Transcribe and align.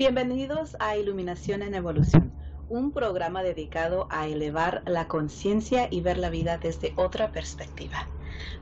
Bienvenidos 0.00 0.78
a 0.80 0.96
Iluminación 0.96 1.60
en 1.60 1.74
Evolución, 1.74 2.32
un 2.70 2.90
programa 2.90 3.42
dedicado 3.42 4.08
a 4.08 4.28
elevar 4.28 4.82
la 4.86 5.08
conciencia 5.08 5.88
y 5.90 6.00
ver 6.00 6.16
la 6.16 6.30
vida 6.30 6.56
desde 6.56 6.94
otra 6.96 7.32
perspectiva. 7.32 8.08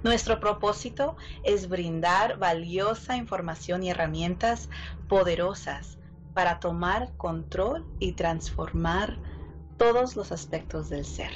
Nuestro 0.02 0.40
propósito 0.40 1.16
es 1.44 1.68
brindar 1.68 2.40
valiosa 2.40 3.16
información 3.16 3.84
y 3.84 3.90
herramientas 3.90 4.68
poderosas 5.08 6.00
para 6.34 6.58
tomar 6.58 7.12
control 7.16 7.86
y 8.00 8.14
transformar 8.14 9.16
todos 9.76 10.16
los 10.16 10.32
aspectos 10.32 10.88
del 10.88 11.04
ser. 11.04 11.30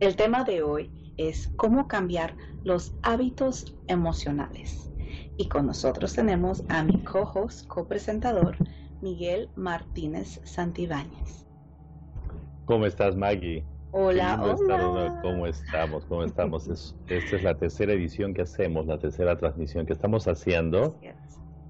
El 0.00 0.16
tema 0.16 0.44
de 0.44 0.62
hoy 0.62 1.14
es 1.16 1.48
cómo 1.56 1.88
cambiar 1.88 2.36
los 2.62 2.92
hábitos 3.00 3.74
emocionales. 3.86 4.90
Y 5.38 5.48
con 5.48 5.66
nosotros 5.66 6.12
tenemos 6.12 6.62
a 6.68 6.82
mi 6.82 7.02
co-host, 7.04 7.66
copresentador, 7.68 8.58
Miguel 9.00 9.48
Martínez 9.56 10.40
Santibáñez. 10.44 11.46
¿Cómo 12.64 12.86
estás, 12.86 13.16
Maggie? 13.16 13.64
Hola, 13.92 14.42
hola. 14.42 15.20
¿Cómo 15.22 15.46
estamos? 15.46 16.04
¿Cómo 16.04 16.22
estamos? 16.24 16.94
esta 17.08 17.36
es 17.36 17.42
la 17.42 17.56
tercera 17.56 17.92
edición 17.94 18.34
que 18.34 18.42
hacemos, 18.42 18.86
la 18.86 18.98
tercera 18.98 19.38
transmisión 19.38 19.86
que 19.86 19.94
estamos 19.94 20.28
haciendo. 20.28 20.98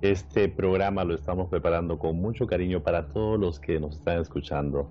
Este 0.00 0.48
programa 0.48 1.04
lo 1.04 1.14
estamos 1.14 1.48
preparando 1.48 1.98
con 1.98 2.20
mucho 2.20 2.46
cariño 2.46 2.82
para 2.82 3.08
todos 3.08 3.38
los 3.38 3.60
que 3.60 3.78
nos 3.78 3.96
están 3.98 4.20
escuchando. 4.20 4.90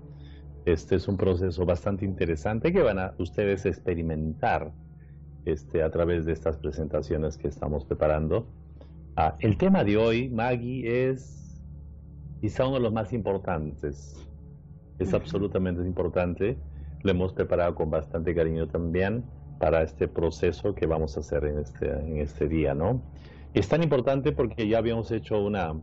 Este 0.64 0.96
es 0.96 1.08
un 1.08 1.16
proceso 1.16 1.66
bastante 1.66 2.04
interesante 2.04 2.72
que 2.72 2.82
van 2.82 2.98
a 2.98 3.14
ustedes 3.18 3.66
experimentar 3.66 4.72
este, 5.44 5.82
a 5.82 5.90
través 5.90 6.24
de 6.24 6.32
estas 6.32 6.56
presentaciones 6.56 7.36
que 7.36 7.48
estamos 7.48 7.84
preparando. 7.84 8.46
Ah, 9.16 9.36
el 9.40 9.56
tema 9.58 9.84
de 9.84 9.96
hoy, 9.96 10.28
Maggie, 10.28 11.10
es 11.10 11.37
quizá 12.40 12.66
uno 12.66 12.76
de 12.76 12.82
los 12.82 12.92
más 12.92 13.12
importantes. 13.12 14.26
Es 14.98 15.14
absolutamente 15.14 15.82
importante. 15.82 16.56
Lo 17.02 17.10
hemos 17.10 17.32
preparado 17.32 17.74
con 17.74 17.90
bastante 17.90 18.34
cariño 18.34 18.66
también 18.66 19.24
para 19.60 19.82
este 19.82 20.08
proceso 20.08 20.74
que 20.74 20.86
vamos 20.86 21.16
a 21.16 21.20
hacer 21.20 21.44
en 21.44 21.58
este, 21.58 21.90
en 21.90 22.18
este 22.18 22.48
día, 22.48 22.74
¿no? 22.74 23.02
Es 23.54 23.68
tan 23.68 23.82
importante 23.82 24.32
porque 24.32 24.68
ya 24.68 24.78
habíamos 24.78 25.10
hecho 25.10 25.40
una, 25.40 25.74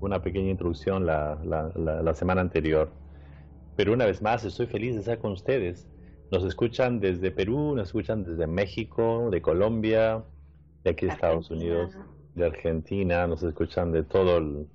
una 0.00 0.22
pequeña 0.22 0.50
introducción 0.50 1.06
la, 1.06 1.38
la, 1.44 2.02
la 2.02 2.14
semana 2.14 2.40
anterior 2.40 2.90
pero 3.76 3.92
una 3.92 4.06
vez 4.06 4.22
más, 4.22 4.42
estoy 4.44 4.66
feliz 4.66 4.94
de 4.94 5.00
estar 5.00 5.18
con 5.18 5.32
ustedes. 5.32 5.86
Nos 6.32 6.42
escuchan 6.44 6.98
desde 6.98 7.30
Perú, 7.30 7.74
nos 7.76 7.88
escuchan 7.88 8.24
desde 8.24 8.46
México, 8.46 9.28
de 9.30 9.42
Colombia, 9.42 10.24
de 10.82 10.90
aquí 10.90 11.06
de 11.06 11.12
Estados 11.12 11.50
Unidos, 11.50 11.96
de 12.34 12.46
Argentina, 12.46 13.26
nos 13.26 13.42
escuchan 13.42 13.92
de 13.92 14.02
todos 14.02 14.66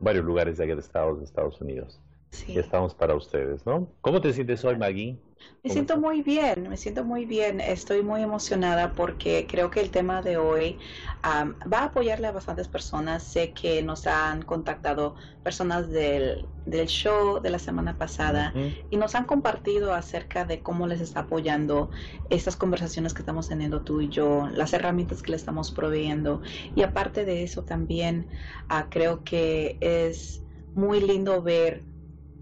varios 0.00 0.24
lugares 0.24 0.58
de 0.58 0.64
aquí 0.64 0.72
de 0.72 0.80
Estados, 0.80 1.18
de 1.18 1.24
Estados 1.24 1.60
Unidos. 1.60 2.00
Sí. 2.30 2.56
estamos 2.58 2.94
para 2.94 3.14
ustedes, 3.14 3.66
¿no? 3.66 3.88
¿Cómo 4.00 4.20
te 4.20 4.32
sientes 4.32 4.64
hoy, 4.64 4.76
Maggie? 4.76 5.18
Me 5.62 5.70
siento 5.70 5.98
muy 5.98 6.22
bien, 6.22 6.68
me 6.70 6.76
siento 6.78 7.04
muy 7.04 7.26
bien. 7.26 7.60
Estoy 7.60 8.02
muy 8.02 8.22
emocionada 8.22 8.92
porque 8.92 9.46
creo 9.46 9.70
que 9.70 9.80
el 9.80 9.90
tema 9.90 10.22
de 10.22 10.38
hoy 10.38 10.78
va 11.22 11.80
a 11.80 11.84
apoyarle 11.84 12.28
a 12.28 12.32
bastantes 12.32 12.66
personas. 12.66 13.22
Sé 13.22 13.52
que 13.52 13.82
nos 13.82 14.06
han 14.06 14.40
contactado 14.42 15.16
personas 15.42 15.90
del, 15.90 16.46
show 16.86 17.40
de 17.40 17.50
la 17.50 17.58
semana 17.58 17.98
pasada 17.98 18.54
y 18.90 18.96
nos 18.96 19.14
han 19.14 19.24
compartido 19.24 19.92
acerca 19.92 20.46
de 20.46 20.62
cómo 20.62 20.86
les 20.86 21.00
está 21.00 21.20
apoyando 21.20 21.90
estas 22.30 22.56
conversaciones 22.56 23.12
que 23.12 23.20
estamos 23.20 23.48
teniendo 23.48 23.82
tú 23.82 24.00
y 24.00 24.08
yo, 24.08 24.48
las 24.54 24.72
herramientas 24.72 25.22
que 25.22 25.32
le 25.32 25.36
estamos 25.36 25.72
proveyendo. 25.72 26.40
Y 26.74 26.82
aparte 26.82 27.26
de 27.26 27.42
eso 27.42 27.64
también 27.64 28.28
ah, 28.68 28.86
creo 28.88 29.24
que 29.24 29.76
es 29.80 30.42
muy 30.74 31.00
lindo 31.00 31.42
ver 31.42 31.82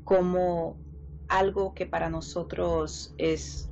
cómo 0.05 0.77
algo 1.29 1.75
que 1.75 1.87
para 1.87 2.11
nosotros 2.11 3.15
es, 3.19 3.71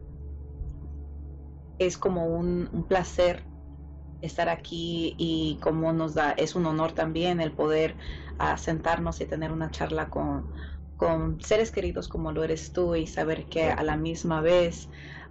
es 1.78 1.96
como 1.98 2.26
un, 2.26 2.86
placer 2.88 3.42
estar 4.22 4.48
aquí 4.48 5.14
y 5.18 5.58
como 5.60 5.92
nos 5.92 6.14
da, 6.14 6.32
es 6.32 6.54
un 6.54 6.66
honor 6.66 6.92
también 6.92 7.40
el 7.40 7.52
poder 7.52 7.96
ah, 8.38 8.56
sentarnos 8.56 9.20
y 9.20 9.26
tener 9.26 9.52
una 9.52 9.70
charla 9.70 10.08
con, 10.08 10.50
con 10.96 11.40
seres 11.40 11.70
queridos 11.70 12.08
como 12.08 12.32
lo 12.32 12.42
eres 12.42 12.72
tú 12.72 12.94
y 12.94 13.06
saber 13.06 13.46
que 13.46 13.70
a 13.70 13.82
la 13.82 13.96
misma 13.96 14.40
vez 14.40 14.88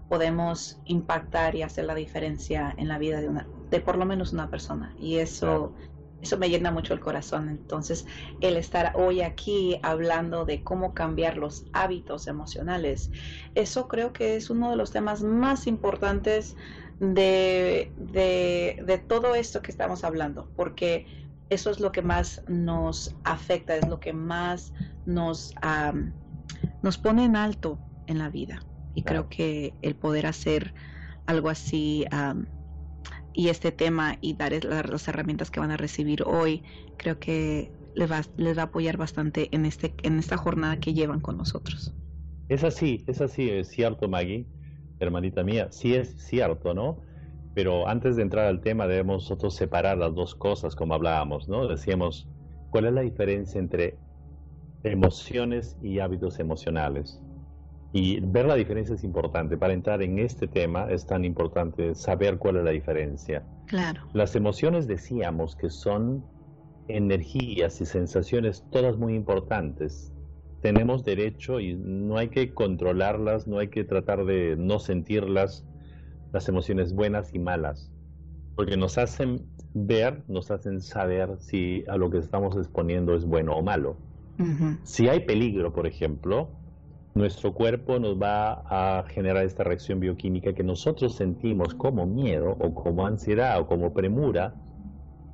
podemos 0.07 0.79
impactar 0.85 1.55
y 1.55 1.63
hacer 1.63 1.85
la 1.85 1.95
diferencia 1.95 2.73
en 2.77 2.87
la 2.87 2.99
vida 2.99 3.21
de 3.21 3.27
una 3.27 3.47
de 3.69 3.81
por 3.81 3.97
lo 3.97 4.05
menos 4.05 4.33
una 4.33 4.49
persona. 4.49 4.93
Y 4.99 5.17
eso 5.17 5.73
eso 6.21 6.37
me 6.37 6.49
llena 6.49 6.71
mucho 6.71 6.93
el 6.93 6.99
corazón. 6.99 7.49
Entonces, 7.49 8.05
el 8.41 8.57
estar 8.57 8.93
hoy 8.95 9.21
aquí 9.21 9.79
hablando 9.83 10.45
de 10.45 10.63
cómo 10.63 10.93
cambiar 10.93 11.37
los 11.37 11.65
hábitos 11.73 12.27
emocionales, 12.27 13.11
eso 13.53 13.87
creo 13.87 14.13
que 14.13 14.35
es 14.35 14.49
uno 14.49 14.71
de 14.71 14.75
los 14.75 14.91
temas 14.91 15.21
más 15.23 15.67
importantes 15.67 16.55
de, 16.99 17.91
de, 17.97 19.03
todo 19.07 19.35
esto 19.35 19.61
que 19.61 19.71
estamos 19.71 20.03
hablando, 20.03 20.49
porque 20.55 21.05
eso 21.49 21.69
es 21.69 21.79
lo 21.79 21.91
que 21.91 22.01
más 22.01 22.41
nos 22.47 23.15
afecta, 23.23 23.75
es 23.75 23.87
lo 23.87 23.99
que 23.99 24.13
más 24.13 24.73
nos, 25.05 25.53
nos 26.81 26.97
pone 26.97 27.25
en 27.25 27.35
alto 27.35 27.79
en 28.07 28.17
la 28.17 28.29
vida. 28.29 28.63
Y 28.93 29.03
creo 29.03 29.27
que 29.27 29.73
el 29.81 29.95
poder 29.95 30.25
hacer 30.25 30.73
algo 31.25 31.49
así 31.49 32.05
y 33.35 33.49
este 33.49 33.71
tema 33.71 34.17
y 34.21 34.33
dar 34.33 34.53
las 34.63 35.07
herramientas 35.07 35.51
que 35.51 35.59
van 35.59 35.71
a 35.71 35.77
recibir 35.77 36.23
hoy, 36.23 36.63
creo 36.97 37.19
que 37.19 37.71
les 37.95 38.11
va, 38.11 38.21
les 38.37 38.57
va 38.57 38.63
a 38.63 38.65
apoyar 38.65 38.97
bastante 38.97 39.49
en, 39.51 39.65
este, 39.65 39.93
en 40.03 40.19
esta 40.19 40.37
jornada 40.37 40.79
que 40.79 40.93
llevan 40.93 41.19
con 41.19 41.37
nosotros. 41.37 41.93
Es 42.49 42.63
así, 42.63 43.03
es 43.07 43.21
así, 43.21 43.49
es 43.49 43.69
cierto, 43.69 44.07
Maggie, 44.07 44.45
hermanita 44.99 45.43
mía, 45.43 45.67
sí 45.71 45.95
es 45.95 46.15
cierto, 46.17 46.73
¿no? 46.73 47.01
Pero 47.53 47.87
antes 47.87 48.15
de 48.15 48.21
entrar 48.21 48.45
al 48.45 48.61
tema 48.61 48.87
debemos 48.87 49.23
nosotros 49.23 49.55
separar 49.55 49.97
las 49.97 50.13
dos 50.13 50.35
cosas, 50.35 50.75
como 50.75 50.93
hablábamos, 50.93 51.47
¿no? 51.47 51.67
Decíamos, 51.67 52.27
¿cuál 52.69 52.85
es 52.85 52.93
la 52.93 53.01
diferencia 53.01 53.59
entre 53.59 53.97
emociones 54.83 55.77
y 55.81 55.99
hábitos 55.99 56.39
emocionales? 56.39 57.19
Y 57.95 58.19
ver 58.19 58.45
la 58.45 58.55
diferencia 58.55 58.93
es 58.93 59.05
importante. 59.05 59.57
Para 59.57 59.71
entrar 59.71 60.03
en 60.03 60.19
este 60.19 60.49
tema 60.49 60.91
es 60.91 61.05
tan 61.05 61.23
importante 61.23 61.95
saber 61.95 62.37
cuál 62.37 62.57
es 62.57 62.65
la 62.65 62.71
diferencia. 62.71 63.45
Claro. 63.67 64.01
Las 64.11 64.35
emociones 64.35 64.85
decíamos 64.85 65.55
que 65.55 65.69
son 65.69 66.21
energías 66.89 67.79
y 67.79 67.85
sensaciones 67.85 68.65
todas 68.69 68.97
muy 68.97 69.15
importantes. 69.15 70.11
Tenemos 70.61 71.05
derecho 71.05 71.61
y 71.61 71.75
no 71.75 72.17
hay 72.17 72.27
que 72.27 72.53
controlarlas, 72.53 73.47
no 73.47 73.59
hay 73.59 73.69
que 73.69 73.85
tratar 73.85 74.25
de 74.25 74.57
no 74.57 74.79
sentirlas, 74.79 75.65
las 76.33 76.49
emociones 76.49 76.93
buenas 76.93 77.33
y 77.33 77.39
malas, 77.39 77.93
porque 78.57 78.75
nos 78.75 78.97
hacen 78.97 79.45
ver, 79.73 80.21
nos 80.27 80.51
hacen 80.51 80.81
saber 80.81 81.37
si 81.39 81.85
a 81.87 81.95
lo 81.95 82.09
que 82.09 82.17
estamos 82.17 82.57
exponiendo 82.57 83.15
es 83.15 83.23
bueno 83.23 83.55
o 83.55 83.61
malo. 83.61 83.95
Si 84.83 85.07
hay 85.07 85.21
peligro, 85.21 85.71
por 85.71 85.87
ejemplo, 85.87 86.49
nuestro 87.15 87.53
cuerpo 87.53 87.97
nos 87.97 88.21
va 88.21 88.61
a 88.67 89.03
generar 89.07 89.45
esta 89.45 89.63
reacción 89.63 90.01
bioquímica 90.01 90.53
que 90.53 90.63
nosotros 90.63 91.15
sentimos 91.15 91.73
como 91.73 92.05
miedo 92.05 92.57
o 92.59 92.75
como 92.75 93.07
ansiedad 93.07 93.57
o 93.59 93.67
como 93.67 93.93
premura 93.93 94.53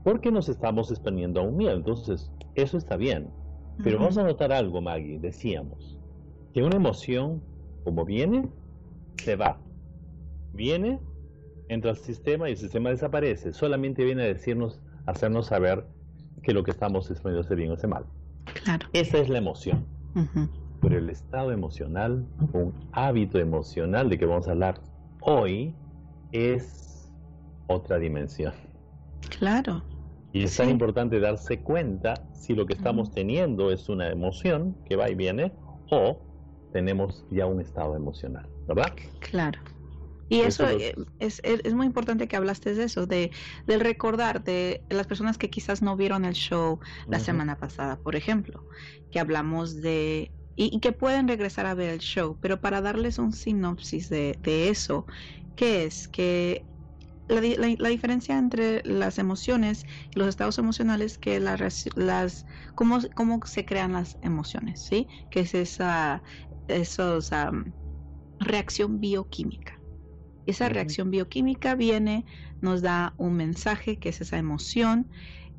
porque 0.03 0.31
nos 0.31 0.47
estamos 0.47 0.91
exponiendo 0.91 1.41
a 1.41 1.43
un 1.43 1.57
miedo. 1.57 1.75
Entonces, 1.75 2.31
eso 2.55 2.77
está 2.77 2.97
bien. 2.97 3.29
Pero 3.83 3.97
vamos 3.97 4.17
a 4.19 4.23
notar 4.23 4.51
algo, 4.51 4.79
Maggie. 4.79 5.17
Decíamos 5.19 5.97
que 6.53 6.61
una 6.61 6.75
emoción, 6.75 7.41
como 7.83 8.05
viene, 8.05 8.47
se 9.17 9.35
va. 9.35 9.57
Viene, 10.53 10.99
entra 11.67 11.91
al 11.91 11.97
sistema 11.97 12.47
y 12.47 12.51
el 12.51 12.57
sistema 12.57 12.91
desaparece. 12.91 13.53
Solamente 13.53 14.03
viene 14.03 14.23
a 14.23 14.27
decirnos, 14.27 14.81
a 15.07 15.11
hacernos 15.11 15.47
saber 15.47 15.85
que 16.43 16.53
lo 16.53 16.63
que 16.63 16.71
estamos 16.71 17.09
exponiendo 17.09 17.41
es 17.41 17.55
bien 17.55 17.71
o 17.71 17.73
es 17.73 17.87
mal. 17.87 18.05
Claro. 18.63 18.87
Esa 18.93 19.17
es 19.17 19.29
la 19.29 19.39
emoción 19.39 19.85
pero 20.81 20.97
el 20.97 21.09
estado 21.09 21.51
emocional, 21.51 22.25
un 22.53 22.73
hábito 22.91 23.37
emocional 23.37 24.09
de 24.09 24.17
que 24.17 24.25
vamos 24.25 24.47
a 24.47 24.51
hablar 24.51 24.81
hoy, 25.21 25.73
es 26.31 27.09
otra 27.67 27.99
dimensión. 27.99 28.53
Claro. 29.37 29.83
Y 30.33 30.43
es 30.43 30.57
tan 30.57 30.69
importante 30.69 31.19
darse 31.19 31.59
cuenta 31.59 32.15
si 32.33 32.55
lo 32.55 32.65
que 32.65 32.73
estamos 32.73 33.11
teniendo 33.11 33.71
es 33.71 33.89
una 33.89 34.09
emoción 34.09 34.75
que 34.85 34.95
va 34.95 35.09
y 35.09 35.15
viene 35.15 35.51
o 35.89 36.19
tenemos 36.71 37.25
ya 37.29 37.45
un 37.45 37.59
estado 37.61 37.95
emocional, 37.95 38.47
¿verdad? 38.67 38.93
Claro. 39.19 39.59
Y 40.29 40.39
eso, 40.39 40.69
eh, 40.69 40.95
es, 41.19 41.41
es, 41.43 41.73
muy 41.73 41.85
importante 41.85 42.29
que 42.29 42.37
hablaste 42.37 42.73
de 42.73 42.85
eso, 42.85 43.05
de 43.05 43.31
del 43.67 43.81
recordar 43.81 44.41
de 44.45 44.81
las 44.89 45.05
personas 45.05 45.37
que 45.37 45.49
quizás 45.49 45.81
no 45.81 45.97
vieron 45.97 46.23
el 46.23 46.35
show 46.35 46.79
la 47.09 47.19
semana 47.19 47.57
pasada, 47.57 47.97
por 47.97 48.15
ejemplo, 48.15 48.65
que 49.11 49.19
hablamos 49.19 49.81
de 49.81 50.31
y, 50.63 50.79
que 50.79 50.91
pueden 50.91 51.27
regresar 51.27 51.65
a 51.65 51.73
ver 51.73 51.89
el 51.89 51.99
show, 51.99 52.37
pero 52.39 52.61
para 52.61 52.81
darles 52.81 53.17
un 53.17 53.33
sinopsis 53.33 54.09
de, 54.09 54.37
eso, 54.43 55.07
¿qué 55.55 55.85
es? 55.85 56.07
Que 56.07 56.63
la, 57.27 57.89
diferencia 57.89 58.37
entre 58.37 58.83
las 58.83 59.17
emociones 59.17 59.85
y 60.13 60.19
los 60.19 60.27
estados 60.27 60.59
emocionales 60.59 61.17
que 61.17 61.39
las 61.39 62.45
cómo, 62.75 62.99
cómo 63.15 63.39
se 63.45 63.65
crean 63.65 63.93
las 63.93 64.19
emociones, 64.21 64.81
¿sí? 64.81 65.07
Que 65.31 65.39
es 65.41 65.55
esa 65.55 66.21
esos, 66.67 67.31
reacción 68.39 68.99
bioquímica. 68.99 69.79
Esa 70.45 70.69
reacción 70.69 71.09
bioquímica 71.09 71.73
viene, 71.73 72.25
nos 72.61 72.83
da 72.83 73.15
un 73.17 73.33
mensaje 73.33 73.97
que 73.97 74.09
es 74.09 74.21
esa 74.21 74.37
emoción 74.37 75.07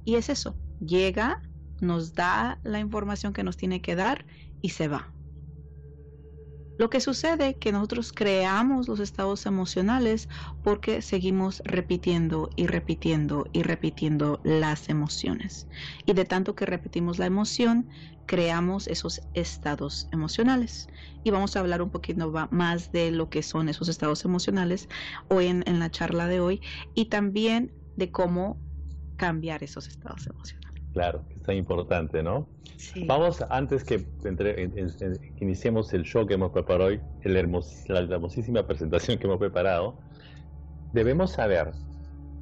y 0.04 0.14
es 0.14 0.28
eso, 0.28 0.56
llega, 0.80 1.42
nos 1.80 2.14
da 2.14 2.60
la 2.62 2.78
información 2.78 3.32
que 3.32 3.42
nos 3.42 3.56
tiene 3.56 3.80
que 3.80 3.96
dar 3.96 4.26
y 4.62 4.70
se 4.70 4.88
va. 4.88 5.12
Lo 6.78 6.90
que 6.90 7.00
sucede 7.00 7.50
es 7.50 7.56
que 7.58 7.70
nosotros 7.70 8.12
creamos 8.12 8.88
los 8.88 8.98
estados 8.98 9.46
emocionales 9.46 10.28
porque 10.62 11.02
seguimos 11.02 11.62
repitiendo 11.64 12.50
y 12.56 12.66
repitiendo 12.66 13.46
y 13.52 13.62
repitiendo 13.62 14.40
las 14.42 14.88
emociones. 14.88 15.68
Y 16.06 16.14
de 16.14 16.24
tanto 16.24 16.56
que 16.56 16.66
repetimos 16.66 17.18
la 17.18 17.26
emoción, 17.26 17.88
creamos 18.26 18.88
esos 18.88 19.20
estados 19.34 20.08
emocionales. 20.12 20.88
Y 21.22 21.30
vamos 21.30 21.56
a 21.56 21.60
hablar 21.60 21.82
un 21.82 21.90
poquito 21.90 22.32
más 22.50 22.90
de 22.90 23.10
lo 23.12 23.28
que 23.28 23.42
son 23.42 23.68
esos 23.68 23.88
estados 23.88 24.24
emocionales 24.24 24.88
hoy 25.28 25.46
en, 25.46 25.78
la 25.78 25.90
charla 25.90 26.26
de 26.26 26.40
hoy 26.40 26.62
y 26.94 27.06
también 27.06 27.74
de 27.96 28.10
cómo 28.10 28.60
cambiar 29.16 29.62
esos 29.62 29.88
estados 29.88 30.26
emocionales. 30.26 30.71
Claro, 30.92 31.24
es 31.34 31.42
tan 31.42 31.56
importante, 31.56 32.22
¿no? 32.22 32.46
Vamos, 33.06 33.42
antes 33.48 33.84
que, 33.84 34.04
iniciemos 35.40 35.92
el 35.94 36.02
show 36.02 36.26
que 36.26 36.34
hemos 36.34 36.52
preparado 36.52 36.90
hoy, 36.90 37.00
la 37.24 37.40
hermosísima 37.40 38.66
presentación 38.66 39.18
que 39.18 39.26
hemos 39.26 39.38
preparado, 39.38 39.96
debemos 40.92 41.32
saber 41.32 41.72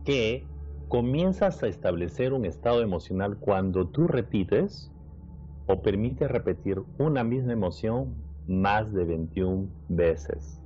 que 0.05 0.47
comienzas 0.89 1.63
a 1.63 1.69
establecer 1.69 2.33
un 2.33 2.45
estado 2.45 2.83
emocional 2.83 3.37
cuando 3.39 3.87
tú 3.87 4.09
repites 4.09 4.91
o 5.67 5.83
permites 5.83 6.29
repetir 6.29 6.83
una 6.99 7.23
misma 7.23 7.53
emoción 7.53 8.15
más 8.49 8.93
de 8.93 9.05
21 9.05 9.69
veces. 9.89 10.61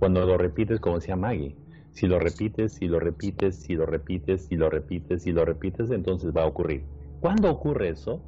Cuando 0.00 0.26
lo 0.26 0.36
repites, 0.36 0.80
como 0.80 0.96
decía 0.96 1.14
Maggie, 1.14 1.54
si 1.92 2.06
lo 2.06 2.18
repites, 2.18 2.72
si 2.72 2.88
lo 2.88 2.98
repites, 2.98 3.56
si 3.56 3.74
lo 3.74 3.86
repites, 3.86 4.46
si 4.46 4.56
lo 4.56 4.70
repites, 4.70 5.22
si 5.22 5.32
lo 5.32 5.44
repites, 5.44 5.90
entonces 5.90 6.34
va 6.34 6.42
a 6.42 6.46
ocurrir. 6.46 6.84
¿Cuándo 7.20 7.50
ocurre 7.50 7.90
eso? 7.90 8.20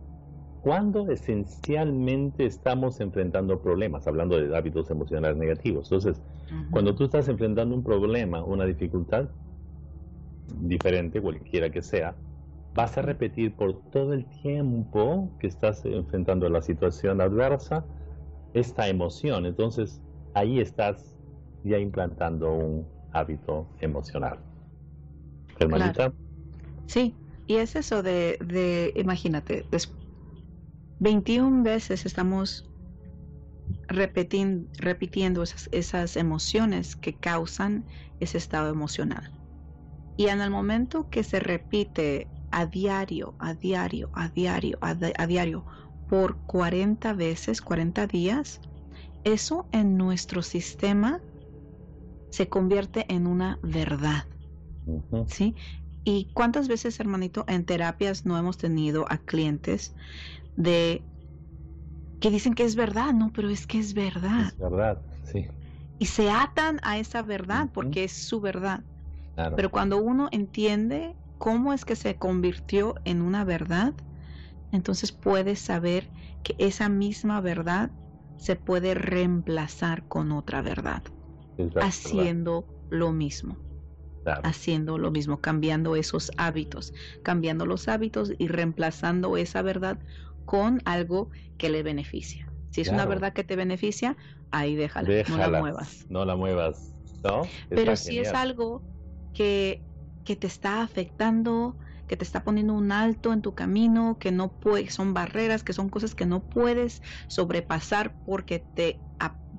Cuando 0.62 1.10
esencialmente 1.10 2.46
estamos 2.46 3.00
enfrentando 3.00 3.60
problemas, 3.60 4.06
hablando 4.06 4.38
de 4.38 4.54
hábitos 4.56 4.90
emocionales 4.90 5.36
negativos. 5.36 5.86
Entonces, 5.90 6.22
cuando 6.70 6.94
tú 6.94 7.04
estás 7.04 7.28
enfrentando 7.28 7.74
un 7.74 7.82
problema, 7.82 8.42
una 8.44 8.64
dificultad, 8.64 9.28
diferente, 10.60 11.20
cualquiera 11.20 11.70
que 11.70 11.82
sea, 11.82 12.14
vas 12.74 12.96
a 12.98 13.02
repetir 13.02 13.56
por 13.56 13.82
todo 13.90 14.12
el 14.12 14.26
tiempo 14.26 15.30
que 15.38 15.46
estás 15.46 15.84
enfrentando 15.84 16.48
la 16.48 16.62
situación 16.62 17.20
adversa 17.20 17.84
esta 18.52 18.88
emoción. 18.88 19.46
Entonces, 19.46 20.00
ahí 20.34 20.60
estás 20.60 21.14
ya 21.62 21.78
implantando 21.78 22.52
un 22.52 22.93
hábito 23.14 23.66
emocional. 23.80 24.38
Hermanita. 25.58 26.12
Sí, 26.86 27.14
y 27.46 27.56
es 27.56 27.76
eso 27.76 28.02
de, 28.02 28.36
de 28.44 28.92
imagínate, 28.96 29.64
21 30.98 31.62
veces 31.62 32.04
estamos 32.06 32.68
repitiendo, 33.88 34.68
repitiendo 34.78 35.42
esas, 35.42 35.68
esas 35.72 36.16
emociones 36.16 36.96
que 36.96 37.14
causan 37.14 37.84
ese 38.20 38.38
estado 38.38 38.68
emocional. 38.68 39.30
Y 40.16 40.26
en 40.26 40.40
el 40.40 40.50
momento 40.50 41.08
que 41.10 41.22
se 41.22 41.40
repite 41.40 42.28
a 42.50 42.66
diario, 42.66 43.34
a 43.38 43.54
diario, 43.54 44.10
a 44.12 44.28
diario, 44.28 44.78
a, 44.80 44.96
a 45.18 45.26
diario, 45.26 45.64
por 46.08 46.36
40 46.46 47.12
veces, 47.14 47.60
40 47.60 48.06
días, 48.06 48.60
eso 49.24 49.66
en 49.72 49.96
nuestro 49.96 50.42
sistema 50.42 51.20
se 52.34 52.48
convierte 52.48 53.06
en 53.14 53.28
una 53.28 53.60
verdad. 53.62 54.26
¿Sí? 55.28 55.54
¿Y 56.02 56.32
cuántas 56.34 56.66
veces, 56.66 56.98
hermanito, 56.98 57.44
en 57.46 57.64
terapias 57.64 58.26
no 58.26 58.36
hemos 58.36 58.58
tenido 58.58 59.06
a 59.08 59.18
clientes 59.18 59.94
de 60.56 61.04
que 62.18 62.30
dicen 62.30 62.54
que 62.54 62.64
es 62.64 62.74
verdad? 62.74 63.12
No, 63.12 63.32
pero 63.32 63.50
es 63.50 63.68
que 63.68 63.78
es 63.78 63.94
verdad. 63.94 64.48
Es 64.48 64.58
verdad, 64.58 65.00
sí. 65.22 65.46
Y 66.00 66.06
se 66.06 66.28
atan 66.28 66.80
a 66.82 66.98
esa 66.98 67.22
verdad 67.22 67.68
porque 67.72 68.02
es 68.02 68.12
su 68.12 68.40
verdad. 68.40 68.82
Pero 69.54 69.70
cuando 69.70 69.98
uno 69.98 70.28
entiende 70.32 71.16
cómo 71.38 71.72
es 71.72 71.84
que 71.84 71.94
se 71.94 72.18
convirtió 72.18 72.96
en 73.04 73.22
una 73.22 73.44
verdad, 73.44 73.94
entonces 74.72 75.12
puede 75.12 75.54
saber 75.54 76.10
que 76.42 76.56
esa 76.58 76.88
misma 76.88 77.40
verdad 77.40 77.92
se 78.36 78.56
puede 78.56 78.94
reemplazar 78.94 80.04
con 80.08 80.32
otra 80.32 80.62
verdad 80.62 81.04
haciendo 81.78 82.68
lo 82.88 83.12
mismo. 83.12 83.62
Haciendo 84.42 84.98
lo 84.98 85.10
mismo, 85.10 85.40
cambiando 85.40 85.96
esos 85.96 86.30
hábitos, 86.36 86.92
cambiando 87.22 87.66
los 87.66 87.88
hábitos 87.88 88.32
y 88.38 88.48
reemplazando 88.48 89.36
esa 89.36 89.62
verdad 89.62 90.00
con 90.44 90.82
algo 90.84 91.30
que 91.56 91.70
le 91.70 91.82
beneficia. 91.82 92.52
Si 92.70 92.80
es 92.82 92.92
una 92.92 93.06
verdad 93.06 93.32
que 93.32 93.44
te 93.44 93.56
beneficia, 93.56 94.16
ahí 94.50 94.76
déjala, 94.76 95.08
no 95.28 95.38
la 95.38 95.50
muevas. 95.50 96.04
No 96.08 96.24
la 96.24 96.36
muevas, 96.36 96.94
¿no? 97.22 97.56
Pero 97.72 97.96
si 97.96 98.18
es 98.18 98.34
algo 98.34 98.84
que, 99.32 99.86
que 100.24 100.36
te 100.36 100.46
está 100.46 100.82
afectando, 100.82 101.78
que 102.06 102.16
te 102.16 102.24
está 102.24 102.44
poniendo 102.44 102.74
un 102.74 102.92
alto 102.92 103.32
en 103.32 103.42
tu 103.42 103.54
camino, 103.54 104.18
que 104.18 104.32
no 104.32 104.54
puede, 104.56 104.90
son 104.90 105.14
barreras, 105.14 105.64
que 105.64 105.72
son 105.72 105.88
cosas 105.88 106.14
que 106.14 106.26
no 106.26 106.44
puedes 106.44 107.00
sobrepasar 107.28 108.16
porque 108.24 108.68
te 108.74 109.03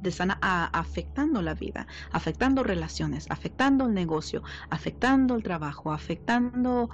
te 0.06 0.10
están 0.10 0.34
afectando 0.40 1.42
la 1.42 1.56
vida, 1.56 1.88
afectando 2.12 2.62
relaciones, 2.62 3.26
afectando 3.32 3.88
el 3.88 3.96
negocio, 3.96 4.44
afectando 4.70 5.34
el 5.34 5.42
trabajo, 5.42 5.92
afectando 5.92 6.92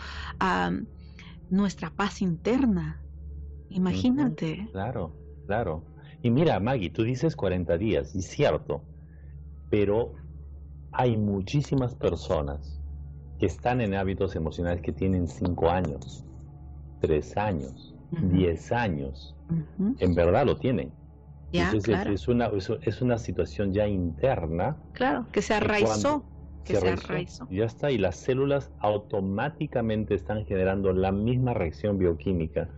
nuestra 1.49 1.89
paz 1.89 2.21
interna. 2.21 3.01
Imagínate. 3.67 4.69
Claro, 4.71 5.13
claro. 5.45 5.83
Y 6.23 6.29
mira, 6.29 6.57
Maggie, 6.61 6.89
tú 6.89 7.03
dices 7.03 7.35
40 7.35 7.77
días, 7.77 8.15
y 8.15 8.21
cierto, 8.21 8.81
pero 9.69 10.13
hay 10.93 11.17
muchísimas 11.17 11.93
personas 11.95 12.79
que 13.39 13.47
están 13.47 13.81
en 13.81 13.93
hábitos 13.93 14.37
emocionales 14.37 14.81
que 14.81 14.93
tienen 14.93 15.27
5 15.27 15.69
años, 15.69 16.23
3 17.01 17.35
años, 17.35 17.93
10 18.11 18.71
años. 18.71 19.35
En 19.97 20.15
verdad 20.15 20.45
lo 20.45 20.57
tienen 20.57 20.93
es, 21.53 22.27
una, 22.27 22.51
es, 22.81 23.01
una 23.01 23.17
situación 23.17 23.73
ya 23.73 23.87
interna. 23.87 24.77
Claro, 24.93 25.25
que 25.31 25.41
se 25.41 25.53
arraizó. 25.53 26.23
Que 26.63 26.75
se, 26.75 26.89
arraizó, 26.89 27.47
Ya 27.49 27.65
está, 27.65 27.91
y 27.91 27.97
las 27.97 28.15
células 28.17 28.71
automáticamente 28.79 30.13
están 30.13 30.45
generando 30.45 30.93
la 30.93 31.11
misma 31.11 31.53
reacción 31.53 31.97
bioquímica 31.97 32.69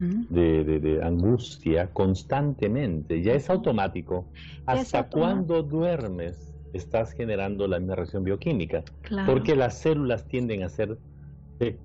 de, 0.00 0.64
de, 0.64 1.04
angustia 1.04 1.92
constantemente. 1.92 3.22
Ya 3.22 3.34
es 3.34 3.50
automático. 3.50 4.26
¿Hasta 4.66 5.08
cuando 5.08 5.62
duermes 5.62 6.54
estás 6.72 7.12
generando 7.12 7.66
la 7.66 7.78
misma 7.78 7.96
reacción 7.96 8.24
bioquímica? 8.24 8.82
Porque 9.26 9.54
las 9.56 9.78
células 9.78 10.26
tienden 10.26 10.62
a 10.62 10.68
ser, 10.68 10.98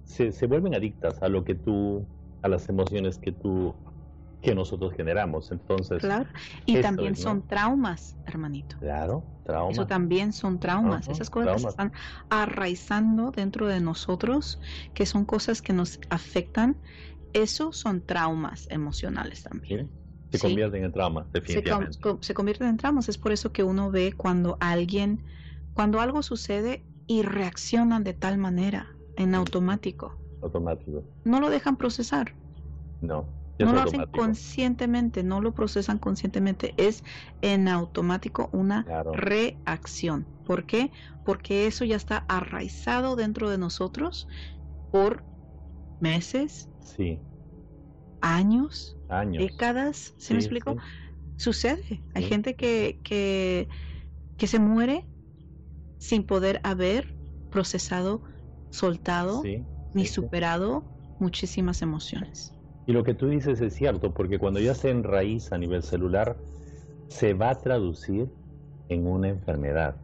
se, 0.06 0.32
se 0.32 0.48
vuelven 0.48 0.76
adictas 0.76 1.22
a 1.22 1.28
lo 1.28 1.44
que 1.44 1.56
tú, 1.56 2.06
a 2.42 2.48
las 2.48 2.70
emociones 2.70 3.18
que 3.18 3.32
tú 3.32 3.74
que 4.44 4.54
nosotros 4.54 4.94
generamos. 4.94 5.52
Entonces, 5.52 6.00
claro, 6.00 6.28
y 6.66 6.82
también 6.82 7.16
son 7.16 7.42
traumas, 7.48 8.16
hermanito. 8.26 8.76
Claro, 8.80 9.24
traumas. 9.46 9.74
Eso 9.74 9.88
también 9.88 10.34
son 10.34 10.60
traumas. 10.60 11.08
Esas 11.08 11.30
cosas 11.30 11.62
que 11.62 11.70
están 11.70 11.94
arraizando 12.30 13.32
dentro 13.32 13.68
de 13.68 13.80
nosotros, 13.80 14.60
que 14.94 15.06
son 15.06 15.26
cosas 15.26 15.62
que 15.62 15.74
nos 15.74 16.00
afectan, 16.10 16.78
eso 17.32 17.72
son 17.72 18.02
traumas 18.02 18.68
emocionales 18.70 19.44
también. 19.44 19.90
Se 20.30 20.40
convierten 20.40 20.84
en 20.84 20.92
traumas, 20.92 21.32
definitivamente. 21.32 21.98
Se, 22.22 22.34
convierten 22.34 22.68
en 22.68 22.78
traumas. 22.78 23.08
Es 23.08 23.18
por 23.18 23.32
eso 23.32 23.52
que 23.52 23.64
uno 23.64 23.92
ve 23.92 24.14
cuando 24.14 24.58
alguien, 24.60 25.24
cuando 25.74 26.02
algo 26.02 26.22
sucede 26.22 26.84
y 27.08 27.22
reaccionan 27.22 28.04
de 28.04 28.14
tal 28.14 28.38
manera, 28.38 28.98
en 29.16 29.36
automático. 29.36 30.14
Automático. 30.42 31.04
No 31.24 31.40
lo 31.40 31.50
dejan 31.50 31.78
procesar. 31.78 32.34
No 33.00 33.43
no 33.60 33.74
lo 33.74 33.82
hacen 33.82 34.06
conscientemente, 34.06 35.24
no 35.24 35.42
lo 35.42 35.54
procesan 35.54 36.00
conscientemente, 36.00 36.74
es 36.78 37.04
en 37.42 37.68
automático 37.68 38.50
una 38.52 38.86
reacción. 39.12 40.28
¿Por 40.46 40.66
qué? 40.66 40.92
Porque 41.24 41.68
eso 41.68 41.86
ya 41.86 41.96
está 41.96 42.26
arraizado 42.28 43.16
dentro 43.16 43.50
de 43.50 43.58
nosotros 43.58 44.28
por 44.92 45.24
meses, 46.00 46.70
sí. 46.80 47.20
años, 48.22 48.98
décadas, 49.10 50.14
¿se 50.18 50.34
me 50.34 50.40
explico? 50.40 50.76
Sucede. 51.38 52.04
Hay 52.14 52.24
gente 52.24 52.56
que, 52.56 53.00
que, 53.04 53.68
que 54.38 54.48
se 54.48 54.60
muere 54.60 55.08
sin 55.98 56.26
poder 56.26 56.60
haber 56.64 57.16
procesado, 57.50 58.24
soltado 58.70 59.44
ni 59.94 60.06
superado 60.06 60.86
muchísimas 61.20 61.82
emociones. 61.82 62.53
Y 62.86 62.92
lo 62.92 63.04
que 63.04 63.14
tú 63.14 63.28
dices 63.28 63.62
es 63.62 63.74
cierto, 63.74 64.14
porque 64.14 64.40
cuando 64.40 64.60
ya 64.60 64.76
se 64.76 64.90
enraíz 64.90 65.52
a 65.52 65.58
nivel 65.58 65.84
celular, 65.84 66.36
se 67.08 67.34
va 67.34 67.52
a 67.52 67.56
traducir 67.56 68.28
en 68.90 69.08
una 69.08 69.30
enfermedad. 69.30 69.96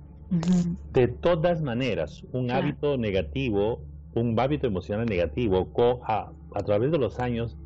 De 0.93 1.07
todas 1.07 1.61
maneras, 1.61 2.23
un 2.31 2.51
hábito 2.51 2.97
negativo, 2.97 3.81
un 4.13 4.39
hábito 4.39 4.67
emocional 4.67 5.07
negativo, 5.07 5.67
a, 6.03 6.31
a 6.53 6.63
través 6.63 6.91
de 6.91 6.99
los 6.99 7.19
años 7.19 7.57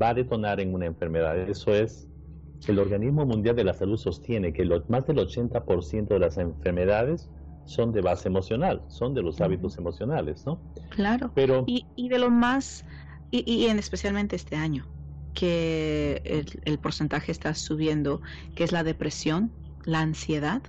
va 0.00 0.10
a 0.10 0.14
detonar 0.14 0.60
en 0.60 0.74
una 0.74 0.86
enfermedad. 0.86 1.38
Eso 1.48 1.72
es, 1.72 2.08
el 2.66 2.78
Organismo 2.78 3.24
Mundial 3.24 3.56
de 3.56 3.64
la 3.64 3.72
Salud 3.72 3.96
sostiene 3.96 4.52
que 4.52 4.64
más 4.88 5.06
del 5.06 5.18
80% 5.18 6.08
de 6.08 6.18
las 6.18 6.38
enfermedades 6.38 7.30
son 7.64 7.92
de 7.92 8.00
base 8.00 8.28
emocional, 8.28 8.82
son 8.88 9.14
de 9.14 9.22
los 9.22 9.40
hábitos 9.40 9.78
emocionales, 9.78 10.44
¿no? 10.46 10.58
Claro. 10.88 11.30
Pero, 11.34 11.64
y, 11.66 11.86
y 11.96 12.08
de 12.08 12.18
lo 12.18 12.30
más 12.30 12.84
y, 13.30 13.66
en 13.66 13.78
especialmente 13.78 14.36
este 14.36 14.56
año, 14.56 14.86
que 15.34 16.22
el, 16.64 16.78
porcentaje 16.78 17.32
está 17.32 17.54
subiendo, 17.54 18.22
que 18.54 18.64
es 18.64 18.72
la 18.72 18.82
depresión, 18.82 19.52
la 19.84 20.00
ansiedad, 20.00 20.62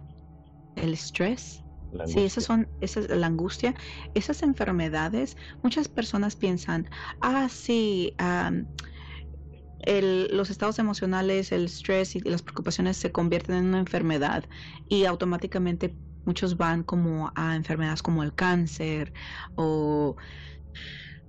el 0.76 0.94
estrés. 0.94 1.64
Sí, 2.06 2.20
esas 2.20 2.44
son, 2.44 2.68
esa 2.82 3.00
es 3.00 3.10
la 3.10 3.26
angustia, 3.26 3.74
esas 4.14 4.44
enfermedades, 4.44 5.38
muchas 5.64 5.88
personas 5.88 6.36
piensan, 6.36 6.88
ah, 7.22 7.50
sí, 7.50 8.14
los 9.88 10.50
estados 10.52 10.78
emocionales, 10.78 11.52
el 11.52 11.66
estrés 11.66 12.16
y 12.16 12.20
las 12.20 12.44
preocupaciones 12.44 12.98
se 12.98 13.12
convierten 13.12 13.56
en 13.56 13.66
una 13.66 13.80
enfermedad 13.80 14.44
y 14.88 15.06
automáticamente 15.06 15.96
muchos 16.26 16.58
van 16.58 16.84
como 16.84 17.32
a 17.36 17.56
enfermedades 17.56 18.04
como 18.04 18.22
el 18.22 18.36
cáncer 18.36 19.14
o 19.56 20.16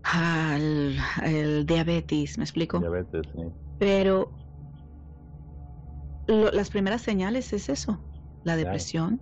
al 0.02 0.97
el 1.25 1.66
diabetes, 1.66 2.38
¿me 2.38 2.45
explico? 2.45 2.78
Diabetes, 2.78 3.26
sí. 3.35 3.42
Pero 3.78 4.33
las 6.26 6.71
primeras 6.71 7.02
señales 7.02 7.52
es 7.52 7.69
eso, 7.69 7.99
la 8.45 8.57
depresión, 8.57 9.21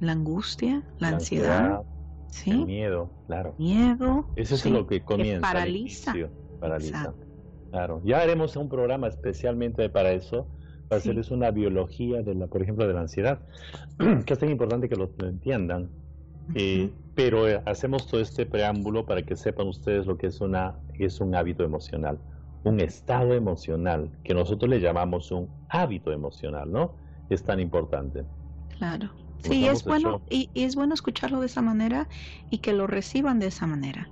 la 0.00 0.12
angustia, 0.12 0.82
la, 0.98 1.08
ansiedad, 1.08 1.82
¿sí? 2.28 2.50
el 2.50 2.66
miedo, 2.66 3.10
claro. 3.26 3.54
Miedo. 3.58 4.26
Eso 4.36 4.54
es 4.54 4.66
lo 4.66 4.86
que 4.86 5.02
comienza. 5.02 5.36
Que 5.36 5.52
paraliza. 5.52 6.14
paraliza. 6.60 7.14
Claro. 7.70 8.00
Ya 8.04 8.20
haremos 8.20 8.54
un 8.56 8.68
programa 8.68 9.08
especialmente 9.08 9.88
para 9.90 10.12
eso, 10.12 10.46
para 10.88 11.00
hacerles 11.00 11.32
una 11.32 11.50
biología 11.50 12.22
de 12.22 12.34
la, 12.34 12.46
por 12.46 12.62
ejemplo, 12.62 12.86
de 12.86 12.94
la 12.94 13.00
ansiedad, 13.00 13.40
que 14.26 14.32
es 14.32 14.38
tan 14.38 14.50
importante 14.50 14.88
que 14.88 14.96
lo 14.96 15.10
entiendan 15.20 15.90
eh, 16.54 16.90
pero 17.14 17.48
eh, 17.48 17.62
hacemos 17.64 18.06
todo 18.06 18.20
este 18.20 18.46
preámbulo 18.46 19.06
para 19.06 19.22
que 19.22 19.36
sepan 19.36 19.68
ustedes 19.68 20.06
lo 20.06 20.18
que 20.18 20.26
es, 20.26 20.40
una, 20.40 20.76
es 20.98 21.20
un 21.20 21.34
hábito 21.34 21.64
emocional, 21.64 22.18
un 22.64 22.80
estado 22.80 23.34
emocional, 23.34 24.10
que 24.24 24.34
nosotros 24.34 24.68
le 24.68 24.80
llamamos 24.80 25.30
un 25.30 25.48
hábito 25.68 26.12
emocional, 26.12 26.70
¿no? 26.70 26.96
Es 27.30 27.42
tan 27.42 27.60
importante. 27.60 28.24
Claro. 28.78 29.10
Sí, 29.42 29.66
es 29.66 29.84
bueno, 29.84 30.22
y, 30.30 30.48
es 30.54 30.74
bueno 30.74 30.94
escucharlo 30.94 31.40
de 31.40 31.46
esa 31.46 31.60
manera 31.60 32.08
y 32.50 32.58
que 32.58 32.72
lo 32.72 32.86
reciban 32.86 33.38
de 33.38 33.48
esa 33.48 33.66
manera. 33.66 34.08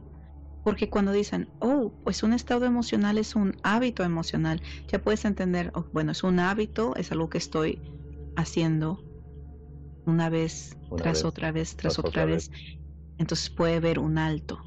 Porque 0.63 0.91
cuando 0.91 1.11
dicen, 1.11 1.49
oh, 1.59 1.91
pues 2.05 2.23
un 2.23 2.35
estado 2.35 2.67
emocional 2.67 3.19
es 3.19 3.35
un 3.35 3.57
hábito 3.63 4.05
emocional, 4.05 4.63
ya 4.89 5.01
puedes 5.01 5.25
entender, 5.25 5.73
oh, 5.75 5.87
bueno, 5.93 6.13
es 6.13 6.23
un 6.23 6.39
hábito, 6.39 6.95
es 6.97 7.11
algo 7.11 7.31
que 7.31 7.39
estoy 7.39 7.81
haciendo 8.37 9.03
una 10.07 10.29
vez 10.29 10.77
tras 10.97 11.25
otra 11.25 11.53
vez, 11.53 11.77
tras, 11.77 11.99
otra, 11.99 12.25
vez. 12.25 12.51
Entonces 13.19 13.51
puede 13.51 13.77
haber 13.77 13.99
un 13.99 14.19
alto, 14.19 14.59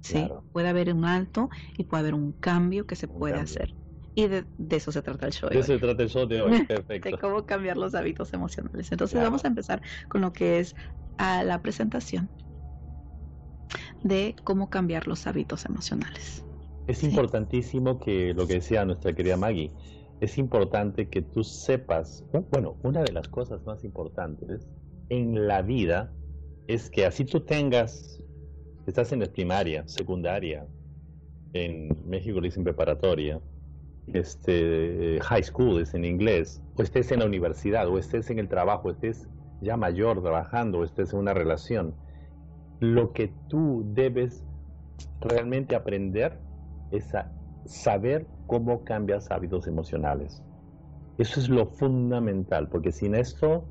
¿sí? 0.00 0.28
Puede 0.52 0.68
haber 0.68 0.92
un 0.92 1.04
alto 1.04 1.50
y 1.76 1.84
puede 1.84 2.02
haber 2.02 2.14
un 2.14 2.32
cambio 2.32 2.86
que 2.86 2.96
se 2.96 3.08
puede 3.08 3.36
hacer. 3.36 3.74
Y 4.14 4.26
de, 4.26 4.44
eso 4.70 4.90
se 4.90 5.02
trata 5.02 5.26
el 5.26 5.32
show. 5.32 5.48
De 5.48 5.60
eso 5.60 5.74
se 5.74 5.78
trata 5.78 6.02
el 6.02 6.08
show 6.08 6.26
de 6.26 6.42
hoy, 6.42 6.64
perfecto. 6.66 7.10
de 7.10 7.18
cómo 7.18 7.46
cambiar 7.46 7.76
los 7.76 7.94
hábitos 7.94 8.32
emocionales. 8.32 8.90
Entonces 8.90 9.20
vamos 9.20 9.44
a 9.44 9.48
empezar 9.48 9.80
con 10.08 10.22
lo 10.22 10.32
que 10.32 10.58
es 10.58 10.74
a 11.18 11.44
la 11.44 11.62
presentación 11.62 12.28
de 14.02 14.34
cómo 14.44 14.70
cambiar 14.70 15.06
los 15.06 15.26
hábitos 15.26 15.64
emocionales. 15.66 16.44
Es 16.86 17.04
importantísimo 17.04 18.00
que 18.00 18.32
lo 18.34 18.46
que 18.46 18.54
decía 18.54 18.84
nuestra 18.84 19.14
querida 19.14 19.36
Maggie, 19.36 19.72
es 20.20 20.38
importante 20.38 21.08
que 21.08 21.22
tú 21.22 21.44
sepas, 21.44 22.24
bueno, 22.50 22.76
una 22.82 23.02
de 23.02 23.12
las 23.12 23.28
cosas 23.28 23.64
más 23.64 23.84
importantes 23.84 24.66
en 25.08 25.46
la 25.46 25.62
vida 25.62 26.12
es 26.66 26.90
que 26.90 27.06
así 27.06 27.24
tú 27.24 27.40
tengas, 27.40 28.22
estás 28.86 29.12
en 29.12 29.20
la 29.20 29.26
primaria, 29.26 29.86
secundaria, 29.88 30.66
en 31.52 31.88
México 32.06 32.40
le 32.40 32.48
dicen 32.48 32.64
preparatoria, 32.64 33.40
este, 34.06 35.18
high 35.22 35.42
school 35.42 35.80
es 35.80 35.94
en 35.94 36.04
inglés, 36.04 36.62
o 36.76 36.82
estés 36.82 37.10
en 37.12 37.20
la 37.20 37.26
universidad, 37.26 37.88
o 37.88 37.98
estés 37.98 38.30
en 38.30 38.38
el 38.38 38.48
trabajo, 38.48 38.90
estés 38.90 39.28
ya 39.60 39.76
mayor 39.76 40.22
trabajando, 40.22 40.78
o 40.78 40.84
estés 40.84 41.12
en 41.12 41.20
una 41.20 41.34
relación, 41.34 41.94
lo 42.80 43.12
que 43.12 43.32
tú 43.48 43.84
debes 43.94 44.44
realmente 45.20 45.74
aprender 45.74 46.38
es 46.90 47.14
a 47.14 47.32
saber 47.64 48.26
cómo 48.46 48.84
cambias 48.84 49.30
hábitos 49.30 49.66
emocionales. 49.66 50.42
Eso 51.18 51.40
es 51.40 51.48
lo 51.48 51.66
fundamental, 51.66 52.68
porque 52.68 52.92
sin 52.92 53.14
esto 53.14 53.68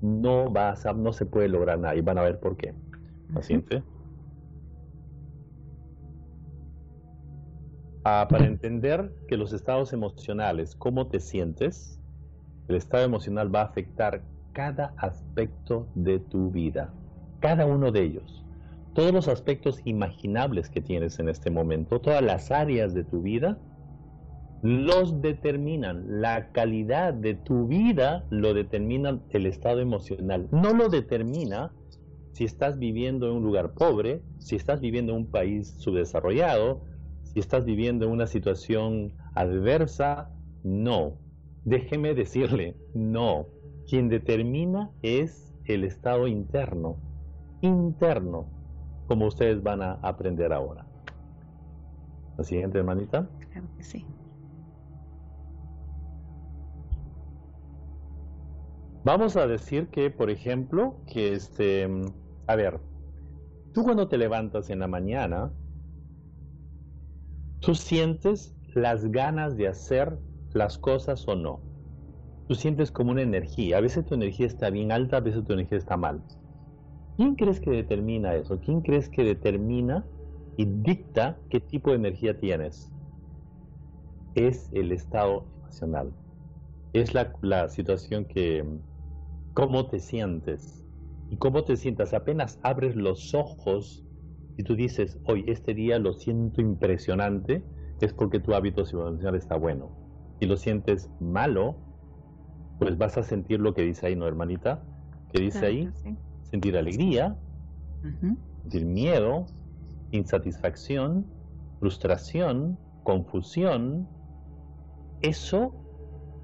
no 0.00 0.50
vas 0.50 0.86
a, 0.86 0.92
no 0.92 1.12
se 1.12 1.26
puede 1.26 1.48
lograr 1.48 1.78
nada 1.78 1.94
y 1.96 2.00
van 2.00 2.18
a 2.18 2.22
ver 2.22 2.38
por 2.40 2.56
qué. 2.56 2.74
Paciente. 3.32 3.82
Ah, 8.04 8.26
para 8.30 8.46
entender 8.46 9.12
que 9.28 9.36
los 9.36 9.52
estados 9.52 9.92
emocionales, 9.92 10.74
cómo 10.76 11.08
te 11.08 11.20
sientes, 11.20 12.00
el 12.68 12.76
estado 12.76 13.04
emocional 13.04 13.54
va 13.54 13.62
a 13.62 13.64
afectar 13.64 14.22
cada 14.52 14.94
aspecto 14.96 15.88
de 15.94 16.18
tu 16.18 16.50
vida, 16.50 16.92
cada 17.40 17.66
uno 17.66 17.92
de 17.92 18.02
ellos. 18.02 18.44
Todos 18.94 19.12
los 19.12 19.28
aspectos 19.28 19.80
imaginables 19.84 20.70
que 20.70 20.80
tienes 20.80 21.18
en 21.18 21.28
este 21.28 21.50
momento, 21.50 22.00
todas 22.00 22.22
las 22.22 22.50
áreas 22.50 22.94
de 22.94 23.04
tu 23.04 23.22
vida, 23.22 23.58
los 24.62 25.20
determinan. 25.20 26.20
La 26.20 26.50
calidad 26.52 27.14
de 27.14 27.34
tu 27.34 27.66
vida 27.66 28.26
lo 28.30 28.54
determina 28.54 29.20
el 29.30 29.46
estado 29.46 29.80
emocional. 29.80 30.48
No 30.50 30.72
lo 30.74 30.88
determina 30.88 31.72
si 32.32 32.44
estás 32.44 32.78
viviendo 32.78 33.28
en 33.28 33.36
un 33.36 33.42
lugar 33.44 33.74
pobre, 33.74 34.22
si 34.38 34.56
estás 34.56 34.80
viviendo 34.80 35.12
en 35.12 35.18
un 35.18 35.30
país 35.30 35.74
subdesarrollado, 35.78 36.84
si 37.22 37.40
estás 37.40 37.64
viviendo 37.64 38.06
en 38.06 38.12
una 38.12 38.26
situación 38.26 39.14
adversa. 39.34 40.30
No. 40.62 41.18
Déjeme 41.64 42.14
decirle, 42.14 42.76
no. 42.94 43.46
Quien 43.88 44.08
determina 44.08 44.90
es 45.02 45.54
el 45.64 45.84
estado 45.84 46.26
interno. 46.26 46.96
Interno, 47.60 48.46
como 49.06 49.26
ustedes 49.26 49.62
van 49.62 49.82
a 49.82 49.94
aprender 49.94 50.52
ahora. 50.52 50.86
¿La 52.36 52.44
siguiente, 52.44 52.78
hermanita? 52.78 53.28
Claro 53.50 53.66
que 53.76 53.82
sí. 53.82 54.04
Vamos 59.08 59.36
a 59.36 59.46
decir 59.46 59.86
que, 59.86 60.10
por 60.10 60.28
ejemplo, 60.28 60.94
que 61.10 61.32
este, 61.32 61.88
a 62.46 62.56
ver, 62.56 62.78
tú 63.72 63.82
cuando 63.82 64.06
te 64.06 64.18
levantas 64.18 64.68
en 64.68 64.80
la 64.80 64.86
mañana, 64.86 65.50
tú 67.62 67.74
sientes 67.74 68.54
las 68.74 69.10
ganas 69.10 69.56
de 69.56 69.66
hacer 69.66 70.18
las 70.52 70.76
cosas 70.76 71.26
o 71.26 71.34
no. 71.34 71.58
Tú 72.48 72.54
sientes 72.54 72.92
como 72.92 73.12
una 73.12 73.22
energía. 73.22 73.78
A 73.78 73.80
veces 73.80 74.04
tu 74.04 74.14
energía 74.14 74.46
está 74.46 74.68
bien 74.68 74.92
alta, 74.92 75.16
a 75.16 75.20
veces 75.20 75.42
tu 75.42 75.54
energía 75.54 75.78
está 75.78 75.96
mal. 75.96 76.22
¿Quién 77.16 77.34
crees 77.34 77.60
que 77.60 77.70
determina 77.70 78.34
eso? 78.34 78.60
¿Quién 78.60 78.82
crees 78.82 79.08
que 79.08 79.24
determina 79.24 80.04
y 80.58 80.66
dicta 80.66 81.38
qué 81.48 81.60
tipo 81.60 81.92
de 81.92 81.96
energía 81.96 82.38
tienes? 82.38 82.92
Es 84.34 84.68
el 84.74 84.92
estado 84.92 85.46
emocional. 85.62 86.12
Es 86.92 87.14
la, 87.14 87.32
la 87.40 87.70
situación 87.70 88.26
que, 88.26 88.62
cómo 89.58 89.88
te 89.88 89.98
sientes. 89.98 90.86
Y 91.30 91.36
cómo 91.36 91.64
te 91.64 91.76
sientas, 91.76 92.14
apenas 92.14 92.60
abres 92.62 92.94
los 92.94 93.34
ojos 93.34 94.04
y 94.56 94.62
tú 94.62 94.76
dices, 94.76 95.18
hoy 95.24 95.44
este 95.48 95.74
día 95.74 95.98
lo 95.98 96.12
siento 96.12 96.60
impresionante, 96.60 97.64
es 98.00 98.14
porque 98.14 98.38
tu 98.38 98.54
hábito 98.54 98.82
emocional 98.82 99.34
está 99.34 99.56
bueno. 99.56 99.90
Si 100.38 100.46
lo 100.46 100.56
sientes 100.56 101.10
malo, 101.18 101.74
pues 102.78 102.96
vas 102.96 103.18
a 103.18 103.24
sentir 103.24 103.58
lo 103.58 103.74
que 103.74 103.82
dice 103.82 104.06
ahí, 104.06 104.14
¿no, 104.14 104.28
hermanita? 104.28 104.80
Que 105.32 105.42
dice 105.42 105.66
ahí, 105.66 105.90
sentir 106.42 106.76
alegría, 106.76 107.36
sentir 108.62 108.86
miedo, 108.86 109.46
insatisfacción, 110.12 111.26
frustración, 111.80 112.78
confusión. 113.02 114.06
Eso, 115.20 115.74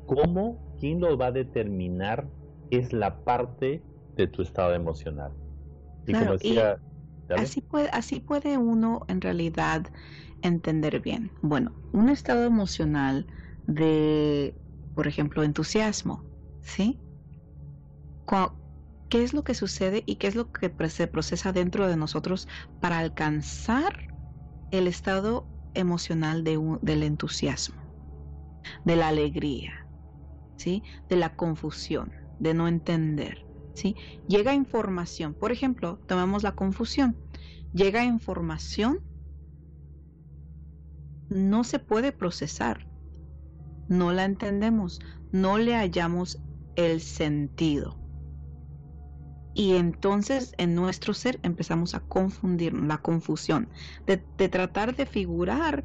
¿cómo? 0.06 0.58
¿Quién 0.80 0.98
lo 1.00 1.16
va 1.16 1.26
a 1.26 1.32
determinar 1.32 2.26
es 2.70 2.92
la 2.92 3.24
parte 3.24 3.86
de 4.16 4.26
tu 4.28 4.42
estado 4.42 4.74
emocional. 4.74 5.34
Y 6.06 6.14
como 6.14 6.32
decía, 6.32 6.80
Así 7.34 7.60
puede, 7.62 7.88
así 7.92 8.20
puede 8.20 8.58
uno 8.58 9.04
en 9.08 9.20
realidad 9.20 9.86
entender 10.42 11.00
bien. 11.00 11.32
Bueno, 11.42 11.80
un 11.92 12.08
estado 12.08 12.44
emocional 12.44 13.26
de, 13.66 14.60
por 14.94 15.08
ejemplo, 15.08 15.42
entusiasmo, 15.42 16.26
¿sí? 16.62 17.02
¿Qué 19.08 19.22
es 19.22 19.32
lo 19.32 19.44
que 19.44 19.54
sucede 19.54 20.02
y 20.06 20.16
qué 20.16 20.26
es 20.26 20.34
lo 20.34 20.50
que 20.50 20.72
se 20.90 21.06
procesa 21.06 21.52
dentro 21.52 21.86
de 21.88 21.96
nosotros 21.96 22.48
para 22.80 22.98
alcanzar 22.98 23.94
el 24.70 24.88
estado 24.88 25.50
emocional 25.74 26.44
de 26.44 26.58
del 26.82 27.02
entusiasmo, 27.02 27.76
de 28.84 28.96
la 28.96 29.08
alegría, 29.08 29.72
¿sí? 30.56 30.84
De 31.08 31.16
la 31.16 31.36
confusión, 31.36 32.14
de 32.38 32.54
no 32.54 32.68
entender, 32.68 33.38
¿sí? 33.74 33.96
Llega 34.26 34.54
información, 34.54 35.34
por 35.34 35.52
ejemplo, 35.52 35.98
tomamos 36.06 36.42
la 36.42 36.52
confusión, 36.52 37.16
llega 37.72 38.04
información 38.04 39.00
no 41.28 41.64
se 41.64 41.78
puede 41.78 42.12
procesar, 42.12 42.86
no 43.88 44.12
la 44.12 44.24
entendemos, 44.24 45.00
no 45.32 45.58
le 45.58 45.74
hallamos 45.74 46.38
el 46.76 47.00
sentido. 47.00 47.96
Y 49.54 49.76
entonces 49.76 50.52
en 50.58 50.74
nuestro 50.74 51.14
ser 51.14 51.38
empezamos 51.42 51.94
a 51.94 52.00
confundir 52.00 52.72
la 52.74 52.98
confusión 52.98 53.68
de, 54.06 54.16
tratar 54.48 54.96
de 54.96 55.06
figurar 55.06 55.84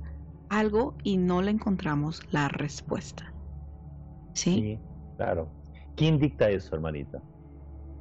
algo 0.49 0.95
y 1.03 1.17
no 1.17 1.41
le 1.41 1.51
encontramos 1.51 2.21
la 2.31 2.47
respuesta. 2.47 3.31
¿Sí? 4.33 4.55
sí 4.55 4.79
claro. 5.17 5.58
¿Quién 5.99 6.17
dicta 6.17 6.49
eso, 6.49 6.73
hermanita? 6.75 7.21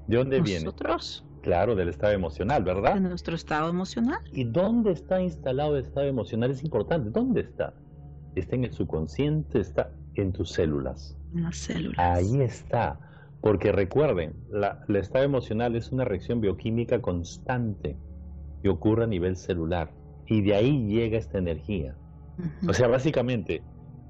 ¿De 0.07 0.17
dónde 0.17 0.41
viene? 0.41 0.67
Nosotros. 0.67 1.25
Claro, 1.43 1.75
del 1.75 1.89
estado 1.89 2.13
emocional, 2.13 2.63
¿verdad? 2.63 2.95
De 2.95 3.01
nuestro 3.01 3.35
estado 3.35 3.69
emocional. 3.69 4.21
¿Y 4.33 4.45
dónde 4.45 4.93
está 4.93 5.21
instalado 5.21 5.77
el 5.77 5.83
estado 5.83 6.07
emocional? 6.07 6.53
Es 6.53 6.63
importante. 6.63 7.11
¿Dónde 7.11 7.41
está? 7.41 7.75
Está 8.37 8.55
en 8.55 8.65
el 8.65 8.73
subconsciente, 8.73 9.59
está 9.59 9.91
en 10.15 10.33
tus 10.33 10.53
células. 10.53 11.17
En 11.35 11.43
las 11.43 11.57
células. 11.57 11.99
Ahí 11.99 12.41
está. 12.41 13.01
Porque 13.41 13.73
recuerden, 13.73 14.33
la, 14.49 14.85
el 14.89 14.95
estado 14.95 15.25
emocional 15.25 15.75
es 15.75 15.91
una 15.91 16.05
reacción 16.05 16.41
bioquímica 16.41 17.03
constante 17.03 17.97
que 18.63 18.69
ocurre 18.69 19.05
a 19.05 19.09
nivel 19.09 19.37
celular. 19.37 19.93
Y 20.27 20.43
de 20.43 20.55
ahí 20.55 20.87
llega 20.87 21.19
esta 21.19 21.39
energía. 21.39 21.97
O 22.69 22.73
sea, 22.73 22.87
básicamente, 22.87 23.65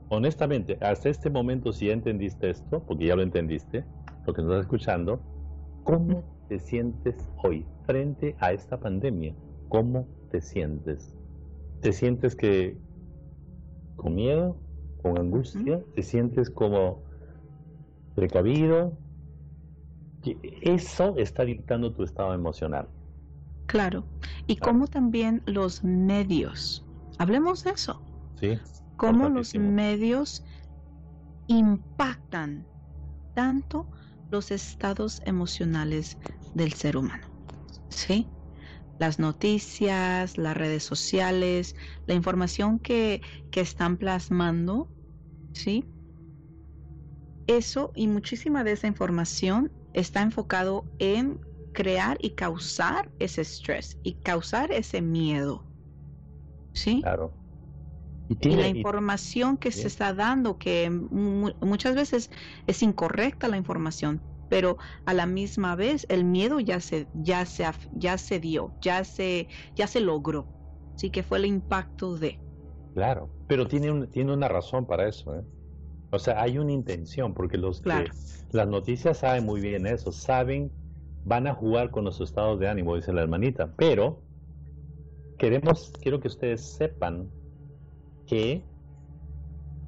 honestamente, 0.08 0.78
hasta 0.80 1.08
este 1.08 1.30
momento, 1.30 1.72
si 1.72 1.86
ya 1.86 1.92
entendiste 1.92 2.50
esto, 2.50 2.82
porque 2.84 3.06
ya 3.06 3.16
lo 3.16 3.22
entendiste, 3.22 3.84
lo 4.26 4.32
que 4.32 4.42
nos 4.42 4.50
estás 4.52 4.64
escuchando, 4.64 5.20
¿cómo 5.84 6.24
te 6.48 6.58
sientes 6.58 7.28
hoy 7.42 7.66
frente 7.84 8.36
a 8.40 8.52
esta 8.52 8.78
pandemia? 8.78 9.34
¿Cómo 9.68 10.06
te 10.30 10.40
sientes? 10.40 11.14
¿Te 11.80 11.92
sientes 11.92 12.34
que 12.34 12.76
con 13.96 14.14
miedo, 14.14 14.56
con 15.02 15.18
angustia? 15.18 15.82
¿Te 15.94 16.02
sientes 16.02 16.50
como 16.50 17.02
precavido? 18.14 18.92
Eso 20.62 21.14
está 21.16 21.44
dictando 21.44 21.92
tu 21.92 22.02
estado 22.02 22.34
emocional. 22.34 22.88
Claro. 23.66 24.04
Y 24.46 24.56
cómo 24.56 24.86
también 24.86 25.42
los 25.46 25.84
medios, 25.84 26.84
hablemos 27.18 27.64
de 27.64 27.70
eso. 27.70 28.02
Sí. 28.40 28.58
Cómo 28.98 29.28
los 29.30 29.54
medios 29.54 30.44
impactan 31.46 32.68
tanto 33.34 33.90
los 34.30 34.50
estados 34.50 35.22
emocionales 35.24 36.18
del 36.52 36.72
ser 36.74 36.96
humano. 36.96 37.26
¿Sí? 37.88 38.30
Las 38.98 39.18
noticias, 39.18 40.36
las 40.38 40.56
redes 40.56 40.84
sociales, 40.84 41.76
la 42.06 42.14
información 42.14 42.80
que, 42.80 43.22
que 43.50 43.60
están 43.60 43.96
plasmando, 43.98 44.92
¿sí? 45.52 45.84
Eso 47.46 47.92
y 47.94 48.08
muchísima 48.08 48.64
de 48.64 48.72
esa 48.72 48.88
información 48.88 49.72
está 49.94 50.22
enfocado 50.22 50.86
en 50.98 51.40
crear 51.72 52.18
y 52.20 52.30
causar 52.30 53.10
ese 53.18 53.42
estrés 53.42 53.98
y 54.02 54.14
causar 54.14 54.72
ese 54.72 55.00
miedo. 55.02 55.64
¿Sí? 56.74 57.02
Claro. 57.02 57.37
Y, 58.28 58.50
la 58.50 58.68
información 58.68 59.56
que 59.56 59.72
se 59.72 59.86
está 59.86 60.12
dando, 60.12 60.58
que 60.58 60.90
muchas 60.90 61.94
veces 61.94 62.30
es 62.66 62.82
incorrecta 62.82 63.48
la 63.48 63.56
información, 63.56 64.20
pero 64.48 64.76
a 65.06 65.14
la 65.14 65.26
misma 65.26 65.76
vez 65.76 66.06
el 66.08 66.24
miedo 66.24 66.60
ya 66.60 66.80
se, 66.80 67.06
ya 67.14 67.46
se, 67.46 67.64
ya 67.94 68.18
se 68.18 68.40
dio, 68.40 68.74
ya 68.80 69.04
se, 69.04 69.48
ya 69.74 69.86
se 69.86 70.00
logró. 70.00 70.46
Sí 70.96 71.10
que 71.10 71.22
fue 71.22 71.38
el 71.38 71.46
impacto 71.46 72.16
de. 72.18 72.38
Claro, 72.94 73.30
pero 73.46 73.66
tiene, 73.66 74.06
tiene 74.08 74.32
una 74.32 74.48
razón 74.48 74.86
para 74.86 75.08
eso. 75.08 75.34
¿eh? 75.36 75.42
O 76.10 76.18
sea, 76.18 76.42
hay 76.42 76.58
una 76.58 76.72
intención, 76.72 77.34
porque 77.34 77.56
los 77.56 77.80
que, 77.80 78.10
las 78.50 78.68
noticias 78.68 79.18
saben 79.18 79.44
muy 79.44 79.60
bien 79.60 79.86
eso, 79.86 80.10
saben, 80.10 80.72
van 81.24 81.46
a 81.46 81.54
jugar 81.54 81.90
con 81.90 82.04
los 82.04 82.20
estados 82.20 82.58
de 82.58 82.68
ánimo, 82.68 82.96
dice 82.96 83.12
la 83.12 83.22
hermanita, 83.22 83.74
pero 83.76 84.22
queremos, 85.38 85.92
quiero 86.00 86.18
que 86.18 86.28
ustedes 86.28 86.62
sepan 86.62 87.30
que 88.28 88.62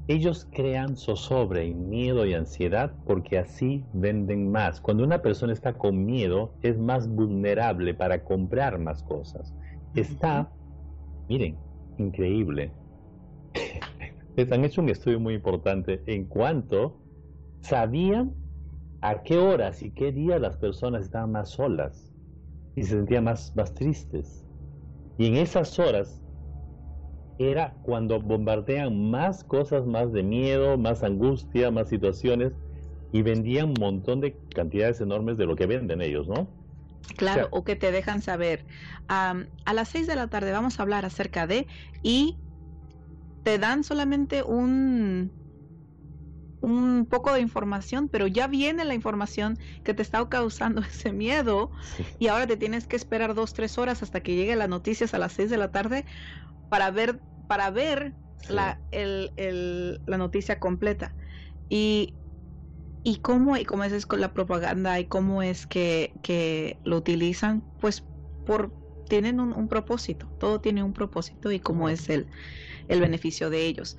ellos 0.08 0.48
crean 0.50 0.96
zozobra 0.96 1.62
y 1.62 1.72
miedo 1.72 2.26
y 2.26 2.34
ansiedad 2.34 2.92
porque 3.06 3.38
así 3.38 3.84
venden 3.92 4.50
más. 4.50 4.80
Cuando 4.80 5.04
una 5.04 5.22
persona 5.22 5.52
está 5.52 5.74
con 5.74 6.04
miedo, 6.04 6.54
es 6.62 6.76
más 6.78 7.08
vulnerable 7.08 7.94
para 7.94 8.24
comprar 8.24 8.78
más 8.80 9.04
cosas. 9.04 9.54
Está, 9.94 10.50
miren, 11.28 11.56
increíble. 11.98 12.72
Han 14.50 14.64
hecho 14.64 14.80
un 14.80 14.88
estudio 14.88 15.20
muy 15.20 15.34
importante 15.34 16.02
en 16.06 16.24
cuanto 16.24 16.98
sabían 17.60 18.34
a 19.02 19.22
qué 19.22 19.38
horas 19.38 19.82
y 19.82 19.90
qué 19.90 20.12
días 20.12 20.40
las 20.40 20.56
personas 20.56 21.04
estaban 21.04 21.32
más 21.32 21.50
solas 21.50 22.10
y 22.74 22.82
se 22.82 22.96
sentían 22.96 23.24
más, 23.24 23.54
más 23.54 23.74
tristes. 23.74 24.44
Y 25.18 25.26
en 25.26 25.36
esas 25.36 25.78
horas 25.78 26.19
era 27.40 27.74
cuando 27.82 28.20
bombardean 28.20 29.10
más 29.10 29.44
cosas, 29.44 29.86
más 29.86 30.12
de 30.12 30.22
miedo, 30.22 30.76
más 30.76 31.02
angustia, 31.02 31.70
más 31.70 31.88
situaciones 31.88 32.52
y 33.12 33.22
vendían 33.22 33.68
un 33.68 33.74
montón 33.80 34.20
de 34.20 34.36
cantidades 34.54 35.00
enormes 35.00 35.38
de 35.38 35.46
lo 35.46 35.56
que 35.56 35.66
venden 35.66 36.02
ellos, 36.02 36.28
¿no? 36.28 36.48
Claro, 37.16 37.48
o, 37.50 37.64
que 37.64 37.76
te 37.76 37.92
dejan 37.92 38.20
saber. 38.20 38.66
a 39.08 39.34
las 39.72 39.88
seis 39.88 40.06
de 40.06 40.16
la 40.16 40.28
tarde 40.28 40.52
vamos 40.52 40.78
a 40.78 40.82
hablar 40.82 41.06
acerca 41.06 41.46
de 41.46 41.66
y 42.02 42.36
te 43.42 43.58
dan 43.58 43.84
solamente 43.84 44.42
un 44.42 45.32
un 46.62 47.06
poco 47.06 47.32
de 47.32 47.40
información, 47.40 48.10
pero 48.10 48.26
ya 48.26 48.46
viene 48.46 48.84
la 48.84 48.92
información 48.92 49.58
que 49.82 49.94
te 49.94 50.02
está 50.02 50.28
causando 50.28 50.82
ese 50.88 51.10
miedo 51.10 51.70
y 52.18 52.28
ahora 52.28 52.46
te 52.46 52.58
tienes 52.58 52.86
que 52.86 52.96
esperar 52.96 53.34
dos, 53.34 53.54
tres 53.54 53.78
horas 53.78 54.02
hasta 54.02 54.20
que 54.20 54.34
llegue 54.34 54.56
las 54.56 54.68
noticias 54.68 55.14
a 55.14 55.18
las 55.18 55.32
seis 55.32 55.48
de 55.48 55.56
la 55.56 55.70
tarde 55.70 56.04
para 56.68 56.90
ver 56.90 57.22
para 57.50 57.68
ver 57.72 58.12
la, 58.48 58.78
la 58.92 60.16
noticia 60.18 60.60
completa. 60.60 61.16
Y, 61.68 62.14
y 63.02 63.16
cómo, 63.16 63.56
y 63.56 63.64
cómo 63.64 63.82
es 63.82 64.06
con 64.06 64.20
la 64.20 64.32
propaganda 64.32 65.00
y 65.00 65.06
cómo 65.06 65.42
es 65.42 65.66
que, 65.66 66.12
que 66.22 66.78
lo 66.84 66.98
utilizan, 66.98 67.64
pues 67.80 68.04
por 68.46 68.70
tienen 69.08 69.40
un, 69.40 69.66
propósito, 69.66 70.28
todo 70.38 70.60
tiene 70.60 70.84
un 70.84 70.92
propósito 70.92 71.50
y 71.50 71.58
cómo 71.58 71.88
es 71.88 72.08
el, 72.08 72.28
el 72.86 73.00
beneficio 73.00 73.50
de 73.50 73.66
ellos. 73.66 73.98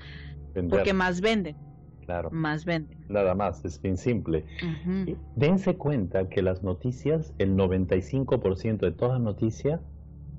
Porque 0.69 0.93
más 0.93 1.19
venden. 1.19 1.57
Claro. 2.05 2.29
Más 2.31 2.63
venden. 2.63 3.05
Nada 3.09 3.35
más, 3.35 3.65
es 3.65 3.81
bien 3.81 3.97
simple. 3.97 4.45
Dense 5.35 5.75
cuenta 5.75 6.29
que 6.29 6.41
las 6.41 6.63
noticias, 6.63 7.33
el 7.37 7.57
95% 7.57 8.77
de 8.77 8.93
toda 8.93 9.19
noticia 9.19 9.81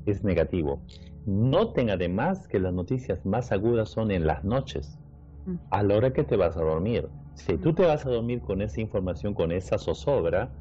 es 0.07 0.25
negativo. 0.25 0.83
Noten 1.25 1.91
además 1.91 2.49
que 2.49 2.59
las 2.59 2.73
noticias 2.73 3.25
más 3.25 3.53
agudas 3.53 3.91
son 3.91 4.11
en 4.11 4.27
las 4.27 4.45
noches, 4.45 4.99
mm. 5.45 5.55
a 5.71 5.83
la 5.83 5.97
hora 5.97 6.13
que 6.13 6.25
te 6.25 6.37
vas 6.37 6.57
a 6.57 6.63
dormir. 6.63 7.09
Si 7.35 7.57
tú 7.57 7.75
te 7.75 7.85
vas 7.85 8.05
a 8.05 8.11
dormir 8.11 8.41
con 8.41 8.61
esa 8.61 8.81
información, 8.81 9.35
con 9.35 9.53
esa 9.53 9.79
zozobra, 9.79 10.53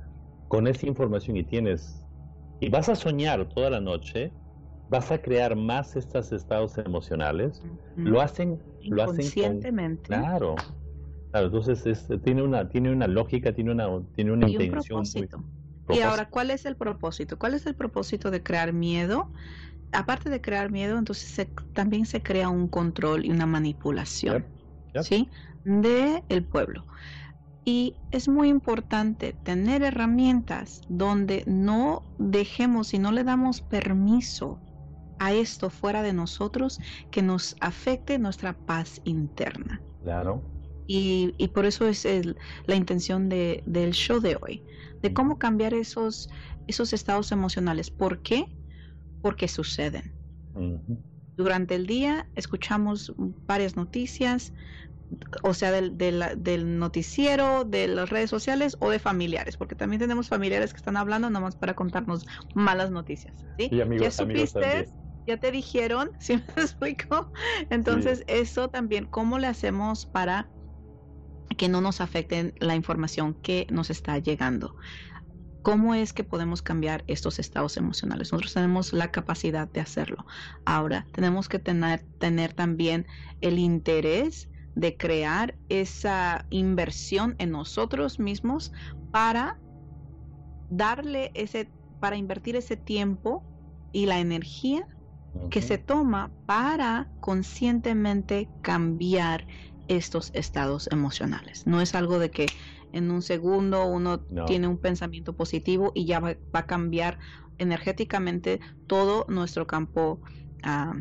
con 0.48 0.68
esa 0.68 0.88
información 0.88 1.38
y 1.38 1.44
tienes, 1.44 2.06
y 2.60 2.70
vas 2.70 2.90
a 2.90 2.96
soñar 2.96 3.48
toda 3.50 3.70
la 3.70 3.82
noche, 3.82 4.32
vas 4.90 5.12
a 5.12 5.22
crear 5.22 5.56
más 5.56 5.96
estos 5.96 6.32
estados 6.32 6.78
emocionales. 6.78 7.62
Lo 7.96 8.22
hacen, 8.22 8.62
lo 8.84 9.04
hacen 9.04 9.16
conscientemente. 9.16 10.04
claro. 10.04 10.56
Claro, 11.32 11.46
entonces 11.46 12.08
tiene 12.26 12.44
una 12.44 12.68
tiene 12.68 12.92
una 12.92 13.08
lógica, 13.08 13.54
tiene 13.54 13.72
una 13.72 13.88
tiene 14.16 14.34
una 14.34 14.50
intención. 14.50 15.04
Y 15.90 16.00
ahora, 16.02 16.30
¿cuál 16.30 16.52
es 16.52 16.66
el 16.66 16.76
propósito? 16.76 17.40
¿Cuál 17.40 17.54
es 17.54 17.66
el 17.66 17.76
propósito 17.76 18.32
de 18.32 18.44
crear 18.44 18.74
miedo? 18.74 19.30
Aparte 19.92 20.30
de 20.30 20.42
crear 20.42 20.72
miedo, 20.72 20.98
entonces 20.98 21.48
también 21.74 22.06
se 22.06 22.22
crea 22.22 22.50
un 22.50 22.68
control 22.68 23.26
y 23.26 23.32
una 23.32 23.46
manipulación, 23.46 24.46
¿sí? 25.02 25.30
De 25.64 26.24
el 26.30 26.44
pueblo. 26.46 26.86
Y 27.64 27.96
es 28.12 28.28
muy 28.28 28.50
importante 28.50 29.34
tener 29.34 29.84
herramientas 29.84 30.82
donde 30.90 31.44
no 31.46 32.04
dejemos 32.18 32.94
y 32.94 33.00
no 33.00 33.12
le 33.12 33.24
damos 33.24 33.62
permiso 33.62 34.60
a 35.20 35.34
esto 35.34 35.70
fuera 35.70 36.02
de 36.02 36.14
nosotros 36.14 36.80
que 37.12 37.22
nos 37.22 37.56
afecte 37.60 38.18
nuestra 38.18 38.54
paz 38.54 39.00
interna. 39.04 39.80
Claro. 40.04 40.42
Y, 40.88 41.48
por 41.54 41.66
eso 41.66 41.88
es 41.88 42.06
la 42.66 42.76
intención 42.76 43.30
de, 43.30 43.64
del 43.66 43.92
show 43.92 44.20
de 44.20 44.38
hoy, 44.42 44.64
de 45.02 45.14
cómo 45.14 45.38
cambiar 45.38 45.74
esos, 45.74 46.30
esos 46.68 46.92
estados 46.92 47.32
emocionales. 47.32 47.90
¿Por 47.92 48.22
qué? 48.22 48.46
Porque 49.22 49.48
suceden. 49.48 50.14
Durante 51.38 51.76
el 51.76 51.88
día 51.88 52.28
escuchamos 52.36 53.14
varias 53.48 53.76
noticias, 53.76 54.54
o 55.44 55.54
sea, 55.54 55.72
del, 55.72 55.98
del, 55.98 56.80
noticiero, 56.80 57.64
de 57.64 57.88
las 57.88 58.10
redes 58.10 58.30
sociales 58.30 58.78
o 58.80 58.90
de 58.90 59.00
familiares, 59.00 59.58
porque 59.58 59.76
también 59.76 60.00
tenemos 60.00 60.28
familiares 60.28 60.74
que 60.74 60.78
están 60.78 60.98
hablando 60.98 61.30
nomás 61.30 61.56
para 61.56 61.74
contarnos 61.74 62.26
malas 62.54 62.92
noticias. 62.92 63.36
¿sí? 63.58 63.70
Y 63.72 63.82
amigos, 63.82 64.06
¿Ya 64.06 64.12
supiste? 64.12 64.90
¿Ya 65.28 65.38
te 65.38 65.52
dijeron? 65.52 66.12
¿Sí 66.20 66.36
me 66.38 66.64
explico? 66.64 67.32
Entonces, 67.70 68.24
eso 68.28 68.70
también, 68.70 69.06
¿cómo 69.06 69.40
le 69.40 69.48
hacemos 69.48 70.06
para 70.06 70.50
que 71.58 71.70
no 71.70 71.82
nos 71.82 72.02
afecte 72.02 72.54
la 72.60 72.76
información 72.76 73.36
que 73.36 73.68
nos 73.70 73.90
está 73.90 74.18
llegando? 74.18 74.76
¿Cómo 75.62 75.94
es 75.94 76.14
que 76.14 76.24
podemos 76.24 76.62
cambiar 76.62 77.04
estos 77.08 77.38
estados 77.38 77.78
emocionales? 77.78 78.32
Nosotros 78.32 78.54
tenemos 78.54 78.94
la 78.94 79.12
capacidad 79.12 79.68
de 79.68 79.80
hacerlo. 79.80 80.26
Ahora, 80.66 81.06
tenemos 81.12 81.50
que 81.50 81.60
tener, 81.60 82.04
tener 82.20 82.54
también 82.54 83.06
el 83.42 83.60
interés 83.60 84.50
de 84.76 84.98
crear 84.98 85.56
esa 85.70 86.46
inversión 86.50 87.36
en 87.38 87.52
nosotros 87.52 88.20
mismos 88.20 88.72
para 89.12 89.60
darle 90.70 91.32
ese, 91.36 91.70
para 92.00 92.16
invertir 92.16 92.56
ese 92.56 92.78
tiempo 92.78 93.44
y 93.92 94.06
la 94.06 94.20
energía 94.20 94.88
que 95.50 95.62
se 95.62 95.78
toma 95.78 96.32
para 96.46 97.10
conscientemente 97.20 98.50
cambiar 98.62 99.46
estos 99.88 100.32
estados 100.34 100.88
emocionales. 100.92 101.68
No 101.68 101.82
es 101.82 101.96
algo 101.96 102.20
de 102.20 102.32
que 102.32 102.48
en 102.94 103.12
un 103.12 103.22
segundo 103.22 103.86
uno 103.86 104.22
tiene 104.46 104.68
un 104.68 104.78
pensamiento 104.78 105.34
positivo 105.34 105.92
y 105.96 106.06
ya 106.06 106.20
va, 106.20 106.36
a 106.54 106.66
cambiar 106.66 107.20
energéticamente 107.58 108.60
todo 108.88 109.26
nuestro 109.30 109.68
campo 109.68 110.22
ah, 110.64 110.96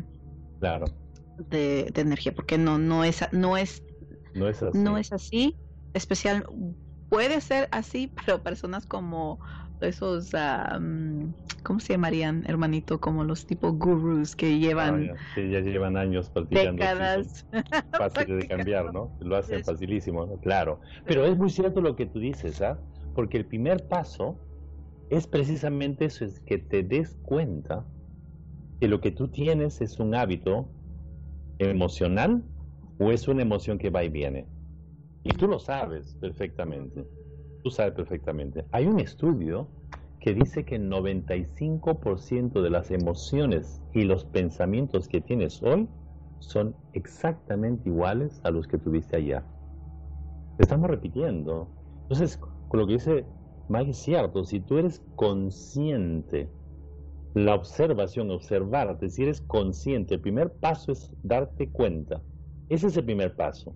claro 0.59 0.85
de, 1.49 1.91
energía, 1.95 2.33
porque 2.33 2.57
no, 2.57 2.77
no 2.77 3.03
es, 3.03 3.27
no 3.31 3.57
es, 3.57 3.83
no 4.33 4.47
es 4.47 4.61
así. 4.61 4.77
No 4.77 4.97
es 4.97 5.11
así, 5.11 5.57
especial, 5.93 6.45
puede 7.09 7.41
ser 7.41 7.67
así, 7.71 8.13
pero 8.25 8.43
personas 8.43 8.85
como 8.85 9.39
esos, 9.87 10.31
¿cómo 11.63 11.79
se 11.79 11.93
llamarían, 11.93 12.43
hermanito? 12.47 12.99
Como 12.99 13.23
los 13.23 13.45
tipo 13.45 13.73
gurus 13.73 14.35
que 14.35 14.59
llevan... 14.59 15.13
que 15.35 15.49
ya 15.49 15.59
llevan 15.59 15.97
años 15.97 16.29
practicando. 16.29 16.83
Décadas. 16.83 17.45
Fácil 17.97 18.39
de 18.39 18.47
cambiar, 18.47 18.93
¿no? 18.93 19.11
Lo 19.19 19.35
hacen 19.35 19.63
facilísimo, 19.63 20.39
Claro. 20.41 20.81
Pero 21.05 21.25
es 21.25 21.37
muy 21.37 21.49
cierto 21.49 21.81
lo 21.81 21.95
que 21.95 22.05
tú 22.05 22.19
dices, 22.19 22.61
¿ah? 22.61 22.79
Porque 23.15 23.37
el 23.37 23.45
primer 23.45 23.87
paso 23.87 24.39
es 25.09 25.27
precisamente 25.27 26.05
eso, 26.05 26.23
es 26.23 26.39
que 26.39 26.57
te 26.57 26.83
des 26.83 27.17
cuenta 27.23 27.85
que 28.79 28.87
lo 28.87 29.01
que 29.01 29.11
tú 29.11 29.27
tienes 29.27 29.81
es 29.81 29.99
un 29.99 30.15
hábito 30.15 30.69
emocional 31.59 32.43
o 32.97 33.11
es 33.11 33.27
una 33.27 33.41
emoción 33.41 33.77
que 33.77 33.89
va 33.89 34.03
y 34.03 34.09
viene. 34.09 34.47
Y 35.23 35.31
tú 35.33 35.47
lo 35.47 35.59
sabes 35.59 36.15
perfectamente. 36.19 37.05
Tú 37.63 37.69
sabes 37.69 37.93
perfectamente. 37.93 38.65
Hay 38.71 38.87
un 38.87 38.99
estudio 38.99 39.69
que 40.19 40.33
dice 40.33 40.65
que 40.65 40.75
el 40.75 40.89
95% 40.89 42.61
de 42.61 42.69
las 42.69 42.91
emociones 42.91 43.81
y 43.93 44.03
los 44.03 44.25
pensamientos 44.25 45.07
que 45.07 45.21
tienes 45.21 45.61
hoy 45.63 45.87
son 46.39 46.75
exactamente 46.93 47.89
iguales 47.89 48.41
a 48.43 48.51
los 48.51 48.67
que 48.67 48.77
tuviste 48.77 49.17
allá. 49.17 49.45
Estamos 50.57 50.89
repitiendo. 50.89 51.69
Entonces, 52.03 52.37
con 52.37 52.79
lo 52.79 52.87
que 52.87 52.93
dice 52.93 53.25
Mike 53.67 53.91
es 53.91 53.97
cierto, 53.97 54.43
si 54.43 54.59
tú 54.59 54.77
eres 54.77 55.01
consciente 55.15 56.49
la 57.33 57.55
observación, 57.55 58.31
observarte, 58.31 59.09
si 59.09 59.23
eres 59.23 59.41
consciente, 59.41 60.15
el 60.15 60.21
primer 60.21 60.53
paso 60.59 60.91
es 60.91 61.15
darte 61.23 61.71
cuenta. 61.71 62.23
Ese 62.69 62.87
es 62.87 62.97
el 62.97 63.05
primer 63.05 63.35
paso. 63.35 63.75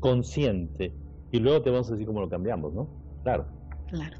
Consciente. 0.00 0.98
Y 1.30 1.40
luego 1.40 1.62
te 1.62 1.70
vamos 1.70 1.88
a 1.90 1.92
decir 1.92 2.06
cómo 2.06 2.20
lo 2.20 2.28
cambiamos, 2.30 2.72
¿no? 2.74 2.97
Claro. 3.22 3.48
Claro. 3.86 4.16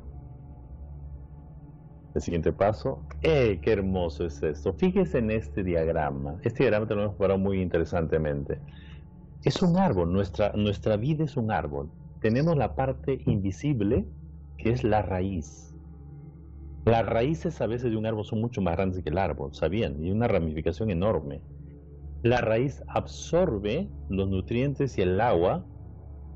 El 2.15 2.23
siguiente 2.23 2.53
paso. 2.53 3.07
¡Eh, 3.23 3.61
qué 3.63 3.73
hermoso 3.73 4.27
es 4.27 4.43
esto! 4.43 4.73
Fíjese 4.75 5.19
en 5.19 5.31
este 5.31 5.63
diagrama. 5.63 6.41
Este 6.43 6.65
diagrama 6.65 6.87
te 6.87 6.95
lo 6.95 7.03
hemos 7.03 7.15
preparado 7.15 7.39
muy 7.39 7.61
interesantemente. 7.61 8.63
Es 9.43 9.63
un 9.63 9.77
árbol, 9.79 10.13
nuestra, 10.13 10.53
nuestra 10.55 10.97
vida 10.97 11.25
es 11.25 11.37
un 11.37 11.51
árbol. 11.53 11.93
Tenemos 12.21 12.57
la 12.57 12.75
parte 12.75 13.23
invisible, 13.27 14.07
que 14.57 14.71
es 14.71 14.83
la 14.85 15.03
raíz 15.03 15.69
las 16.89 17.05
raíces 17.05 17.61
a 17.61 17.67
veces 17.67 17.91
de 17.91 17.97
un 17.97 18.07
árbol 18.07 18.25
son 18.25 18.41
mucho 18.41 18.63
más 18.63 18.75
grandes 18.77 19.05
que 19.05 19.11
el 19.11 19.19
árbol, 19.19 19.55
¿sabían? 19.55 20.03
Y 20.03 20.11
una 20.11 20.27
ramificación 20.27 20.91
enorme. 20.91 21.43
La 22.23 22.41
raíz 22.41 22.83
absorbe 22.89 23.91
los 24.09 24.29
nutrientes 24.29 24.97
y 24.99 25.03
el 25.03 25.21
agua 25.21 25.67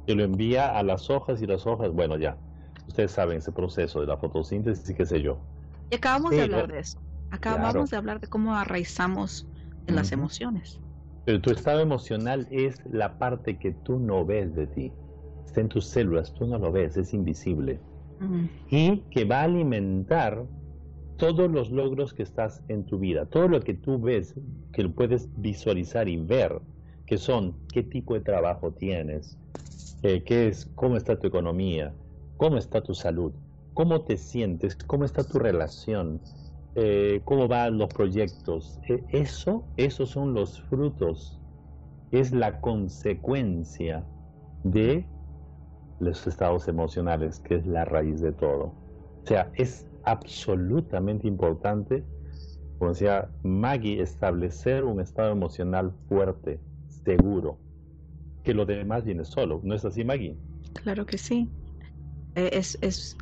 que 0.07 0.15
lo 0.15 0.25
envía 0.25 0.77
a 0.77 0.83
las 0.83 1.11
hojas 1.11 1.43
y 1.43 1.47
las 1.47 1.67
hojas, 1.67 1.91
bueno, 1.93 2.19
ya, 2.19 2.39
ustedes 2.87 3.13
saben 3.13 3.39
ese 3.39 3.53
proceso 3.53 4.01
de 4.01 4.07
la 4.07 4.17
fotosíntesis 4.17 4.89
y 4.91 4.95
qué 4.95 5.07
sé 5.07 5.21
yo. 5.23 5.39
Y 5.91 5.97
acabamos 5.97 6.31
de 6.31 6.43
hablar 6.43 6.69
de 6.69 6.79
eso. 6.81 6.99
Acabamos 7.31 7.91
de 7.91 7.97
hablar 7.97 8.21
de 8.21 8.29
cómo 8.29 8.55
arraizamos 8.55 9.47
en 9.87 9.97
las 9.97 10.13
emociones. 10.13 10.81
Pero 11.25 11.41
tu 11.41 11.51
estado 11.51 11.81
emocional 11.81 12.47
es 12.51 12.85
la 12.91 13.19
parte 13.19 13.59
que 13.59 13.73
tú 13.73 13.99
no 13.99 14.25
ves 14.25 14.55
de 14.55 14.67
ti. 14.67 14.93
Está 15.47 15.61
en 15.61 15.69
tus 15.69 15.87
células, 15.87 16.35
tú 16.35 16.47
no 16.47 16.59
lo 16.59 16.73
ves, 16.73 16.97
es 16.97 17.15
invisible 17.15 17.81
y 18.71 18.99
que 19.11 19.25
va 19.25 19.41
a 19.41 19.45
alimentar 19.45 20.45
todos 21.17 21.51
los 21.51 21.71
logros 21.71 22.15
que 22.15 22.23
estás 22.23 22.63
en 22.69 22.85
tu 22.85 22.99
vida, 22.99 23.27
todo 23.27 23.49
lo 23.49 23.61
que 23.61 23.75
tú 23.75 24.01
ves, 24.01 24.35
que 24.73 24.83
lo 24.83 24.93
puedes 24.93 25.29
visualizar 25.37 26.09
y 26.09 26.17
ver, 26.17 26.61
que 27.07 27.19
son 27.19 27.55
qué 27.73 27.83
tipo 27.83 28.15
de 28.15 28.21
trabajo 28.21 28.73
tienes, 28.73 29.39
eh, 30.03 30.23
qué 30.25 30.49
es, 30.49 30.69
cómo 30.75 30.97
está 30.97 31.19
tu 31.19 31.27
economía, 31.27 31.93
cómo 32.37 32.59
está 32.59 32.83
tu 32.83 32.95
salud, 32.95 33.33
cómo 33.75 34.03
te 34.03 34.17
sientes, 34.17 34.77
cómo 34.77 35.05
está 35.05 35.25
tu 35.25 35.39
relación, 35.39 36.21
eh, 36.75 37.21
cómo 37.25 37.49
van 37.49 37.79
los 37.79 37.89
proyectos. 37.93 38.79
E, 38.89 39.05
eso, 39.13 39.65
esos 39.77 40.11
son 40.11 40.35
los 40.35 40.61
frutos, 40.63 41.41
es 42.11 42.33
la 42.33 42.61
consecuencia 42.61 44.05
de 44.65 45.07
los 45.99 46.27
estados 46.27 46.69
emocionales, 46.69 47.39
que 47.41 47.57
es 47.57 47.67
la 47.67 47.85
raíz 47.85 48.21
de 48.21 48.33
todo. 48.33 48.75
O 49.25 49.27
sea, 49.27 49.51
es 49.55 49.87
absolutamente 50.05 51.29
importante, 51.29 52.05
como 52.79 52.91
decía 52.91 53.31
Maggie, 53.45 54.03
establecer 54.03 54.85
un 54.85 55.01
estado 55.01 55.31
emocional 55.31 55.93
fuerte, 56.09 56.59
seguro, 57.05 57.57
que 58.43 58.55
lo 58.55 58.67
demás 58.67 59.05
viene 59.05 59.25
solo. 59.25 59.61
¿No 59.63 59.75
es 59.75 59.85
así, 59.85 60.05
Maggie? 60.05 60.37
Claro 60.83 61.07
que 61.07 61.19
sí. 61.19 61.49
Eh, 62.35 62.51
es, 62.55 62.79
es 62.83 63.17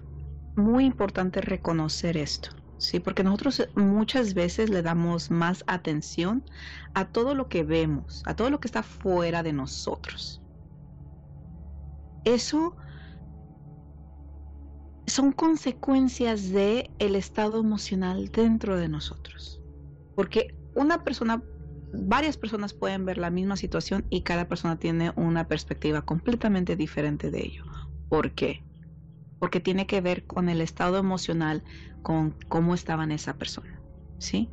muy 0.56 0.84
importante 0.84 1.40
reconocer 1.40 2.16
esto. 2.16 2.50
Sí, 2.76 3.00
porque 3.00 3.22
nosotros 3.24 3.68
muchas 3.74 4.34
veces 4.34 4.70
le 4.70 4.82
damos 4.82 5.30
más 5.30 5.64
atención 5.66 6.46
a 6.94 7.10
todo 7.10 7.34
lo 7.34 7.48
que 7.48 7.62
vemos, 7.64 8.22
a 8.24 8.34
todo 8.36 8.50
lo 8.50 8.58
que 8.60 8.68
está 8.68 8.82
fuera 8.82 9.42
de 9.42 9.52
nosotros 9.52 10.40
eso 12.24 12.76
son 15.06 15.32
consecuencias 15.32 16.50
de 16.50 16.94
el 16.98 17.16
estado 17.16 17.58
emocional 17.60 18.28
dentro 18.28 18.76
de 18.76 18.88
nosotros. 18.88 19.62
Porque 20.14 20.56
una 20.74 21.02
persona, 21.04 21.44
varias 21.92 22.36
personas 22.36 22.74
pueden 22.74 23.04
ver 23.04 23.18
la 23.18 23.30
misma 23.30 23.56
situación 23.56 24.06
y 24.10 24.22
cada 24.22 24.48
persona 24.48 24.78
tiene 24.78 25.12
una 25.16 25.48
perspectiva 25.48 26.02
completamente 26.02 26.76
diferente 26.76 27.30
de 27.30 27.40
ello. 27.40 27.64
¿Por 28.08 28.34
qué? 28.34 28.64
Porque 29.40 29.59
tiene 29.59 29.87
que 29.87 30.00
ver 30.00 30.24
con 30.24 30.48
el 30.48 30.61
estado 30.61 30.98
emocional, 30.98 31.64
con 32.03 32.37
cómo 32.48 32.74
estaba 32.74 33.03
en 33.03 33.11
esa 33.11 33.35
persona. 33.35 33.83
¿Sí? 34.18 34.48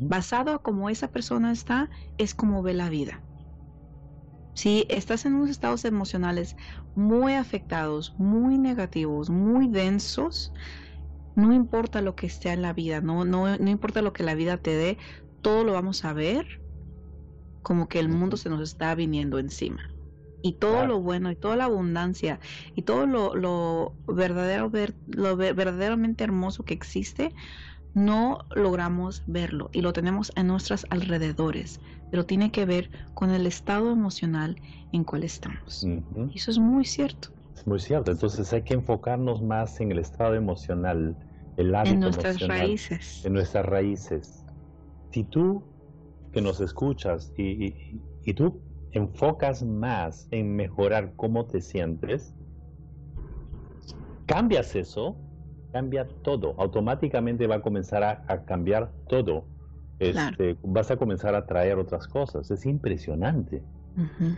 Basado 0.00 0.52
a 0.52 0.62
cómo 0.62 0.88
esa 0.88 1.08
persona 1.08 1.52
está, 1.52 1.90
es 2.16 2.34
como 2.34 2.62
ve 2.62 2.72
la 2.72 2.88
vida. 2.88 3.22
Si 4.54 4.86
estás 4.88 5.24
en 5.24 5.34
unos 5.34 5.50
estados 5.50 5.84
emocionales 5.84 6.56
muy 6.96 7.34
afectados, 7.34 8.14
muy 8.18 8.58
negativos, 8.58 9.30
muy 9.30 9.68
densos, 9.68 10.52
no 11.36 11.52
importa 11.52 12.02
lo 12.02 12.16
que 12.16 12.26
esté 12.26 12.50
en 12.50 12.62
la 12.62 12.72
vida, 12.72 13.00
no, 13.00 13.24
no, 13.24 13.56
no 13.56 13.70
importa 13.70 14.02
lo 14.02 14.12
que 14.12 14.24
la 14.24 14.34
vida 14.34 14.56
te 14.56 14.74
dé, 14.74 14.98
todo 15.42 15.62
lo 15.62 15.74
vamos 15.74 16.04
a 16.04 16.12
ver 16.12 16.46
como 17.62 17.86
que 17.86 18.00
el 18.00 18.08
mundo 18.08 18.36
se 18.36 18.48
nos 18.48 18.62
está 18.62 18.94
viniendo 18.94 19.38
encima. 19.38 19.82
Y 20.42 20.54
todo 20.54 20.86
lo 20.86 21.00
bueno 21.00 21.30
y 21.30 21.36
toda 21.36 21.56
la 21.56 21.64
abundancia 21.64 22.40
y 22.74 22.82
todo 22.82 23.06
lo, 23.06 23.34
lo 23.34 23.94
verdadero 24.06 24.70
lo 25.06 25.36
verdaderamente 25.36 26.24
hermoso 26.24 26.64
que 26.64 26.74
existe 26.74 27.34
no 27.94 28.38
logramos 28.54 29.22
verlo 29.26 29.70
y 29.72 29.80
lo 29.80 29.92
tenemos 29.92 30.32
en 30.36 30.46
nuestros 30.46 30.86
alrededores 30.90 31.80
pero 32.10 32.24
tiene 32.26 32.50
que 32.50 32.64
ver 32.64 32.90
con 33.14 33.30
el 33.30 33.46
estado 33.46 33.90
emocional 33.90 34.56
en 34.92 35.04
cual 35.04 35.24
estamos. 35.24 35.84
Y 35.84 36.38
eso 36.38 36.50
es 36.50 36.58
muy 36.58 36.84
cierto. 36.84 37.28
Es 37.54 37.66
muy 37.66 37.80
cierto. 37.80 38.10
Entonces 38.10 38.52
hay 38.52 38.62
que 38.62 38.74
enfocarnos 38.74 39.42
más 39.42 39.80
en 39.80 39.92
el 39.92 39.98
estado 39.98 40.34
emocional 40.34 41.16
el 41.56 41.74
hábito 41.74 41.94
en 41.94 42.00
nuestras 42.00 42.40
raíces. 42.40 43.24
en 43.24 43.32
nuestras 43.32 43.66
raíces. 43.66 44.44
Si 45.12 45.24
tú 45.24 45.62
que 46.32 46.40
nos 46.40 46.60
escuchas 46.60 47.32
y, 47.36 47.74
y 48.24 48.34
tú 48.34 48.60
enfocas 48.92 49.62
más 49.62 50.28
en 50.30 50.56
mejorar 50.56 51.12
cómo 51.16 51.46
te 51.46 51.60
sientes, 51.60 52.34
cambias 54.26 54.74
eso, 54.76 55.16
cambia 55.72 56.06
todo. 56.22 56.54
Automáticamente 56.58 57.46
va 57.46 57.56
a 57.56 57.62
comenzar 57.62 58.02
a, 58.02 58.44
cambiar 58.44 58.90
todo. 59.08 59.44
Este, 59.98 60.56
vas 60.62 60.90
a 60.90 60.96
comenzar 60.96 61.34
a 61.34 61.46
traer 61.46 61.78
otras 61.78 62.06
cosas. 62.06 62.50
Es 62.50 62.66
impresionante. 62.66 63.62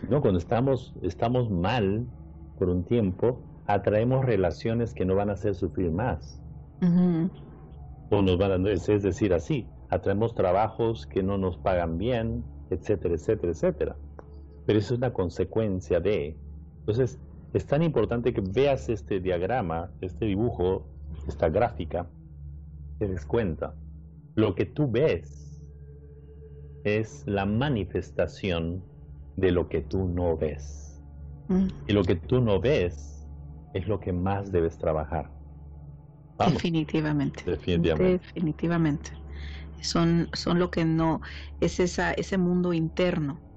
¿no? 0.09 0.21
Cuando 0.21 0.39
estamos, 0.39 0.95
estamos 1.03 1.49
mal 1.49 2.07
por 2.57 2.69
un 2.69 2.83
tiempo, 2.83 3.39
atraemos 3.67 4.25
relaciones 4.25 4.93
que 4.93 5.05
no 5.05 5.15
van 5.15 5.29
a 5.29 5.33
hacer 5.33 5.55
sufrir 5.55 5.91
más. 5.91 6.41
O 8.09 8.21
nos 8.21 8.37
van 8.37 8.65
a, 8.65 8.69
es 8.71 8.87
decir, 8.87 9.33
así, 9.33 9.67
atraemos 9.89 10.33
trabajos 10.33 11.05
que 11.05 11.21
no 11.21 11.37
nos 11.37 11.57
pagan 11.57 11.97
bien, 11.97 12.43
etcétera, 12.71 13.13
etcétera, 13.13 13.51
etcétera 13.51 13.95
pero 14.71 14.79
eso 14.79 14.93
es 14.93 14.99
una 14.99 15.11
consecuencia 15.11 15.99
de. 15.99 16.33
Entonces, 16.79 17.19
es 17.53 17.65
tan 17.65 17.83
importante 17.83 18.33
que 18.33 18.39
veas 18.39 18.87
este 18.87 19.19
diagrama, 19.19 19.91
este 19.99 20.23
dibujo, 20.23 20.87
esta 21.27 21.49
gráfica, 21.49 22.07
te 22.97 23.09
des 23.09 23.25
cuenta. 23.25 23.75
Lo 24.35 24.55
que 24.55 24.65
tú 24.65 24.89
ves 24.89 25.61
es 26.85 27.25
la 27.27 27.45
manifestación 27.45 28.81
de 29.35 29.51
lo 29.51 29.67
que 29.67 29.81
tú 29.81 30.07
no 30.07 30.37
ves. 30.37 31.03
Mm. 31.49 31.67
Y 31.89 31.91
lo 31.91 32.05
que 32.05 32.15
tú 32.15 32.39
no 32.39 32.61
ves 32.61 33.27
es 33.73 33.89
lo 33.89 33.99
que 33.99 34.13
más 34.13 34.53
debes 34.53 34.77
trabajar. 34.77 35.29
Definitivamente. 36.49 37.43
Definitivamente. 37.45 38.25
Definitivamente. 38.25 39.11
Son, 39.81 40.29
son 40.31 40.59
lo 40.59 40.71
que 40.71 40.85
no, 40.85 41.19
es 41.59 41.81
esa, 41.81 42.13
ese 42.13 42.37
mundo 42.37 42.71
interno 42.71 43.50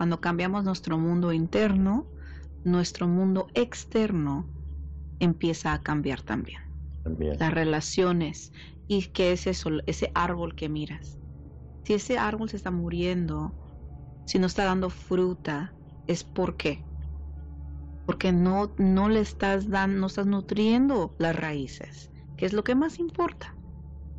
cuando 0.00 0.18
cambiamos 0.18 0.64
nuestro 0.64 0.96
mundo 0.96 1.30
interno, 1.30 2.06
nuestro 2.64 3.06
mundo 3.06 3.48
externo 3.52 4.48
empieza 5.18 5.74
a 5.74 5.82
cambiar 5.82 6.22
también. 6.22 6.58
Las 7.04 7.52
relaciones. 7.52 8.50
¿Y 8.88 9.08
qué 9.08 9.32
es 9.32 9.46
eso? 9.46 9.68
Ese 9.86 10.10
árbol 10.14 10.54
que 10.54 10.70
miras. 10.70 11.18
Si 11.84 11.92
ese 11.92 12.16
árbol 12.16 12.48
se 12.48 12.56
está 12.56 12.70
muriendo, 12.70 13.52
si 14.24 14.38
no 14.38 14.46
está 14.46 14.64
dando 14.64 14.88
fruta, 14.88 15.74
es 16.06 16.24
por 16.24 16.56
qué. 16.56 16.82
Porque 18.06 18.32
no, 18.32 18.72
no 18.78 19.10
le 19.10 19.20
estás 19.20 19.68
dando, 19.68 20.00
no 20.00 20.06
estás 20.06 20.24
nutriendo 20.24 21.14
las 21.18 21.36
raíces, 21.36 22.10
que 22.38 22.46
es 22.46 22.54
lo 22.54 22.64
que 22.64 22.74
más 22.74 22.98
importa. 22.98 23.54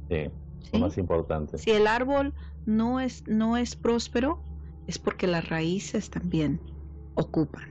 Sí, 0.09 0.29
lo 0.73 0.79
más 0.79 0.95
importante. 0.99 1.57
Si 1.57 1.71
el 1.71 1.87
árbol 1.87 2.35
no 2.67 2.99
es, 2.99 3.27
no 3.27 3.57
es 3.57 3.75
próspero, 3.75 4.50
es 4.91 4.99
porque 4.99 5.25
las 5.25 5.47
raíces 5.47 6.09
también 6.09 6.61
ocupan. 7.15 7.63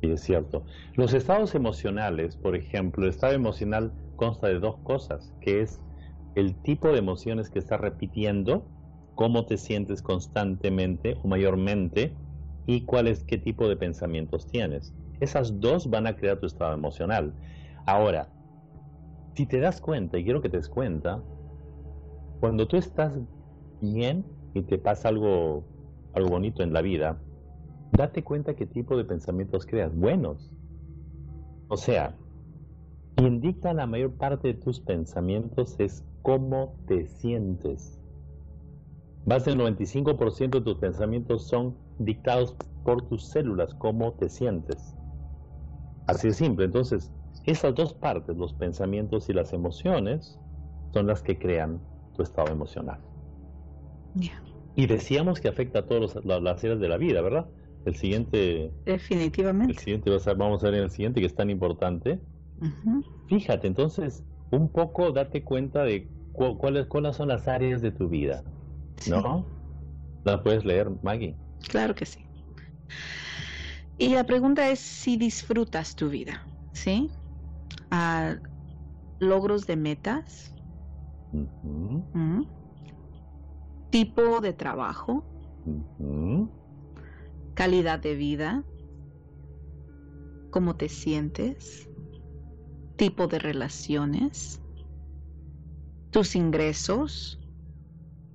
Y 0.00 0.10
es 0.10 0.22
cierto. 0.22 0.64
Los 0.96 1.14
estados 1.14 1.54
emocionales, 1.54 2.36
por 2.36 2.56
ejemplo, 2.56 3.04
el 3.04 3.10
estado 3.10 3.34
emocional 3.34 3.94
consta 4.16 4.48
de 4.48 4.58
dos 4.58 4.78
cosas, 4.82 5.32
que 5.40 5.60
es 5.62 5.80
el 6.34 6.60
tipo 6.60 6.88
de 6.88 6.98
emociones 6.98 7.50
que 7.50 7.60
estás 7.60 7.80
repitiendo, 7.80 8.68
cómo 9.14 9.46
te 9.46 9.58
sientes 9.58 10.02
constantemente 10.02 11.18
o 11.22 11.28
mayormente 11.28 12.16
y 12.66 12.84
cuál 12.84 13.06
es 13.06 13.22
qué 13.22 13.38
tipo 13.38 13.68
de 13.68 13.76
pensamientos 13.76 14.48
tienes. 14.48 14.92
Esas 15.20 15.60
dos 15.60 15.88
van 15.88 16.08
a 16.08 16.16
crear 16.16 16.40
tu 16.40 16.46
estado 16.46 16.74
emocional. 16.74 17.36
Ahora, 17.86 18.32
si 19.36 19.46
te 19.46 19.60
das 19.60 19.80
cuenta, 19.80 20.18
y 20.18 20.24
quiero 20.24 20.42
que 20.42 20.48
te 20.48 20.56
des 20.56 20.68
cuenta, 20.68 21.22
cuando 22.40 22.66
tú 22.66 22.76
estás 22.76 23.18
bien, 23.80 24.26
y 24.54 24.62
te 24.62 24.78
pasa 24.78 25.08
algo, 25.08 25.64
algo 26.12 26.28
bonito 26.30 26.62
en 26.62 26.72
la 26.72 26.82
vida, 26.82 27.20
date 27.92 28.22
cuenta 28.22 28.54
qué 28.54 28.66
tipo 28.66 28.96
de 28.96 29.04
pensamientos 29.04 29.66
creas, 29.66 29.94
buenos. 29.94 30.52
O 31.68 31.76
sea, 31.76 32.16
quien 33.14 33.40
dicta 33.40 33.72
la 33.74 33.86
mayor 33.86 34.12
parte 34.14 34.48
de 34.48 34.54
tus 34.54 34.80
pensamientos 34.80 35.76
es 35.78 36.04
cómo 36.22 36.76
te 36.86 37.06
sientes. 37.06 38.00
Más 39.26 39.44
del 39.44 39.58
95% 39.58 40.50
de 40.50 40.60
tus 40.62 40.78
pensamientos 40.78 41.46
son 41.46 41.76
dictados 41.98 42.56
por 42.84 43.06
tus 43.08 43.26
células, 43.26 43.74
cómo 43.74 44.14
te 44.14 44.28
sientes. 44.28 44.96
Así 46.06 46.28
de 46.28 46.34
simple. 46.34 46.64
Entonces, 46.64 47.12
esas 47.44 47.74
dos 47.74 47.92
partes, 47.92 48.36
los 48.36 48.54
pensamientos 48.54 49.28
y 49.28 49.32
las 49.32 49.52
emociones, 49.52 50.38
son 50.92 51.06
las 51.06 51.22
que 51.22 51.38
crean 51.38 51.80
tu 52.14 52.22
estado 52.22 52.50
emocional. 52.50 53.00
Y 54.74 54.86
decíamos 54.86 55.40
que 55.40 55.48
afecta 55.48 55.80
a 55.80 55.86
todas 55.86 56.24
las 56.24 56.64
áreas 56.64 56.80
de 56.80 56.88
la 56.88 56.96
vida, 56.96 57.20
¿verdad? 57.20 57.46
El 57.84 57.96
siguiente. 57.96 58.72
Definitivamente. 58.84 59.72
El 59.72 59.78
siguiente 59.78 60.10
vamos 60.34 60.62
a 60.62 60.66
ver 60.66 60.74
en 60.74 60.84
el 60.84 60.90
siguiente 60.90 61.20
que 61.20 61.26
es 61.26 61.34
tan 61.34 61.50
importante. 61.50 62.20
Fíjate, 63.28 63.66
entonces, 63.66 64.24
un 64.50 64.68
poco 64.68 65.12
date 65.12 65.42
cuenta 65.42 65.84
de 65.84 66.08
cuáles, 66.32 66.86
cuáles 66.86 67.16
son 67.16 67.28
las 67.28 67.48
áreas 67.48 67.82
de 67.82 67.92
tu 67.92 68.08
vida. 68.08 68.42
¿No? 69.08 69.46
¿La 70.24 70.42
puedes 70.42 70.64
leer, 70.64 70.90
Maggie? 71.02 71.34
Claro 71.68 71.94
que 71.94 72.04
sí. 72.04 72.20
Y 73.98 74.14
la 74.14 74.24
pregunta 74.24 74.70
es 74.70 74.80
si 74.80 75.16
disfrutas 75.16 75.94
tu 75.94 76.08
vida, 76.08 76.46
¿sí? 76.72 77.10
Ah, 77.90 78.36
logros 79.18 79.66
de 79.66 79.76
metas 79.76 80.54
tipo 83.90 84.40
de 84.40 84.52
trabajo, 84.52 85.24
calidad 87.54 87.98
de 87.98 88.14
vida, 88.14 88.64
cómo 90.50 90.76
te 90.76 90.88
sientes, 90.88 91.88
tipo 92.96 93.26
de 93.26 93.38
relaciones, 93.38 94.60
tus 96.10 96.36
ingresos 96.36 97.40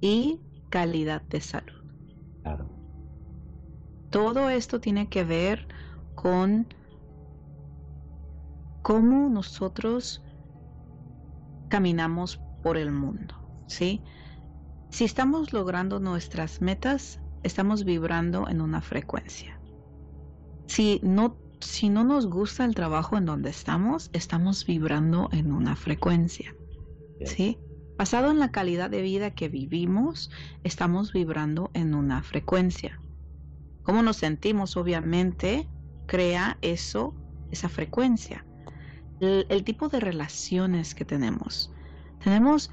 y 0.02 0.41
calidad 0.70 1.22
de 1.24 1.41
salud. 1.41 1.74
Todo 4.10 4.50
esto 4.50 4.80
tiene 4.80 5.10
que 5.10 5.24
ver 5.24 5.68
con 6.15 6.68
cómo 8.82 9.30
nosotros 9.30 10.24
caminamos 11.70 12.39
por 12.62 12.78
el 12.78 12.91
mundo, 12.91 13.36
¿sí? 13.68 14.04
Si 14.96 15.04
estamos 15.04 15.52
logrando 15.52 16.00
nuestras 16.00 16.62
metas, 16.62 17.20
estamos 17.44 17.84
vibrando 17.84 18.48
en 18.48 18.62
una 18.62 18.80
frecuencia. 18.80 19.60
Si 20.68 21.02
no, 21.04 21.36
si 21.60 21.90
no 21.90 22.06
nos 22.06 22.28
gusta 22.28 22.64
el 22.64 22.76
trabajo 22.76 23.18
en 23.18 23.26
donde 23.26 23.50
estamos, 23.50 24.10
estamos 24.14 24.66
vibrando 24.66 25.28
en 25.34 25.52
una 25.52 25.76
frecuencia. 25.76 26.56
¿Sí? 27.26 27.60
Basado 27.98 28.32
en 28.32 28.40
la 28.40 28.54
calidad 28.54 28.90
de 28.90 29.02
vida 29.02 29.32
que 29.32 29.50
vivimos, 29.50 30.32
estamos 30.64 31.12
vibrando 31.12 31.72
en 31.74 31.94
una 31.94 32.24
frecuencia. 32.24 33.02
Cómo 33.84 34.02
nos 34.02 34.16
sentimos, 34.16 34.78
obviamente, 34.78 35.68
crea 36.06 36.58
eso, 36.62 37.14
esa 37.52 37.68
frecuencia. 37.68 38.46
el 39.20 39.64
tipo 39.66 39.90
de 39.90 40.00
relaciones 40.00 40.96
que 40.96 41.04
tenemos. 41.04 41.74
Tenemos 42.24 42.72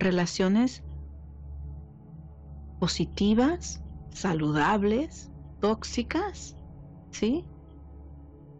relaciones 0.00 0.82
positivas, 2.82 3.80
saludables, 4.10 5.30
tóxicas, 5.60 6.56
¿sí? 7.12 7.44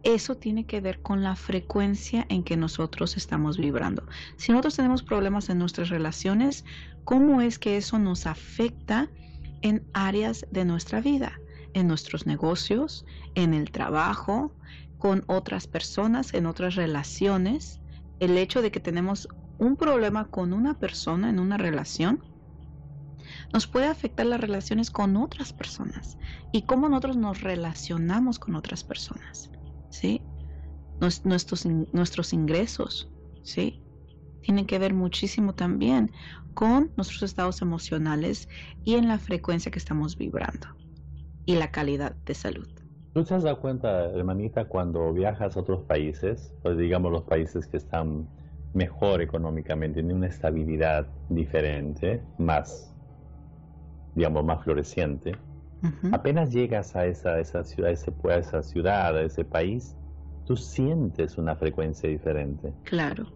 Eso 0.03 0.35
tiene 0.35 0.65
que 0.65 0.79
ver 0.79 1.01
con 1.01 1.23
la 1.23 1.35
frecuencia 1.35 2.25
en 2.29 2.45
que 2.45 2.55
nosotros 2.55 3.17
estamos 3.17 3.57
vibrando. 3.57 4.07
Si 4.37 4.53
nosotros 4.53 4.77
tenemos 4.77 5.03
problemas 5.03 5.49
en 5.49 5.59
nuestras 5.59 5.89
relaciones, 5.89 6.63
¿cómo 7.03 7.41
es 7.41 7.59
que 7.59 7.75
eso 7.75 7.99
nos 7.99 8.25
afecta 8.25 9.09
en 9.61 9.85
áreas 9.93 10.45
de 10.51 10.63
nuestra 10.63 11.01
vida? 11.01 11.37
En 11.73 11.89
nuestros 11.89 12.25
negocios, 12.25 13.05
en 13.35 13.53
el 13.53 13.71
trabajo, 13.71 14.55
con 14.99 15.25
otras 15.27 15.67
personas, 15.67 16.33
en 16.33 16.45
otras 16.45 16.75
relaciones. 16.75 17.81
El 18.21 18.37
hecho 18.37 18.61
de 18.61 18.71
que 18.71 18.79
tenemos 18.79 19.27
un 19.57 19.75
problema 19.75 20.29
con 20.29 20.53
una 20.53 20.79
persona 20.79 21.29
en 21.29 21.41
una 21.41 21.57
relación 21.57 22.23
nos 23.53 23.67
puede 23.67 23.85
afectar 23.85 24.25
las 24.25 24.41
relaciones 24.41 24.89
con 24.89 25.15
otras 25.15 25.53
personas 25.53 26.17
y 26.51 26.63
cómo 26.63 26.89
nosotros 26.89 27.17
nos 27.17 27.41
relacionamos 27.41 28.39
con 28.39 28.55
otras 28.55 28.83
personas, 28.83 29.51
¿sí? 29.89 30.21
Nuestros, 30.99 31.65
nuestros 31.65 32.33
ingresos, 32.33 33.11
¿sí? 33.43 33.79
Tienen 34.41 34.65
que 34.65 34.79
ver 34.79 34.93
muchísimo 34.93 35.53
también 35.53 36.11
con 36.55 36.91
nuestros 36.97 37.21
estados 37.23 37.61
emocionales 37.61 38.49
y 38.83 38.95
en 38.95 39.07
la 39.07 39.19
frecuencia 39.19 39.71
que 39.71 39.79
estamos 39.79 40.17
vibrando 40.17 40.67
y 41.45 41.55
la 41.55 41.71
calidad 41.71 42.15
de 42.25 42.33
salud. 42.33 42.67
¿Tú 43.13 43.23
te 43.23 43.35
has 43.35 43.43
dado 43.43 43.59
cuenta, 43.59 44.05
hermanita, 44.05 44.65
cuando 44.65 45.13
viajas 45.13 45.55
a 45.55 45.59
otros 45.59 45.83
países, 45.83 46.51
pues 46.63 46.77
digamos 46.77 47.11
los 47.11 47.23
países 47.23 47.67
que 47.67 47.77
están 47.77 48.27
mejor 48.73 49.21
económicamente, 49.21 49.99
tienen 49.99 50.17
una 50.17 50.27
estabilidad 50.27 51.07
diferente, 51.29 52.23
más 52.39 52.92
digamos, 54.15 54.43
más 54.45 54.63
floreciente, 54.63 55.35
apenas 56.11 56.51
llegas 56.51 56.95
a 56.95 57.05
esa, 57.05 57.39
esa 57.39 57.63
ciudad, 57.63 57.91
ese, 57.91 58.13
a 58.29 58.35
esa 58.35 58.63
ciudad, 58.63 59.17
a 59.17 59.21
ese 59.21 59.43
país, 59.43 59.97
tú 60.45 60.55
sientes 60.55 61.37
una 61.37 61.55
frecuencia 61.55 62.09
diferente. 62.09 62.73
Claro. 62.83 63.27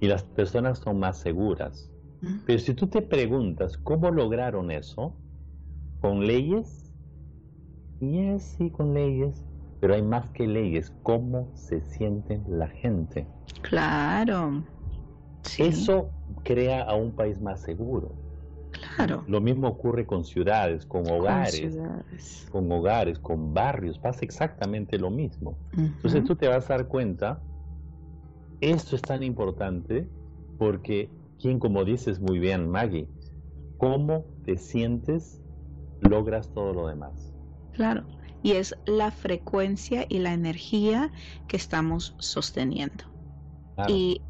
Y 0.00 0.06
las 0.06 0.22
personas 0.22 0.78
son 0.78 1.00
más 1.00 1.18
seguras. 1.18 1.90
Pero 2.44 2.58
si 2.58 2.74
tú 2.74 2.86
te 2.86 3.02
preguntas 3.02 3.76
cómo 3.76 4.10
lograron 4.10 4.70
eso, 4.70 5.14
con 6.00 6.26
leyes, 6.26 6.92
y 8.00 8.38
sí, 8.38 8.70
con 8.70 8.94
leyes, 8.94 9.44
pero 9.80 9.94
hay 9.94 10.02
más 10.02 10.28
que 10.30 10.46
leyes, 10.46 10.92
cómo 11.02 11.48
se 11.54 11.80
siente 11.82 12.40
la 12.48 12.68
gente. 12.68 13.26
Claro. 13.62 14.64
Eso 15.58 16.10
crea 16.42 16.82
a 16.82 16.94
un 16.94 17.12
país 17.12 17.40
más 17.40 17.62
seguro. 17.62 18.25
Lo 19.26 19.40
mismo 19.40 19.68
ocurre 19.68 20.06
con 20.06 20.24
ciudades, 20.24 20.86
con 20.86 21.08
hogares, 21.10 21.76
con, 22.50 22.70
hogares, 22.70 23.18
con 23.18 23.52
barrios, 23.52 23.98
pasa 23.98 24.20
exactamente 24.24 24.98
lo 24.98 25.10
mismo. 25.10 25.58
Entonces 25.72 26.24
tú 26.24 26.36
te 26.36 26.48
vas 26.48 26.70
a 26.70 26.74
dar 26.74 26.88
cuenta, 26.88 27.42
esto 28.60 28.96
es 28.96 29.02
tan 29.02 29.22
importante 29.22 30.08
porque 30.56 31.10
quien, 31.38 31.58
como 31.58 31.84
dices 31.84 32.20
muy 32.20 32.38
bien, 32.38 32.70
Maggie, 32.70 33.08
cómo 33.76 34.26
te 34.44 34.56
sientes, 34.56 35.42
logras 36.00 36.52
todo 36.52 36.72
lo 36.72 36.88
demás. 36.88 37.34
Claro, 37.72 38.06
y 38.42 38.52
es 38.52 38.74
la 38.86 39.10
frecuencia 39.10 40.06
y 40.08 40.18
la 40.18 40.32
energía 40.32 41.12
que 41.46 41.56
estamos 41.56 42.14
sosteniendo. 42.18 43.04
Y 43.88 44.22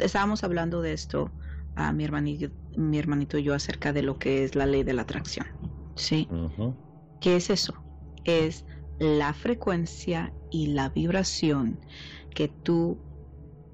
estábamos 0.00 0.44
hablando 0.44 0.80
de 0.80 0.92
esto 0.92 1.32
a 1.74 1.92
mi 1.92 2.04
hermanito, 2.04 2.54
mi 2.76 2.98
hermanito 2.98 3.38
y 3.38 3.44
yo 3.44 3.54
acerca 3.54 3.92
de 3.92 4.02
lo 4.02 4.18
que 4.18 4.44
es 4.44 4.54
la 4.54 4.66
ley 4.66 4.82
de 4.82 4.92
la 4.92 5.02
atracción. 5.02 5.46
¿Sí? 5.96 6.28
¿Qué 7.20 7.36
es 7.36 7.50
eso? 7.50 7.74
Es 8.24 8.64
la 8.98 9.32
frecuencia 9.34 10.32
y 10.50 10.68
la 10.68 10.88
vibración 10.88 11.80
que 12.34 12.48
tú 12.48 12.98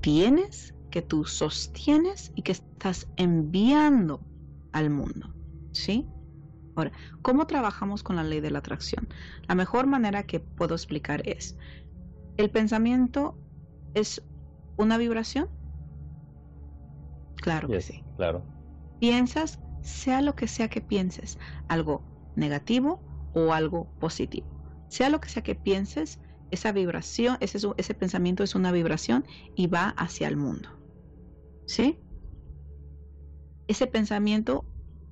tienes, 0.00 0.74
que 0.90 1.02
tú 1.02 1.24
sostienes 1.24 2.32
y 2.34 2.42
que 2.42 2.52
estás 2.52 3.08
enviando 3.16 4.20
al 4.72 4.90
mundo. 4.90 5.30
¿Sí? 5.72 6.06
Ahora, 6.76 6.92
¿cómo 7.22 7.46
trabajamos 7.46 8.02
con 8.02 8.16
la 8.16 8.22
ley 8.24 8.40
de 8.40 8.50
la 8.50 8.60
atracción? 8.60 9.08
La 9.48 9.54
mejor 9.54 9.86
manera 9.86 10.22
que 10.22 10.40
puedo 10.40 10.74
explicar 10.74 11.22
es, 11.28 11.56
el 12.36 12.50
pensamiento 12.50 13.36
es 13.94 14.22
una 14.76 14.96
vibración 14.96 15.48
Claro 17.40 17.68
que 17.68 17.80
sí. 17.80 18.04
Claro. 18.16 18.44
Piensas, 19.00 19.58
sea 19.82 20.22
lo 20.22 20.36
que 20.36 20.46
sea 20.46 20.68
que 20.68 20.80
pienses, 20.80 21.38
algo 21.68 22.04
negativo 22.36 23.00
o 23.34 23.52
algo 23.52 23.86
positivo. 23.98 24.46
Sea 24.88 25.08
lo 25.08 25.20
que 25.20 25.28
sea 25.28 25.42
que 25.42 25.54
pienses, 25.54 26.20
esa 26.50 26.72
vibración, 26.72 27.36
ese, 27.40 27.58
ese 27.76 27.94
pensamiento 27.94 28.42
es 28.42 28.54
una 28.54 28.72
vibración 28.72 29.24
y 29.56 29.66
va 29.66 29.88
hacia 29.90 30.28
el 30.28 30.36
mundo. 30.36 30.68
¿Sí? 31.66 31.98
Ese 33.68 33.86
pensamiento 33.86 34.64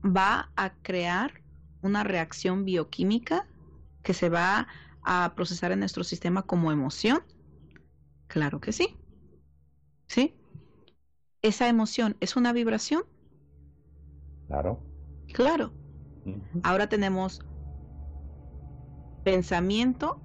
va 0.05 0.51
a 0.57 0.75
crear 0.83 1.43
una 1.83 2.05
reacción 2.05 2.65
bioquímica 2.65 3.47
que 4.03 4.15
se 4.15 4.29
va 4.29 4.69
a 5.03 5.33
procesar 5.35 5.73
en 5.73 5.81
nuestro 5.81 6.05
sistema 6.05 6.43
como 6.43 6.73
emoción. 6.73 7.23
Claro 8.27 8.61
que 8.61 8.73
sí. 8.73 8.97
¿Sí? 10.09 10.35
esa 11.43 11.69
emoción 11.69 12.17
es 12.21 12.37
una 12.37 12.53
vibración? 12.53 13.05
Claro. 14.49 14.81
Claro. 15.33 15.73
Ahora 16.63 16.89
tenemos 16.89 17.41
pensamiento 19.25 20.21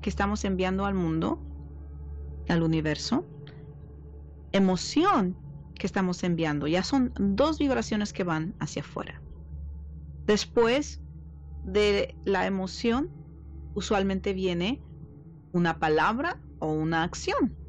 que 0.00 0.10
estamos 0.10 0.44
enviando 0.44 0.84
al 0.84 0.94
mundo, 0.94 1.40
al 2.48 2.62
universo, 2.62 3.24
emoción 4.52 5.36
que 5.74 5.86
estamos 5.86 6.22
enviando. 6.22 6.66
Ya 6.66 6.82
son 6.82 7.12
dos 7.18 7.58
vibraciones 7.58 8.12
que 8.12 8.24
van 8.24 8.54
hacia 8.60 8.82
afuera. 8.82 9.22
Después 10.26 11.00
de 11.64 12.14
la 12.24 12.46
emoción, 12.46 13.10
usualmente 13.74 14.32
viene 14.34 14.82
una 15.52 15.78
palabra 15.78 16.40
o 16.58 16.72
una 16.72 17.02
acción 17.02 17.61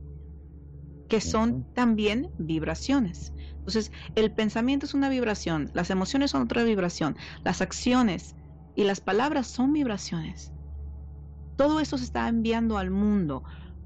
que 1.14 1.22
son 1.22 1.64
también 1.76 2.32
vibraciones. 2.40 3.36
Entonces, 3.52 3.92
el 4.16 4.32
pensamiento 4.32 4.88
es 4.88 4.96
una 4.96 5.10
vibración, 5.10 5.70
las 5.76 5.92
emociones 5.92 6.32
son 6.32 6.42
otra 6.42 6.64
vibración, 6.64 7.16
las 7.44 7.62
acciones 7.62 8.36
y 8.74 8.84
las 8.84 9.00
palabras 9.00 9.46
son 9.46 9.74
vibraciones. 9.74 10.52
Todo 11.56 11.80
eso 11.80 12.00
se 12.00 12.06
está 12.06 12.28
enviando 12.28 12.80
al 12.80 12.90
mundo. 12.90 13.44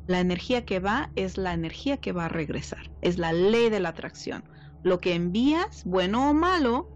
La 0.07 0.21
energía 0.21 0.63
que 0.63 0.79
va 0.79 1.11
es 1.17 1.37
la 1.37 1.51
energía 1.51 1.97
que 1.97 2.13
va 2.13 2.27
a 2.27 2.29
regresar. 2.29 2.89
Es 3.01 3.17
la 3.17 3.33
ley 3.33 3.69
de 3.69 3.81
la 3.81 3.89
atracción. 3.89 4.45
Lo 4.83 5.01
que 5.01 5.13
envías, 5.13 5.83
bueno 5.83 6.29
o 6.29 6.33
malo, 6.33 6.87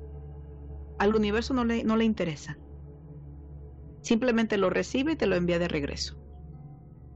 al 0.98 1.14
universo 1.14 1.54
no 1.54 1.66
le, 1.66 1.84
no 1.84 1.98
le 1.98 2.06
interesa. 2.06 2.58
Simplemente 4.00 4.56
lo 4.56 4.70
recibe 4.70 5.12
y 5.12 5.18
te 5.18 5.28
lo 5.28 5.36
envía 5.36 5.60
de 5.60 5.68
regreso. 5.68 6.16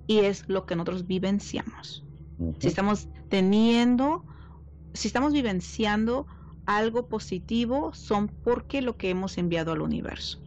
Y 0.05 0.17
es 0.17 0.43
lo 0.49 0.65
que 0.65 0.75
nosotros 0.75 1.07
vivenciamos. 1.07 2.04
Si 2.59 2.67
estamos 2.67 3.07
teniendo, 3.29 4.25
si 4.93 5.07
estamos 5.07 5.33
vivenciando 5.33 6.27
algo 6.65 7.07
positivo, 7.07 7.93
son 7.93 8.27
porque 8.27 8.81
lo 8.81 8.97
que 8.97 9.09
hemos 9.09 9.37
enviado 9.37 9.71
al 9.71 9.81
universo. 9.81 10.41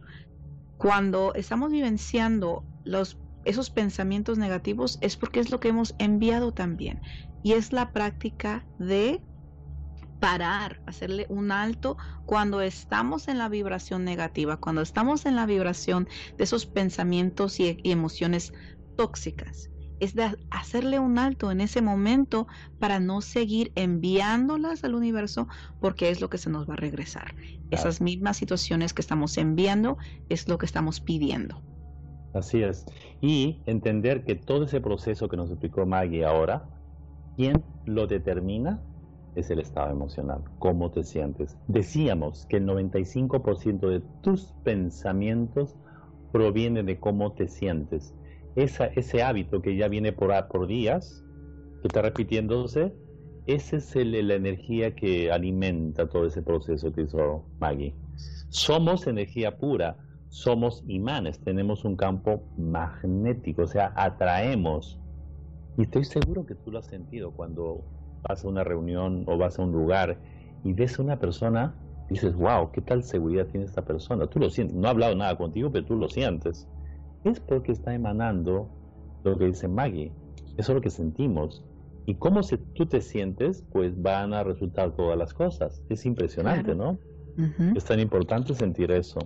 Cuando 0.77 1.33
estamos 1.33 1.71
vivenciando 1.71 2.63
esos 3.45 3.69
pensamientos 3.69 4.37
negativos 4.37 4.97
es 5.01 5.17
porque 5.17 5.39
es 5.39 5.51
lo 5.51 5.59
que 5.59 5.69
hemos 5.69 5.95
enviado 5.97 6.53
también. 6.53 7.01
Y 7.43 7.53
es 7.53 7.71
la 7.71 7.91
práctica 7.91 8.65
de 8.77 9.21
parar, 10.19 10.81
hacerle 10.85 11.25
un 11.29 11.51
alto 11.51 11.97
cuando 12.25 12.61
estamos 12.61 13.29
en 13.29 13.37
la 13.37 13.47
vibración 13.47 14.03
negativa, 14.03 14.57
cuando 14.57 14.81
estamos 14.81 15.25
en 15.25 15.35
la 15.35 15.45
vibración 15.45 16.07
de 16.37 16.43
esos 16.43 16.65
pensamientos 16.65 17.59
y 17.59 17.79
emociones 17.83 18.53
tóxicas 18.97 19.69
es 19.99 20.15
de 20.15 20.37
hacerle 20.49 20.99
un 20.99 21.17
alto 21.17 21.51
en 21.51 21.61
ese 21.61 21.81
momento 21.81 22.47
para 22.79 22.99
no 22.99 23.21
seguir 23.21 23.71
enviándolas 23.75 24.83
al 24.83 24.95
universo 24.95 25.47
porque 25.79 26.09
es 26.09 26.21
lo 26.21 26.29
que 26.29 26.37
se 26.37 26.49
nos 26.49 26.69
va 26.69 26.73
a 26.73 26.77
regresar. 26.77 27.35
Esas 27.71 28.01
mismas 28.01 28.37
situaciones 28.37 28.93
que 28.93 29.01
estamos 29.01 29.37
enviando 29.37 29.97
es 30.29 30.47
lo 30.47 30.57
que 30.57 30.65
estamos 30.65 30.99
pidiendo. 30.99 31.61
Así 32.33 32.61
es. 32.61 32.85
Y 33.21 33.61
entender 33.65 34.23
que 34.23 34.35
todo 34.35 34.65
ese 34.65 34.81
proceso 34.81 35.27
que 35.29 35.37
nos 35.37 35.49
explicó 35.49 35.85
Maggie 35.85 36.25
ahora, 36.25 36.69
¿quién 37.35 37.63
lo 37.85 38.07
determina? 38.07 38.81
Es 39.35 39.49
el 39.49 39.59
estado 39.59 39.91
emocional, 39.91 40.43
cómo 40.59 40.91
te 40.91 41.03
sientes. 41.03 41.57
Decíamos 41.67 42.45
que 42.47 42.57
el 42.57 42.67
95% 42.67 43.89
de 43.89 44.01
tus 44.21 44.53
pensamientos 44.63 45.75
proviene 46.31 46.83
de 46.83 46.99
cómo 46.99 47.33
te 47.33 47.47
sientes 47.47 48.13
ese 48.63 49.23
hábito 49.23 49.61
que 49.61 49.75
ya 49.75 49.87
viene 49.87 50.11
por, 50.11 50.67
días, 50.67 51.23
que 51.81 51.87
está 51.87 52.01
repitiéndose, 52.01 52.93
esa 53.47 53.77
es 53.77 53.95
la 53.95 54.35
energía 54.35 54.95
que 54.95 55.31
alimenta 55.31 56.07
todo 56.07 56.25
ese 56.25 56.41
proceso 56.41 56.91
que 56.91 57.03
hizo 57.03 57.45
Maggie. 57.59 57.95
Somos 58.49 59.07
energía 59.07 59.57
pura, 59.57 59.97
somos 60.29 60.83
imanes, 60.87 61.39
tenemos 61.39 61.85
un 61.85 61.95
campo 61.95 62.43
magnético, 62.57 63.63
o 63.63 63.67
sea, 63.67 63.93
atraemos. 63.95 64.99
Y 65.77 65.83
estoy 65.83 66.03
seguro 66.03 66.45
que 66.45 66.55
tú 66.55 66.71
lo 66.71 66.79
has 66.79 66.85
sentido 66.85 67.31
cuando 67.31 67.83
vas 68.27 68.43
a 68.43 68.47
una 68.47 68.63
reunión 68.63 69.23
o 69.27 69.37
vas 69.37 69.57
a 69.57 69.63
un 69.63 69.71
lugar 69.71 70.17
y 70.63 70.73
ves 70.73 70.99
a 70.99 71.03
una 71.03 71.19
persona, 71.19 71.73
dices, 72.09 72.35
wow, 72.35 72.71
¿qué 72.71 72.81
tal 72.81 73.03
seguridad 73.03 73.47
tiene 73.47 73.65
esta 73.65 73.83
persona? 73.83 74.27
Tú 74.27 74.39
lo 74.39 74.49
sientes, 74.49 74.75
no 74.75 74.87
ha 74.87 74.91
hablado 74.91 75.15
nada 75.15 75.37
contigo, 75.37 75.71
pero 75.71 75.85
tú 75.85 75.95
lo 75.95 76.09
sientes 76.09 76.67
es 77.23 77.39
porque 77.39 77.71
está 77.71 77.93
emanando 77.93 78.69
lo 79.23 79.37
que 79.37 79.45
dice 79.45 79.67
Maggie. 79.67 80.11
Eso 80.57 80.71
es 80.71 80.75
lo 80.75 80.81
que 80.81 80.89
sentimos. 80.89 81.63
Y 82.05 82.15
cómo 82.15 82.43
se, 82.43 82.57
tú 82.57 82.85
te 82.85 83.01
sientes, 83.01 83.63
pues 83.71 84.01
van 84.01 84.33
a 84.33 84.43
resultar 84.43 84.95
todas 84.95 85.17
las 85.17 85.33
cosas. 85.33 85.83
Es 85.89 86.05
impresionante, 86.05 86.73
¿no? 86.75 86.97
Es 87.75 87.85
tan 87.85 87.99
importante 87.99 88.53
sentir 88.53 88.91
eso. 88.91 89.19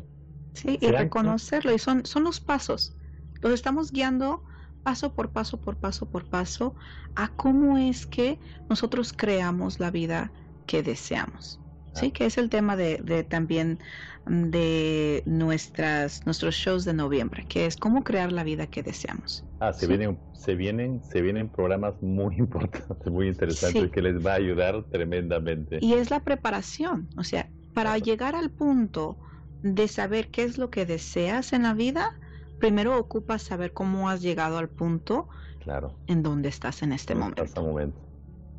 Sí, 0.54 0.78
y 0.80 0.88
reconocerlo. 0.88 1.74
Y 1.74 1.80
son, 1.80 2.06
son 2.06 2.24
los 2.24 2.40
pasos. 2.40 2.96
Los 3.42 3.54
estamos 3.54 3.92
guiando 3.92 4.44
paso 4.84 5.14
por 5.14 5.32
paso, 5.32 5.60
por 5.60 5.78
paso, 5.78 6.10
por 6.10 6.26
paso, 6.26 6.76
a 7.16 7.30
cómo 7.36 7.78
es 7.78 8.06
que 8.06 8.38
nosotros 8.70 9.14
creamos 9.14 9.80
la 9.80 9.90
vida 9.90 10.32
que 10.68 10.84
deseamos. 10.84 11.60
Sí, 11.94 12.12
que 12.12 12.26
es 12.26 12.38
el 12.38 12.50
tema 12.50 12.76
de, 12.76 12.98
de, 13.04 13.24
también 13.24 13.80
de 14.26 15.22
nuestras 15.26 16.26
nuestros 16.26 16.56
shows 16.56 16.86
de 16.86 16.94
noviembre, 16.94 17.46
que 17.48 17.66
es 17.66 17.76
cómo 17.76 18.04
crear 18.04 18.32
la 18.32 18.44
vida 18.44 18.68
que 18.68 18.84
deseamos. 18.84 19.44
Ah, 19.60 19.74
se 19.74 19.88
vienen 19.88 20.18
se 20.34 20.56
vienen 20.56 21.02
se 21.04 21.22
vienen 21.22 21.50
programas 21.50 22.02
muy 22.02 22.36
importantes, 22.40 23.12
muy 23.12 23.28
interesantes 23.28 23.92
que 23.92 24.02
les 24.02 24.26
va 24.26 24.34
a 24.34 24.36
ayudar 24.36 24.84
tremendamente. 24.90 25.80
Y 25.82 25.94
es 25.94 26.10
la 26.10 26.22
preparación, 26.22 27.10
o 27.18 27.24
sea, 27.24 27.50
para 27.74 27.98
llegar 27.98 28.36
al 28.36 28.50
punto 28.50 29.18
de 29.62 29.88
saber 29.88 30.30
qué 30.30 30.44
es 30.44 30.58
lo 30.58 30.70
que 30.70 30.86
deseas 30.86 31.54
en 31.54 31.64
la 31.64 31.74
vida, 31.74 32.18
primero 32.60 32.98
ocupas 32.98 33.42
saber 33.42 33.74
cómo 33.74 34.10
has 34.10 34.22
llegado 34.22 34.58
al 34.58 34.70
punto 34.70 35.28
claro. 35.64 35.96
en 36.08 36.24
donde 36.24 36.50
estás 36.50 36.84
en 36.84 36.92
este 36.92 37.16
momento. 37.16 37.62
momento. 37.62 38.00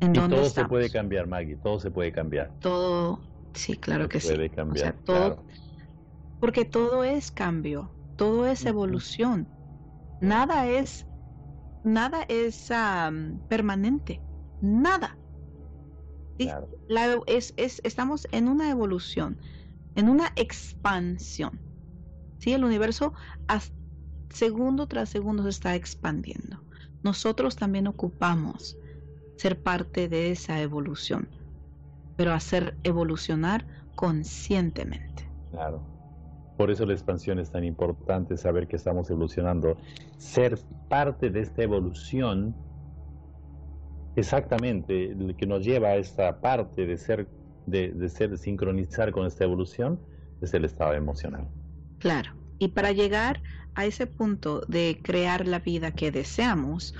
¿En 0.01 0.15
y 0.15 0.19
todo 0.19 0.45
se 0.45 0.65
puede 0.65 0.89
cambiar, 0.89 1.27
Maggie, 1.27 1.57
todo 1.57 1.79
se 1.79 1.89
puede 1.91 2.11
cambiar. 2.11 2.51
Todo, 2.59 3.21
sí, 3.53 3.77
claro 3.77 4.09
que 4.09 4.19
sí. 4.19 4.33
Puede 4.33 4.49
cambiar. 4.49 4.95
todo, 5.03 5.43
Porque 6.39 6.65
todo 6.65 7.03
es 7.03 7.31
cambio, 7.31 7.91
todo 8.17 8.45
es 8.45 8.65
evolución. 8.65 9.47
Nada 10.21 10.67
es, 10.67 11.05
nada 11.83 12.25
es 12.27 12.69
permanente, 13.47 14.21
nada. 14.61 15.17
La, 16.87 17.17
es, 17.27 17.53
es, 17.55 17.79
estamos 17.85 18.27
en 18.31 18.49
una 18.49 18.69
evolución, 18.69 19.37
en 19.95 20.09
una 20.09 20.33
expansión. 20.35 21.61
¿sí? 22.39 22.51
El 22.51 22.65
universo 22.65 23.13
segundo 24.29 24.87
tras 24.87 25.09
segundo 25.09 25.43
se 25.43 25.49
está 25.49 25.75
expandiendo. 25.75 26.61
Nosotros 27.03 27.55
también 27.55 27.87
ocupamos 27.87 28.77
ser 29.37 29.61
parte 29.61 30.07
de 30.07 30.31
esa 30.31 30.61
evolución, 30.61 31.27
pero 32.15 32.33
hacer 32.33 32.75
evolucionar 32.83 33.65
conscientemente. 33.95 35.29
Claro. 35.51 35.81
Por 36.57 36.71
eso 36.71 36.85
la 36.85 36.93
expansión 36.93 37.39
es 37.39 37.51
tan 37.51 37.63
importante, 37.65 38.37
saber 38.37 38.67
que 38.67 38.77
estamos 38.77 39.09
evolucionando. 39.09 39.77
Ser 40.17 40.57
parte 40.87 41.29
de 41.29 41.41
esta 41.41 41.63
evolución, 41.63 42.55
exactamente, 44.15 45.13
lo 45.15 45.35
que 45.35 45.45
nos 45.45 45.65
lleva 45.65 45.89
a 45.89 45.95
esta 45.97 46.39
parte 46.39 46.85
de 46.85 46.97
ser, 46.97 47.27
de, 47.65 47.89
de 47.89 48.09
ser, 48.09 48.37
sincronizar 48.37 49.11
con 49.11 49.25
esta 49.25 49.43
evolución, 49.43 49.99
es 50.41 50.53
el 50.53 50.63
estado 50.63 50.93
emocional. 50.93 51.47
Claro. 51.99 52.31
Y 52.57 52.69
para 52.69 52.93
llegar 52.93 53.41
a 53.73 53.85
ese 53.85 54.07
punto 54.07 54.61
de 54.67 54.99
crear 55.03 55.45
la 55.45 55.59
vida 55.59 55.91
que 55.91 56.11
deseamos, 56.11 56.95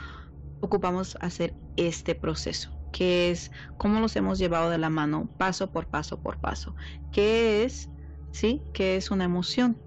ocupamos 0.66 1.18
hacer 1.22 1.58
este 1.76 2.16
proceso, 2.16 2.72
que 2.92 3.32
es 3.32 3.52
cómo 3.78 4.00
los 4.00 4.16
hemos 4.16 4.40
llevado 4.40 4.70
de 4.70 4.78
la 4.78 4.90
mano 4.90 5.32
paso 5.38 5.72
por 5.72 5.90
paso 5.90 6.22
por 6.22 6.40
paso. 6.40 6.76
¿Qué 7.12 7.64
es? 7.64 7.92
¿Sí? 8.32 8.68
¿Qué 8.74 8.98
es 8.98 9.12
una 9.12 9.26
emoción? 9.26 9.84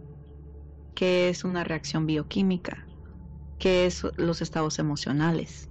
¿Qué 0.94 1.28
es 1.28 1.44
una 1.44 1.64
reacción 1.64 2.06
bioquímica? 2.06 2.90
¿Qué 3.58 3.86
es 3.86 4.06
los 4.16 4.42
estados 4.42 4.78
emocionales? 4.78 5.70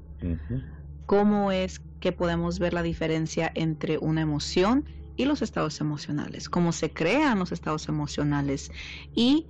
¿Cómo 1.06 1.52
es 1.52 1.82
que 2.00 2.12
podemos 2.12 2.60
ver 2.60 2.74
la 2.74 2.84
diferencia 2.84 3.52
entre 3.56 3.98
una 3.98 4.22
emoción 4.22 4.86
y 5.16 5.26
los 5.26 5.42
estados 5.42 5.82
emocionales? 5.82 6.50
¿Cómo 6.50 6.72
se 6.72 6.94
crean 6.94 7.40
los 7.40 7.52
estados 7.52 7.88
emocionales? 7.90 8.72
Y 9.14 9.48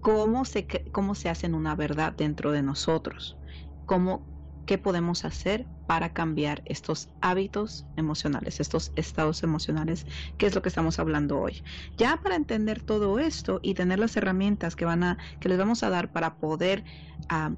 cómo 0.00 0.44
se, 0.44 0.66
cómo 0.92 1.14
se 1.14 1.28
hacen 1.30 1.54
una 1.54 1.74
verdad 1.76 2.12
dentro 2.16 2.52
de 2.52 2.62
nosotros, 2.62 3.38
cómo, 3.84 4.30
qué 4.66 4.78
podemos 4.78 5.24
hacer 5.24 5.66
para 5.86 6.12
cambiar 6.12 6.62
estos 6.66 7.08
hábitos 7.20 7.86
emocionales, 7.96 8.60
estos 8.60 8.92
estados 8.96 9.42
emocionales, 9.42 10.06
que 10.36 10.46
es 10.46 10.54
lo 10.54 10.62
que 10.62 10.68
estamos 10.68 10.98
hablando 10.98 11.40
hoy. 11.40 11.62
Ya 11.96 12.20
para 12.22 12.34
entender 12.34 12.82
todo 12.82 13.18
esto 13.18 13.60
y 13.62 13.74
tener 13.74 13.98
las 13.98 14.16
herramientas 14.16 14.76
que 14.76 14.84
van 14.84 15.04
a, 15.04 15.18
que 15.40 15.48
les 15.48 15.58
vamos 15.58 15.82
a 15.82 15.90
dar 15.90 16.12
para 16.12 16.36
poder 16.36 16.84
ah, 17.28 17.52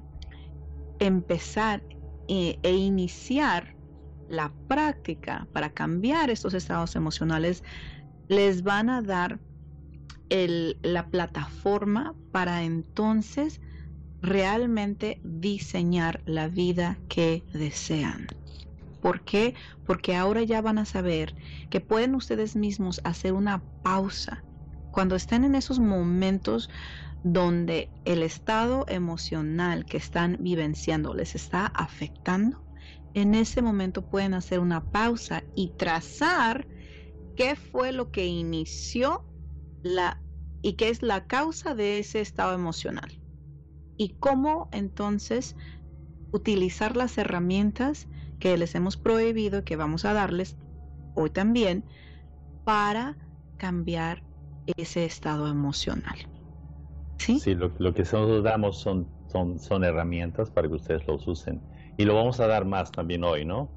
empezar 0.99 1.83
e, 2.27 2.59
e 2.61 2.75
iniciar 2.75 3.75
la 4.29 4.53
práctica 4.67 5.47
para 5.51 5.71
cambiar 5.71 6.29
estos 6.29 6.53
estados 6.53 6.95
emocionales, 6.95 7.63
les 8.27 8.61
van 8.61 8.89
a 8.89 9.01
dar 9.01 9.39
la 10.29 11.07
plataforma 11.07 12.13
para 12.31 12.61
entonces 12.61 13.59
realmente 14.21 15.19
diseñar 15.23 16.21
la 16.25 16.47
vida 16.47 16.99
que 17.07 17.43
desean. 17.53 18.27
¿Por 19.01 19.23
qué? 19.23 19.55
Porque 19.85 20.15
ahora 20.15 20.43
ya 20.43 20.61
van 20.61 20.77
a 20.77 20.85
saber 20.85 21.35
que 21.69 21.79
pueden 21.79 22.15
ustedes 22.15 22.55
mismos 22.55 22.99
hacer 23.03 23.33
una 23.33 23.63
pausa 23.81 24.43
cuando 24.91 25.15
estén 25.15 25.43
en 25.43 25.55
esos 25.55 25.79
momentos 25.79 26.69
donde 27.23 27.89
el 28.05 28.23
estado 28.23 28.85
emocional 28.87 29.85
que 29.85 29.97
están 29.97 30.37
vivenciando 30.39 31.13
les 31.13 31.35
está 31.35 31.65
afectando. 31.67 32.63
En 33.13 33.35
ese 33.35 33.61
momento 33.61 34.01
pueden 34.01 34.33
hacer 34.33 34.59
una 34.59 34.83
pausa 34.83 35.43
y 35.55 35.69
trazar 35.77 36.67
qué 37.35 37.55
fue 37.55 37.91
lo 37.91 38.11
que 38.11 38.25
inició 38.25 39.25
la, 39.81 40.21
y 40.61 40.73
qué 40.73 40.89
es 40.89 41.01
la 41.01 41.25
causa 41.25 41.73
de 41.73 41.99
ese 41.99 42.21
estado 42.21 42.53
emocional. 42.53 43.19
Y 43.99 44.15
cómo 44.19 44.69
entonces 44.71 45.55
utilizar 46.31 46.95
las 46.95 47.17
herramientas 47.17 48.07
que 48.39 48.57
les 48.57 48.73
hemos 48.73 48.95
prohibido, 48.95 49.65
que 49.65 49.75
vamos 49.75 50.05
a 50.05 50.13
darles 50.13 50.55
hoy 51.15 51.29
también, 51.29 51.83
para 52.63 53.17
cambiar 53.57 54.23
ese 54.77 55.03
estado 55.03 55.49
emocional. 55.49 56.15
Sí, 57.17 57.39
sí 57.39 57.55
lo, 57.55 57.73
que 57.75 58.03
nosotros 58.03 58.41
damos 58.41 58.77
son, 58.77 59.05
son, 59.27 59.59
son 59.59 59.83
herramientas 59.83 60.49
para 60.49 60.69
que 60.69 60.75
ustedes 60.75 61.05
los 61.05 61.27
usen. 61.27 61.61
Y 61.97 62.05
lo 62.05 62.15
vamos 62.15 62.39
a 62.39 62.47
dar 62.47 62.63
más 62.63 62.93
también 62.93 63.25
hoy, 63.25 63.43
¿no? 63.43 63.69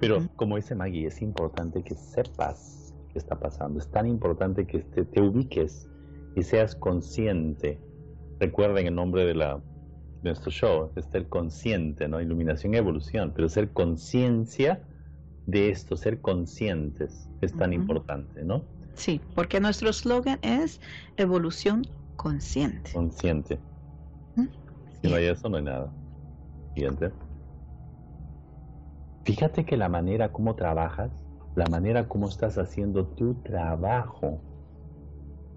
Pero 0.00 0.26
como 0.34 0.56
dice 0.56 0.74
Maggie, 0.74 1.06
es 1.06 1.22
importante 1.22 1.84
que 1.84 1.94
sepas 1.94 2.92
qué 3.12 3.18
está 3.18 3.38
pasando. 3.38 3.78
Es 3.78 3.88
tan 3.88 4.08
importante 4.08 4.66
que 4.66 4.80
te, 4.80 5.04
te 5.04 5.20
ubiques 5.20 5.88
y 6.34 6.42
seas 6.42 6.74
consciente. 6.74 7.80
Recuerden 8.40 8.86
el 8.86 8.94
nombre 8.94 9.24
de, 9.24 9.34
la, 9.34 9.62
nuestro 10.22 10.50
show, 10.50 10.92
es 10.96 11.06
el 11.14 11.28
consciente, 11.28 12.08
¿no? 12.08 12.20
Iluminación 12.20 12.74
y 12.74 12.76
evolución, 12.76 13.32
pero 13.34 13.48
ser 13.48 13.72
conciencia 13.72 14.82
de 15.46 15.70
esto, 15.70 15.96
ser 15.96 16.20
conscientes, 16.20 17.28
es 17.40 17.56
tan 17.56 17.72
importante, 17.72 18.44
¿no? 18.44 18.64
Sí, 18.94 19.20
porque 19.34 19.60
nuestro 19.60 19.92
slogan 19.92 20.38
es 20.42 20.80
evolución 21.16 21.86
consciente. 22.16 22.90
Consciente. 22.92 23.58
Si 25.00 25.08
no 25.08 25.16
hay 25.16 25.26
eso, 25.26 25.48
no 25.48 25.56
hay 25.56 25.62
nada. 25.62 25.92
Siguiente. 26.74 27.12
Fíjate 29.24 29.64
que 29.64 29.76
la 29.76 29.88
manera 29.88 30.32
como 30.32 30.54
trabajas 30.56 31.12
la 31.58 31.66
manera 31.66 32.06
como 32.06 32.28
estás 32.28 32.56
haciendo 32.56 33.04
tu 33.04 33.34
trabajo 33.34 34.40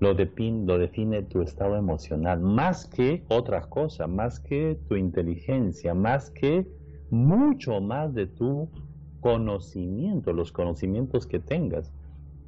lo, 0.02 0.16
lo 0.16 0.78
define 0.80 1.22
tu 1.24 1.41
estado 1.41 1.78
emocional, 1.78 2.41
más 2.41 2.88
que 2.88 3.24
otra 3.30 3.62
cosa, 3.62 4.08
más 4.08 4.39
que 4.39 4.80
tu 4.89 4.95
inteligencia, 4.95 5.93
más 5.93 6.32
que 6.32 6.68
mucho 7.12 7.80
más 7.82 8.14
de 8.16 8.26
tu 8.26 8.68
conocimiento, 9.20 10.34
los 10.34 10.52
conocimientos 10.52 11.28
que 11.28 11.39
tengas. 11.39 11.93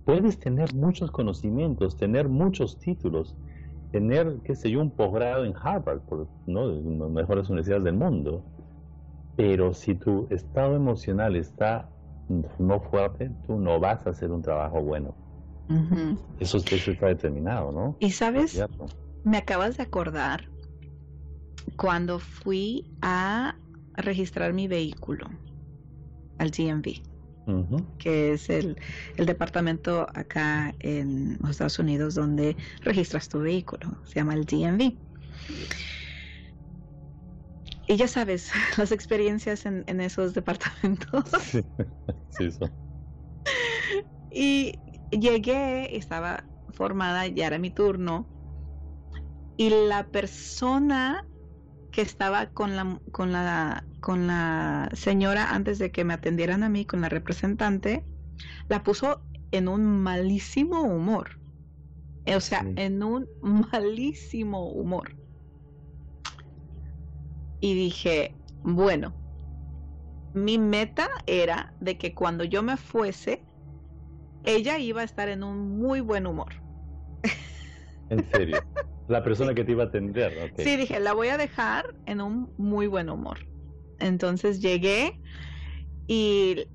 Puedes 0.04 0.40
tener 0.40 0.74
muchos 0.74 1.12
conocimientos, 1.12 1.96
tener 1.96 2.28
muchos 2.28 2.80
títulos, 2.80 3.36
tener, 3.92 4.40
qué 4.44 4.56
sé 4.56 4.72
yo, 4.72 4.82
un 4.82 4.90
posgrado 4.90 5.46
en 5.46 5.54
Harvard, 5.56 6.02
por, 6.02 6.28
¿no? 6.48 6.70
de 6.70 6.98
las 6.98 7.12
mejores 7.12 7.50
universidades 7.50 7.84
del 7.84 7.96
mundo, 7.96 8.44
pero 9.36 9.74
si 9.74 9.94
tu 9.94 10.28
estado 10.32 10.76
emocional 10.76 11.36
está 11.36 11.88
no 12.58 12.80
fuerte, 12.80 13.30
tú 13.46 13.60
no 13.60 13.80
vas 13.80 14.08
a 14.08 14.10
hacer 14.10 14.32
un 14.32 14.42
trabajo 14.42 14.82
bueno. 14.82 15.23
Eso, 16.40 16.58
está 16.58 17.08
determinado, 17.08 17.72
¿no? 17.72 17.98
Y 18.00 18.12
sabes, 18.12 18.64
me 19.24 19.38
acabas 19.38 19.78
de 19.78 19.84
acordar 19.84 20.50
cuando 21.78 22.20
fui 22.20 22.86
a 23.02 23.56
registrar 23.96 24.54
mi 24.54 24.68
vehículo 24.68 25.28
al 26.38 26.52
GMV, 26.52 27.02
que 27.98 28.34
es 28.34 28.50
el, 28.50 28.78
el, 29.18 29.26
departamento 29.26 30.08
acá 30.14 30.74
en 30.80 31.38
los 31.40 31.52
Estados 31.52 31.80
Unidos 31.80 32.16
donde 32.16 32.56
registras 32.82 33.30
tu 33.30 33.40
vehículo, 33.40 33.98
se 34.06 34.16
llama 34.16 34.34
el 34.34 34.46
GMV. 34.46 34.98
Y 37.88 37.96
ya 37.98 38.08
sabes, 38.08 38.52
las 38.78 38.92
experiencias 38.92 39.66
en, 39.66 40.02
esos 40.02 40.34
departamentos. 40.34 41.26
Sí, 41.42 41.64
sí, 42.30 42.50
Y 44.32 44.80
llegué, 45.20 45.96
estaba 45.98 46.46
formada, 46.72 47.28
ya 47.28 47.48
era 47.48 47.60
mi 47.60 47.70
turno. 47.70 48.28
Y 49.58 49.70
la 49.70 50.08
persona 50.08 51.28
que 51.92 52.02
estaba 52.02 52.48
con 52.48 52.76
la, 52.76 53.00
con 53.12 53.32
la, 53.32 53.86
con 54.00 54.28
la 54.28 54.90
señora 54.94 55.54
antes 55.54 55.78
de 55.78 55.92
que 55.92 56.04
me 56.04 56.16
atendieran 56.16 56.64
a 56.64 56.70
mí, 56.70 56.86
con 56.86 57.02
la 57.02 57.10
representante, 57.10 58.04
la 58.68 58.84
puso 58.84 59.22
en 59.52 59.68
un 59.68 60.02
malísimo 60.02 60.82
humor. 60.82 61.40
O 62.26 62.40
sea, 62.40 62.66
en 62.76 63.04
un 63.04 63.28
malísimo 63.42 64.70
humor. 64.70 65.16
Y 67.60 67.76
dije, 67.76 68.36
bueno, 68.64 69.14
mi 70.34 70.58
meta 70.58 71.10
era 71.28 71.74
de 71.80 71.98
que 71.98 72.14
cuando 72.14 72.44
yo 72.44 72.64
me 72.64 72.78
fuese, 72.78 73.44
ella 74.44 74.78
iba 74.80 75.02
a 75.02 75.04
estar 75.04 75.30
en 75.30 75.44
un 75.44 75.80
muy 75.80 76.02
buen 76.02 76.28
humor. 76.28 76.54
En 78.10 78.24
serio. 78.32 78.60
La 79.08 79.24
persona 79.24 79.54
que 79.54 79.64
te 79.64 79.72
iba 79.72 79.84
a 79.84 79.88
atender. 79.88 80.54
Sí, 80.58 80.78
dije, 80.78 81.00
la 81.00 81.14
voy 81.14 81.28
a 81.28 81.38
dejar 81.38 81.96
en 82.06 82.22
un 82.22 82.54
muy 82.58 82.88
buen 82.88 83.10
humor. 83.10 83.40
Entonces 84.00 84.62
llegué 84.62 85.20
y 86.08 86.66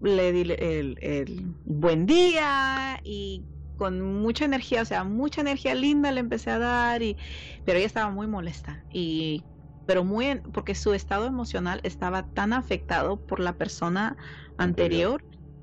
le 0.00 0.32
di 0.32 0.40
el, 0.52 0.96
el, 1.00 1.54
buen 1.64 2.06
día 2.06 3.00
y 3.04 3.44
con 3.76 4.00
mucha 4.00 4.44
energía, 4.44 4.82
o 4.82 4.84
sea, 4.84 5.04
mucha 5.04 5.40
energía 5.40 5.74
linda 5.74 6.12
le 6.12 6.20
empecé 6.20 6.50
a 6.50 6.58
dar, 6.58 7.02
y, 7.02 7.16
pero 7.64 7.78
ella 7.78 7.86
estaba 7.86 8.10
muy 8.10 8.26
molesta 8.26 8.84
y 8.92 9.42
pero 9.86 10.04
muy 10.04 10.40
porque 10.52 10.74
su 10.74 10.94
estado 10.94 11.26
emocional 11.26 11.80
estaba 11.82 12.26
tan 12.32 12.52
afectado 12.52 13.18
por 13.18 13.40
la 13.40 13.52
persona 13.54 14.16
anterior 14.56 15.22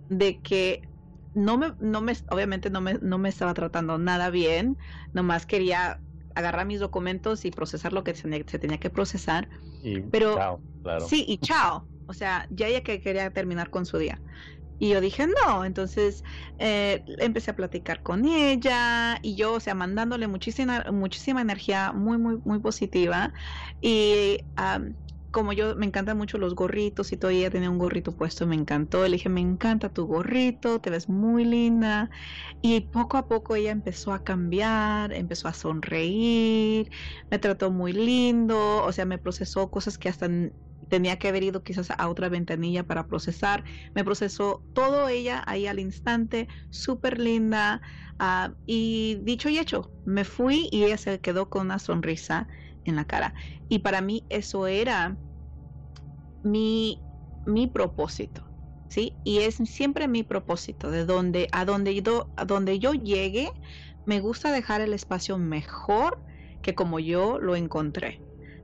de 0.09 0.39
que 0.41 0.87
no 1.33 1.57
me, 1.57 1.73
no 1.79 2.01
me, 2.01 2.13
obviamente 2.29 2.69
no 2.69 2.81
me, 2.81 2.95
no 3.01 3.17
me 3.17 3.29
estaba 3.29 3.53
tratando 3.53 3.97
nada 3.97 4.29
bien, 4.29 4.77
nomás 5.13 5.45
quería 5.45 6.01
agarrar 6.35 6.65
mis 6.65 6.79
documentos 6.79 7.45
y 7.45 7.51
procesar 7.51 7.93
lo 7.93 8.03
que 8.03 8.15
se, 8.15 8.29
tenía 8.59 8.77
que 8.79 8.89
procesar. 8.89 9.49
pero 10.11 10.35
claro. 10.35 10.63
sí, 11.07 11.25
y 11.27 11.37
chao. 11.39 11.87
O 12.05 12.13
sea, 12.13 12.45
ya 12.49 12.67
ella 12.67 12.81
que 12.81 13.01
quería 13.01 13.31
terminar 13.31 13.69
con 13.69 13.85
su 13.85 13.97
día. 13.97 14.21
Y 14.77 14.89
yo 14.89 14.99
dije, 14.99 15.27
no, 15.27 15.63
entonces 15.63 16.23
eh, 16.57 17.03
empecé 17.19 17.51
a 17.51 17.55
platicar 17.55 18.01
con 18.01 18.25
ella 18.25 19.19
y 19.21 19.35
yo, 19.35 19.53
o 19.53 19.59
sea, 19.59 19.75
mandándole 19.75 20.27
muchísima, 20.27 20.85
muchísima 20.91 21.41
energía 21.41 21.93
muy, 21.93 22.17
muy, 22.17 22.39
muy 22.43 22.59
positiva. 22.59 23.31
Y 23.79 24.43
como 25.31 25.53
yo 25.53 25.75
me 25.75 25.85
encantan 25.85 26.17
mucho 26.17 26.37
los 26.37 26.55
gorritos 26.55 27.11
y 27.11 27.17
todo, 27.17 27.31
ella 27.31 27.49
tenía 27.49 27.69
un 27.69 27.77
gorrito 27.77 28.15
puesto, 28.15 28.45
me 28.47 28.55
encantó. 28.55 29.03
Le 29.05 29.11
dije, 29.13 29.29
me 29.29 29.41
encanta 29.41 29.89
tu 29.93 30.05
gorrito, 30.07 30.79
te 30.81 30.89
ves 30.89 31.09
muy 31.09 31.45
linda. 31.45 32.09
Y 32.61 32.81
poco 32.81 33.17
a 33.17 33.27
poco 33.27 33.55
ella 33.55 33.71
empezó 33.71 34.13
a 34.13 34.23
cambiar, 34.23 35.13
empezó 35.13 35.47
a 35.47 35.53
sonreír, 35.53 36.91
me 37.29 37.39
trató 37.39 37.71
muy 37.71 37.93
lindo, 37.93 38.83
o 38.83 38.91
sea, 38.91 39.05
me 39.05 39.17
procesó 39.17 39.71
cosas 39.71 39.97
que 39.97 40.09
hasta 40.09 40.27
tenía 40.89 41.17
que 41.17 41.29
haber 41.29 41.43
ido 41.43 41.63
quizás 41.63 41.89
a 41.91 42.09
otra 42.09 42.29
ventanilla 42.29 42.83
para 42.83 43.07
procesar. 43.07 43.63
Me 43.95 44.03
procesó 44.03 44.65
todo 44.73 45.07
ella 45.09 45.43
ahí 45.47 45.67
al 45.67 45.79
instante, 45.79 46.47
súper 46.69 47.19
linda. 47.19 47.81
Ah, 48.19 48.53
y 48.65 49.19
dicho 49.23 49.49
y 49.49 49.57
hecho, 49.57 49.93
me 50.05 50.25
fui 50.25 50.67
y 50.71 50.83
ella 50.83 50.97
se 50.97 51.19
quedó 51.21 51.49
con 51.49 51.63
una 51.67 51.79
sonrisa 51.79 52.47
en 52.85 52.95
la 52.95 53.05
cara. 53.05 53.33
Y 53.69 53.79
para 53.79 54.01
mí 54.01 54.25
eso 54.29 54.67
era 54.67 55.17
mi, 56.43 57.01
mi 57.45 57.67
propósito. 57.67 58.47
¿Sí? 58.89 59.15
Y 59.23 59.39
es 59.39 59.55
siempre 59.55 60.09
mi 60.09 60.23
propósito, 60.23 60.91
de 60.91 61.05
donde, 61.05 61.47
a 61.53 61.63
donde 61.63 62.01
yo, 62.01 62.29
a 62.35 62.43
donde 62.43 62.77
yo 62.77 62.91
llegue, 62.93 63.49
me 64.05 64.19
gusta 64.19 64.51
dejar 64.51 64.81
el 64.81 64.93
espacio 64.93 65.37
mejor 65.37 66.21
que 66.61 66.75
como 66.75 66.99
yo 66.99 67.39
lo 67.39 67.55
encontré 67.55 68.21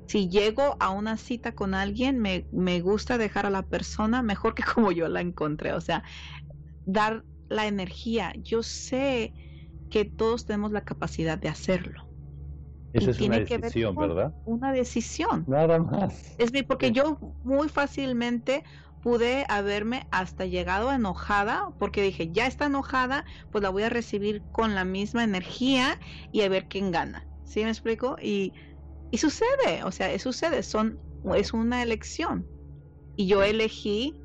si 0.08 0.30
llego 0.30 0.78
a 0.80 0.90
una 0.90 1.18
cita 1.18 1.52
con 1.54 1.74
alguien, 1.74 2.20
me, 2.20 2.48
me, 2.52 2.80
gusta 2.80 3.18
dejar 3.18 3.46
a 3.46 3.50
la 3.50 3.64
persona 3.64 4.24
mejor 4.24 4.56
que 4.56 4.64
como 4.64 4.92
yo 4.92 5.08
la 5.10 5.22
encontré. 5.22 5.74
O 5.74 5.82
sea, 5.82 6.04
dar 6.86 7.24
la 7.50 7.68
energía. 7.68 8.34
Yo 8.38 8.64
sé 8.64 9.34
que 9.90 10.06
todos 10.06 10.46
tenemos 10.46 10.72
la 10.72 10.84
capacidad 10.84 11.38
de 11.38 11.50
hacerlo. 11.50 12.07
Esa 12.94 13.12
es 13.12 13.22
una 13.22 13.40
decisión, 13.40 13.96
¿verdad? 13.96 14.34
Una 14.46 14.72
decisión. 14.72 15.46
Nada 15.48 15.80
más. 15.80 16.36
Es 16.38 16.52
porque 16.64 16.92
yo 16.92 17.18
muy 17.44 17.70
fácilmente 17.70 18.64
pude 19.04 19.46
haberme 19.50 20.08
hasta 20.12 20.46
llegado 20.46 20.92
enojada 20.92 21.70
porque 21.80 22.02
dije, 22.02 22.32
ya 22.32 22.48
está 22.48 22.66
enojada, 22.66 23.26
pues 23.52 23.62
la 23.62 23.70
voy 23.70 23.84
a 23.84 23.90
recibir 23.90 24.42
con 24.52 24.74
la 24.74 24.86
misma 24.86 25.24
energía 25.24 26.00
y 26.32 26.42
a 26.42 26.50
ver 26.50 26.68
quién 26.68 26.92
gana. 26.92 27.26
¿Sí 27.46 27.64
me 27.64 27.70
explico? 27.70 28.18
Y 28.22 28.54
y 29.12 29.18
sucede, 29.18 29.84
o 29.84 29.92
sea, 29.92 30.18
sucede, 30.20 30.64
son, 30.64 31.00
es 31.36 31.54
una 31.54 31.82
elección. 31.82 32.46
Y 33.16 33.28
yo 33.28 33.42
elegí 33.42 34.20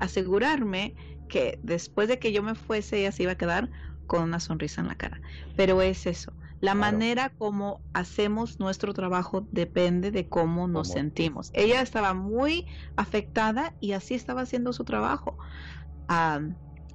asegurarme 0.00 0.94
que 1.28 1.58
después 1.62 2.08
de 2.08 2.18
que 2.18 2.32
yo 2.32 2.42
me 2.42 2.54
fuese, 2.54 3.00
ella 3.00 3.12
se 3.12 3.22
iba 3.22 3.32
a 3.32 3.38
quedar 3.38 3.70
con 4.06 4.22
una 4.22 4.38
sonrisa 4.38 4.82
en 4.82 4.88
la 4.88 4.96
cara. 4.96 5.20
Pero 5.56 5.80
es 5.80 6.06
eso. 6.06 6.32
La 6.62 6.76
manera 6.76 7.30
como 7.38 7.80
hacemos 7.92 8.60
nuestro 8.60 8.94
trabajo 8.94 9.48
depende 9.50 10.12
de 10.12 10.28
cómo 10.28 10.68
nos 10.68 10.90
sentimos. 10.90 11.50
Ella 11.54 11.82
estaba 11.82 12.14
muy 12.14 12.66
afectada 12.94 13.74
y 13.80 13.92
así 13.92 14.14
estaba 14.14 14.42
haciendo 14.42 14.72
su 14.72 14.84
trabajo. 14.84 15.36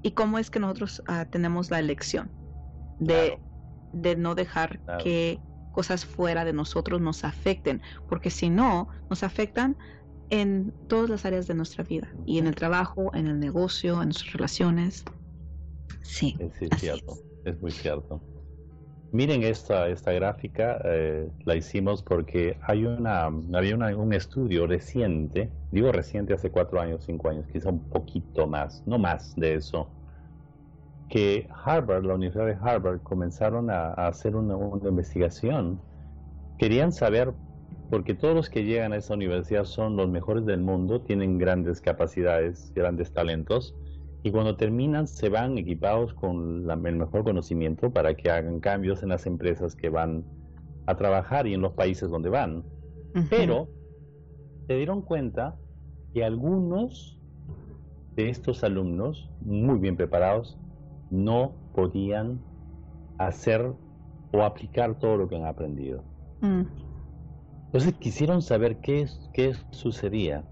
y 0.03 0.11
cómo 0.11 0.39
es 0.39 0.49
que 0.49 0.59
nosotros 0.61 1.03
ah, 1.07 1.25
tenemos 1.25 1.69
la 1.69 1.79
elección 1.79 2.31
de, 2.99 3.39
de 3.91 4.15
no 4.15 4.35
dejar 4.35 4.79
que 5.03 5.41
cosas 5.73 6.05
fuera 6.05 6.45
de 6.45 6.53
nosotros 6.53 7.01
nos 7.01 7.25
afecten, 7.25 7.81
porque 8.07 8.29
si 8.29 8.49
no, 8.49 8.87
nos 9.09 9.21
afectan 9.21 9.75
en 10.29 10.73
todas 10.87 11.09
las 11.09 11.25
áreas 11.25 11.45
de 11.45 11.55
nuestra 11.55 11.83
vida, 11.83 12.09
y 12.25 12.37
en 12.37 12.47
el 12.47 12.55
trabajo, 12.55 13.13
en 13.13 13.27
el 13.27 13.37
negocio, 13.37 14.01
en 14.01 14.09
nuestras 14.09 14.31
relaciones. 14.31 15.03
Sí, 16.03 16.37
es, 16.39 16.79
cierto, 16.79 17.17
es. 17.43 17.59
muy 17.59 17.71
cierto. 17.71 18.21
Miren 19.17 19.41
esta, 19.41 19.87
esta 19.89 20.11
gráfica, 20.11 20.79
eh, 20.85 21.27
la 21.43 21.55
hicimos 21.55 22.03
porque 22.03 22.55
hay 22.61 22.85
una, 22.85 23.23
había 23.23 23.75
un 23.75 24.13
estudio 24.13 24.67
reciente, 24.67 25.49
digo 25.71 25.91
reciente 25.91 26.35
hace 26.35 26.51
cuatro 26.51 26.79
años, 26.79 27.03
cinco 27.03 27.29
años, 27.29 27.47
quizá 27.51 27.69
un 27.69 27.79
poquito 27.89 28.45
más, 28.45 28.83
no 28.85 28.99
más 28.99 29.35
de 29.35 29.55
eso, 29.55 29.89
que 31.09 31.49
Harvard, 31.65 32.05
la 32.05 32.13
Universidad 32.13 32.45
de 32.45 32.57
Harvard, 32.61 33.01
comenzaron 33.01 33.71
a, 33.71 33.93
hacer 33.93 34.35
una, 34.35 34.53
investigación. 34.87 35.81
Querían 36.59 36.91
saber, 36.91 37.33
porque 37.89 38.13
todos 38.13 38.35
los 38.35 38.51
que 38.51 38.65
llegan 38.65 38.93
a 38.93 38.97
esa 38.97 39.15
universidad 39.15 39.63
son 39.63 39.97
los 39.97 40.07
mejores 40.07 40.45
del 40.45 40.61
mundo, 40.61 41.01
tienen 41.01 41.39
grandes 41.39 41.81
capacidades, 41.81 42.71
grandes 42.75 43.11
talentos, 43.11 43.73
y 44.23 44.31
cuando 44.31 44.55
terminan 44.57 45.07
se 45.07 45.29
van 45.29 45.57
equipados 45.57 46.13
con 46.13 46.69
el 46.69 46.95
mejor 46.95 47.23
conocimiento 47.23 47.91
para 47.91 48.15
que 48.15 48.29
hagan 48.29 48.59
cambios 48.59 49.03
en 49.03 49.09
las 49.09 49.25
empresas 49.25 49.75
que 49.75 49.89
van 49.89 50.25
a 50.85 50.95
trabajar 50.95 51.47
y 51.47 51.53
en 51.53 51.61
los 51.61 51.73
países 51.73 52.09
donde 52.09 52.29
van. 52.29 52.63
Pero 53.29 53.67
se 54.67 54.75
dieron 54.75 55.01
cuenta 55.01 55.55
que 56.13 56.23
algunos 56.23 57.19
de 58.15 58.29
estos 58.29 58.63
alumnos, 58.63 59.29
muy 59.41 59.79
bien 59.79 59.95
preparados, 59.95 60.57
no 61.09 61.53
podían 61.73 62.39
hacer 63.17 63.73
o 64.33 64.43
aplicar 64.43 64.97
todo 64.99 65.17
lo 65.17 65.27
que 65.27 65.35
han 65.35 65.45
aprendido. 65.45 66.03
Mm. 66.41 66.63
Entonces 67.67 67.93
quisieron 67.93 68.41
saber 68.41 68.77
qué, 68.77 69.07
qué 69.33 69.53
sucedía. 69.71 70.43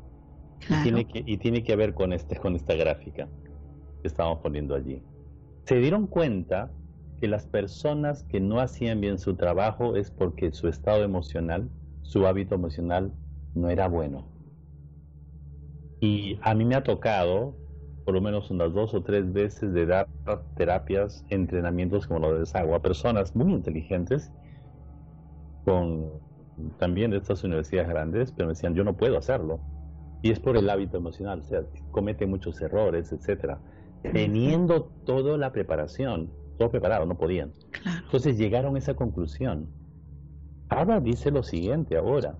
Y, 0.69 0.83
tiene 0.83 1.05
que, 1.05 1.23
y 1.25 1.37
tiene 1.37 1.63
que 1.63 1.75
ver 1.75 1.93
con, 1.93 2.13
este, 2.13 2.37
con 2.37 2.55
esta 2.55 2.73
gráfica 2.75 3.27
que 4.07 4.39
poniendo 4.39 4.75
allí. 4.75 5.03
Se 5.65 5.77
dieron 5.77 6.07
cuenta 6.07 6.71
que 7.17 7.27
las 7.27 7.45
personas 7.47 8.23
que 8.23 8.39
no 8.41 8.59
hacían 8.59 9.01
bien 9.01 9.19
su 9.19 9.35
trabajo 9.35 9.95
es 9.95 10.11
porque 10.11 10.51
su 10.51 10.67
estado 10.67 11.03
emocional, 11.03 11.69
su 12.01 12.27
hábito 12.27 12.55
emocional 12.55 13.13
no 13.53 13.69
era 13.69 13.87
bueno. 13.87 14.29
Y 15.99 16.39
a 16.41 16.55
mí 16.55 16.63
me 16.65 16.75
ha 16.75 16.83
tocado 16.83 17.57
por 18.05 18.13
lo 18.13 18.21
menos 18.21 18.49
unas 18.51 18.73
dos 18.73 18.93
o 18.93 19.03
tres 19.03 19.31
veces 19.33 19.73
de 19.73 19.85
dar 19.87 20.09
terapias, 20.55 21.25
entrenamientos 21.29 22.07
como 22.07 22.19
lo 22.19 22.33
de 22.33 22.39
desagua 22.41 22.77
a 22.77 22.81
personas 22.81 23.35
muy 23.35 23.51
inteligentes, 23.53 24.31
con 25.63 26.21
también 26.77 27.11
de 27.11 27.17
estas 27.17 27.43
universidades 27.43 27.89
grandes, 27.89 28.31
pero 28.31 28.47
me 28.47 28.53
decían, 28.53 28.75
yo 28.75 28.83
no 28.83 28.95
puedo 28.97 29.17
hacerlo. 29.17 29.65
Y 30.21 30.31
es 30.31 30.39
por 30.39 30.57
el 30.57 30.69
hábito 30.69 30.97
emocional, 30.97 31.39
o 31.41 31.43
sea, 31.43 31.65
comete 31.91 32.25
muchos 32.25 32.61
errores, 32.61 33.11
etcétera. 33.11 33.61
Teniendo 34.11 34.83
toda 35.05 35.37
la 35.37 35.51
preparación, 35.51 36.31
todo 36.57 36.71
preparado, 36.71 37.05
no 37.05 37.17
podían. 37.17 37.53
Entonces 38.05 38.37
llegaron 38.37 38.75
a 38.75 38.79
esa 38.79 38.95
conclusión. 38.95 39.69
Ahora 40.69 40.99
dice 40.99 41.31
lo 41.31 41.43
siguiente 41.43 41.97
ahora 41.97 42.37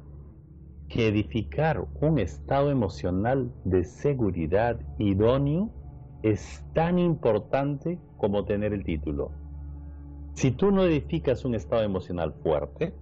que 0.87 1.07
edificar 1.07 1.87
un 2.01 2.19
estado 2.19 2.69
emocional 2.69 3.51
de 3.63 3.83
seguridad 3.83 4.79
idóneo 4.99 5.71
es 6.23 6.63
tan 6.73 6.99
importante 6.99 7.99
como 8.17 8.45
tener 8.45 8.73
el 8.73 8.83
título. 8.83 9.31
Si 10.33 10.51
tú 10.51 10.71
no 10.71 10.83
edificas 10.83 11.45
un 11.45 11.55
estado 11.55 11.83
emocional 11.83 12.33
fuerte, 12.43 12.93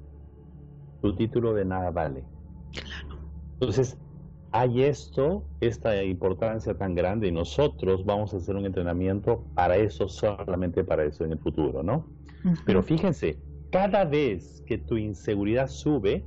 tu 1.02 1.16
título 1.16 1.54
de 1.54 1.66
nada 1.66 1.92
vale. 1.92 2.24
Claro. 2.72 3.20
Entonces, 3.54 3.98
hay 4.54 4.84
esto, 4.84 5.44
esta 5.62 6.02
importancia 6.04 6.78
tan 6.78 6.94
grande 6.94 7.28
y 7.28 7.32
nosotros 7.32 8.06
vamos 8.06 8.36
a 8.36 8.38
hacer 8.38 8.56
un 8.56 8.68
entrenamiento 8.68 9.44
para 9.56 9.78
eso, 9.78 10.08
solamente 10.08 10.84
para 10.84 11.04
eso 11.04 11.26
en 11.26 11.32
el 11.32 11.40
futuro, 11.40 11.82
¿no? 11.82 12.06
Pero 12.64 12.84
fíjense, 12.84 13.40
cada 13.72 14.06
vez 14.06 14.64
que 14.68 14.78
tu 14.78 14.98
inseguridad 14.98 15.68
sube, 15.68 16.24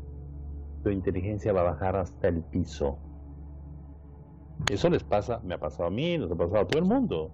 tu 0.82 0.90
inteligencia 0.90 1.52
va 1.52 1.60
a 1.60 1.72
bajar 1.72 1.94
hasta 1.94 2.26
el 2.26 2.42
piso. 2.42 2.98
Eso 4.70 4.90
les 4.90 5.04
pasa, 5.04 5.40
me 5.44 5.54
ha 5.54 5.58
pasado 5.58 5.86
a 5.86 5.90
mí, 5.90 6.18
nos 6.18 6.32
ha 6.32 6.34
pasado 6.34 6.62
a 6.62 6.66
todo 6.66 6.80
el 6.80 6.88
mundo. 6.88 7.30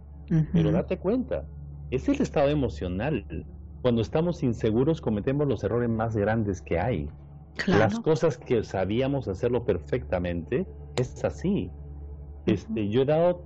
Pero 0.52 0.72
date 0.72 0.98
cuenta, 0.98 1.46
es 1.90 2.06
el 2.10 2.20
estado 2.20 2.50
emocional. 2.50 3.46
Cuando 3.80 4.02
estamos 4.02 4.42
inseguros 4.42 5.00
cometemos 5.00 5.48
los 5.48 5.64
errores 5.64 5.88
más 5.88 6.14
grandes 6.16 6.60
que 6.60 6.78
hay. 6.78 7.08
Las 7.66 7.98
cosas 8.00 8.36
que 8.36 8.62
sabíamos 8.62 9.28
hacerlo 9.28 9.64
perfectamente, 9.64 10.66
es 10.96 11.24
así. 11.24 11.70
Este, 12.46 12.88
yo 12.88 13.02
he 13.02 13.04
dado 13.04 13.44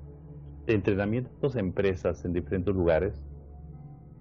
entrenamientos 0.67 1.57
a 1.57 1.61
empresas 1.61 2.25
en 2.25 2.33
diferentes 2.33 2.75
lugares 2.75 3.23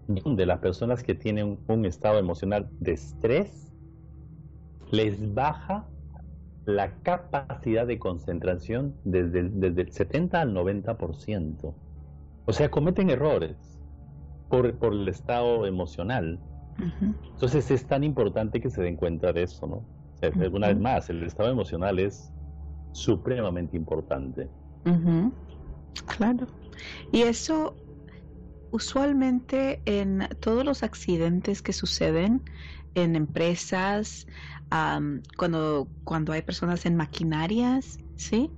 donde 0.07 0.45
las 0.45 0.59
personas 0.59 1.01
que 1.01 1.15
tienen 1.15 1.57
un 1.67 1.85
estado 1.85 2.19
emocional 2.19 2.69
de 2.79 2.93
estrés 2.93 3.73
les 4.91 5.33
baja 5.33 5.87
la 6.65 6.93
capacidad 7.01 7.87
de 7.87 7.99
concentración 7.99 8.95
desde 9.03 9.39
el, 9.39 9.59
desde 9.59 9.81
el 9.83 9.91
70 9.91 10.41
al 10.41 10.53
90%. 10.53 11.73
O 12.45 12.53
sea, 12.53 12.69
cometen 12.69 13.09
errores 13.09 13.79
por, 14.49 14.75
por 14.77 14.93
el 14.93 15.07
estado 15.07 15.65
emocional. 15.65 16.39
Entonces 17.33 17.71
es 17.71 17.85
tan 17.87 18.03
importante 18.03 18.61
que 18.61 18.69
se 18.69 18.81
den 18.81 18.95
cuenta 18.97 19.31
de 19.31 19.43
eso, 19.43 19.65
¿no? 19.65 19.83
Una 20.51 20.67
vez 20.67 20.79
más, 20.79 21.09
el 21.09 21.23
estado 21.23 21.49
emocional 21.49 21.99
es 21.99 22.33
supremamente 22.95 23.75
importante. 23.75 24.49
Claro. 26.05 26.47
Y 27.11 27.23
eso 27.23 27.75
usualmente 28.71 29.81
en 29.85 30.29
todos 30.39 30.63
los 30.63 30.81
accidentes 30.81 31.61
que 31.61 31.73
suceden 31.73 32.41
en 32.93 33.17
empresas, 33.17 34.25
cuando, 35.37 35.89
cuando 36.05 36.31
hay 36.31 36.41
personas 36.41 36.85
en 36.85 36.95
maquinarias, 36.95 37.97
¿sí? 38.15 38.49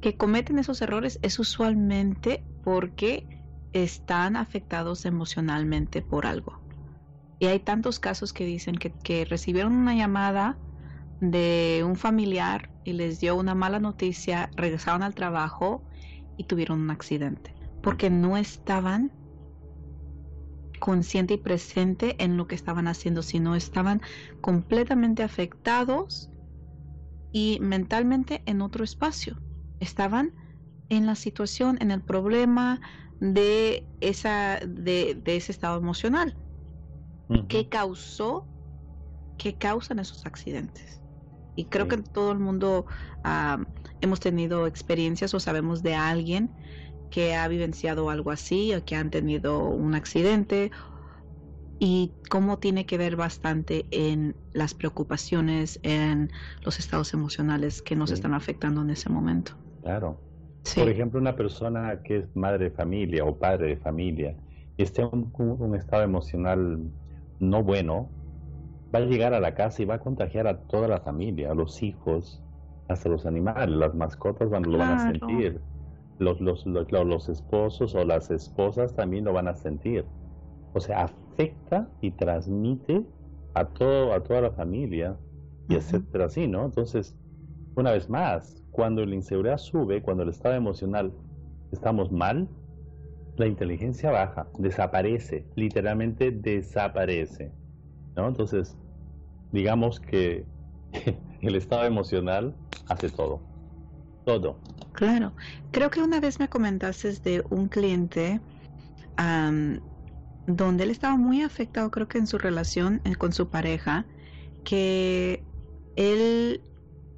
Que 0.00 0.16
cometen 0.16 0.58
esos 0.58 0.82
errores 0.82 1.20
es 1.22 1.38
usualmente 1.38 2.44
porque 2.64 3.28
están 3.72 4.34
afectados 4.34 5.04
emocionalmente 5.06 6.02
por 6.02 6.26
algo. 6.26 6.60
Y 7.38 7.46
hay 7.46 7.60
tantos 7.60 8.00
casos 8.00 8.32
que 8.32 8.44
dicen 8.44 8.74
que, 8.74 8.92
que 8.92 9.24
recibieron 9.24 9.74
una 9.74 9.94
llamada 9.94 10.58
de 11.20 11.82
un 11.86 11.96
familiar 11.96 12.70
y 12.84 12.92
les 12.92 13.20
dio 13.20 13.36
una 13.36 13.54
mala 13.54 13.80
noticia, 13.80 14.50
regresaron 14.56 15.02
al 15.02 15.14
trabajo 15.14 15.82
y 16.36 16.44
tuvieron 16.44 16.80
un 16.80 16.90
accidente, 16.90 17.54
porque 17.82 18.10
no 18.10 18.36
estaban 18.36 19.12
consciente 20.80 21.34
y 21.34 21.38
presente 21.38 22.14
en 22.22 22.36
lo 22.36 22.46
que 22.46 22.54
estaban 22.54 22.88
haciendo, 22.88 23.22
sino 23.22 23.54
estaban 23.54 24.02
completamente 24.42 25.22
afectados 25.22 26.30
y 27.32 27.58
mentalmente 27.60 28.42
en 28.46 28.60
otro 28.60 28.84
espacio. 28.84 29.40
Estaban 29.80 30.34
en 30.90 31.06
la 31.06 31.14
situación, 31.14 31.78
en 31.80 31.90
el 31.90 32.02
problema 32.02 32.80
de, 33.18 33.86
esa, 34.00 34.60
de, 34.66 35.20
ese 35.24 35.52
estado 35.52 35.78
emocional. 35.78 36.36
que 37.48 37.68
causó? 37.68 38.46
¿Qué 39.38 39.54
causan 39.54 39.98
esos 39.98 40.26
accidentes? 40.26 41.03
Y 41.56 41.66
creo 41.66 41.88
que 41.88 41.98
todo 41.98 42.32
el 42.32 42.38
mundo 42.38 42.86
ah, 43.22 43.64
hemos 44.00 44.20
tenido 44.20 44.66
experiencias 44.66 45.34
o 45.34 45.40
sabemos 45.40 45.82
de 45.82 45.94
alguien 45.94 46.50
que 47.10 47.34
ha 47.34 47.46
vivenciado 47.46 48.10
algo 48.10 48.30
así 48.30 48.74
o 48.74 48.84
que 48.84 48.96
han 48.96 49.10
tenido 49.10 49.68
un 49.68 49.94
accidente 49.94 50.72
y 51.78 52.12
cómo 52.30 52.58
tiene 52.58 52.86
que 52.86 52.98
ver 52.98 53.16
bastante 53.16 53.86
en 53.90 54.34
las 54.52 54.74
preocupaciones, 54.74 55.78
en 55.82 56.30
los 56.64 56.78
estados 56.78 57.14
emocionales 57.14 57.82
que 57.82 57.96
nos 57.96 58.10
están 58.10 58.34
afectando 58.34 58.82
en 58.82 58.90
ese 58.90 59.10
momento. 59.10 59.52
Claro. 59.82 60.20
Por 60.74 60.88
ejemplo, 60.88 61.20
una 61.20 61.36
persona 61.36 62.00
que 62.02 62.18
es 62.18 62.36
madre 62.36 62.64
de 62.64 62.70
familia 62.70 63.24
o 63.24 63.36
padre 63.36 63.68
de 63.68 63.76
familia 63.76 64.34
y 64.76 64.82
esté 64.82 65.02
en 65.02 65.30
un 65.36 65.76
estado 65.76 66.02
emocional 66.02 66.80
no 67.38 67.62
bueno, 67.62 68.08
va 68.94 68.98
a 68.98 69.02
llegar 69.02 69.34
a 69.34 69.40
la 69.40 69.54
casa 69.54 69.82
y 69.82 69.86
va 69.86 69.96
a 69.96 69.98
contagiar 69.98 70.46
a 70.46 70.58
toda 70.58 70.86
la 70.86 71.00
familia, 71.00 71.50
a 71.50 71.54
los 71.54 71.82
hijos, 71.82 72.40
hasta 72.88 73.08
los 73.08 73.26
animales, 73.26 73.76
las 73.76 73.94
mascotas 73.94 74.50
van, 74.50 74.62
lo 74.70 74.78
van 74.78 74.92
a 74.92 75.10
sentir, 75.10 75.60
los, 76.18 76.40
los, 76.40 76.64
los, 76.66 77.28
esposos 77.28 77.94
o 77.94 78.04
las 78.04 78.30
esposas 78.30 78.94
también 78.94 79.24
lo 79.24 79.32
van 79.32 79.48
a 79.48 79.54
sentir. 79.54 80.04
O 80.74 80.80
sea, 80.80 81.04
afecta 81.04 81.88
y 82.00 82.12
transmite 82.12 83.04
a, 83.54 83.64
todo, 83.64 84.12
a 84.12 84.22
toda 84.22 84.42
la 84.42 84.50
familia 84.52 85.16
y 85.68 85.74
etcétera 85.74 86.26
así, 86.26 86.46
¿no? 86.46 86.64
Entonces, 86.64 87.16
una 87.74 87.90
vez 87.90 88.08
más, 88.08 88.62
cuando 88.70 89.04
la 89.04 89.14
inseguridad 89.14 89.58
sube, 89.58 90.02
cuando 90.02 90.22
el 90.22 90.28
estado 90.28 90.54
emocional 90.54 91.12
estamos 91.72 92.12
mal, 92.12 92.48
la 93.36 93.46
inteligencia 93.46 94.12
baja, 94.12 94.46
desaparece, 94.58 95.46
literalmente 95.56 96.30
desaparece, 96.30 97.50
¿no? 98.14 98.28
Entonces, 98.28 98.76
digamos 99.54 100.00
que 100.00 100.44
el 101.40 101.54
estado 101.54 101.84
emocional 101.84 102.56
hace 102.88 103.08
todo. 103.08 103.40
Todo. 104.26 104.58
Claro. 104.92 105.32
Creo 105.70 105.90
que 105.90 106.02
una 106.02 106.18
vez 106.18 106.40
me 106.40 106.48
comentaste 106.48 107.12
de 107.12 107.44
un 107.50 107.68
cliente 107.68 108.40
donde 110.46 110.84
él 110.84 110.90
estaba 110.90 111.16
muy 111.16 111.42
afectado, 111.42 111.90
creo 111.92 112.08
que 112.08 112.18
en 112.18 112.26
su 112.26 112.36
relación 112.36 113.00
eh, 113.04 113.14
con 113.14 113.32
su 113.32 113.48
pareja, 113.48 114.06
que 114.64 115.44
él, 115.94 116.60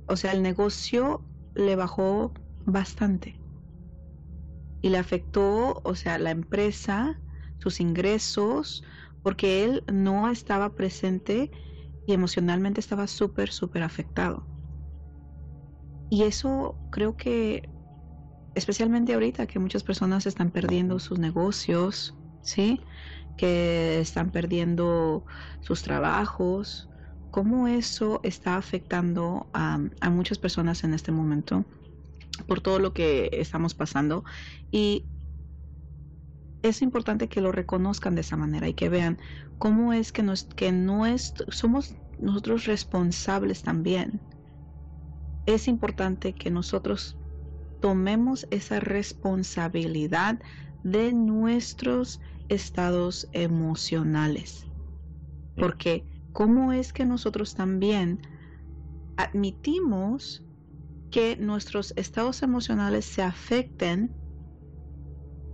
o 0.06 0.16
sea, 0.16 0.32
el 0.32 0.42
negocio 0.42 1.22
le 1.54 1.74
bajó 1.74 2.34
bastante 2.66 3.40
y 4.82 4.90
le 4.90 4.98
afectó, 4.98 5.80
o 5.84 5.94
sea, 5.94 6.18
la 6.18 6.32
empresa, 6.32 7.18
sus 7.58 7.80
ingresos, 7.80 8.84
porque 9.22 9.64
él 9.64 9.84
no 9.90 10.28
estaba 10.28 10.74
presente 10.74 11.50
y 12.06 12.12
emocionalmente 12.12 12.80
estaba 12.80 13.06
súper, 13.06 13.50
súper 13.50 13.82
afectado. 13.82 14.46
Y 16.08 16.22
eso 16.22 16.78
creo 16.90 17.16
que, 17.16 17.68
especialmente 18.54 19.14
ahorita 19.14 19.46
que 19.46 19.58
muchas 19.58 19.82
personas 19.82 20.26
están 20.26 20.50
perdiendo 20.50 20.98
sus 21.00 21.18
negocios, 21.18 22.14
¿sí? 22.42 22.80
Que 23.36 24.00
están 24.00 24.30
perdiendo 24.30 25.24
sus 25.60 25.82
trabajos, 25.82 26.88
cómo 27.30 27.66
eso 27.66 28.20
está 28.22 28.56
afectando 28.56 29.50
a, 29.52 29.80
a 30.00 30.10
muchas 30.10 30.38
personas 30.38 30.84
en 30.84 30.94
este 30.94 31.10
momento 31.12 31.64
por 32.46 32.60
todo 32.60 32.78
lo 32.78 32.92
que 32.92 33.30
estamos 33.32 33.74
pasando. 33.74 34.24
Y 34.70 35.08
es 36.68 36.82
importante 36.82 37.28
que 37.28 37.40
lo 37.40 37.52
reconozcan 37.52 38.14
de 38.14 38.22
esa 38.22 38.36
manera 38.36 38.68
y 38.68 38.74
que 38.74 38.88
vean 38.88 39.18
cómo 39.58 39.92
es 39.92 40.12
que, 40.12 40.22
nos, 40.22 40.44
que 40.44 40.72
no 40.72 41.04
somos 41.18 41.94
nosotros 42.18 42.64
responsables 42.64 43.62
también. 43.62 44.20
Es 45.46 45.68
importante 45.68 46.34
que 46.34 46.50
nosotros 46.50 47.16
tomemos 47.80 48.46
esa 48.50 48.80
responsabilidad 48.80 50.40
de 50.82 51.12
nuestros 51.12 52.20
estados 52.48 53.28
emocionales. 53.32 54.66
Porque 55.54 56.04
¿cómo 56.32 56.72
es 56.72 56.92
que 56.92 57.04
nosotros 57.04 57.54
también 57.54 58.20
admitimos 59.16 60.42
que 61.10 61.36
nuestros 61.36 61.92
estados 61.96 62.42
emocionales 62.42 63.06
se 63.06 63.22
afecten 63.22 64.14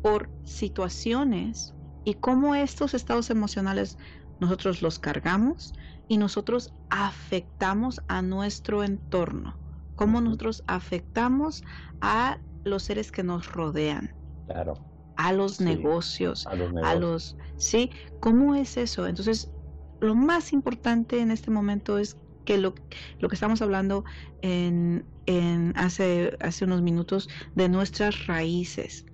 por 0.03 0.29
situaciones 0.45 1.75
y 2.05 2.15
cómo 2.15 2.55
estos 2.55 2.95
estados 2.95 3.31
emocionales 3.31 3.97
nosotros 4.41 4.83
los 4.83 4.99
cargamos 4.99 5.73
y 6.09 6.19
nosotros 6.19 6.75
afectamos 6.91 8.03
a 8.09 8.21
nuestro 8.21 8.83
entorno, 8.83 9.57
cómo 9.95 10.21
nosotros 10.21 10.65
afectamos 10.67 11.63
a 12.01 12.39
los 12.65 12.83
seres 12.83 13.13
que 13.13 13.23
nos 13.23 13.51
rodean. 13.53 14.15
Claro. 14.47 14.75
A 15.17 15.33
los, 15.33 15.61
negocios, 15.61 16.47
a 16.47 16.55
los 16.57 16.75
a 16.83 16.95
los, 16.97 17.37
sí, 17.57 17.91
¿cómo 18.19 18.57
es 18.57 18.77
eso? 18.77 19.07
Entonces, 19.07 19.53
lo 20.01 20.15
más 20.17 20.53
importante 20.53 21.21
en 21.21 21.31
este 21.31 21.51
momento 21.51 21.99
es 21.99 22.17
que 22.45 22.59
lo, 22.59 22.75
lo 23.21 23.29
que 23.29 23.37
estamos 23.37 23.63
hablando 23.63 24.05
en, 24.41 25.05
en 25.27 25.73
hace, 25.77 26.37
hace 26.41 26.65
unos 26.65 26.83
minutos 26.83 27.29
de 27.55 27.69
nuestras 27.69 28.27
raíces 28.27 29.07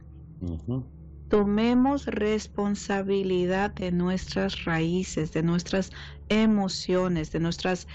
tomemos 1.29 2.07
responsabilidad 2.07 3.75
de 3.75 3.93
nuestras 3.93 4.65
raíces, 4.65 5.33
de 5.33 5.43
nuestras 5.43 5.91
emociones, 6.29 7.33
de 7.33 7.41
nuestras 7.41 7.87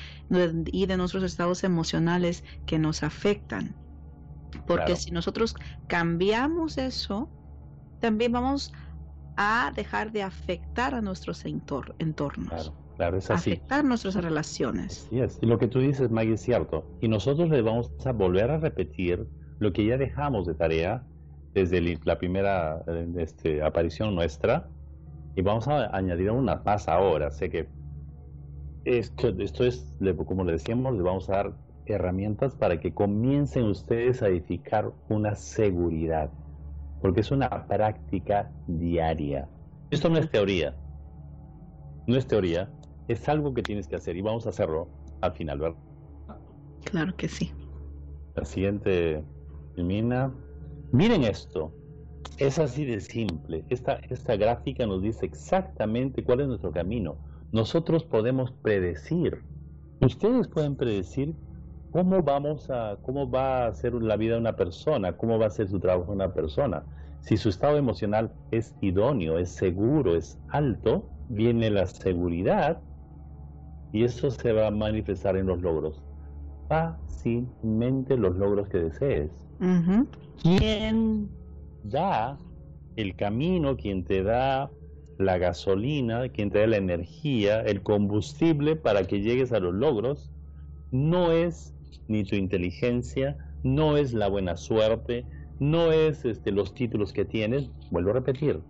y 0.71 0.85
de 0.85 0.97
nuestros 0.97 1.23
estados 1.23 1.63
emocionales 1.63 2.43
que 2.65 2.79
nos 2.79 3.03
afectan. 3.03 3.75
Porque 4.67 4.95
si 4.95 5.11
nosotros 5.11 5.55
cambiamos 5.87 6.77
eso, 6.77 7.27
también 7.99 8.31
vamos 8.31 8.71
a 9.35 9.71
dejar 9.75 10.11
de 10.11 10.21
afectar 10.21 10.93
a 10.93 11.01
nuestros 11.01 11.43
entornos. 11.45 12.49
Claro, 12.49 12.73
claro, 12.97 13.17
es 13.17 13.31
así. 13.31 13.53
Afectar 13.53 13.83
nuestras 13.83 14.15
relaciones. 14.15 15.07
Sí, 15.09 15.19
es. 15.19 15.39
Y 15.41 15.47
lo 15.47 15.57
que 15.57 15.67
tú 15.67 15.79
dices, 15.79 16.11
Maggie, 16.11 16.33
es 16.33 16.41
cierto. 16.41 16.85
Y 17.01 17.07
nosotros 17.07 17.49
le 17.49 17.63
vamos 17.63 17.91
a 18.05 18.11
volver 18.11 18.51
a 18.51 18.57
repetir 18.57 19.27
lo 19.59 19.73
que 19.73 19.85
ya 19.85 19.97
dejamos 19.97 20.45
de 20.45 20.53
tarea 20.53 21.03
desde 21.53 21.99
la 22.03 22.17
primera 22.17 22.83
este, 23.17 23.61
aparición 23.61 24.15
nuestra. 24.15 24.69
Y 25.35 25.41
vamos 25.41 25.67
a 25.67 25.95
añadir 25.95 26.31
una 26.31 26.61
más 26.63 26.87
ahora. 26.87 27.31
Sé 27.31 27.49
que 27.49 27.67
esto, 28.85 29.29
esto 29.39 29.63
es, 29.63 29.97
como 30.25 30.43
le 30.43 30.53
decíamos, 30.53 30.95
le 30.95 31.01
vamos 31.01 31.29
a 31.29 31.33
dar 31.33 31.53
herramientas 31.85 32.55
para 32.55 32.79
que 32.79 32.93
comiencen 32.93 33.65
ustedes 33.65 34.21
a 34.21 34.27
edificar 34.27 34.91
una 35.09 35.35
seguridad 35.35 36.31
porque 37.03 37.19
es 37.19 37.31
una 37.31 37.67
práctica 37.67 38.49
diaria. 38.65 39.49
Esto 39.91 40.07
no 40.07 40.17
es 40.17 40.29
teoría, 40.31 40.73
no 42.07 42.15
es 42.15 42.25
teoría, 42.25 42.71
es 43.09 43.27
algo 43.27 43.53
que 43.53 43.61
tienes 43.61 43.89
que 43.89 43.97
hacer 43.97 44.15
y 44.15 44.21
vamos 44.21 44.45
a 44.45 44.51
hacerlo 44.51 44.87
al 45.19 45.33
final, 45.33 45.59
¿verdad? 45.59 45.77
Claro 46.85 47.13
que 47.17 47.27
sí. 47.27 47.51
La 48.35 48.45
siguiente, 48.45 49.21
Mina. 49.75 50.33
Miren 50.93 51.25
esto, 51.25 51.73
es 52.37 52.57
así 52.57 52.85
de 52.85 53.01
simple. 53.01 53.65
Esta, 53.67 53.95
esta 54.09 54.37
gráfica 54.37 54.85
nos 54.85 55.01
dice 55.01 55.25
exactamente 55.25 56.23
cuál 56.23 56.39
es 56.39 56.47
nuestro 56.47 56.71
camino. 56.71 57.17
Nosotros 57.51 58.05
podemos 58.05 58.51
predecir. 58.51 59.43
Ustedes 59.99 60.47
pueden 60.47 60.77
predecir 60.77 61.35
¿Cómo 61.93 62.23
vamos 62.23 62.71
a, 62.71 62.97
cómo 63.03 63.29
va 63.29 63.67
a 63.67 63.73
ser 63.75 63.93
la 63.93 64.17
vida 64.17 64.33
de 64.33 64.39
una 64.39 64.55
persona? 64.55 65.15
¿Cómo 65.15 65.37
va 65.37 65.45
a 65.45 65.49
ser 65.51 65.67
su 65.67 65.79
trabajo 65.79 66.07
de 66.07 66.15
una 66.15 66.33
persona? 66.33 66.83
Si 67.19 67.37
su 67.37 67.49
estado 67.49 67.77
emocional 67.77 68.33
es 68.49 68.73
idóneo, 68.81 69.37
es 69.37 69.51
seguro, 69.51 70.15
es 70.15 70.39
alto, 70.49 71.07
viene 71.29 71.69
la 71.69 71.85
seguridad 71.85 72.81
y 73.91 74.05
eso 74.05 74.31
se 74.31 74.53
va 74.53 74.65
a 74.65 74.71
manifestar 74.71 75.37
en 75.37 75.45
los 75.45 75.61
logros. 75.61 76.01
Fácilmente 76.67 78.17
los 78.17 78.37
logros 78.37 78.67
que 78.69 78.79
desees. 78.79 79.29
¿Quién 80.41 81.31
da 81.83 82.39
el 82.95 83.15
camino, 83.15 83.77
quien 83.77 84.03
te 84.03 84.23
da 84.23 84.73
la 85.17 85.37
gasolina, 85.37 86.29
quien 86.29 86.51
te 86.51 86.59
da 86.59 86.67
la 86.67 86.77
energía, 86.77 87.61
el 87.61 87.83
combustible 87.83 88.75
para 88.75 89.05
que 89.05 89.21
llegues 89.21 89.51
a 89.51 89.59
los 89.59 89.73
logros? 89.73 90.31
No 90.91 91.31
es 91.31 91.75
ni 92.07 92.23
tu 92.23 92.35
inteligencia, 92.35 93.37
no 93.63 93.97
es 93.97 94.13
la 94.13 94.27
buena 94.27 94.57
suerte, 94.57 95.27
no 95.59 95.91
es 95.91 96.25
este, 96.25 96.51
los 96.51 96.73
títulos 96.73 97.13
que 97.13 97.25
tienes. 97.25 97.71
Vuelvo 97.89 98.11
a 98.11 98.13
repetir, 98.13 98.61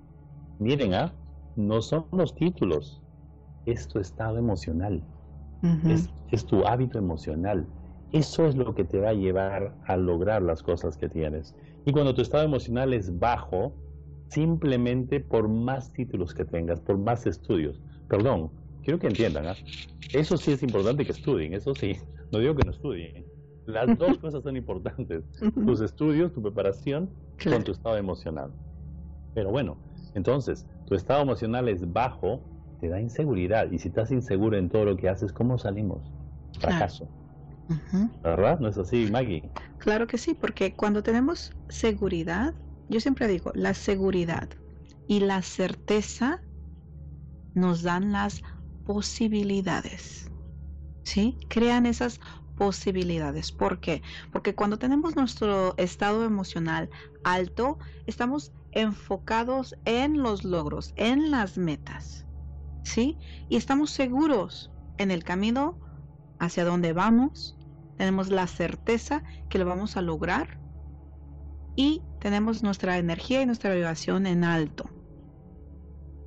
miren, 0.60 0.94
¿ah? 0.94 1.16
no 1.56 1.82
son 1.82 2.08
los 2.12 2.36
títulos, 2.36 3.04
es 3.66 3.88
tu 3.88 4.00
estado 4.00 4.38
emocional, 4.38 5.04
es, 5.86 6.10
es 6.30 6.46
tu 6.46 6.66
hábito 6.66 6.98
emocional. 6.98 7.68
Eso 8.14 8.46
es 8.46 8.56
lo 8.56 8.76
que 8.76 8.84
te 8.84 9.00
va 9.00 9.10
a 9.10 9.14
llevar 9.14 9.76
a 9.88 9.98
lograr 9.98 10.44
las 10.44 10.62
cosas 10.62 10.98
que 10.98 11.10
tienes. 11.10 11.56
Y 11.84 11.92
cuando 11.92 12.14
tu 12.14 12.22
estado 12.22 12.44
emocional 12.44 12.94
es 12.94 13.18
bajo, 13.18 13.74
simplemente 14.30 15.20
por 15.20 15.48
más 15.48 15.92
títulos 15.94 16.34
que 16.36 16.46
tengas, 16.46 16.80
por 16.80 17.00
más 17.00 17.26
estudios, 17.26 17.82
perdón, 18.08 18.52
quiero 18.84 19.00
que 19.00 19.08
entiendan, 19.08 19.48
¿ah? 19.48 19.56
eso 20.14 20.38
sí 20.38 20.52
es 20.52 20.62
importante 20.62 21.06
que 21.06 21.12
estudien, 21.12 21.56
eso 21.56 21.74
sí, 21.74 21.98
no 22.32 22.38
digo 22.38 22.56
que 22.56 22.64
no 22.64 22.72
estudien. 22.72 23.26
Las 23.66 23.98
dos 23.98 24.20
cosas 24.20 24.44
son 24.44 24.58
importantes. 24.58 25.24
Tus 25.66 25.82
estudios, 25.82 26.34
tu 26.34 26.42
preparación 26.42 27.10
con 27.44 27.64
tu 27.64 27.72
estado 27.72 27.98
emocional. 27.98 28.52
Pero 29.34 29.50
bueno, 29.50 29.78
entonces, 30.14 30.68
tu 30.86 30.94
estado 30.94 31.24
emocional 31.24 31.68
es 31.68 31.92
bajo, 31.92 32.42
te 32.80 32.90
da 32.90 33.02
inseguridad. 33.02 33.72
Y 33.72 33.80
si 33.80 33.88
estás 33.88 34.12
inseguro 34.12 34.58
en 34.58 34.70
todo 34.70 34.86
lo 34.86 34.98
que 34.98 35.10
haces, 35.10 35.34
¿cómo 35.34 35.58
salimos? 35.58 36.12
Fracaso. 36.60 37.08
¿Verdad? 38.24 38.60
¿No 38.60 38.68
es 38.68 38.78
así, 38.78 39.08
Maggie? 39.12 39.50
Claro 39.80 40.08
que 40.08 40.18
sí, 40.18 40.34
porque 40.34 40.76
cuando 40.76 41.04
tenemos 41.04 41.52
seguridad, 41.70 42.54
yo 42.90 43.00
siempre 43.00 43.28
digo, 43.28 43.52
la 43.56 43.74
seguridad 43.74 44.50
y 45.08 45.22
la 45.22 45.42
certeza 45.42 46.42
nos 47.54 47.84
dan 47.84 48.12
las 48.12 48.42
posibilidades. 48.86 50.30
¿sí? 51.04 51.38
Crean 51.50 51.86
esas 51.86 52.20
posibilidades. 52.58 53.52
¿Por 53.52 53.80
qué? 53.80 54.02
Porque 54.32 54.56
cuando 54.56 54.78
tenemos 54.78 55.16
nuestro 55.16 55.76
estado 55.78 56.26
emocional 56.26 56.90
alto, 57.24 57.78
estamos 58.06 58.52
enfocados 58.72 59.76
en 59.86 60.22
los 60.22 60.44
logros, 60.44 60.94
en 60.96 61.32
las 61.32 61.58
metas, 61.58 62.26
¿sí? 62.84 63.18
Y 63.50 63.56
estamos 63.56 63.92
seguros 63.92 64.72
en 64.98 65.12
el 65.12 65.24
camino 65.24 65.80
hacia 66.44 66.66
donde 66.66 66.94
vamos, 66.94 67.58
tenemos 67.98 68.30
la 68.30 68.48
certeza 68.48 69.24
que 69.50 69.58
lo 69.58 69.66
vamos 69.66 69.96
a 69.96 70.02
lograr 70.02 70.60
y 71.76 72.02
tenemos 72.20 72.64
nuestra 72.64 72.98
energía 72.98 73.42
y 73.42 73.46
nuestra 73.46 73.74
vibración 73.74 74.28
en 74.28 74.44
alto. 74.44 74.90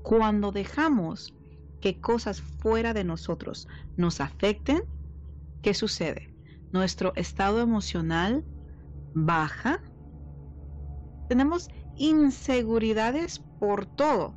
Cuando 0.03 0.53
dejamos 0.53 1.35
que 1.81 2.01
cosas 2.01 2.41
fuera 2.41 2.95
de 2.95 3.05
nosotros 3.05 3.69
nos 3.97 4.21
afecten, 4.21 4.85
¿qué 5.62 5.75
sucede? 5.75 6.35
Nuestro 6.73 7.12
estado 7.17 7.61
emocional 7.61 8.45
baja. 9.14 9.83
Tenemos 11.29 11.69
inseguridades 11.97 13.41
por 13.61 13.85
todo 13.87 14.35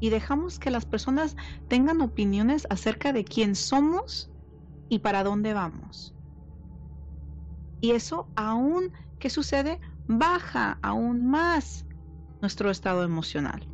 y 0.00 0.10
dejamos 0.10 0.58
que 0.58 0.70
las 0.70 0.86
personas 0.86 1.36
tengan 1.68 2.00
opiniones 2.00 2.66
acerca 2.70 3.12
de 3.12 3.24
quién 3.24 3.54
somos 3.54 4.30
y 4.88 5.00
para 5.00 5.24
dónde 5.24 5.54
vamos. 5.54 6.14
Y 7.80 7.92
eso 7.92 8.28
aún, 8.34 8.90
¿qué 9.18 9.30
sucede? 9.30 9.80
Baja 10.06 10.78
aún 10.82 11.26
más 11.26 11.86
nuestro 12.40 12.70
estado 12.70 13.04
emocional 13.04 13.66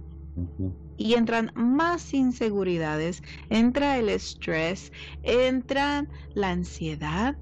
y 0.96 1.14
entran 1.14 1.52
más 1.54 2.14
inseguridades, 2.14 3.22
entra 3.50 3.98
el 3.98 4.08
estrés, 4.08 4.92
entra 5.22 6.06
la 6.34 6.50
ansiedad. 6.50 7.36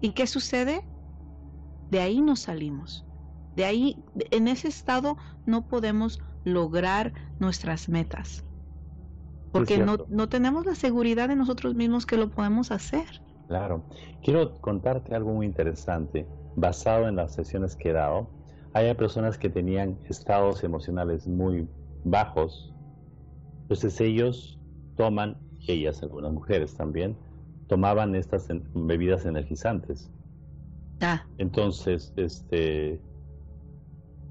¿Y 0.00 0.12
qué 0.12 0.26
sucede? 0.26 0.84
De 1.90 2.00
ahí 2.00 2.20
no 2.20 2.36
salimos. 2.36 3.04
De 3.54 3.64
ahí, 3.64 3.96
en 4.30 4.48
ese 4.48 4.68
estado, 4.68 5.16
no 5.46 5.68
podemos 5.68 6.20
lograr 6.44 7.12
nuestras 7.38 7.88
metas. 7.88 8.44
Porque 9.52 9.78
no, 9.78 9.98
no 10.08 10.28
tenemos 10.28 10.66
la 10.66 10.74
seguridad 10.74 11.28
de 11.28 11.36
nosotros 11.36 11.74
mismos 11.74 12.06
que 12.06 12.16
lo 12.16 12.30
podemos 12.30 12.70
hacer. 12.70 13.04
Claro. 13.48 13.84
Quiero 14.22 14.60
contarte 14.60 15.14
algo 15.14 15.32
muy 15.34 15.46
interesante. 15.46 16.26
Basado 16.56 17.08
en 17.08 17.16
las 17.16 17.34
sesiones 17.34 17.76
que 17.76 17.90
he 17.90 17.92
dado, 17.92 18.28
hay 18.74 18.92
personas 18.94 19.36
que 19.36 19.50
tenían 19.50 19.98
estados 20.08 20.64
emocionales 20.64 21.26
muy 21.26 21.68
bajos, 22.04 22.72
entonces 23.62 24.00
ellos 24.00 24.58
toman, 24.96 25.36
ellas, 25.66 26.02
algunas 26.02 26.32
mujeres 26.32 26.74
también, 26.74 27.16
tomaban 27.68 28.14
estas 28.14 28.48
bebidas 28.74 29.24
energizantes. 29.24 30.10
Ah. 31.00 31.24
Entonces, 31.38 32.12
este, 32.16 33.00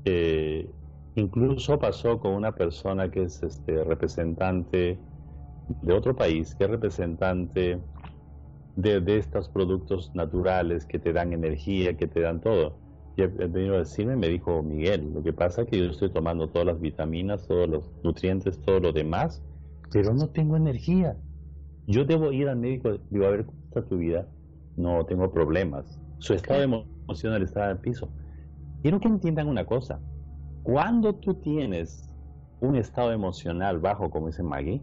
eh, 0.05 0.69
incluso 1.15 1.79
pasó 1.79 2.19
con 2.19 2.33
una 2.33 2.53
persona 2.53 3.09
que 3.09 3.23
es 3.23 3.41
este 3.43 3.83
representante 3.83 4.99
de 5.81 5.93
otro 5.93 6.15
país, 6.15 6.55
que 6.55 6.65
es 6.65 6.69
representante 6.69 7.79
de, 8.75 9.01
de 9.01 9.17
estos 9.17 9.49
productos 9.49 10.11
naturales 10.13 10.85
que 10.85 10.99
te 10.99 11.13
dan 11.13 11.33
energía, 11.33 11.95
que 11.95 12.07
te 12.07 12.21
dan 12.21 12.41
todo. 12.41 12.79
Y 13.17 13.25
vino 13.25 13.75
a 13.75 13.79
decirme, 13.79 14.15
me 14.15 14.29
dijo 14.29 14.63
Miguel, 14.63 15.13
lo 15.13 15.21
que 15.21 15.33
pasa 15.33 15.63
es 15.63 15.67
que 15.67 15.77
yo 15.77 15.85
estoy 15.85 16.11
tomando 16.11 16.49
todas 16.49 16.67
las 16.67 16.79
vitaminas, 16.79 17.45
todos 17.47 17.69
los 17.69 17.91
nutrientes, 18.03 18.59
todo 18.61 18.79
lo 18.79 18.93
demás, 18.93 19.43
pero 19.91 20.13
no 20.13 20.29
tengo 20.29 20.55
energía. 20.55 21.17
Yo 21.85 22.05
debo 22.05 22.31
ir 22.31 22.47
al 22.47 22.57
médico, 22.57 22.97
digo, 23.09 23.25
a 23.25 23.31
ver 23.31 23.45
cómo 23.45 23.59
está 23.67 23.85
tu 23.85 23.97
vida. 23.97 24.27
No 24.77 25.05
tengo 25.05 25.31
problemas. 25.31 25.99
Su 26.19 26.33
estado 26.33 26.61
emocional 26.61 27.43
está 27.43 27.69
al 27.69 27.79
piso. 27.79 28.09
Quiero 28.81 28.99
que 28.99 29.09
entiendan 29.09 29.47
una 29.47 29.65
cosa. 29.65 29.99
Cuando 30.63 31.15
tú 31.15 31.33
tienes 31.35 32.09
un 32.61 32.75
estado 32.77 33.11
emocional 33.11 33.79
bajo, 33.79 34.09
como 34.09 34.27
dice 34.27 34.43
Maggie, 34.43 34.81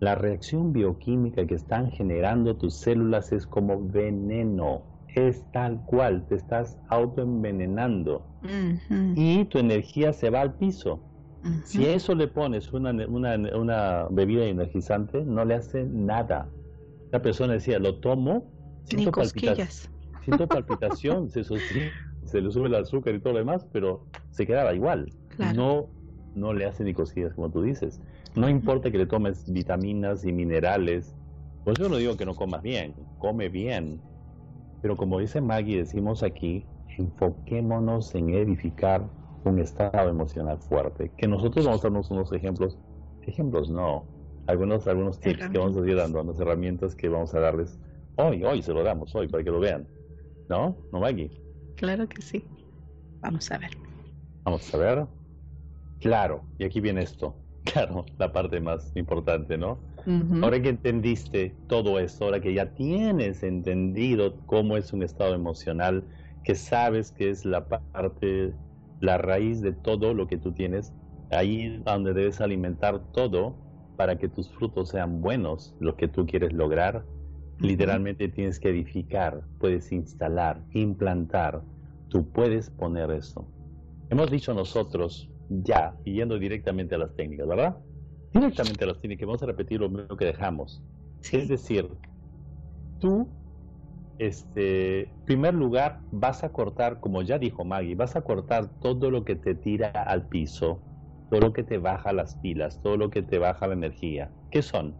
la 0.00 0.14
reacción 0.14 0.72
bioquímica 0.72 1.46
que 1.46 1.54
están 1.54 1.90
generando 1.90 2.56
tus 2.56 2.74
células 2.74 3.32
es 3.32 3.46
como 3.46 3.80
veneno 3.88 4.82
es 5.16 5.42
tal 5.50 5.82
cual, 5.86 6.26
te 6.28 6.34
estás 6.34 6.78
autoenvenenando 6.88 8.22
y 9.14 9.46
tu 9.46 9.58
energía 9.58 10.12
se 10.12 10.30
va 10.30 10.42
al 10.42 10.54
piso. 10.54 11.00
Si 11.64 11.86
a 11.86 11.94
eso 11.94 12.14
le 12.14 12.28
pones 12.28 12.72
una, 12.72 12.90
una, 13.06 13.36
una, 13.56 14.06
bebida 14.10 14.44
energizante, 14.44 15.24
no 15.24 15.44
le 15.44 15.54
hace 15.54 15.84
nada. 15.84 16.48
La 17.12 17.22
persona 17.22 17.54
decía, 17.54 17.78
lo 17.78 17.96
tomo, 18.00 18.50
siento, 18.84 19.12
palpitación, 19.12 19.68
siento 20.24 20.46
palpitación, 20.48 21.30
se, 21.30 21.44
se 21.44 22.40
le 22.40 22.50
sube 22.50 22.66
el 22.66 22.74
azúcar 22.74 23.14
y 23.14 23.20
todo 23.20 23.34
lo 23.34 23.38
demás, 23.38 23.64
pero 23.72 24.04
se 24.30 24.46
quedaba 24.46 24.74
igual. 24.74 25.12
No, 25.54 25.88
no 26.34 26.52
le 26.52 26.66
hace 26.66 26.84
ni 26.84 26.92
cosquillas, 26.92 27.32
como 27.32 27.50
tú 27.50 27.62
dices. 27.62 28.02
No 28.36 28.50
importa 28.50 28.90
que 28.90 28.98
le 28.98 29.06
tomes 29.06 29.50
vitaminas 29.50 30.24
y 30.26 30.32
minerales. 30.32 31.14
Pues 31.64 31.78
yo 31.78 31.88
no 31.88 31.96
digo 31.96 32.16
que 32.18 32.26
no 32.26 32.34
comas 32.34 32.62
bien, 32.62 32.94
come 33.18 33.48
bien. 33.48 33.98
Pero 34.82 34.94
como 34.94 35.18
dice 35.18 35.40
Maggie, 35.40 35.78
decimos 35.78 36.22
aquí, 36.22 36.66
enfoquémonos 36.98 38.14
en 38.14 38.30
edificar 38.30 39.02
un 39.44 39.58
estado 39.58 40.10
emocional 40.10 40.58
fuerte. 40.58 41.10
Que 41.16 41.26
nosotros 41.26 41.64
vamos 41.64 41.80
a 41.80 41.88
darnos 41.88 42.10
unos 42.10 42.30
ejemplos, 42.32 42.76
ejemplos 43.22 43.70
no, 43.70 44.04
algunos, 44.46 44.86
algunos 44.86 45.18
tips 45.18 45.48
que 45.48 45.58
vamos 45.58 45.76
a 45.76 45.88
ir 45.88 45.96
dando, 45.96 46.20
unas 46.20 46.38
herramientas 46.38 46.94
que 46.94 47.08
vamos 47.08 47.34
a 47.34 47.40
darles 47.40 47.78
hoy, 48.16 48.44
hoy 48.44 48.60
se 48.60 48.74
lo 48.74 48.82
damos, 48.82 49.14
hoy, 49.14 49.28
para 49.28 49.42
que 49.42 49.50
lo 49.50 49.60
vean. 49.60 49.88
¿No? 50.48 50.76
¿No, 50.92 51.00
Maggie? 51.00 51.30
Claro 51.76 52.06
que 52.06 52.20
sí. 52.20 52.44
Vamos 53.22 53.50
a 53.50 53.58
ver. 53.58 53.70
Vamos 54.44 54.74
a 54.74 54.76
ver. 54.76 55.06
Claro, 56.00 56.44
y 56.58 56.64
aquí 56.64 56.80
viene 56.80 57.02
esto. 57.02 57.34
Claro, 57.72 58.06
la 58.18 58.32
parte 58.32 58.60
más 58.60 58.92
importante, 58.94 59.58
¿no? 59.58 59.78
Ahora 60.40 60.62
que 60.62 60.68
entendiste 60.68 61.52
todo 61.66 61.98
esto, 61.98 62.26
ahora 62.26 62.40
que 62.40 62.54
ya 62.54 62.72
tienes 62.74 63.42
entendido 63.42 64.36
cómo 64.46 64.76
es 64.76 64.92
un 64.92 65.02
estado 65.02 65.34
emocional, 65.34 66.04
que 66.44 66.54
sabes 66.54 67.10
que 67.10 67.28
es 67.28 67.44
la 67.44 67.66
parte 67.66 68.54
la 69.00 69.18
raíz 69.18 69.60
de 69.60 69.72
todo 69.72 70.14
lo 70.14 70.26
que 70.26 70.38
tú 70.38 70.52
tienes, 70.52 70.92
ahí 71.30 71.82
donde 71.84 72.14
debes 72.14 72.40
alimentar 72.40 73.00
todo 73.12 73.56
para 73.96 74.16
que 74.16 74.28
tus 74.28 74.50
frutos 74.52 74.90
sean 74.90 75.20
buenos, 75.20 75.74
lo 75.80 75.96
que 75.96 76.08
tú 76.08 76.26
quieres 76.26 76.52
lograr. 76.52 77.04
Literalmente 77.58 78.28
tienes 78.28 78.60
que 78.60 78.68
edificar, 78.68 79.42
puedes 79.58 79.90
instalar, 79.90 80.62
implantar, 80.72 81.62
tú 82.08 82.30
puedes 82.30 82.70
poner 82.70 83.10
eso. 83.10 83.48
Hemos 84.10 84.30
dicho 84.30 84.52
nosotros 84.54 85.30
ya, 85.48 85.96
yendo 86.04 86.38
directamente 86.38 86.94
a 86.94 86.98
las 86.98 87.14
técnicas, 87.14 87.46
¿verdad? 87.46 87.76
Directamente 88.32 88.84
a 88.84 88.88
las 88.88 89.00
técnicas, 89.00 89.26
vamos 89.26 89.42
a 89.42 89.46
repetir 89.46 89.80
lo 89.80 89.88
mismo 89.88 90.16
que 90.16 90.26
dejamos. 90.26 90.82
Es 91.32 91.48
decir, 91.48 91.88
tú 93.00 93.28
este, 94.18 95.12
primer 95.24 95.54
lugar, 95.54 96.00
vas 96.10 96.42
a 96.42 96.50
cortar, 96.50 97.00
como 97.00 97.22
ya 97.22 97.38
dijo 97.38 97.64
Maggie, 97.64 97.94
vas 97.94 98.16
a 98.16 98.22
cortar 98.22 98.68
todo 98.80 99.10
lo 99.10 99.24
que 99.24 99.36
te 99.36 99.54
tira 99.54 99.90
al 99.90 100.26
piso, 100.28 100.80
todo 101.30 101.40
lo 101.40 101.52
que 101.52 101.62
te 101.62 101.78
baja 101.78 102.12
las 102.12 102.36
pilas, 102.36 102.80
todo 102.82 102.96
lo 102.96 103.10
que 103.10 103.22
te 103.22 103.38
baja 103.38 103.66
la 103.66 103.74
energía. 103.74 104.30
¿Qué 104.50 104.62
son? 104.62 104.94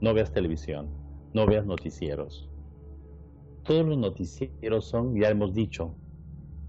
No 0.00 0.14
veas 0.14 0.32
televisión, 0.32 0.88
no 1.34 1.46
veas 1.46 1.66
noticieros. 1.66 2.48
Todos 3.64 3.86
los 3.86 3.98
noticieros 3.98 4.86
son, 4.88 5.14
ya 5.20 5.28
hemos 5.28 5.54
dicho, 5.54 5.96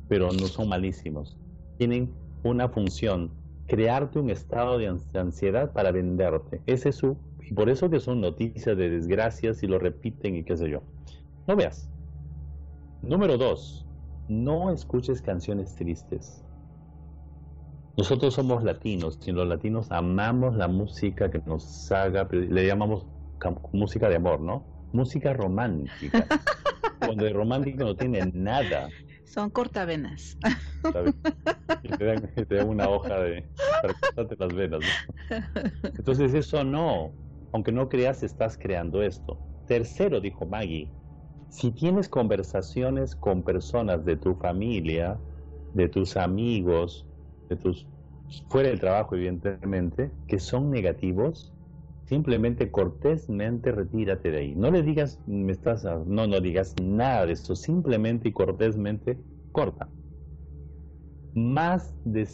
pero 0.07 0.27
no 0.31 0.47
son 0.47 0.69
malísimos. 0.69 1.37
Tienen 1.77 2.13
una 2.43 2.69
función, 2.69 3.31
crearte 3.67 4.19
un 4.19 4.29
estado 4.29 4.77
de 4.77 4.87
ansiedad 5.13 5.71
para 5.71 5.91
venderte. 5.91 6.61
Ese 6.65 6.89
es 6.89 6.95
su, 6.97 7.17
y 7.41 7.53
por 7.53 7.69
eso 7.69 7.89
que 7.89 7.99
son 7.99 8.21
noticias 8.21 8.77
de 8.77 8.89
desgracias 8.89 9.63
y 9.63 9.67
lo 9.67 9.79
repiten 9.79 10.35
y 10.35 10.43
qué 10.43 10.57
sé 10.57 10.69
yo. 10.69 10.81
No 11.47 11.55
veas. 11.55 11.89
Número 13.01 13.37
dos, 13.37 13.85
no 14.27 14.71
escuches 14.71 15.21
canciones 15.21 15.75
tristes. 15.75 16.43
Nosotros 17.97 18.33
somos 18.33 18.63
latinos 18.63 19.19
y 19.25 19.31
los 19.31 19.47
latinos 19.47 19.91
amamos 19.91 20.55
la 20.55 20.67
música 20.67 21.29
que 21.29 21.39
nos 21.45 21.91
haga, 21.91 22.27
le 22.31 22.65
llamamos 22.65 23.05
música 23.71 24.09
de 24.09 24.15
amor, 24.15 24.39
¿no? 24.39 24.63
Música 24.93 25.33
romántica. 25.33 26.25
Cuando 26.99 27.25
de 27.25 27.33
romántico 27.33 27.83
no 27.83 27.95
tiene 27.95 28.31
nada. 28.33 28.89
Son 29.23 29.49
cortavenas. 29.49 30.37
te 32.47 32.55
dan, 32.55 32.67
una 32.67 32.89
hoja 32.89 33.19
de 33.19 33.49
para 33.81 33.93
cortarte 33.93 34.35
las 34.39 34.53
venas. 34.53 34.81
Entonces 35.83 36.33
eso 36.33 36.63
no, 36.63 37.13
aunque 37.51 37.71
no 37.71 37.89
creas, 37.89 38.23
estás 38.23 38.57
creando 38.57 39.01
esto. 39.01 39.41
Tercero, 39.65 40.19
dijo 40.19 40.45
Maggie, 40.45 40.91
si 41.49 41.71
tienes 41.71 42.09
conversaciones 42.09 43.15
con 43.15 43.43
personas 43.43 44.05
de 44.05 44.17
tu 44.17 44.35
familia, 44.35 45.19
de 45.71 45.87
tus 45.87 46.17
amigos, 46.17 47.05
de 47.49 47.55
tus 47.57 47.87
fuera 48.49 48.69
del 48.69 48.79
trabajo 48.79 49.15
evidentemente, 49.15 50.11
que 50.27 50.39
son 50.39 50.71
negativos, 50.71 51.52
simplemente 52.13 52.69
cortésmente 52.69 53.71
retírate 53.71 54.29
de 54.29 54.37
ahí. 54.37 54.55
No 54.55 54.69
le 54.69 54.83
digas, 54.83 55.19
me 55.25 55.51
estás, 55.51 55.83
no, 55.83 56.27
no 56.27 56.39
digas 56.41 56.75
nada 56.79 57.25
de 57.25 57.33
esto, 57.33 57.55
simplemente 57.55 58.27
y 58.29 58.31
cortésmente 58.31 59.17
corta. 59.51 59.89
Más 61.33 61.95
de 62.03 62.27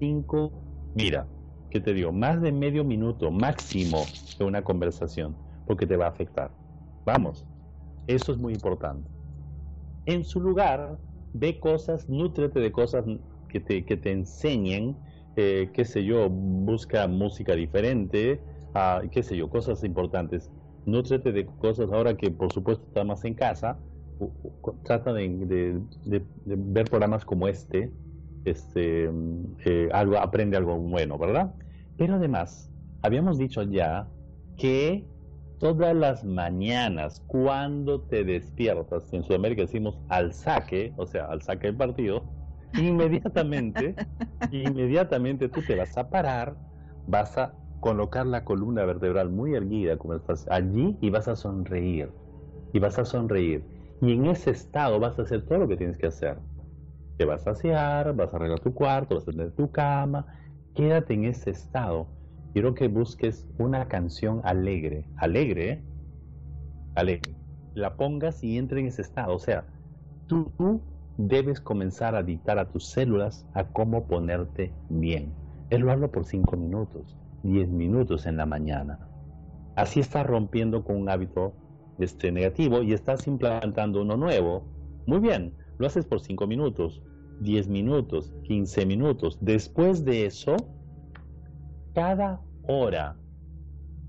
cinco, 0.00 0.64
mira, 0.94 1.28
¿qué 1.70 1.78
te 1.78 1.94
digo? 1.94 2.10
Más 2.10 2.42
de 2.42 2.50
medio 2.50 2.82
minuto 2.82 3.30
máximo 3.30 4.04
de 4.36 4.44
una 4.46 4.64
conversación, 4.64 5.36
porque 5.64 5.86
te 5.86 5.96
va 5.96 6.06
a 6.06 6.08
afectar. 6.08 6.50
Vamos, 7.06 7.46
eso 8.08 8.32
es 8.32 8.38
muy 8.38 8.52
importante. 8.52 9.08
En 10.06 10.24
su 10.24 10.40
lugar, 10.40 10.98
ve 11.32 11.60
cosas, 11.60 12.08
nutrete 12.08 12.58
de 12.58 12.72
cosas 12.72 13.04
que 13.48 13.60
te, 13.60 13.84
que 13.84 13.96
te 13.96 14.10
enseñen, 14.10 14.98
eh, 15.36 15.70
qué 15.72 15.84
sé 15.84 16.04
yo, 16.04 16.28
busca 16.28 17.06
música 17.06 17.54
diferente, 17.54 18.53
ah, 18.74 19.02
qué 19.10 19.22
sé 19.22 19.36
yo, 19.36 19.48
cosas 19.48 19.82
importantes. 19.84 20.50
Nutrete 20.86 21.32
de 21.32 21.46
cosas 21.46 21.90
ahora 21.92 22.16
que 22.16 22.30
por 22.30 22.52
supuesto 22.52 22.84
está 22.86 23.04
más 23.04 23.24
en 23.24 23.34
casa, 23.34 23.78
trata 24.84 25.12
de, 25.12 25.80
ver 26.44 26.84
programas 26.90 27.24
como 27.24 27.48
este, 27.48 27.90
este 28.44 29.10
eh, 29.64 29.88
algo, 29.92 30.18
aprende 30.18 30.56
algo 30.56 30.76
bueno, 30.76 31.18
¿verdad? 31.18 31.54
Pero 31.96 32.16
además, 32.16 32.70
habíamos 33.02 33.38
dicho 33.38 33.62
ya 33.62 34.08
que 34.56 35.06
todas 35.58 35.94
las 35.94 36.24
mañanas 36.24 37.22
cuando 37.26 38.02
te 38.02 38.24
despiertas, 38.24 39.12
en 39.12 39.22
Sudamérica 39.22 39.62
decimos 39.62 39.98
al 40.08 40.32
saque, 40.32 40.92
o 40.96 41.06
sea, 41.06 41.26
al 41.26 41.42
saque 41.42 41.68
del 41.68 41.76
partido, 41.76 42.24
inmediatamente, 42.74 43.94
inmediatamente 44.50 45.48
tú 45.48 45.62
te 45.62 45.76
vas 45.76 45.96
a 45.96 46.08
parar, 46.08 46.56
vas 47.06 47.38
a 47.38 47.54
colocar 47.84 48.26
la 48.26 48.44
columna 48.44 48.84
vertebral 48.84 49.30
muy 49.30 49.54
erguida 49.54 49.96
como 49.98 50.14
estás 50.14 50.46
allí 50.48 50.96
y 51.00 51.10
vas 51.10 51.28
a 51.28 51.36
sonreír, 51.36 52.10
y 52.72 52.78
vas 52.78 52.98
a 52.98 53.04
sonreír. 53.04 53.62
Y 54.00 54.12
en 54.12 54.26
ese 54.26 54.50
estado 54.50 54.98
vas 54.98 55.18
a 55.18 55.22
hacer 55.22 55.42
todo 55.46 55.58
lo 55.58 55.68
que 55.68 55.76
tienes 55.76 55.98
que 55.98 56.06
hacer. 56.06 56.38
Te 57.18 57.24
vas 57.24 57.46
a 57.46 57.50
asear, 57.50 58.14
vas 58.16 58.32
a 58.32 58.36
arreglar 58.36 58.60
tu 58.60 58.74
cuarto, 58.74 59.14
vas 59.14 59.28
a 59.28 59.30
tener 59.30 59.52
tu 59.52 59.70
cama, 59.70 60.26
quédate 60.74 61.14
en 61.14 61.26
ese 61.26 61.50
estado 61.50 62.08
quiero 62.54 62.72
que 62.72 62.86
busques 62.86 63.44
una 63.58 63.88
canción 63.88 64.40
alegre, 64.44 65.04
alegre, 65.16 65.82
alegre, 66.94 67.34
la 67.74 67.96
pongas 67.96 68.42
y 68.44 68.56
entre 68.56 68.80
en 68.80 68.86
ese 68.86 69.02
estado. 69.02 69.34
O 69.34 69.40
sea, 69.40 69.66
tú, 70.28 70.80
debes 71.18 71.60
comenzar 71.60 72.14
a 72.14 72.22
dictar 72.22 72.58
a 72.58 72.70
tus 72.70 72.86
células 72.86 73.44
a 73.54 73.64
cómo 73.64 74.06
ponerte 74.06 74.72
bien. 74.88 75.34
Es 75.68 75.80
lo 75.80 75.90
hablo 75.90 76.12
por 76.12 76.24
cinco 76.24 76.56
minutos, 76.56 77.16
diez 77.44 77.68
minutos 77.68 78.26
en 78.26 78.36
la 78.36 78.46
mañana. 78.46 78.98
Así 79.76 80.00
estás 80.00 80.26
rompiendo 80.26 80.82
con 80.82 80.96
un 80.96 81.08
hábito 81.08 81.54
este, 81.98 82.32
negativo 82.32 82.82
y 82.82 82.92
estás 82.92 83.26
implantando 83.28 84.02
uno 84.02 84.16
nuevo. 84.16 84.66
Muy 85.06 85.20
bien, 85.20 85.54
lo 85.78 85.86
haces 85.86 86.04
por 86.06 86.20
cinco 86.20 86.46
minutos, 86.46 87.02
diez 87.40 87.68
minutos, 87.68 88.34
quince 88.42 88.86
minutos. 88.86 89.38
Después 89.40 90.04
de 90.04 90.26
eso, 90.26 90.56
cada 91.94 92.40
hora, 92.66 93.16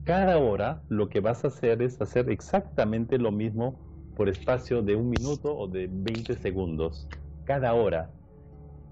cada 0.05 0.37
hora 0.37 0.81
lo 0.87 1.09
que 1.09 1.19
vas 1.19 1.43
a 1.43 1.49
hacer 1.49 1.81
es 1.81 2.01
hacer 2.01 2.29
exactamente 2.29 3.17
lo 3.17 3.31
mismo 3.31 3.79
por 4.15 4.29
espacio 4.29 4.81
de 4.81 4.95
un 4.95 5.09
minuto 5.09 5.55
o 5.55 5.67
de 5.67 5.89
20 5.91 6.35
segundos. 6.35 7.07
Cada 7.43 7.73
hora. 7.73 8.11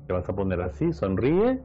Te 0.05 0.13
vas 0.13 0.27
a 0.27 0.35
poner 0.35 0.59
así, 0.61 0.91
sonríe. 0.91 1.61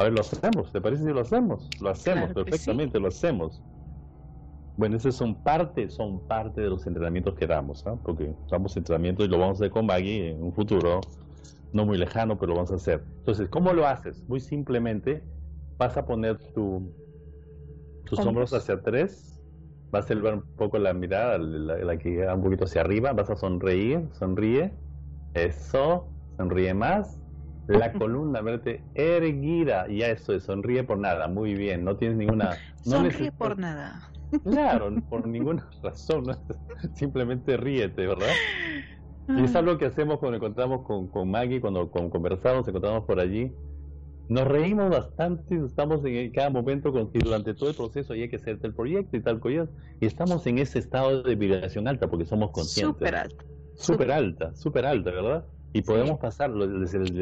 A 0.00 0.04
ver, 0.04 0.14
lo 0.14 0.22
hacemos. 0.22 0.72
¿Te 0.72 0.80
parece 0.80 1.04
si 1.04 1.10
lo 1.10 1.20
hacemos? 1.20 1.68
Lo 1.78 1.90
hacemos 1.90 2.32
perfectamente, 2.32 2.98
lo 2.98 3.08
hacemos. 3.08 3.60
Bueno, 4.74 4.96
esos 4.96 5.14
son 5.14 5.34
parte, 5.34 5.90
son 5.90 6.20
parte 6.20 6.62
de 6.62 6.70
los 6.70 6.86
entrenamientos 6.86 7.34
que 7.34 7.46
damos, 7.46 7.86
¿ah? 7.86 7.98
porque 8.02 8.34
damos 8.50 8.74
entrenamientos 8.78 9.26
y 9.26 9.28
lo 9.28 9.36
vamos 9.36 9.58
a 9.60 9.64
hacer 9.64 9.70
con 9.70 9.84
Maggie 9.84 10.30
en 10.30 10.42
un 10.42 10.54
futuro 10.54 11.02
no 11.74 11.84
muy 11.84 11.98
lejano, 11.98 12.38
pero 12.38 12.52
lo 12.52 12.56
vamos 12.56 12.70
a 12.70 12.76
hacer. 12.76 13.04
Entonces, 13.18 13.50
¿cómo 13.50 13.74
lo 13.74 13.86
haces? 13.86 14.24
Muy 14.26 14.40
simplemente 14.40 15.22
vas 15.76 15.98
a 15.98 16.06
poner 16.06 16.38
tu, 16.54 16.90
tus 18.04 18.20
hombros 18.20 18.54
hacia 18.54 18.76
atrás, 18.76 19.38
vas 19.92 20.08
a 20.08 20.14
elevar 20.14 20.32
un 20.32 20.44
poco 20.56 20.78
la 20.78 20.94
mirada, 20.94 21.36
la, 21.36 21.98
que 21.98 22.14
queda 22.14 22.34
un 22.34 22.42
poquito 22.42 22.64
hacia 22.64 22.80
arriba, 22.80 23.12
vas 23.12 23.28
a 23.28 23.36
sonreír, 23.36 24.08
sonríe, 24.14 24.72
eso, 25.34 26.08
sonríe 26.38 26.72
más, 26.72 27.19
la 27.66 27.92
columna 27.92 28.40
verte 28.40 28.82
erguida. 28.94 29.86
Y 29.88 29.98
ya 29.98 30.08
eso 30.08 30.34
es, 30.34 30.44
sonríe 30.44 30.84
por 30.84 30.98
nada. 30.98 31.28
Muy 31.28 31.54
bien, 31.54 31.84
no 31.84 31.96
tienes 31.96 32.16
ninguna... 32.16 32.56
No 32.84 32.92
sonríe 32.92 33.32
por 33.32 33.58
nada. 33.58 34.10
Claro, 34.44 34.94
por 35.08 35.26
ninguna 35.26 35.68
razón. 35.82 36.24
Simplemente 36.94 37.56
ríete, 37.56 38.06
¿verdad? 38.06 38.32
Y 39.28 39.44
es 39.44 39.54
algo 39.54 39.78
que 39.78 39.86
hacemos 39.86 40.18
cuando 40.18 40.38
encontramos 40.38 40.84
con, 40.84 41.06
con 41.06 41.30
Maggie, 41.30 41.60
cuando 41.60 41.88
conversamos, 41.90 42.66
encontramos 42.66 43.04
por 43.04 43.20
allí. 43.20 43.52
Nos 44.28 44.46
reímos 44.46 44.90
bastante, 44.90 45.56
estamos 45.64 46.04
en 46.04 46.32
cada 46.32 46.50
momento 46.50 46.92
con, 46.92 47.10
y 47.12 47.18
durante 47.18 47.54
todo 47.54 47.70
el 47.70 47.76
proceso 47.76 48.12
hay 48.12 48.28
que 48.28 48.36
hacer 48.36 48.58
el 48.62 48.74
proyecto 48.74 49.16
y 49.16 49.22
tal 49.22 49.40
cosa. 49.40 49.68
Y 50.00 50.06
estamos 50.06 50.46
en 50.46 50.58
ese 50.58 50.80
estado 50.80 51.22
de 51.22 51.34
vibración 51.36 51.86
alta 51.86 52.08
porque 52.08 52.24
somos 52.24 52.50
conscientes. 52.50 52.96
Súper 52.96 53.14
alta. 53.14 53.44
Súper 53.74 54.12
alta, 54.12 54.54
súper 54.54 54.86
alta, 54.86 55.10
¿verdad? 55.10 55.44
Y 55.72 55.82
podemos 55.82 56.18
pasar, 56.18 56.50
le, 56.50 56.68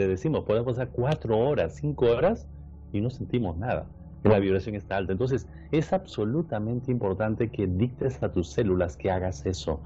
decimos, 0.09 0.45
podemos 0.45 0.73
pasar 0.73 0.89
cuatro 0.91 1.39
horas, 1.39 1.77
cinco 1.77 2.07
horas 2.07 2.49
y 2.93 3.01
no 3.01 3.11
sentimos 3.11 3.57
nada. 3.59 3.87
La 4.25 4.39
vibración 4.39 4.75
está 4.75 4.97
alta. 4.97 5.13
Entonces, 5.13 5.47
es 5.71 5.93
absolutamente 5.93 6.91
importante 6.91 7.51
que 7.51 7.67
dictes 7.67 8.23
a 8.23 8.33
tus 8.33 8.49
células 8.49 8.97
que 8.97 9.11
hagas 9.11 9.45
eso. 9.47 9.81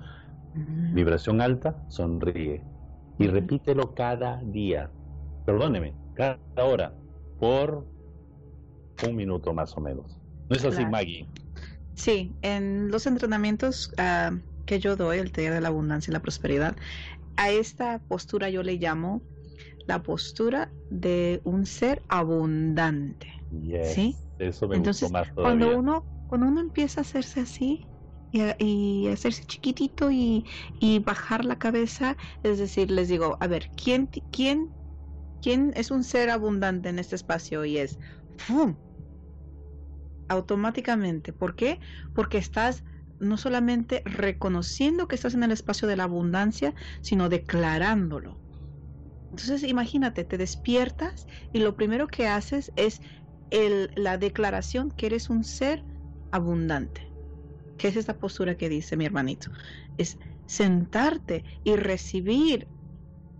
Vibración 0.95 1.41
alta, 1.41 1.77
sonríe. 1.89 2.63
Y 3.19 3.27
repítelo 3.27 3.95
cada 3.95 4.41
día. 4.43 4.91
Perdóneme, 5.45 5.95
cada 6.15 6.39
hora. 6.57 6.93
Por 7.39 7.85
un 9.07 9.17
minuto 9.17 9.53
más 9.53 9.77
o 9.77 9.81
menos. 9.81 10.19
¿No 10.49 10.57
es 10.57 10.65
así, 10.65 10.85
Maggie? 10.87 11.27
Sí, 11.95 12.33
en 12.43 12.91
los 12.91 13.07
entrenamientos 13.07 13.93
ah, 13.99 14.33
que 14.67 14.79
yo 14.81 14.97
doy, 14.97 15.19
el 15.19 15.33
taller 15.33 15.53
de 15.53 15.61
la 15.61 15.69
abundancia 15.69 16.11
y 16.11 16.15
la 16.15 16.21
prosperidad, 16.21 16.77
a 17.37 17.51
esta 17.51 17.99
postura 18.01 18.51
yo 18.51 18.63
le 18.63 18.75
llamo 18.75 19.23
la 19.87 20.03
postura 20.03 20.71
de 20.91 21.41
un 21.45 21.67
ser 21.67 22.03
abundante. 22.09 23.29
¿Sí? 23.85 24.17
Eso 24.39 24.69
me 24.69 24.77
Entonces, 24.77 25.11
más 25.11 25.31
Cuando 25.33 25.77
uno, 25.77 26.05
cuando 26.29 26.47
uno 26.47 26.61
empieza 26.61 27.01
a 27.01 27.03
hacerse 27.03 27.41
así 27.41 27.87
y, 28.33 29.09
hacerse 29.09 29.45
chiquitito 29.45 30.11
y, 30.11 30.45
bajar 31.05 31.45
la 31.45 31.59
cabeza, 31.59 32.17
es 32.43 32.59
decir, 32.59 32.91
les 32.91 33.09
digo, 33.09 33.37
a 33.41 33.47
ver, 33.47 33.71
¿quién, 33.77 34.09
quién, 34.31 34.71
quién 35.43 35.73
es 35.77 35.91
un 35.91 36.05
ser 36.05 36.31
abundante 36.31 36.89
en 36.89 36.99
este 36.99 37.17
espacio? 37.17 37.65
Y 37.65 37.79
es 37.79 37.99
¡fum! 38.39 38.77
automáticamente. 40.29 41.33
¿Por 41.33 41.55
qué? 41.55 41.79
Porque 42.15 42.39
estás 42.39 42.85
no 43.23 43.37
solamente 43.37 44.03
reconociendo 44.05 45.09
que 45.09 45.15
estás 45.15 45.35
en 45.35 45.45
el 45.45 45.53
espacio 45.53 45.89
de 45.89 45.97
la 45.97 46.05
abundancia, 46.05 46.75
sino 47.01 47.29
declarándolo. 47.29 48.39
Entonces 49.31 49.63
imagínate, 49.63 50.25
te 50.25 50.37
despiertas 50.37 51.27
y 51.53 51.61
lo 51.61 51.75
primero 51.77 52.07
que 52.09 52.27
haces 52.27 52.73
es 52.77 53.01
el, 53.51 53.91
la 53.95 54.19
declaración 54.19 54.91
que 54.91 55.07
eres 55.07 55.31
un 55.31 55.45
ser 55.45 55.85
abundante. 56.31 57.01
¿Qué 57.79 57.89
es 57.89 57.97
esta 57.97 58.19
postura 58.19 58.57
que 58.57 58.69
dice 58.69 58.97
mi 58.97 59.07
hermanito? 59.07 59.51
Es 59.97 60.19
sentarte 60.47 61.45
y 61.65 61.77
recibir 61.77 62.69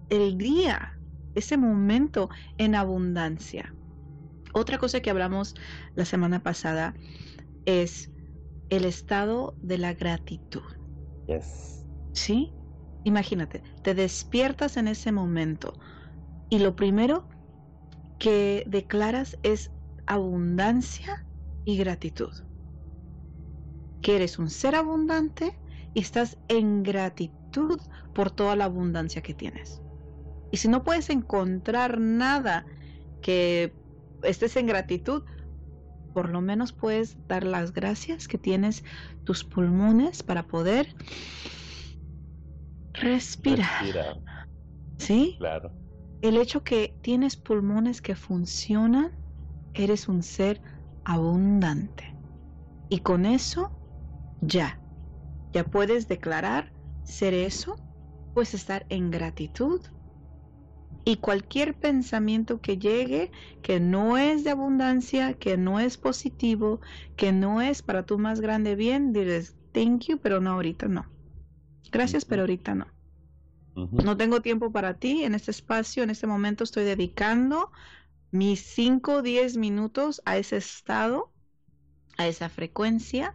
el 0.09 0.39
día, 0.39 0.99
ese 1.35 1.57
momento 1.57 2.31
en 2.57 2.75
abundancia. 2.75 3.75
Otra 4.55 4.79
cosa 4.79 5.01
que 5.01 5.11
hablamos 5.11 5.55
la 5.95 6.05
semana 6.05 6.43
pasada 6.43 6.95
es 7.65 8.11
el 8.73 8.87
estado 8.87 9.55
de 9.61 9.77
la 9.77 9.93
gratitud. 9.93 10.63
Yes. 11.27 11.85
¿Sí? 12.13 12.55
Imagínate, 13.05 13.63
te 13.83 13.95
despiertas 13.95 14.79
en 14.79 14.89
ese 14.89 15.13
momento 15.13 15.75
y 16.49 16.59
lo 16.59 16.75
primero 16.75 17.29
que 18.19 18.65
declaras 18.67 19.37
es 19.43 19.71
abundancia 20.07 21.27
y 21.67 21.77
gratitud. 21.77 22.33
Que 24.01 24.17
eres 24.17 24.39
un 24.39 24.49
ser 24.49 24.75
abundante 24.75 25.61
y 25.93 26.01
estás 26.01 26.39
en 26.49 26.83
gratitud 26.83 27.79
por 28.15 28.31
toda 28.31 28.57
la 28.57 28.65
abundancia 28.65 29.21
que 29.21 29.35
tienes. 29.35 29.83
Y 30.51 30.57
si 30.57 30.69
no 30.69 30.83
puedes 30.83 31.11
encontrar 31.11 32.01
nada 32.01 32.65
que 33.21 33.75
estés 34.23 34.57
en 34.57 34.67
gratitud, 34.67 35.25
por 36.13 36.29
lo 36.29 36.41
menos 36.41 36.73
puedes 36.73 37.17
dar 37.29 37.45
las 37.45 37.73
gracias 37.73 38.29
que 38.29 38.39
tienes 38.39 38.85
tus 39.25 39.45
pulmones 39.45 40.23
para 40.23 40.47
poder 40.47 40.95
respirar. 42.93 44.21
¿Sí? 44.99 45.37
Claro. 45.39 45.73
El 46.21 46.37
hecho 46.37 46.63
que 46.63 46.97
tienes 47.03 47.37
pulmones 47.37 48.01
que 48.01 48.15
funcionan, 48.15 49.13
eres 49.75 50.09
un 50.09 50.23
ser 50.23 50.61
abundante. 51.05 52.15
Y 52.89 52.99
con 53.01 53.27
eso, 53.27 53.73
ya, 54.41 54.79
ya 55.53 55.65
puedes 55.65 56.09
declarar 56.09 56.73
ser 57.03 57.35
eso, 57.35 57.77
pues 58.35 58.55
estar 58.55 58.87
en 58.89 59.11
gratitud 59.11 59.81
y 61.05 61.17
cualquier 61.17 61.75
pensamiento 61.75 62.61
que 62.61 62.79
llegue 62.79 63.31
que 63.63 63.81
no 63.81 64.19
es 64.19 64.45
de 64.45 64.51
abundancia, 64.51 65.35
que 65.35 65.57
no 65.57 65.81
es 65.81 65.97
positivo, 65.97 66.81
que 67.17 67.33
no 67.33 67.61
es 67.61 67.83
para 67.83 68.05
tu 68.05 68.19
más 68.19 68.41
grande 68.41 68.77
bien, 68.77 69.13
diles 69.13 69.57
thank 69.73 70.07
you, 70.07 70.19
pero 70.19 70.41
no 70.41 70.53
ahorita 70.53 70.89
no. 70.89 71.07
Gracias, 71.91 72.25
pero 72.25 72.43
ahorita 72.43 72.75
no. 72.75 72.87
No 73.75 74.17
tengo 74.19 74.43
tiempo 74.43 74.71
para 74.71 74.99
ti 74.99 75.25
en 75.25 75.35
este 75.35 75.51
espacio, 75.51 76.03
en 76.03 76.11
este 76.11 76.27
momento 76.27 76.63
estoy 76.65 76.85
dedicando 76.85 77.71
mis 78.31 78.61
5 78.61 79.17
o 79.17 79.23
10 79.23 79.57
minutos 79.57 80.21
a 80.25 80.37
ese 80.37 80.59
estado, 80.59 81.33
a 82.19 82.27
esa 82.27 82.51
frecuencia, 82.51 83.35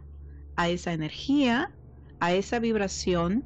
a 0.56 0.68
esa 0.68 0.92
energía, 0.92 1.74
a 2.20 2.32
esa 2.32 2.60
vibración 2.60 3.44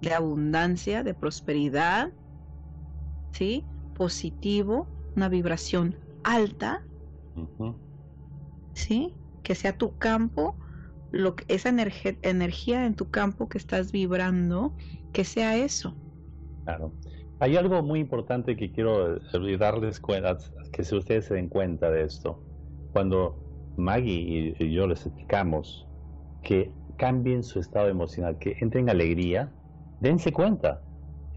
de 0.00 0.12
abundancia, 0.12 1.04
de 1.04 1.14
prosperidad, 1.14 2.12
¿sí? 3.32 3.64
Positivo, 3.94 4.86
una 5.16 5.28
vibración 5.28 5.96
alta, 6.24 6.82
¿sí? 8.74 9.14
Que 9.42 9.54
sea 9.54 9.76
tu 9.76 9.96
campo, 9.98 10.56
lo 11.10 11.36
que, 11.36 11.44
esa 11.48 11.68
energía 11.70 12.86
en 12.86 12.94
tu 12.94 13.10
campo 13.10 13.48
que 13.48 13.58
estás 13.58 13.92
vibrando, 13.92 14.74
que 15.12 15.24
sea 15.24 15.56
eso. 15.56 15.96
Claro. 16.64 16.92
Hay 17.40 17.56
algo 17.56 17.82
muy 17.82 18.00
importante 18.00 18.56
que 18.56 18.72
quiero 18.72 19.16
eh, 19.16 19.56
darles 19.58 20.00
cuenta, 20.00 20.38
que 20.72 20.82
si 20.82 20.96
ustedes 20.96 21.26
se 21.26 21.34
den 21.34 21.48
cuenta 21.48 21.90
de 21.90 22.02
esto. 22.02 22.42
Cuando 22.92 23.38
Maggie 23.76 24.56
y 24.58 24.72
yo 24.72 24.86
les 24.88 25.06
explicamos 25.06 25.86
que 26.42 26.72
cambien 26.96 27.44
su 27.44 27.60
estado 27.60 27.88
emocional, 27.88 28.38
que 28.38 28.56
entren 28.60 28.84
en 28.84 28.90
alegría, 28.90 29.52
dense 30.00 30.32
cuenta 30.32 30.82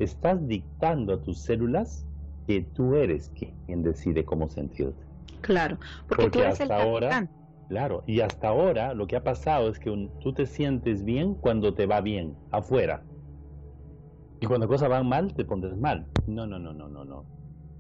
estás 0.04 0.48
dictando 0.48 1.14
a 1.14 1.22
tus 1.22 1.40
células 1.40 2.06
que 2.48 2.62
tú 2.62 2.96
eres 2.96 3.32
quien 3.36 3.84
decide 3.84 4.26
cómo 4.26 4.50
sentirte. 4.50 5.04
Claro, 5.42 5.80
porque, 6.08 6.30
tú 6.30 6.40
eres 6.40 6.62
hasta 6.62 6.82
ahora, 6.82 7.30
claro, 7.68 8.04
y 8.06 8.22
hasta 8.22 8.50
ahora 8.50 8.94
lo 8.94 9.08
que 9.08 9.16
ha 9.16 9.24
pasado 9.24 9.70
es 9.70 9.80
que 9.80 10.10
tú 10.22 10.34
te 10.34 10.46
sientes 10.46 11.04
bien 11.04 11.36
cuando 11.36 11.74
te 11.74 11.86
va 11.86 12.02
bien 12.02 12.36
afuera. 12.52 13.04
Y 14.40 14.48
cuando 14.48 14.68
cosas 14.68 14.90
van 14.90 15.08
mal, 15.08 15.34
te 15.34 15.46
pones 15.46 15.78
mal. 15.78 16.08
No, 16.28 16.48
no, 16.48 16.58
no, 16.58 16.74
no, 16.74 16.90
no, 16.90 17.06
no. 17.06 17.26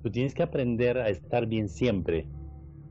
Tú 0.03 0.11
tienes 0.11 0.33
que 0.33 0.43
aprender 0.43 0.97
a 0.97 1.09
estar 1.09 1.47
bien 1.47 1.69
siempre, 1.69 2.27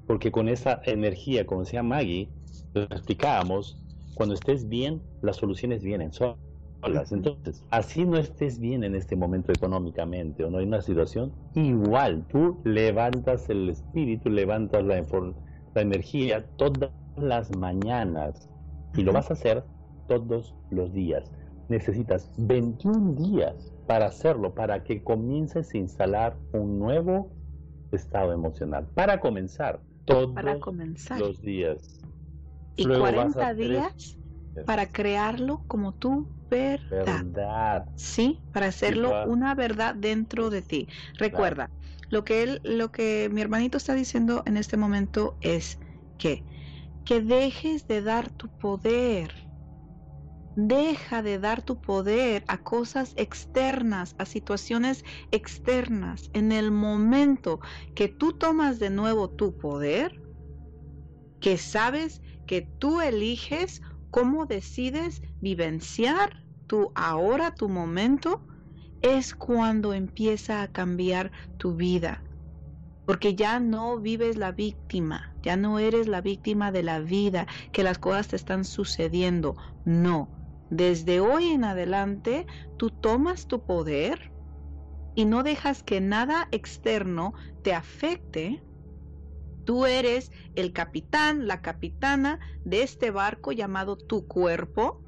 porque 0.06 0.32
con 0.32 0.48
esa 0.48 0.80
energía, 0.84 1.46
como 1.46 1.60
decía 1.60 1.82
Maggie, 1.82 2.28
lo 2.74 2.82
explicábamos, 2.82 3.76
cuando 4.14 4.34
estés 4.34 4.68
bien, 4.68 5.00
las 5.22 5.36
soluciones 5.36 5.82
vienen. 5.82 6.12
Entonces, 6.82 7.62
así 7.70 8.04
no 8.04 8.16
estés 8.16 8.58
bien 8.58 8.84
en 8.84 8.94
este 8.94 9.16
momento 9.16 9.52
económicamente 9.52 10.44
o 10.44 10.50
no 10.50 10.58
hay 10.58 10.66
una 10.66 10.80
situación, 10.80 11.32
igual 11.54 12.26
tú 12.28 12.58
levantas 12.64 13.48
el 13.50 13.68
espíritu, 13.68 14.30
levantas 14.30 14.84
la, 14.84 15.02
la 15.74 15.82
energía 15.82 16.46
todas 16.56 16.90
las 17.16 17.54
mañanas 17.56 18.48
y 18.96 19.02
lo 19.02 19.12
vas 19.12 19.30
a 19.30 19.34
hacer 19.34 19.64
todos 20.08 20.54
los 20.70 20.92
días. 20.92 21.30
Necesitas 21.68 22.32
21 22.38 23.14
días 23.14 23.72
para 23.86 24.06
hacerlo, 24.06 24.54
para 24.54 24.82
que 24.82 25.02
comiences 25.02 25.72
a 25.74 25.78
instalar 25.78 26.36
un 26.52 26.78
nuevo 26.78 27.30
estado 27.92 28.32
emocional. 28.32 28.86
Para 28.94 29.20
comenzar, 29.20 29.80
todos 30.04 30.34
los 31.18 31.40
días. 31.42 32.00
Y 32.76 32.86
40 32.86 33.54
días 33.54 34.16
para 34.66 34.90
crearlo 34.90 35.62
como 35.66 35.92
tú 35.92 36.26
verdad. 36.50 37.86
Sí, 37.96 38.42
para 38.50 38.66
hacerlo 38.66 39.22
una 39.24 39.54
verdad 39.54 39.94
dentro 39.94 40.50
de 40.50 40.62
ti. 40.62 40.88
Recuerda, 41.18 41.70
lo 42.08 42.24
que 42.24 42.42
él, 42.42 42.60
lo 42.64 42.90
que 42.90 43.28
mi 43.30 43.40
hermanito 43.40 43.78
está 43.78 43.94
diciendo 43.94 44.42
en 44.46 44.56
este 44.56 44.76
momento 44.76 45.36
es 45.40 45.78
que, 46.18 46.44
que 47.04 47.20
dejes 47.20 47.86
de 47.86 48.02
dar 48.02 48.30
tu 48.30 48.48
poder 48.48 49.32
Deja 50.56 51.22
de 51.22 51.38
dar 51.38 51.62
tu 51.62 51.80
poder 51.80 52.44
a 52.48 52.62
cosas 52.62 53.14
externas, 53.16 54.14
a 54.18 54.26
situaciones 54.26 55.04
externas. 55.30 56.28
En 56.32 56.50
el 56.52 56.70
momento 56.72 57.60
que 57.94 58.08
tú 58.08 58.32
tomas 58.32 58.78
de 58.78 58.90
nuevo 58.90 59.30
tu 59.30 59.56
poder, 59.56 60.12
que 61.40 61.56
sabes 61.56 62.20
que 62.46 62.68
tú 62.78 63.00
eliges 63.00 63.80
cómo 64.10 64.46
decides 64.46 65.22
vivenciar 65.40 66.44
tu 66.66 66.92
ahora, 66.94 67.54
tu 67.54 67.68
momento, 67.68 68.46
es 69.02 69.34
cuando 69.34 69.92
empieza 69.94 70.62
a 70.62 70.68
cambiar 70.68 71.32
tu 71.58 71.74
vida. 71.74 72.22
Porque 73.06 73.34
ya 73.34 73.58
no 73.58 73.98
vives 73.98 74.36
la 74.36 74.52
víctima, 74.52 75.34
ya 75.42 75.56
no 75.56 75.78
eres 75.78 76.06
la 76.06 76.20
víctima 76.20 76.70
de 76.70 76.82
la 76.82 77.00
vida, 77.00 77.46
que 77.72 77.82
las 77.82 77.98
cosas 77.98 78.28
te 78.28 78.36
están 78.36 78.64
sucediendo. 78.64 79.56
No, 79.84 80.28
desde 80.70 81.20
hoy 81.20 81.48
en 81.48 81.64
adelante 81.64 82.46
tú 82.76 82.90
tomas 82.90 83.48
tu 83.48 83.64
poder 83.64 84.30
y 85.14 85.24
no 85.24 85.42
dejas 85.42 85.82
que 85.82 86.00
nada 86.00 86.46
externo 86.52 87.34
te 87.62 87.74
afecte. 87.74 88.62
Tú 89.64 89.86
eres 89.86 90.32
el 90.54 90.72
capitán, 90.72 91.46
la 91.46 91.60
capitana 91.60 92.40
de 92.64 92.82
este 92.82 93.10
barco 93.10 93.52
llamado 93.52 93.96
tu 93.96 94.26
cuerpo. 94.26 95.02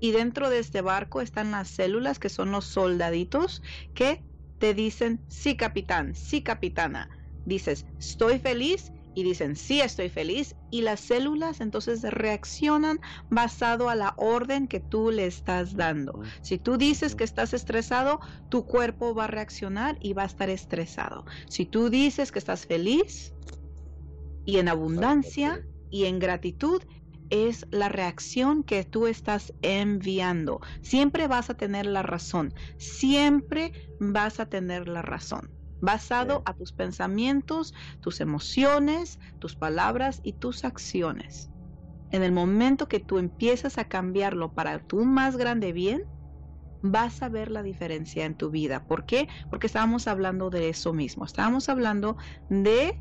Y 0.00 0.12
dentro 0.12 0.48
de 0.48 0.58
este 0.58 0.80
barco 0.80 1.20
están 1.20 1.50
las 1.50 1.68
células 1.68 2.18
que 2.18 2.30
son 2.30 2.50
los 2.50 2.64
soldaditos 2.64 3.62
que 3.94 4.24
te 4.58 4.74
dicen, 4.74 5.20
sí 5.28 5.56
capitán, 5.56 6.14
sí 6.14 6.42
capitana. 6.42 7.10
Dices, 7.44 7.86
estoy 7.98 8.38
feliz 8.38 8.92
y 9.14 9.24
dicen, 9.24 9.56
sí, 9.56 9.80
estoy 9.80 10.08
feliz, 10.08 10.54
y 10.70 10.82
las 10.82 11.00
células 11.00 11.60
entonces 11.60 12.02
reaccionan 12.02 13.00
basado 13.28 13.88
a 13.88 13.94
la 13.94 14.14
orden 14.16 14.68
que 14.68 14.80
tú 14.80 15.10
le 15.10 15.26
estás 15.26 15.74
dando. 15.74 16.20
Si 16.42 16.58
tú 16.58 16.76
dices 16.76 17.14
que 17.14 17.24
estás 17.24 17.52
estresado, 17.52 18.20
tu 18.48 18.66
cuerpo 18.66 19.14
va 19.14 19.24
a 19.24 19.28
reaccionar 19.28 19.98
y 20.00 20.12
va 20.12 20.22
a 20.22 20.26
estar 20.26 20.48
estresado. 20.48 21.24
Si 21.48 21.66
tú 21.66 21.90
dices 21.90 22.30
que 22.30 22.38
estás 22.38 22.66
feliz 22.66 23.34
y 24.44 24.58
en 24.58 24.68
abundancia 24.68 25.60
y 25.90 26.04
en 26.04 26.18
gratitud, 26.18 26.82
es 27.30 27.66
la 27.70 27.88
reacción 27.88 28.64
que 28.64 28.84
tú 28.84 29.06
estás 29.06 29.54
enviando. 29.62 30.60
Siempre 30.82 31.28
vas 31.28 31.48
a 31.48 31.54
tener 31.54 31.86
la 31.86 32.02
razón, 32.02 32.52
siempre 32.76 33.72
vas 34.00 34.40
a 34.40 34.46
tener 34.46 34.88
la 34.88 35.02
razón 35.02 35.50
basado 35.80 36.42
a 36.44 36.54
tus 36.54 36.72
pensamientos, 36.72 37.72
tus 38.00 38.20
emociones, 38.20 39.18
tus 39.38 39.56
palabras 39.56 40.20
y 40.22 40.34
tus 40.34 40.64
acciones. 40.64 41.50
En 42.10 42.22
el 42.22 42.32
momento 42.32 42.88
que 42.88 43.00
tú 43.00 43.18
empiezas 43.18 43.78
a 43.78 43.84
cambiarlo 43.84 44.52
para 44.52 44.80
tu 44.80 45.04
más 45.04 45.36
grande 45.36 45.72
bien, 45.72 46.02
vas 46.82 47.22
a 47.22 47.28
ver 47.28 47.50
la 47.50 47.62
diferencia 47.62 48.24
en 48.24 48.36
tu 48.36 48.50
vida. 48.50 48.84
¿Por 48.84 49.06
qué? 49.06 49.28
Porque 49.48 49.66
estábamos 49.66 50.08
hablando 50.08 50.50
de 50.50 50.68
eso 50.68 50.92
mismo. 50.92 51.24
Estábamos 51.24 51.68
hablando 51.68 52.16
de 52.48 53.00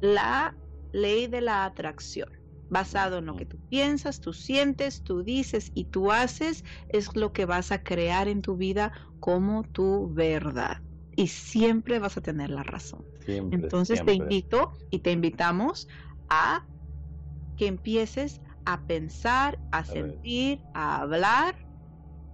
la 0.00 0.58
ley 0.92 1.26
de 1.26 1.40
la 1.40 1.64
atracción. 1.64 2.28
Basado 2.70 3.18
en 3.18 3.26
lo 3.26 3.34
que 3.36 3.46
tú 3.46 3.58
piensas, 3.70 4.20
tú 4.20 4.34
sientes, 4.34 5.02
tú 5.02 5.22
dices 5.22 5.70
y 5.72 5.86
tú 5.86 6.12
haces, 6.12 6.64
es 6.88 7.16
lo 7.16 7.32
que 7.32 7.46
vas 7.46 7.72
a 7.72 7.78
crear 7.82 8.28
en 8.28 8.42
tu 8.42 8.56
vida 8.56 8.92
como 9.18 9.64
tu 9.64 10.12
verdad 10.12 10.82
y 11.18 11.26
siempre 11.26 11.98
vas 11.98 12.16
a 12.16 12.20
tener 12.20 12.50
la 12.50 12.62
razón. 12.62 13.04
Entonces 13.26 14.04
te 14.04 14.12
invito 14.12 14.70
y 14.88 15.00
te 15.00 15.10
invitamos 15.10 15.88
a 16.28 16.64
que 17.56 17.66
empieces 17.66 18.40
a 18.64 18.84
pensar, 18.84 19.58
a, 19.72 19.82
sentir, 19.84 20.64
a 20.74 21.00
hablar 21.00 21.56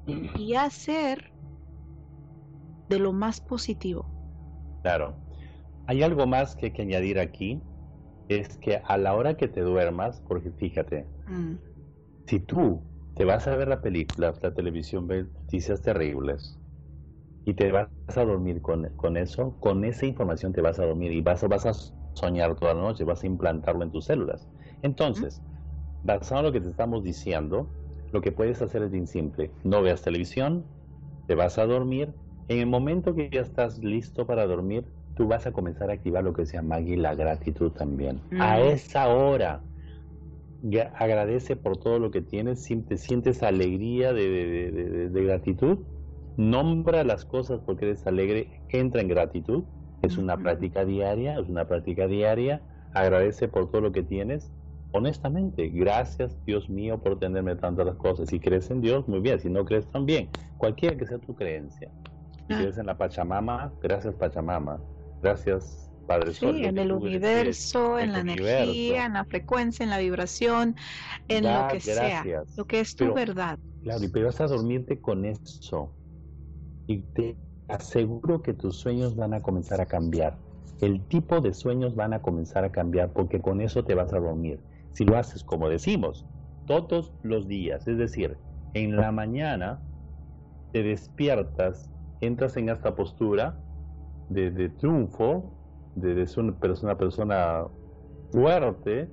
y 0.05 0.55
a 0.55 0.65
hacer 0.65 1.33
de 2.89 2.99
lo 2.99 3.15
más 3.15 3.41
positivo. 3.41 4.13
Claro. 4.83 5.24
Hay 5.87 6.03
algo 6.03 6.27
más 6.27 6.57
que 6.57 6.67
hay 6.67 6.73
que 6.73 6.83
añadir 6.83 7.19
aquí, 7.19 7.63
es 8.29 8.57
que 8.59 8.81
a 8.85 8.97
la 8.97 9.15
hora 9.15 9.37
que 9.37 9.49
te 9.49 9.61
duermas, 9.61 10.23
porque 10.27 10.51
fíjate, 10.51 11.07
mm. 11.27 11.55
si 12.27 12.41
tú 12.41 12.83
te 13.15 13.25
vas 13.25 13.47
a 13.47 13.57
ver 13.57 13.69
la 13.69 13.81
película, 13.81 14.35
la 14.41 14.55
televisión, 14.55 15.07
ves 15.07 15.27
noticias 15.35 15.83
terribles, 15.83 16.59
y 17.45 17.55
te 17.55 17.71
vas 17.71 17.89
a 18.09 18.25
dormir 18.25 18.63
con, 18.63 18.89
con, 18.97 19.17
eso, 19.17 19.57
con 19.61 19.85
esa 19.85 20.07
información 20.07 20.53
te 20.53 20.63
vas 20.63 20.79
a 20.79 20.87
dormir 20.87 21.13
y 21.13 21.21
vas, 21.21 21.47
vas 21.47 21.67
a 21.67 21.73
soñar 22.15 22.57
toda 22.57 22.75
la 22.75 22.81
noche, 22.81 23.05
vas 23.05 23.23
a 23.23 23.27
implantarlo 23.27 23.83
en 23.83 23.91
tus 23.91 24.07
células. 24.07 24.49
Entonces, 24.83 25.43
basado 26.03 26.41
en 26.41 26.47
lo 26.47 26.53
que 26.53 26.61
te 26.61 26.71
estamos 26.71 27.05
diciendo, 27.05 27.69
lo 28.13 28.21
que 28.21 28.33
puedes 28.33 28.63
hacer 28.63 28.83
es 28.83 28.91
bien 28.91 29.07
simple. 29.07 29.53
No 29.63 29.83
veas 29.83 30.03
televisión, 30.03 30.67
te 31.27 31.35
vas 31.35 31.59
a 31.59 31.67
dormir. 31.67 32.15
En 32.49 32.59
el 32.59 32.67
momento 32.67 33.15
que 33.15 33.29
ya 33.31 33.41
estás 33.41 33.79
listo 33.79 34.27
para 34.27 34.47
dormir, 34.47 34.87
tú 35.17 35.27
vas 35.29 35.47
a 35.47 35.53
comenzar 35.53 35.91
a 35.91 35.95
activar 35.95 36.25
lo 36.25 36.33
que 36.33 36.47
se 36.47 36.57
llama 36.57 36.81
la 36.81 37.15
gratitud 37.15 37.71
también. 37.73 38.21
A 38.39 38.61
esa 38.61 39.09
hora, 39.09 39.61
agradece 40.97 41.57
por 41.57 41.77
todo 41.77 41.99
lo 41.99 42.11
que 42.11 42.23
tienes, 42.23 42.67
te 42.89 42.97
sientes 42.97 43.43
alegría 43.43 44.13
de, 44.13 45.11
de 45.11 45.25
gratitud 45.25 45.79
nombra 46.37 47.05
las 47.05 47.25
cosas 47.25 47.61
porque 47.65 47.87
eres 47.87 48.07
alegre, 48.07 48.61
entra 48.69 49.01
en 49.01 49.09
gratitud, 49.09 49.65
es 50.03 50.19
una 50.19 50.37
práctica 50.37 50.85
diaria, 50.85 51.39
es 51.39 51.49
una 51.49 51.67
práctica 51.67 52.07
diaria, 52.07 52.61
agradece 52.93 53.49
por 53.49 53.71
todo 53.71 53.81
lo 53.81 53.93
que 53.93 54.03
tienes, 54.03 54.51
honestamente, 54.93 55.69
gracias 55.69 56.37
Dios 56.45 56.69
mío 56.69 56.99
por 56.99 57.19
tenerme 57.19 57.57
tantas 57.57 57.95
cosas. 57.97 58.29
Si 58.29 58.41
crees 58.41 58.71
en 58.71 58.81
Dios, 58.81 59.09
muy 59.09 59.21
bien, 59.21 59.41
si 59.41 59.49
no 59.49 59.65
crees 59.65 59.87
también, 59.87 60.29
cualquiera 60.59 60.97
que 60.97 61.07
sea 61.07 61.19
tu 61.19 61.35
creencia. 61.35 61.91
Si 62.47 62.53
ah. 62.53 62.59
crees 62.59 62.79
en 62.79 62.87
la 62.87 62.97
Pachamama, 62.97 63.73
gracias 63.83 64.15
Pachamama, 64.15 64.81
gracias 65.25 65.91
Padre 66.07 66.35
Sol. 66.35 66.57
Sí, 66.57 66.65
en 66.65 66.77
el 66.77 66.93
universo, 66.93 67.99
en, 67.99 68.13
la 68.13 68.21
energía, 68.21 69.07
en 69.07 69.15
la 69.15 69.25
frecuencia, 69.25 69.85
en 69.85 69.91
la 69.91 69.99
vibración, 69.99 70.77
en 71.29 71.45
lo 71.45 71.69
que 71.69 71.81
sea, 71.81 72.23
lo 72.57 72.67
que 72.67 72.81
es 72.81 72.95
tu 72.95 73.15
verdad. 73.15 73.59
Claro, 73.83 74.05
y 74.05 74.09
pero 74.09 74.27
vas 74.27 74.41
a 74.41 74.47
dormirte 74.47 75.01
con 75.01 75.25
eso 75.25 75.95
y 76.87 76.99
te 77.15 77.37
aseguro 77.69 78.43
que 78.43 78.53
tus 78.53 78.77
sueños 78.77 79.17
van 79.17 79.33
a 79.33 79.41
comenzar 79.41 79.81
a 79.81 79.87
cambiar. 79.87 80.37
El 80.81 81.01
tipo 81.07 81.41
de 81.41 81.55
sueños 81.55 81.95
van 81.95 82.13
a 82.13 82.21
comenzar 82.21 82.65
a 82.65 82.73
cambiar 82.73 83.13
porque 83.13 83.41
con 83.41 83.63
eso 83.63 83.85
te 83.85 83.95
vas 83.95 84.13
a 84.13 84.21
dormir. 84.21 84.61
Si 84.93 85.05
lo 85.05 85.17
haces 85.17 85.43
como 85.43 85.71
decimos, 85.71 86.27
todos 86.67 87.13
los 87.23 87.49
días, 87.49 87.89
es 87.89 87.97
decir, 87.97 88.37
en 88.75 88.97
la 88.97 89.11
mañana 89.11 89.81
te 90.73 90.83
despiertas, 90.83 91.91
entras 92.21 92.57
en 92.59 92.69
esta 92.69 92.95
postura 92.95 93.59
de, 94.29 94.69
triunfo, 94.71 95.53
de, 95.95 96.27
ser 96.27 96.45
una 96.45 96.97
persona, 96.97 97.67
fuerte, 98.31 99.09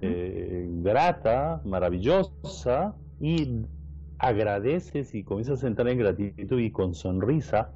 eh, 0.00 0.68
grata, 0.82 1.60
maravillosa 1.64 2.94
y 3.20 3.62
agradeces 4.18 5.14
y 5.14 5.24
comienzas 5.24 5.62
a 5.64 5.66
entrar 5.66 5.88
en 5.88 5.98
gratitud 5.98 6.58
y 6.58 6.70
con 6.70 6.94
sonrisa, 6.94 7.70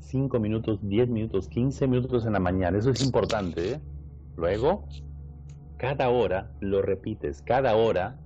5 0.00 0.38
minutos, 0.40 0.78
10 0.82 1.08
minutos, 1.08 1.48
15 1.48 1.86
minutos 1.88 2.26
en 2.26 2.34
la 2.34 2.40
mañana. 2.40 2.78
Eso 2.78 2.90
es 2.90 3.04
importante. 3.04 3.72
¿eh? 3.72 3.80
Luego, 4.36 4.86
cada 5.78 6.08
hora 6.10 6.52
lo 6.60 6.82
repites, 6.82 7.42
cada 7.42 7.76
hora, 7.76 8.18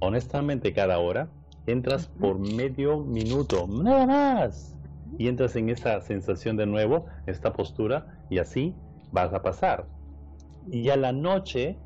honestamente 0.00 0.72
cada 0.72 0.98
hora, 0.98 1.28
entras 1.66 2.08
por 2.08 2.38
medio 2.38 3.00
minuto, 3.04 3.66
nada 3.68 4.06
más. 4.06 4.76
Y 5.18 5.28
entras 5.28 5.56
en 5.56 5.68
esa 5.68 6.00
sensación 6.00 6.56
de 6.56 6.66
nuevo, 6.66 7.06
esta 7.26 7.52
postura, 7.52 8.24
y 8.30 8.38
así 8.38 8.74
vas 9.12 9.32
a 9.32 9.42
pasar. 9.42 9.86
Y 10.70 10.88
a 10.88 10.96
la 10.96 11.12
noche 11.12 11.76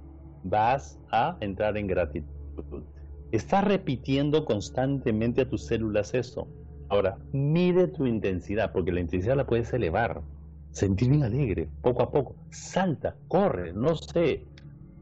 vas 0.45 0.99
a 1.11 1.37
entrar 1.41 1.77
en 1.77 1.87
gratitud. 1.87 2.85
Estás 3.33 3.65
repitiendo 3.65 4.45
constantemente 4.45 5.43
a 5.43 5.49
tus 5.49 5.67
células 5.67 6.15
eso. 6.15 6.47
Ahora, 6.89 7.19
mide 7.33 7.89
tu 7.89 8.07
intensidad, 8.07 8.73
porque 8.73 8.93
la 8.93 9.01
intensidad 9.01 9.37
la 9.37 9.47
puedes 9.47 9.73
elevar. 9.73 10.23
Sentir 10.71 11.11
bien 11.11 11.25
alegre, 11.25 11.69
poco 11.83 12.03
a 12.03 12.11
poco. 12.13 12.37
Salta, 12.51 13.17
corre, 13.29 13.73
no 13.73 13.97
sé. 13.97 14.45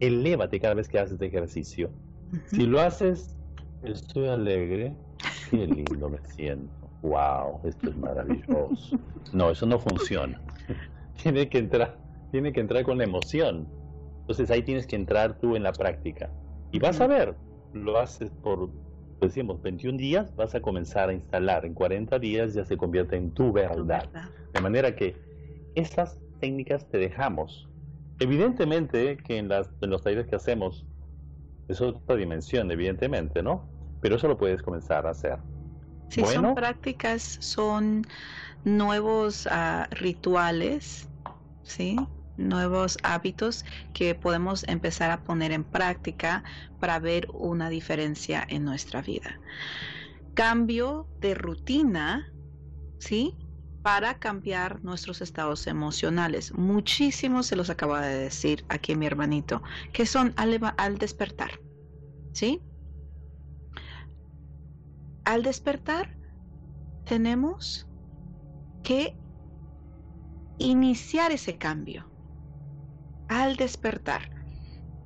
Elévate 0.01 0.61
cada 0.61 0.75
vez 0.75 0.89
que 0.89 0.99
haces 0.99 1.13
este 1.13 1.27
ejercicio. 1.27 1.91
Si 2.47 2.65
lo 2.67 2.81
haces, 2.81 3.37
estoy 3.83 4.29
alegre, 4.29 4.97
qué 5.51 5.67
lindo 5.67 6.09
me 6.09 6.19
siento. 6.35 6.84
Wow, 7.05 7.61
esto 7.65 7.91
es 7.91 7.97
maravilloso. 7.99 8.99
No, 9.35 9.51
eso 9.51 9.67
no 9.67 9.79
funciona. 9.79 10.41
tiene 11.23 11.51
que 11.51 11.59
entrar, 11.59 11.99
tiene 12.31 12.51
que 12.53 12.61
entrar 12.61 12.83
con 12.83 12.97
la 12.97 13.05
emoción. 13.05 13.69
Entonces 14.21 14.51
ahí 14.51 14.63
tienes 14.63 14.87
que 14.87 14.97
entrar 14.97 15.39
tú 15.39 15.55
en 15.55 15.63
la 15.63 15.73
práctica. 15.73 16.31
Y 16.73 16.79
vas 16.79 17.03
a 17.03 17.07
ver, 17.07 17.35
lo 17.75 17.99
haces 17.99 18.31
por, 18.43 18.71
decimos, 19.21 19.61
21 19.61 19.99
días, 19.99 20.35
vas 20.35 20.55
a 20.55 20.63
comenzar 20.63 21.11
a 21.11 21.13
instalar. 21.13 21.67
En 21.67 21.75
40 21.75 22.19
días 22.19 22.55
ya 22.55 22.65
se 22.65 22.79
convierte 22.79 23.17
en 23.17 23.33
tu 23.33 23.53
verdad. 23.53 24.09
De 24.55 24.61
manera 24.63 24.97
que 24.97 25.15
esas 25.75 26.19
técnicas 26.41 26.89
te 26.89 26.97
dejamos. 26.97 27.69
Evidentemente 28.19 29.19
que 29.19 29.37
en, 29.37 29.49
las, 29.49 29.69
en 29.83 29.91
los 29.91 30.01
talleres 30.01 30.27
que 30.27 30.37
hacemos 30.37 30.87
es 31.69 31.83
otra 31.83 32.17
dimensión, 32.17 32.71
evidentemente, 32.71 33.43
¿no? 33.43 33.75
pero 34.05 34.17
eso 34.17 34.29
lo 34.29 34.37
puedes 34.37 34.61
comenzar 34.61 35.07
a 35.07 35.11
hacer. 35.13 35.39
Sí, 36.09 36.25
son 36.25 36.55
prácticas, 36.55 37.23
son 37.41 38.07
nuevos 38.65 39.49
ah, 39.51 39.89
rituales, 39.91 41.09
¿sí? 41.63 41.97
nuevos 42.37 42.99
hábitos 43.03 43.65
que 43.93 44.15
podemos 44.15 44.65
empezar 44.69 45.11
a 45.11 45.23
poner 45.23 45.53
en 45.53 45.65
práctica 45.65 46.45
para 46.81 46.99
ver 46.99 47.29
una 47.33 47.69
diferencia 47.69 48.45
en 48.49 48.65
nuestra 48.65 49.03
vida. 49.03 49.39
Cambio 50.35 51.09
de 51.21 51.35
rutina, 51.35 52.27
¿sí? 52.99 53.37
Para 53.83 54.15
cambiar 54.19 54.83
nuestros 54.83 55.21
estados 55.21 55.67
emocionales. 55.67 56.53
Muchísimos 56.55 57.47
se 57.47 57.57
los 57.57 57.71
acaba 57.71 58.01
de 58.01 58.19
decir 58.19 58.65
aquí 58.69 58.97
mi 58.97 59.07
hermanito, 59.07 59.63
que 59.93 60.07
son 60.07 60.33
al, 60.37 60.59
al 60.77 60.99
despertar, 60.99 61.61
¿sí? 62.33 62.61
Al 65.25 65.43
despertar 65.43 66.17
tenemos 67.05 67.89
que 68.83 69.17
iniciar 70.59 71.33
ese 71.33 71.57
cambio 71.59 72.07
al 73.29 73.57
despertar. 73.57 74.31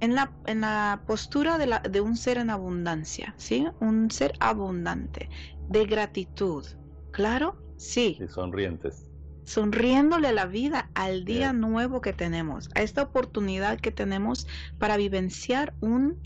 En 0.01 0.15
la, 0.15 0.31
en 0.47 0.61
la 0.61 1.03
postura 1.09 1.59
de, 1.59 1.67
la, 1.67 1.81
de, 1.81 2.01
un 2.01 2.17
ser 2.17 2.39
en 2.39 2.51
abundancia, 2.51 3.35
¿sí? 3.37 3.67
Un 3.81 4.13
ser 4.13 4.33
abundante, 4.39 5.29
de 5.69 5.87
gratitud. 5.87 6.65
¿Claro? 7.11 7.57
Sí. 7.77 8.17
Y 8.21 8.29
sonrientes. 8.29 9.11
Sonriéndole 9.43 10.33
la 10.33 10.47
vida 10.47 10.91
al 10.95 11.25
día 11.25 11.53
nuevo 11.53 12.01
que 12.01 12.13
tenemos, 12.13 12.69
a 12.77 12.83
esta 12.83 13.03
oportunidad 13.03 13.81
que 13.81 13.91
tenemos 13.91 14.47
para 14.79 14.97
vivenciar 14.97 15.75
un 15.81 16.17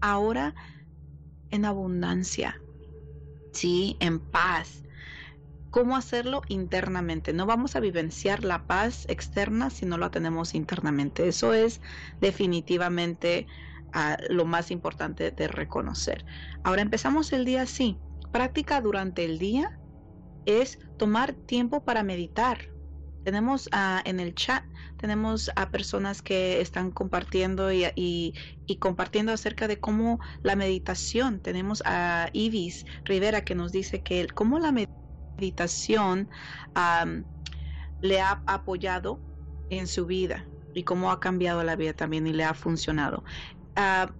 ahora 0.00 0.54
en 1.50 1.64
abundancia, 1.64 2.60
¿sí? 3.52 3.96
En 4.00 4.20
paz, 4.20 4.82
cómo 5.70 5.96
hacerlo 5.96 6.42
internamente. 6.48 7.32
No 7.32 7.46
vamos 7.46 7.76
a 7.76 7.80
vivenciar 7.80 8.44
la 8.44 8.66
paz 8.66 9.04
externa 9.08 9.70
si 9.70 9.86
no 9.86 9.98
la 9.98 10.10
tenemos 10.10 10.54
internamente. 10.54 11.28
Eso 11.28 11.54
es 11.54 11.80
definitivamente 12.20 13.46
ah, 13.92 14.16
lo 14.28 14.44
más 14.44 14.70
importante 14.70 15.30
de 15.30 15.48
reconocer. 15.48 16.24
Ahora 16.64 16.82
empezamos 16.82 17.32
el 17.32 17.44
día 17.44 17.62
así. 17.62 17.98
Práctica 18.32 18.80
durante 18.80 19.24
el 19.24 19.38
día 19.38 19.78
es 20.46 20.78
tomar 20.96 21.34
tiempo 21.34 21.84
para 21.84 22.02
meditar. 22.02 22.70
Tenemos 23.28 23.68
ah, 23.72 24.00
en 24.06 24.20
el 24.20 24.34
chat, 24.34 24.64
tenemos 24.96 25.50
a 25.54 25.68
personas 25.68 26.22
que 26.22 26.62
están 26.62 26.90
compartiendo 26.90 27.70
y, 27.70 28.32
compartiendo 28.78 29.32
acerca 29.32 29.68
de 29.68 29.78
cómo 29.78 30.18
la 30.42 30.56
meditación. 30.56 31.38
Tenemos 31.38 31.82
a 31.84 32.30
Ivis 32.32 32.86
Rivera 33.04 33.42
que 33.42 33.54
nos 33.54 33.70
dice 33.70 34.00
que 34.00 34.26
cómo 34.28 34.58
la 34.58 34.72
meditación 34.72 34.96
meditación 35.38 36.26
le 38.00 38.18
ha 38.18 38.42
apoyado 38.46 39.20
en 39.68 39.86
su 39.86 40.06
vida 40.06 40.46
y 40.72 40.84
cómo 40.84 41.10
ha 41.10 41.20
cambiado 41.20 41.62
la 41.64 41.76
vida 41.76 41.92
también 41.92 42.26
y 42.26 42.32
le 42.32 42.44
ha 42.44 42.54
funcionado. 42.54 43.24
Ah, 43.76 44.10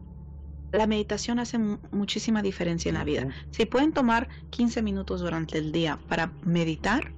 la 0.70 0.86
meditación 0.86 1.38
hace 1.38 1.56
muchísima 1.56 2.42
diferencia 2.42 2.90
en 2.90 2.96
la 2.96 3.04
vida. 3.04 3.26
Si 3.52 3.64
pueden 3.64 3.94
tomar 3.94 4.28
15 4.50 4.82
minutos 4.82 5.22
durante 5.22 5.56
el 5.56 5.72
día 5.72 5.98
para 6.10 6.30
meditar, 6.44 7.14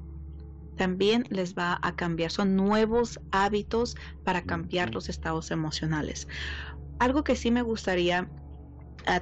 también 0.76 1.26
les 1.30 1.54
va 1.54 1.78
a 1.82 1.94
cambiar. 1.96 2.30
Son 2.30 2.56
nuevos 2.56 3.20
hábitos 3.30 3.96
para 4.24 4.42
cambiar 4.42 4.94
los 4.94 5.08
estados 5.08 5.50
emocionales. 5.50 6.28
Algo 6.98 7.24
que 7.24 7.36
sí 7.36 7.50
me 7.50 7.62
gustaría 7.62 8.28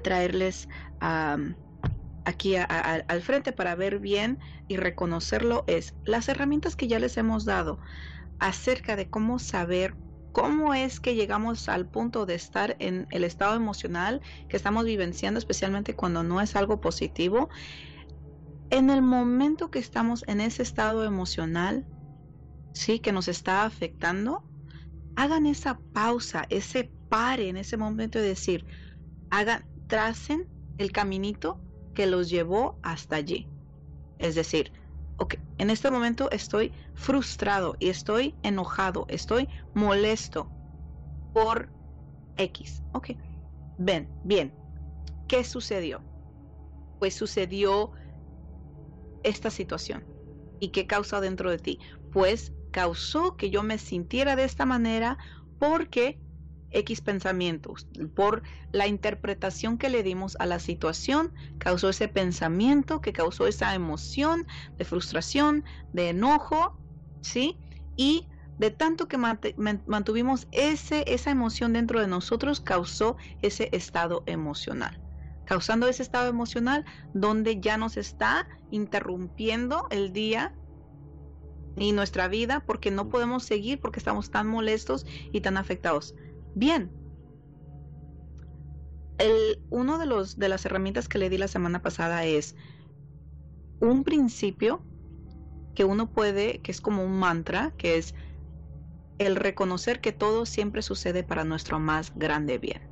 traerles 0.03 0.69
a 1.01 1.37
aquí 2.29 2.57
al 2.57 3.23
frente 3.23 3.53
para 3.53 3.75
ver 3.75 3.99
bien 4.01 4.39
y 4.69 4.77
reconocerlo 4.77 5.65
es 5.66 5.95
las 6.05 6.29
herramientas 6.29 6.77
que 6.77 6.87
ya 6.87 6.99
les 6.99 7.16
hemos 7.16 7.47
dado 7.47 7.79
acerca 8.39 8.97
de 8.97 9.09
cómo 9.09 9.39
saber 9.39 9.95
cómo 10.33 10.75
es 10.75 11.01
que 11.01 11.15
llegamos 11.15 11.69
al 11.69 11.87
punto 11.87 12.27
de 12.27 12.35
estar 12.35 12.77
en 12.79 13.09
el 13.11 13.25
estado 13.25 13.57
emocional 13.57 14.20
que 14.49 14.57
estamos 14.57 14.85
vivenciando, 14.85 15.39
especialmente 15.39 15.97
cuando 15.97 16.23
no 16.23 16.41
es 16.41 16.55
algo 16.55 16.81
positivo. 16.81 17.49
En 18.70 18.90
el 18.90 19.01
momento 19.01 19.70
que 19.70 19.78
estamos 19.78 20.24
en 20.27 20.40
ese 20.40 20.62
estado 20.62 21.05
emocional, 21.05 21.86
sí, 22.74 23.01
que 23.01 23.12
nos 23.12 23.28
está 23.28 23.65
afectando, 23.65 24.45
hagan 25.16 25.47
esa 25.47 25.81
pausa, 25.95 26.45
ese 26.51 26.93
pare 27.09 27.49
en 27.49 27.57
ese 27.57 27.78
momento 27.78 28.19
de 28.19 28.28
decir, 28.28 28.66
hagan, 29.31 29.65
tracen 29.86 30.47
el 30.77 30.93
caminito 30.93 31.61
que 31.95 32.07
los 32.07 32.28
llevó 32.28 32.78
hasta 32.82 33.16
allí. 33.16 33.49
Es 34.19 34.35
decir, 34.35 34.73
ok, 35.16 35.36
en 35.57 35.70
este 35.70 35.90
momento 35.90 36.31
estoy 36.31 36.73
frustrado 36.95 37.74
y 37.81 37.89
estoy 37.89 38.35
enojado, 38.43 39.07
estoy 39.09 39.49
molesto 39.74 40.53
por 41.32 41.73
X. 42.36 42.82
Ok, 42.93 43.11
ven, 43.78 44.09
bien, 44.24 44.53
¿qué 45.27 45.43
sucedió? 45.43 46.03
Pues 46.99 47.15
sucedió 47.15 47.93
esta 49.23 49.51
situación. 49.51 50.07
¿Y 50.59 50.70
qué 50.70 50.86
causa 50.86 51.20
dentro 51.20 51.51
de 51.51 51.59
ti? 51.59 51.81
Pues 52.11 52.55
causó 52.70 53.36
que 53.36 53.51
yo 53.51 53.62
me 53.62 53.78
sintiera 53.78 54.36
de 54.36 54.45
esta 54.45 54.66
manera 54.66 55.19
porque 55.59 56.20
X 56.70 57.01
pensamientos, 57.01 57.89
por 58.15 58.43
la 58.73 58.86
interpretación 58.86 59.78
que 59.78 59.89
le 59.89 60.03
dimos 60.03 60.36
a 60.39 60.47
la 60.47 60.59
situación, 60.59 61.32
causó 61.59 61.89
ese 61.89 62.09
pensamiento 62.09 63.01
que 63.01 63.12
causó 63.12 63.47
esa 63.47 63.74
emoción 63.74 64.47
de 64.77 64.85
frustración, 64.85 65.65
de 65.93 66.11
enojo, 66.11 66.78
¿sí? 67.20 67.61
Y 67.97 68.28
de 68.59 68.70
tanto 68.70 69.09
que 69.09 69.19
mantuvimos 69.86 70.49
ese, 70.51 71.05
esa 71.07 71.31
emoción 71.31 71.73
dentro 71.73 72.01
de 72.01 72.09
nosotros, 72.09 72.61
causó 72.61 73.16
ese 73.40 73.69
estado 73.73 74.24
emocional. 74.27 75.01
Causando 75.49 75.89
ese 75.89 76.03
estado 76.03 76.29
emocional 76.29 76.85
donde 77.15 77.59
ya 77.59 77.79
nos 77.79 77.97
está 77.97 78.47
interrumpiendo 78.70 79.87
el 79.89 80.12
día 80.12 80.55
y 81.75 81.93
nuestra 81.93 82.29
vida 82.29 82.62
porque 82.66 82.91
no 82.91 83.09
podemos 83.09 83.45
seguir 83.45 83.81
porque 83.81 83.99
estamos 83.99 84.31
tan 84.31 84.47
molestos 84.47 85.07
y 85.33 85.41
tan 85.41 85.57
afectados. 85.57 86.15
Bien. 86.55 86.93
El, 89.16 89.59
uno 89.70 89.99
de 89.99 90.05
los 90.05 90.39
de 90.39 90.51
las 90.51 90.66
herramientas 90.66 91.09
que 91.09 91.16
le 91.16 91.31
di 91.31 91.39
la 91.39 91.49
semana 91.49 91.81
pasada 91.81 92.27
es 92.27 92.55
un 93.81 94.05
principio 94.05 94.85
que 95.75 95.87
uno 95.87 96.12
puede, 96.12 96.61
que 96.61 96.73
es 96.73 96.83
como 96.83 97.03
un 97.03 97.19
mantra, 97.19 97.73
que 97.79 97.97
es 97.97 98.15
el 99.16 99.35
reconocer 99.35 100.03
que 100.03 100.12
todo 100.12 100.45
siempre 100.45 100.83
sucede 100.83 101.25
para 101.25 101.45
nuestro 101.45 101.81
más 101.81 102.12
grande 102.15 102.59
bien. 102.59 102.83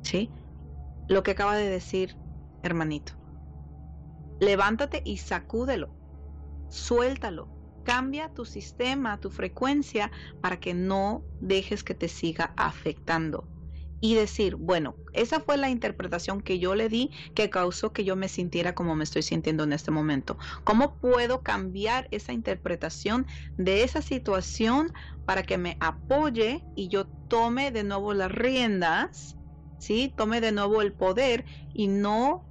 ¿Sí? 0.00 0.30
Lo 1.08 1.22
que 1.22 1.32
acaba 1.32 1.56
de 1.56 1.68
decir, 1.68 2.16
hermanito. 2.62 3.14
Levántate 4.40 5.02
y 5.04 5.16
sacúdelo. 5.16 5.88
Suéltalo 6.68 7.58
cambia 7.88 8.28
tu 8.28 8.44
sistema, 8.44 9.18
tu 9.18 9.30
frecuencia, 9.30 10.12
para 10.42 10.60
que 10.60 10.74
no 10.74 11.24
dejes 11.40 11.82
que 11.82 11.94
te 11.94 12.08
siga 12.08 12.52
afectando. 12.58 13.48
Y 13.98 14.14
decir, 14.14 14.56
bueno, 14.56 14.94
esa 15.14 15.40
fue 15.40 15.56
la 15.56 15.70
interpretación 15.70 16.42
que 16.42 16.58
yo 16.58 16.74
le 16.74 16.90
di 16.90 17.10
que 17.34 17.48
causó 17.48 17.94
que 17.94 18.04
yo 18.04 18.14
me 18.14 18.28
sintiera 18.28 18.74
como 18.74 18.94
me 18.94 19.04
estoy 19.04 19.22
sintiendo 19.22 19.64
en 19.64 19.72
este 19.72 19.90
momento. 19.90 20.36
¿Cómo 20.64 20.98
puedo 20.98 21.40
cambiar 21.42 22.08
esa 22.10 22.34
interpretación 22.34 23.26
de 23.56 23.84
esa 23.84 24.02
situación 24.02 24.92
para 25.24 25.42
que 25.42 25.56
me 25.56 25.78
apoye 25.80 26.62
y 26.76 26.88
yo 26.90 27.06
tome 27.28 27.70
de 27.70 27.84
nuevo 27.84 28.12
las 28.12 28.30
riendas? 28.30 29.37
¿Sí? 29.78 30.12
Tome 30.16 30.40
de 30.40 30.52
nuevo 30.52 30.82
el 30.82 30.92
poder 30.92 31.46
y 31.72 31.88
no 31.88 32.44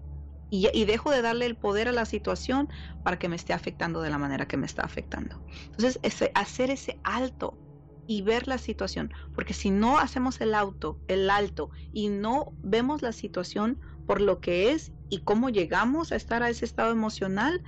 y, 0.49 0.85
dejo 0.85 1.11
de 1.11 1.21
darle 1.21 1.45
el 1.45 1.57
poder 1.57 1.89
a 1.89 1.91
la 1.91 2.05
situación 2.05 2.69
para 3.03 3.19
que 3.19 3.27
me 3.27 3.35
esté 3.35 3.53
afectando 3.53 4.01
de 4.01 4.09
la 4.09 4.17
manera 4.17 4.47
que 4.47 4.57
me 4.57 4.65
está 4.65 4.83
afectando. 4.83 5.43
Entonces, 5.77 5.99
hacer 6.35 6.71
ese 6.71 6.99
alto 7.03 7.59
y 8.05 8.21
ver 8.21 8.47
la 8.47 8.57
situación, 8.57 9.11
porque 9.33 9.53
si 9.53 9.69
no 9.69 9.97
hacemos 9.97 10.39
el 10.39 10.55
auto, 10.55 11.01
el 11.07 11.29
alto 11.29 11.69
y 11.91 12.07
no 12.07 12.55
vemos 12.61 13.01
la 13.01 13.11
situación 13.11 13.81
por 14.05 14.21
lo 14.21 14.39
que 14.39 14.71
es 14.71 14.93
y 15.09 15.21
cómo 15.21 15.49
llegamos 15.49 16.11
a 16.11 16.15
estar 16.15 16.43
a 16.43 16.49
ese 16.49 16.65
estado 16.65 16.91
emocional, 16.91 17.61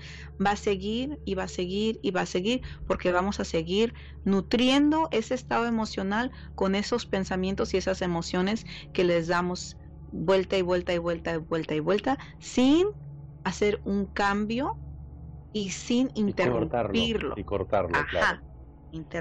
va 0.44 0.52
a 0.52 0.56
seguir 0.56 1.20
y 1.26 1.36
va 1.36 1.44
a 1.44 1.48
seguir 1.48 2.00
y 2.02 2.12
va 2.12 2.22
a 2.22 2.26
seguir, 2.26 2.62
porque 2.86 3.12
vamos 3.12 3.40
a 3.40 3.46
seguir 3.46 3.94
nutriendo 4.24 5.08
ese 5.12 5.36
estado 5.36 5.66
emocional 5.66 6.32
con 6.56 6.76
esos 6.76 7.06
pensamientos 7.06 7.74
y 7.74 7.78
esas 7.78 8.02
emociones 8.02 8.66
que 8.92 9.04
les 9.04 9.28
damos 9.28 9.78
vuelta 10.12 10.58
y 10.58 10.62
vuelta 10.62 10.94
y 10.94 10.98
vuelta 10.98 11.34
y 11.34 11.38
vuelta 11.38 11.76
y 11.76 11.80
vuelta 11.80 12.20
sin 12.40 12.88
hacer 13.44 13.82
un 13.84 14.06
cambio 14.06 14.78
y 15.54 15.70
sin 15.70 16.12
interrumpirlo. 16.16 17.34
Y 17.38 17.44
cortarlo, 17.44 18.00
claro. 18.10 18.42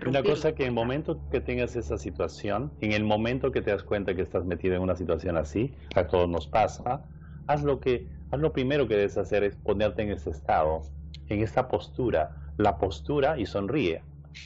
Una 0.07 0.23
cosa 0.23 0.55
que 0.55 0.63
en 0.63 0.69
el 0.69 0.75
momento 0.75 1.23
que 1.31 1.41
tengas 1.41 1.77
esa 1.77 1.99
situación, 1.99 2.73
en 2.81 2.93
el 2.93 3.05
momento 3.05 3.53
que 3.53 3.61
te 3.61 3.71
das 3.71 3.83
cuenta 3.83 4.15
que 4.15 4.23
estás 4.23 4.47
metido 4.47 4.77
en 4.77 4.83
una 4.83 4.97
situación 4.97 5.37
así, 5.37 5.75
a 5.95 6.07
todos 6.07 6.29
nos 6.29 6.47
pasa, 6.47 7.07
haz 7.49 7.65
lo 7.65 7.81
que, 7.81 8.07
haz 8.31 8.39
lo 8.39 8.53
primero 8.53 8.87
que 8.87 8.95
debes 8.95 9.19
hacer 9.19 9.43
es 9.43 9.57
ponerte 9.57 10.03
en 10.03 10.13
ese 10.13 10.31
estado, 10.31 10.83
en 11.27 11.43
esta 11.43 11.69
postura, 11.69 12.31
la 12.57 12.79
postura 12.79 13.39
y 13.39 13.47
sonríe. 13.47 14.03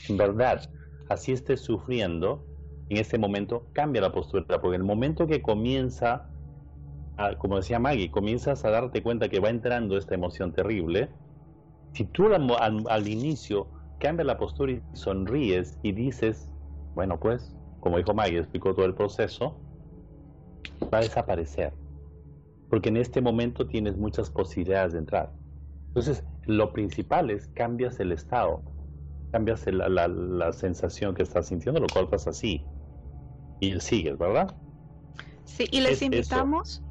En 0.09 0.17
verdad, 0.17 0.61
así 1.09 1.31
estés 1.33 1.61
sufriendo, 1.61 2.43
en 2.89 2.97
este 2.97 3.17
momento 3.17 3.67
cambia 3.73 4.01
la 4.01 4.11
postura, 4.11 4.61
porque 4.61 4.77
el 4.77 4.83
momento 4.83 5.27
que 5.27 5.41
comienza, 5.41 6.29
como 7.37 7.57
decía 7.57 7.77
Maggie, 7.77 8.09
comienzas 8.09 8.65
a 8.65 8.71
darte 8.71 9.03
cuenta 9.03 9.29
que 9.29 9.39
va 9.39 9.49
entrando 9.49 9.97
esta 9.97 10.15
emoción 10.15 10.53
terrible, 10.53 11.09
si 11.93 12.05
tú 12.05 12.33
al, 12.33 12.83
al 12.89 13.07
inicio 13.07 13.67
cambias 13.99 14.25
la 14.25 14.37
postura 14.37 14.71
y 14.71 14.81
sonríes 14.93 15.77
y 15.83 15.91
dices, 15.91 16.49
bueno 16.95 17.19
pues, 17.19 17.55
como 17.81 17.97
dijo 17.97 18.13
Maggie, 18.13 18.39
explicó 18.39 18.73
todo 18.73 18.85
el 18.85 18.95
proceso, 18.95 19.59
va 20.91 20.99
a 20.99 21.01
desaparecer. 21.01 21.82
Porque 22.73 22.89
en 22.89 22.97
este 22.97 23.21
momento 23.21 23.67
tienes 23.67 23.97
muchas 23.97 24.31
posibilidades 24.31 24.93
de 24.93 24.97
entrar. 24.97 25.31
Entonces, 25.89 26.23
lo 26.47 26.73
principal 26.73 27.29
es 27.29 27.47
cambias 27.49 27.99
el 27.99 28.11
estado, 28.11 28.63
cambias 29.31 29.67
la, 29.67 30.07
la, 30.07 30.51
sensación 30.53 31.13
que 31.13 31.21
estás 31.21 31.49
sintiendo, 31.49 31.79
lo 31.79 31.85
cortas 31.85 32.25
así 32.25 32.65
y 33.59 33.79
sigues, 33.79 34.17
¿verdad? 34.17 34.55
Sí, 35.43 35.67
y 35.69 35.81
les 35.81 36.01
invitamos, 36.01 36.81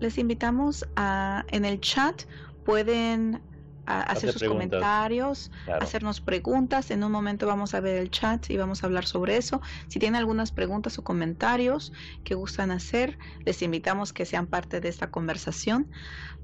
les 0.00 0.18
invitamos 0.18 0.84
a 0.96 1.44
en 1.52 1.64
el 1.64 1.80
chat 1.82 2.22
pueden 2.64 3.40
hacer 3.88 4.32
sus 4.32 4.44
comentarios, 4.44 5.50
hacernos 5.80 6.20
preguntas. 6.20 6.90
En 6.90 7.02
un 7.04 7.12
momento 7.12 7.46
vamos 7.46 7.74
a 7.74 7.80
ver 7.80 7.96
el 7.96 8.10
chat 8.10 8.50
y 8.50 8.56
vamos 8.56 8.82
a 8.82 8.86
hablar 8.86 9.06
sobre 9.06 9.36
eso. 9.36 9.60
Si 9.88 9.98
tienen 9.98 10.16
algunas 10.16 10.52
preguntas 10.52 10.98
o 10.98 11.04
comentarios 11.04 11.92
que 12.24 12.34
gustan 12.34 12.70
hacer, 12.70 13.18
les 13.44 13.62
invitamos 13.62 14.12
que 14.12 14.26
sean 14.26 14.46
parte 14.46 14.80
de 14.80 14.88
esta 14.88 15.10
conversación. 15.10 15.90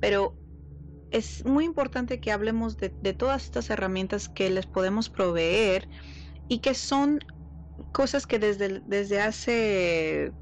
Pero 0.00 0.34
es 1.10 1.44
muy 1.44 1.64
importante 1.64 2.18
que 2.18 2.32
hablemos 2.32 2.76
de, 2.76 2.94
de 3.00 3.12
todas 3.12 3.44
estas 3.44 3.70
herramientas 3.70 4.28
que 4.28 4.50
les 4.50 4.66
podemos 4.66 5.10
proveer 5.10 5.88
y 6.48 6.58
que 6.58 6.74
son 6.74 7.20
cosas 7.92 8.26
que 8.26 8.38
desde, 8.38 8.80
desde 8.80 9.20
hace 9.20 10.32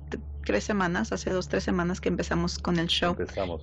tres 0.42 0.64
semanas, 0.64 1.12
hace 1.12 1.30
dos, 1.30 1.48
tres 1.48 1.64
semanas 1.64 2.00
que 2.00 2.08
empezamos 2.08 2.58
con 2.58 2.78
el 2.78 2.88
show, 2.88 3.16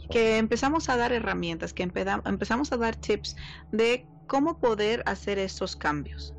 que 0.10 0.38
empezamos 0.38 0.90
a 0.90 0.98
dar 0.98 1.12
herramientas, 1.12 1.74
que 1.74 1.84
empezamos 1.84 2.72
a 2.72 2.78
dar 2.78 2.96
tips 2.96 3.36
de 3.72 4.06
cómo 4.28 4.60
poder 4.60 5.04
hacer 5.06 5.40
estos 5.40 5.76
cambios. 5.76 6.34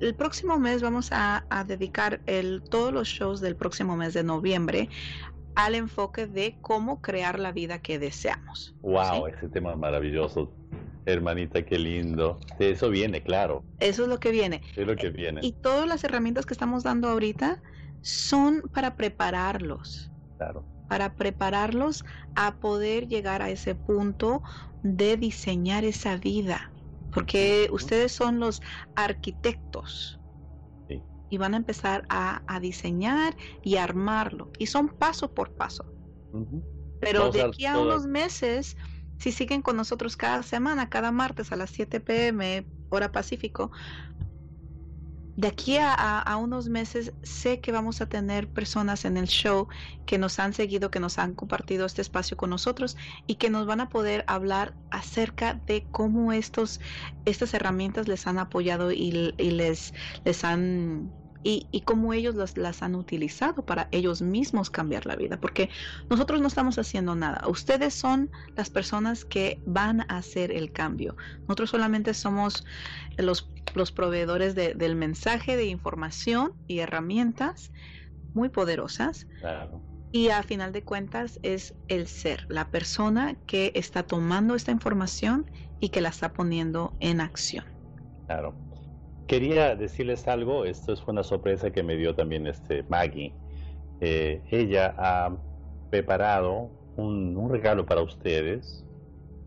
El 0.00 0.14
próximo 0.14 0.58
mes 0.58 0.82
vamos 0.82 1.10
a, 1.12 1.44
dedicar 1.66 2.20
el, 2.26 2.62
todos 2.70 2.92
los 2.92 3.08
shows 3.08 3.40
del 3.40 3.54
próximo 3.54 3.96
mes 3.96 4.14
de 4.14 4.24
noviembre 4.24 4.88
al 5.54 5.74
enfoque 5.74 6.26
de 6.26 6.56
cómo 6.62 7.02
crear 7.02 7.38
la 7.38 7.52
vida 7.52 7.82
que 7.82 7.98
deseamos. 7.98 8.74
Wow, 8.80 9.26
ese 9.26 9.48
tema 9.48 9.76
maravilloso. 9.76 10.50
Hermanita, 11.06 11.64
qué 11.64 11.78
lindo. 11.78 12.38
De 12.58 12.70
eso 12.70 12.88
viene, 12.88 13.22
claro. 13.22 13.64
Eso 13.78 14.04
es 14.04 14.08
lo 14.08 14.20
que 14.20 14.30
viene. 14.30 14.62
Es 14.76 14.86
lo 14.86 14.96
que 14.96 15.10
viene. 15.10 15.40
Y 15.42 15.52
todas 15.52 15.86
las 15.86 16.04
herramientas 16.04 16.46
que 16.46 16.54
estamos 16.54 16.82
dando 16.82 17.08
ahorita 17.08 17.62
son 18.02 18.62
para 18.72 18.96
prepararlos. 18.96 20.10
Claro. 20.36 20.64
Para 20.88 21.14
prepararlos 21.14 22.04
a 22.34 22.56
poder 22.56 23.06
llegar 23.06 23.42
a 23.42 23.50
ese 23.50 23.74
punto 23.74 24.42
de 24.82 25.16
diseñar 25.16 25.84
esa 25.84 26.16
vida. 26.16 26.72
Porque 27.12 27.68
ustedes 27.72 28.12
son 28.12 28.38
los 28.40 28.62
arquitectos. 28.94 30.16
Y 31.32 31.38
van 31.38 31.54
a 31.54 31.58
empezar 31.58 32.06
a, 32.08 32.58
diseñar 32.60 33.36
y 33.62 33.76
armarlo. 33.76 34.50
Y 34.58 34.66
son 34.66 34.88
paso 34.88 35.32
por 35.32 35.54
paso. 35.54 35.84
Pero 37.00 37.30
de 37.30 37.42
aquí 37.42 37.66
a 37.66 37.78
unos 37.78 38.06
meses, 38.06 38.76
si 39.18 39.30
siguen 39.30 39.62
con 39.62 39.76
nosotros 39.76 40.16
cada 40.16 40.42
semana, 40.42 40.88
cada 40.88 41.12
martes 41.12 41.52
a 41.52 41.56
las 41.56 41.70
7 41.70 42.00
pm, 42.00 42.66
hora 42.88 43.12
Pacífico, 43.12 43.70
de 45.40 45.48
aquí 45.48 45.78
a, 45.80 46.36
unos 46.36 46.68
meses 46.68 47.14
sé 47.22 47.60
que 47.60 47.72
vamos 47.72 48.02
a 48.02 48.06
tener 48.06 48.52
personas 48.52 49.06
en 49.06 49.16
el 49.16 49.26
show 49.26 49.68
que 50.04 50.18
nos 50.18 50.38
han 50.38 50.52
seguido, 50.52 50.90
que 50.90 51.00
nos 51.00 51.18
han 51.18 51.34
compartido 51.34 51.86
este 51.86 52.02
espacio 52.02 52.36
con 52.36 52.50
nosotros 52.50 52.98
y 53.26 53.36
que 53.36 53.48
nos 53.48 53.66
van 53.66 53.80
a 53.80 53.88
poder 53.88 54.22
hablar 54.26 54.74
acerca 54.90 55.54
de 55.54 55.86
cómo 55.90 56.32
estos, 56.32 56.78
estas 57.24 57.54
herramientas 57.54 58.06
les 58.06 58.26
han 58.26 58.38
apoyado 58.38 58.92
y, 58.92 59.34
y 59.38 59.50
les, 59.52 59.94
les 60.24 60.44
han 60.44 61.10
y, 61.42 61.68
y 61.70 61.82
cómo 61.82 62.12
ellos 62.12 62.34
las, 62.56 62.82
han 62.82 62.94
utilizado 62.94 63.64
para 63.64 63.88
ellos 63.92 64.22
mismos 64.22 64.70
cambiar 64.70 65.06
la 65.06 65.16
vida, 65.16 65.40
porque 65.40 65.70
nosotros 66.08 66.40
no 66.40 66.48
estamos 66.48 66.78
haciendo 66.78 67.14
nada, 67.14 67.46
ustedes 67.48 67.94
son 67.94 68.30
las 68.56 68.70
personas 68.70 69.24
que 69.24 69.60
van 69.66 70.02
a 70.02 70.18
hacer 70.18 70.52
el 70.52 70.72
cambio, 70.72 71.16
nosotros 71.42 71.70
solamente 71.70 72.14
somos 72.14 72.64
los, 73.16 73.50
los 73.74 73.92
proveedores 73.92 74.54
del 74.54 74.96
mensaje, 74.96 75.56
de 75.56 75.66
información 75.66 76.52
y 76.66 76.80
herramientas 76.80 77.72
muy 78.34 78.48
poderosas. 78.48 79.26
Y 80.12 80.28
a 80.30 80.42
final 80.42 80.72
de 80.72 80.82
cuentas 80.82 81.38
es 81.42 81.74
el 81.88 82.08
ser, 82.08 82.44
la 82.48 82.68
persona 82.70 83.36
que 83.46 83.70
está 83.76 84.02
tomando 84.02 84.56
esta 84.56 84.72
información 84.72 85.48
y 85.78 85.90
que 85.90 86.00
la 86.00 86.08
está 86.08 86.32
poniendo 86.32 86.92
en 86.98 87.20
acción. 87.20 87.64
Claro. 88.26 88.69
Quería 89.30 89.76
decirles 89.76 90.26
algo, 90.26 90.64
esto 90.64 90.92
es 90.92 91.06
una 91.06 91.22
sorpresa 91.22 91.70
que 91.70 91.84
me 91.84 91.94
dio 91.94 92.16
también 92.16 92.48
este 92.48 92.82
Maggie. 92.88 93.32
Eh, 94.00 94.42
ella 94.50 94.92
ha 94.98 95.30
preparado 95.88 96.68
un, 96.96 97.48
regalo 97.48 97.86
para 97.86 98.02
ustedes, 98.02 98.84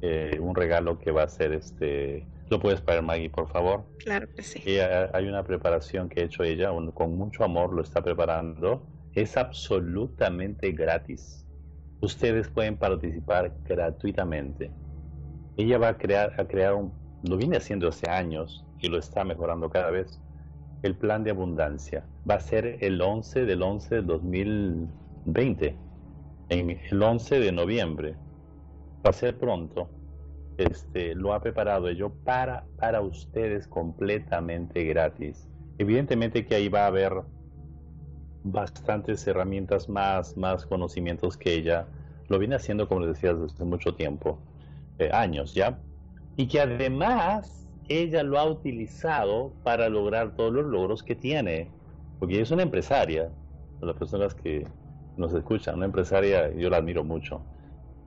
eh, 0.01 0.39
un 0.39 0.55
regalo 0.55 0.99
que 0.99 1.11
va 1.11 1.23
a 1.23 1.27
ser 1.27 1.51
este, 1.51 2.25
¿lo 2.49 2.61
puedes 2.61 2.79
poner 2.79 3.01
Maggie 3.01 3.29
por 3.29 3.49
favor? 3.49 3.83
Claro 3.99 4.29
que 4.33 4.41
sí. 4.41 4.63
hay 4.79 5.27
una 5.27 5.43
preparación 5.43 6.07
que 6.07 6.21
ha 6.21 6.23
hecho 6.23 6.45
ella, 6.45 6.69
con 6.93 7.17
mucho 7.17 7.43
amor 7.43 7.73
lo 7.73 7.81
está 7.81 8.01
preparando, 8.01 8.87
es 9.15 9.35
absolutamente 9.35 10.71
gratis. 10.71 11.45
Ustedes 11.99 12.47
pueden 12.47 12.77
participar 12.77 13.53
gratuitamente. 13.65 14.71
Ella 15.57 15.77
va 15.77 15.89
a 15.89 15.97
crear, 15.97 16.39
a 16.39 16.47
crear 16.47 16.73
un, 16.73 16.93
lo 17.27 17.35
viene 17.35 17.57
haciendo 17.57 17.89
hace 17.89 18.09
años, 18.09 18.62
y 18.83 18.89
lo 18.89 18.99
está 18.99 19.23
mejorando 19.23 19.69
cada 19.69 19.89
vez, 19.89 20.19
el 20.83 20.95
plan 20.95 21.23
de 21.23 21.31
abundancia. 21.31 22.05
Va 22.29 22.35
a 22.35 22.39
ser 22.41 22.77
el 22.81 23.01
11 23.01 23.45
del 23.45 23.63
11 23.63 23.95
del 23.95 24.05
2020, 24.05 25.77
el 26.49 27.01
11 27.01 27.39
de 27.39 27.51
noviembre. 27.53 28.15
Va 29.03 29.09
a 29.09 29.13
ser 29.13 29.39
pronto. 29.39 29.89
Este, 30.57 31.15
lo 31.15 31.33
ha 31.33 31.41
preparado 31.41 31.89
yo 31.91 32.09
para, 32.09 32.65
para 32.77 33.01
ustedes 33.01 33.67
completamente 33.67 34.83
gratis. 34.83 35.47
Evidentemente 35.77 36.45
que 36.45 36.55
ahí 36.55 36.67
va 36.67 36.83
a 36.83 36.87
haber 36.87 37.13
bastantes 38.43 39.25
herramientas 39.25 39.87
más, 39.87 40.35
más 40.35 40.65
conocimientos 40.65 41.37
que 41.37 41.53
ella 41.53 41.87
lo 42.27 42.37
viene 42.37 42.55
haciendo, 42.55 42.87
como 42.89 43.01
les 43.01 43.15
decía, 43.15 43.33
desde 43.33 43.63
mucho 43.63 43.95
tiempo, 43.95 44.39
eh, 44.99 45.09
años 45.13 45.53
ya, 45.53 45.79
y 46.35 46.47
que 46.47 46.59
además 46.59 47.62
ella 47.87 48.23
lo 48.23 48.39
ha 48.39 48.45
utilizado 48.45 49.53
para 49.63 49.89
lograr 49.89 50.35
todos 50.35 50.53
los 50.53 50.65
logros 50.65 51.03
que 51.03 51.15
tiene, 51.15 51.69
porque 52.19 52.41
es 52.41 52.51
una 52.51 52.63
empresaria, 52.63 53.29
las 53.81 53.95
personas 53.97 54.33
que 54.33 54.65
nos 55.17 55.33
escuchan, 55.33 55.75
una 55.75 55.85
empresaria, 55.85 56.53
yo 56.55 56.69
la 56.69 56.77
admiro 56.77 57.03
mucho, 57.03 57.41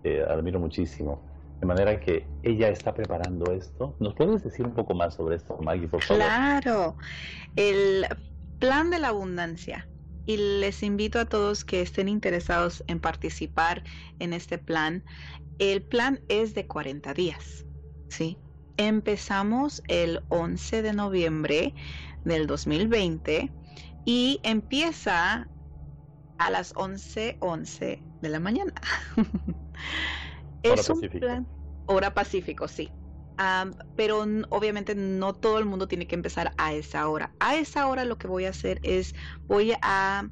eh, 0.05 0.25
admiro 0.29 0.59
muchísimo. 0.59 1.21
De 1.61 1.67
manera 1.67 1.99
que 2.01 2.27
ella 2.43 2.69
está 2.69 2.93
preparando 2.93 3.51
esto. 3.53 3.97
¿Nos 3.99 4.15
puedes 4.15 4.45
decir 4.45 4.67
un 4.67 4.75
poco 4.75 4.95
más 4.95 5.15
sobre 5.15 5.37
esto, 5.37 5.57
Maggie, 5.63 5.89
por 5.89 6.03
favor? 6.03 6.23
Claro, 6.23 6.97
el 7.57 8.07
plan 8.59 8.91
de 8.91 8.99
la 8.99 9.09
abundancia. 9.09 9.89
Y 10.27 10.37
les 10.37 10.83
invito 10.83 11.21
a 11.21 11.25
todos 11.25 11.65
que 11.65 11.81
estén 11.81 12.09
interesados 12.09 12.83
en 12.89 13.01
participar 13.01 13.85
en 14.19 14.33
este 14.33 14.59
plan. 14.59 15.05
El 15.59 15.83
plan 15.83 16.21
es 16.29 16.53
de 16.53 16.67
40 16.67 17.15
días, 17.15 17.65
¿sí? 18.09 18.37
Empezamos 18.77 19.83
el 19.89 20.23
11 20.29 20.83
de 20.83 20.93
noviembre 20.93 21.75
del 22.25 22.47
2020 22.47 23.51
y 24.05 24.41
empieza 24.43 25.49
a 26.39 26.51
las 26.51 26.75
11:11 26.75 27.39
11 27.41 28.03
de 28.21 28.29
la 28.29 28.41
mañana. 28.41 28.75
es 30.63 30.91
un 30.91 31.01
plan 31.09 31.47
hora 31.87 32.13
pacífico, 32.13 32.69
sí. 32.69 32.91
pero 33.97 34.25
obviamente 34.51 34.95
no 34.95 35.35
todo 35.35 35.59
el 35.59 35.65
mundo 35.65 35.89
tiene 35.89 36.07
que 36.07 36.15
empezar 36.15 36.53
a 36.59 36.75
esa 36.75 37.09
hora. 37.09 37.35
A 37.41 37.57
esa 37.57 37.87
hora 37.87 38.05
lo 38.05 38.19
que 38.19 38.29
voy 38.29 38.45
a 38.45 38.51
hacer 38.51 38.81
es 38.83 39.15
voy 39.47 39.73
a, 39.83 40.29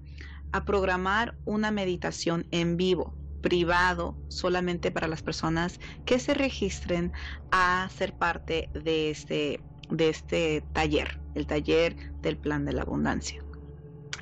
a 0.52 0.64
programar 0.64 1.38
una 1.44 1.70
meditación 1.70 2.46
en 2.50 2.76
vivo 2.76 3.23
privado 3.44 4.16
solamente 4.28 4.90
para 4.90 5.06
las 5.06 5.20
personas 5.20 5.78
que 6.06 6.18
se 6.18 6.32
registren 6.32 7.12
a 7.50 7.90
ser 7.94 8.14
parte 8.14 8.70
de 8.72 9.10
este, 9.10 9.60
de 9.90 10.08
este 10.08 10.64
taller, 10.72 11.20
el 11.34 11.46
taller 11.46 11.94
del 12.22 12.38
plan 12.38 12.64
de 12.64 12.72
la 12.72 12.80
abundancia. 12.80 13.44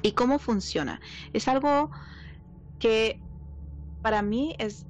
¿Y 0.03 0.13
cómo 0.13 0.41
funciona? 0.41 1.01
Es 1.33 1.47
algo 1.47 1.93
que 2.81 3.21
para 4.03 4.23
mí 4.23 4.57
es 4.59 4.87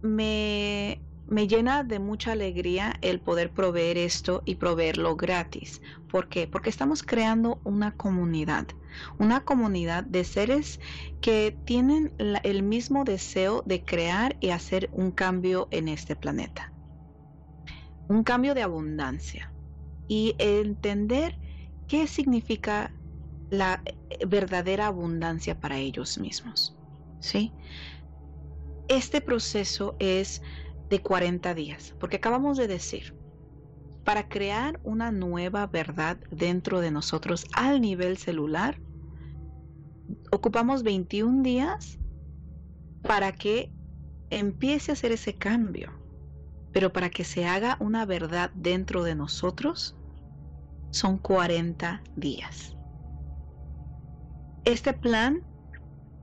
me, 0.00 1.02
me 1.32 1.48
llena 1.48 1.82
de 1.82 1.98
mucha 1.98 2.32
alegría 2.32 2.98
el 3.00 3.18
poder 3.18 3.54
proveer 3.54 3.96
esto 3.96 4.42
y 4.44 4.56
proveerlo 4.56 5.16
gratis. 5.16 5.80
¿Por 6.10 6.28
qué? 6.28 6.46
Porque 6.46 6.68
estamos 6.68 7.02
creando 7.02 7.58
una 7.64 7.96
comunidad, 7.96 8.66
una 9.18 9.40
comunidad 9.40 10.04
de 10.04 10.24
seres 10.24 10.78
que 11.22 11.56
tienen 11.64 12.12
el 12.18 12.62
mismo 12.62 13.04
deseo 13.04 13.62
de 13.64 13.82
crear 13.82 14.36
y 14.40 14.50
hacer 14.50 14.90
un 14.92 15.10
cambio 15.10 15.68
en 15.70 15.88
este 15.88 16.16
planeta. 16.16 16.70
Un 18.08 18.24
cambio 18.24 18.54
de 18.54 18.62
abundancia 18.62 19.54
y 20.08 20.34
entender 20.36 21.38
qué 21.88 22.08
significa 22.08 22.92
la 23.48 23.82
verdadera 24.28 24.88
abundancia 24.88 25.58
para 25.58 25.78
ellos 25.78 26.18
mismos. 26.18 26.76
¿Sí? 27.20 27.54
Este 28.88 29.22
proceso 29.22 29.96
es 29.98 30.42
de 30.88 31.00
40 31.00 31.54
días, 31.54 31.94
porque 31.98 32.16
acabamos 32.16 32.58
de 32.58 32.68
decir, 32.68 33.14
para 34.04 34.28
crear 34.28 34.80
una 34.82 35.12
nueva 35.12 35.66
verdad 35.66 36.18
dentro 36.30 36.80
de 36.80 36.90
nosotros 36.90 37.46
al 37.54 37.80
nivel 37.80 38.18
celular, 38.18 38.80
ocupamos 40.32 40.82
21 40.82 41.42
días 41.42 41.98
para 43.02 43.32
que 43.32 43.72
empiece 44.30 44.92
a 44.92 44.94
hacer 44.94 45.12
ese 45.12 45.34
cambio. 45.34 45.92
Pero 46.72 46.92
para 46.92 47.10
que 47.10 47.22
se 47.22 47.46
haga 47.46 47.76
una 47.80 48.06
verdad 48.06 48.50
dentro 48.54 49.04
de 49.04 49.14
nosotros, 49.14 49.94
son 50.90 51.18
40 51.18 52.02
días. 52.16 52.76
Este 54.64 54.94
plan 54.94 55.42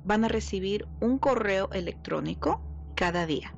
van 0.03 0.25
a 0.25 0.27
recibir 0.27 0.87
un 1.01 1.19
correo 1.19 1.69
electrónico 1.71 2.61
cada 2.95 3.25
día 3.25 3.53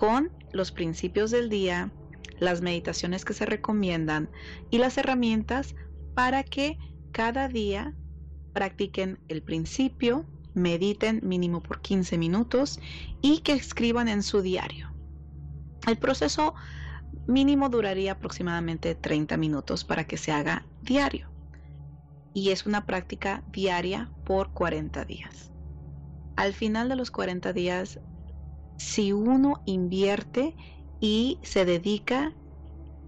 con 0.00 0.32
los 0.54 0.72
principios 0.72 1.30
del 1.30 1.50
día, 1.50 1.92
las 2.38 2.62
meditaciones 2.62 3.26
que 3.26 3.34
se 3.34 3.44
recomiendan 3.44 4.30
y 4.70 4.78
las 4.78 4.96
herramientas 4.96 5.74
para 6.14 6.42
que 6.42 6.78
cada 7.12 7.48
día 7.48 7.94
practiquen 8.54 9.18
el 9.28 9.42
principio, 9.42 10.24
mediten 10.54 11.20
mínimo 11.22 11.62
por 11.62 11.82
15 11.82 12.16
minutos 12.16 12.80
y 13.20 13.40
que 13.40 13.52
escriban 13.52 14.08
en 14.08 14.22
su 14.22 14.40
diario. 14.40 14.90
El 15.86 15.98
proceso 15.98 16.54
mínimo 17.26 17.68
duraría 17.68 18.12
aproximadamente 18.12 18.94
30 18.94 19.36
minutos 19.36 19.84
para 19.84 20.06
que 20.06 20.16
se 20.16 20.32
haga 20.32 20.64
diario 20.80 21.28
y 22.32 22.52
es 22.52 22.64
una 22.64 22.86
práctica 22.86 23.44
diaria 23.52 24.10
por 24.24 24.54
40 24.54 25.04
días. 25.04 25.52
Al 26.36 26.54
final 26.54 26.88
de 26.88 26.96
los 26.96 27.10
40 27.10 27.52
días 27.52 28.00
si 28.80 29.12
uno 29.12 29.62
invierte 29.66 30.56
y 31.00 31.38
se 31.42 31.66
dedica 31.66 32.32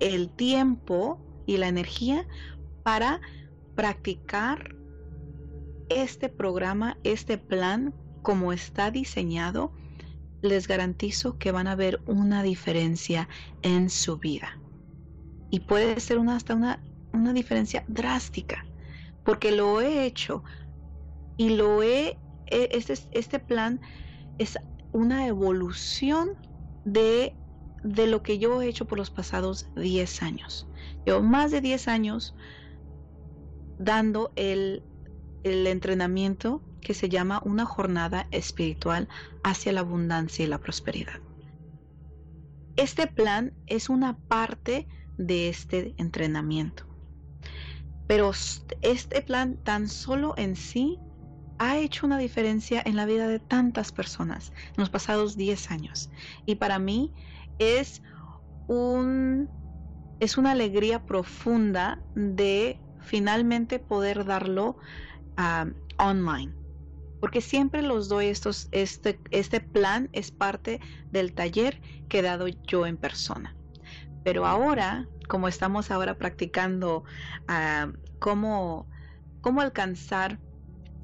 el 0.00 0.28
tiempo 0.28 1.18
y 1.46 1.56
la 1.56 1.68
energía 1.68 2.26
para 2.82 3.22
practicar 3.74 4.76
este 5.88 6.28
programa, 6.28 6.98
este 7.04 7.38
plan 7.38 7.94
como 8.20 8.52
está 8.52 8.90
diseñado, 8.90 9.72
les 10.42 10.68
garantizo 10.68 11.38
que 11.38 11.52
van 11.52 11.66
a 11.66 11.74
ver 11.74 12.02
una 12.04 12.42
diferencia 12.42 13.30
en 13.62 13.88
su 13.88 14.18
vida. 14.18 14.60
Y 15.50 15.60
puede 15.60 15.98
ser 16.00 16.18
una, 16.18 16.36
hasta 16.36 16.54
una, 16.54 16.82
una 17.14 17.32
diferencia 17.32 17.82
drástica, 17.88 18.66
porque 19.24 19.52
lo 19.52 19.80
he 19.80 20.04
hecho 20.04 20.44
y 21.38 21.48
lo 21.48 21.82
he, 21.82 22.18
e, 22.48 22.68
este, 22.72 22.92
este 23.12 23.38
plan 23.38 23.80
es 24.36 24.58
una 24.92 25.26
evolución 25.26 26.30
de, 26.84 27.36
de 27.82 28.06
lo 28.06 28.22
que 28.22 28.38
yo 28.38 28.60
he 28.60 28.68
hecho 28.68 28.86
por 28.86 28.98
los 28.98 29.10
pasados 29.10 29.68
10 29.76 30.22
años. 30.22 30.68
Llevo 31.04 31.22
más 31.22 31.50
de 31.50 31.60
10 31.60 31.88
años 31.88 32.34
dando 33.78 34.32
el, 34.36 34.82
el 35.42 35.66
entrenamiento 35.66 36.62
que 36.80 36.94
se 36.94 37.08
llama 37.08 37.40
una 37.44 37.64
jornada 37.64 38.26
espiritual 38.30 39.08
hacia 39.42 39.72
la 39.72 39.80
abundancia 39.80 40.44
y 40.44 40.48
la 40.48 40.58
prosperidad. 40.58 41.20
Este 42.76 43.06
plan 43.06 43.54
es 43.66 43.88
una 43.88 44.18
parte 44.18 44.88
de 45.16 45.48
este 45.48 45.94
entrenamiento. 45.98 46.84
Pero 48.06 48.32
este 48.82 49.22
plan 49.22 49.56
tan 49.62 49.88
solo 49.88 50.34
en 50.36 50.56
sí 50.56 50.98
ha 51.62 51.78
hecho 51.78 52.06
una 52.06 52.18
diferencia 52.18 52.82
en 52.84 52.96
la 52.96 53.06
vida 53.06 53.28
de 53.28 53.38
tantas 53.38 53.92
personas 53.92 54.52
en 54.68 54.74
los 54.78 54.90
pasados 54.90 55.36
10 55.36 55.70
años. 55.70 56.10
Y 56.44 56.56
para 56.56 56.80
mí 56.80 57.12
es 57.58 58.02
un 58.66 59.48
es 60.18 60.38
una 60.38 60.52
alegría 60.52 61.04
profunda 61.04 62.00
de 62.14 62.80
finalmente 63.00 63.78
poder 63.78 64.24
darlo 64.24 64.76
online. 65.98 66.52
Porque 67.20 67.40
siempre 67.40 67.82
los 67.82 68.08
doy 68.08 68.26
estos, 68.26 68.68
este, 68.72 69.20
este 69.30 69.60
plan 69.60 70.08
es 70.12 70.30
parte 70.32 70.80
del 71.10 71.32
taller 71.32 71.80
que 72.08 72.20
he 72.20 72.22
dado 72.22 72.46
yo 72.48 72.86
en 72.86 72.96
persona. 72.96 73.56
Pero 74.24 74.46
ahora, 74.46 75.08
como 75.28 75.48
estamos 75.48 75.90
ahora 75.90 76.18
practicando 76.18 77.04
cómo, 78.20 78.88
cómo 79.40 79.60
alcanzar 79.60 80.38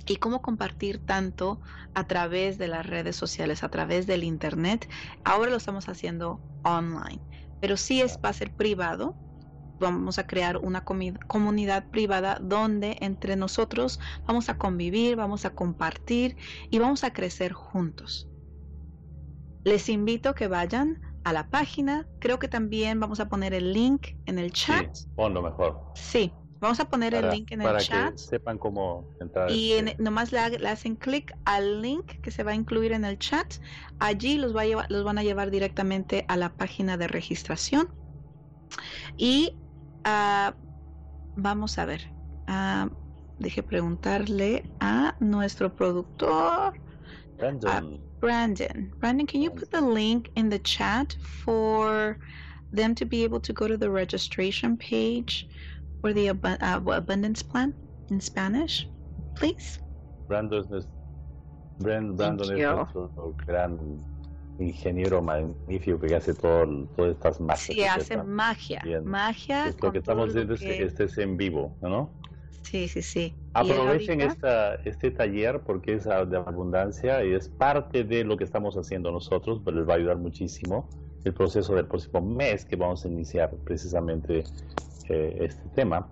y 0.09 0.17
cómo 0.17 0.43
compartir 0.43 1.05
tanto 1.05 1.61
a 1.95 2.07
través 2.07 2.59
de 2.59 2.69
las 2.69 2.87
redes 2.87 3.17
sociales, 3.17 3.63
a 3.63 3.69
través 3.69 4.07
del 4.07 4.25
internet. 4.25 4.89
Ahora 5.25 5.51
lo 5.51 5.57
estamos 5.57 5.89
haciendo 5.89 6.41
online, 6.65 7.21
pero 7.61 7.77
sí 7.77 8.01
es 8.01 8.19
va 8.25 8.31
a 8.31 8.33
ser 8.33 8.55
privado. 8.55 9.17
Vamos 9.81 10.19
a 10.19 10.27
crear 10.27 10.57
una 10.57 10.85
comunidad 10.85 11.89
privada 11.91 12.39
donde 12.41 12.97
entre 13.01 13.37
nosotros 13.37 14.01
vamos 14.27 14.49
a 14.49 14.59
convivir, 14.59 15.15
vamos 15.15 15.45
a 15.45 15.51
compartir 15.51 16.37
y 16.69 16.79
vamos 16.81 17.05
a 17.05 17.13
crecer 17.13 17.53
juntos. 17.53 18.29
Les 19.65 19.89
invito 19.89 20.31
a 20.31 20.35
que 20.35 20.49
vayan 20.49 21.01
a 21.25 21.33
la 21.33 21.49
página. 21.49 22.09
Creo 22.19 22.39
que 22.39 22.49
también 22.49 22.99
vamos 22.99 23.21
a 23.21 23.29
poner 23.29 23.55
el 23.55 23.73
link 23.73 24.09
en 24.27 24.39
el 24.39 24.51
chat. 24.53 24.93
Sí, 24.95 25.07
ponlo 25.15 25.43
mejor. 25.43 25.81
Sí, 25.95 26.33
Vamos 26.61 26.81
a 26.81 26.89
poner 26.89 27.15
el 27.15 27.31
link 27.31 27.53
en 27.53 27.63
el 27.63 27.77
chat. 27.79 27.89
Para 27.91 28.11
que 28.13 28.19
sepan 28.19 28.59
cómo 28.59 29.09
entrar. 29.21 29.51
Y 29.51 29.73
este 29.73 29.97
nomás 30.03 30.33
le, 30.33 30.41
hacen 30.41 30.97
clic 30.97 31.33
al 31.45 31.83
link 31.83 32.21
que 32.21 32.31
se 32.31 32.43
va 32.43 32.51
a 32.51 32.55
incluir 32.55 32.93
en 32.93 33.05
el 33.05 33.19
chat. 33.19 33.55
Allí 34.01 34.39
los, 34.39 34.55
va 34.57 34.63
a 34.63 34.67
llevar, 34.67 34.87
los 34.91 35.05
van 35.05 35.19
a 35.19 35.23
llevar 35.23 35.51
directamente 35.51 36.25
a 36.29 36.37
la 36.37 36.51
página 36.51 36.97
de 36.97 37.07
registración. 37.07 37.89
Y 39.17 39.55
uh, 40.05 40.53
vamos 41.37 41.79
a 41.79 41.85
ver. 41.85 42.11
Uh, 42.49 42.91
deje 43.39 43.63
preguntarle 43.63 44.65
a 44.81 45.15
nuestro 45.21 45.75
productor. 45.75 46.75
Brandon. 47.37 48.01
Brandon. 48.21 48.93
Brandon, 48.99 49.27
can 49.27 49.43
you 49.43 49.51
put 49.51 49.71
the 49.71 49.81
link 49.81 50.29
in 50.35 50.49
the 50.49 50.59
chat 50.59 51.17
for 51.45 52.19
them 52.73 52.95
to 52.97 53.05
be 53.07 53.23
able 53.23 53.41
to 53.41 53.53
go 53.53 53.69
to 53.69 53.77
the 53.77 53.89
registration 53.89 54.77
page? 54.77 55.49
For 56.01 56.12
the 56.12 56.29
ab 56.29 56.45
uh, 56.45 56.91
abundance 56.93 57.43
plan 57.43 57.75
in 58.11 58.20
Spanish, 58.20 58.89
please? 59.35 59.81
Brandon 60.27 60.65
es, 60.75 60.87
Brandon 61.79 62.41
es 62.41 62.51
nuestro 62.51 63.35
gran 63.47 63.79
ingeniero 64.59 65.23
magnífico 65.23 66.01
que 66.01 66.15
hace 66.16 66.35
todo, 66.35 66.87
todas 66.97 67.12
estas 67.12 67.41
magias. 67.41 67.61
Sí, 67.61 67.85
hace 67.85 68.16
magia. 68.23 68.83
Magia. 69.05 69.75
lo 69.81 69.93
que 69.93 69.99
estamos 69.99 70.35
es 70.35 70.61
que... 70.61 70.83
este 70.83 71.05
es 71.05 71.19
en 71.19 71.37
vivo, 71.37 71.77
¿no? 71.81 72.11
Sí, 72.62 72.87
sí, 72.89 73.01
sí. 73.01 73.35
Aprovechen 73.55 74.20
esta, 74.20 74.75
este 74.85 75.11
taller 75.11 75.61
porque 75.61 75.95
es 75.95 76.05
de 76.05 76.37
abundancia 76.37 77.25
y 77.25 77.33
es 77.33 77.49
parte 77.49 78.05
de 78.05 78.25
lo 78.25 78.37
que 78.37 78.45
estamos 78.45 78.77
haciendo 78.77 79.11
nosotros, 79.11 79.62
pero 79.65 79.79
les 79.79 79.89
va 79.89 79.95
a 79.95 79.97
ayudar 79.97 80.19
muchísimo 80.19 80.89
el 81.25 81.33
proceso 81.33 81.75
del 81.75 81.87
próximo 81.87 82.20
mes 82.20 82.65
que 82.65 82.77
vamos 82.77 83.05
a 83.05 83.09
iniciar 83.09 83.51
precisamente 83.65 84.45
este 85.09 85.69
tema. 85.75 86.09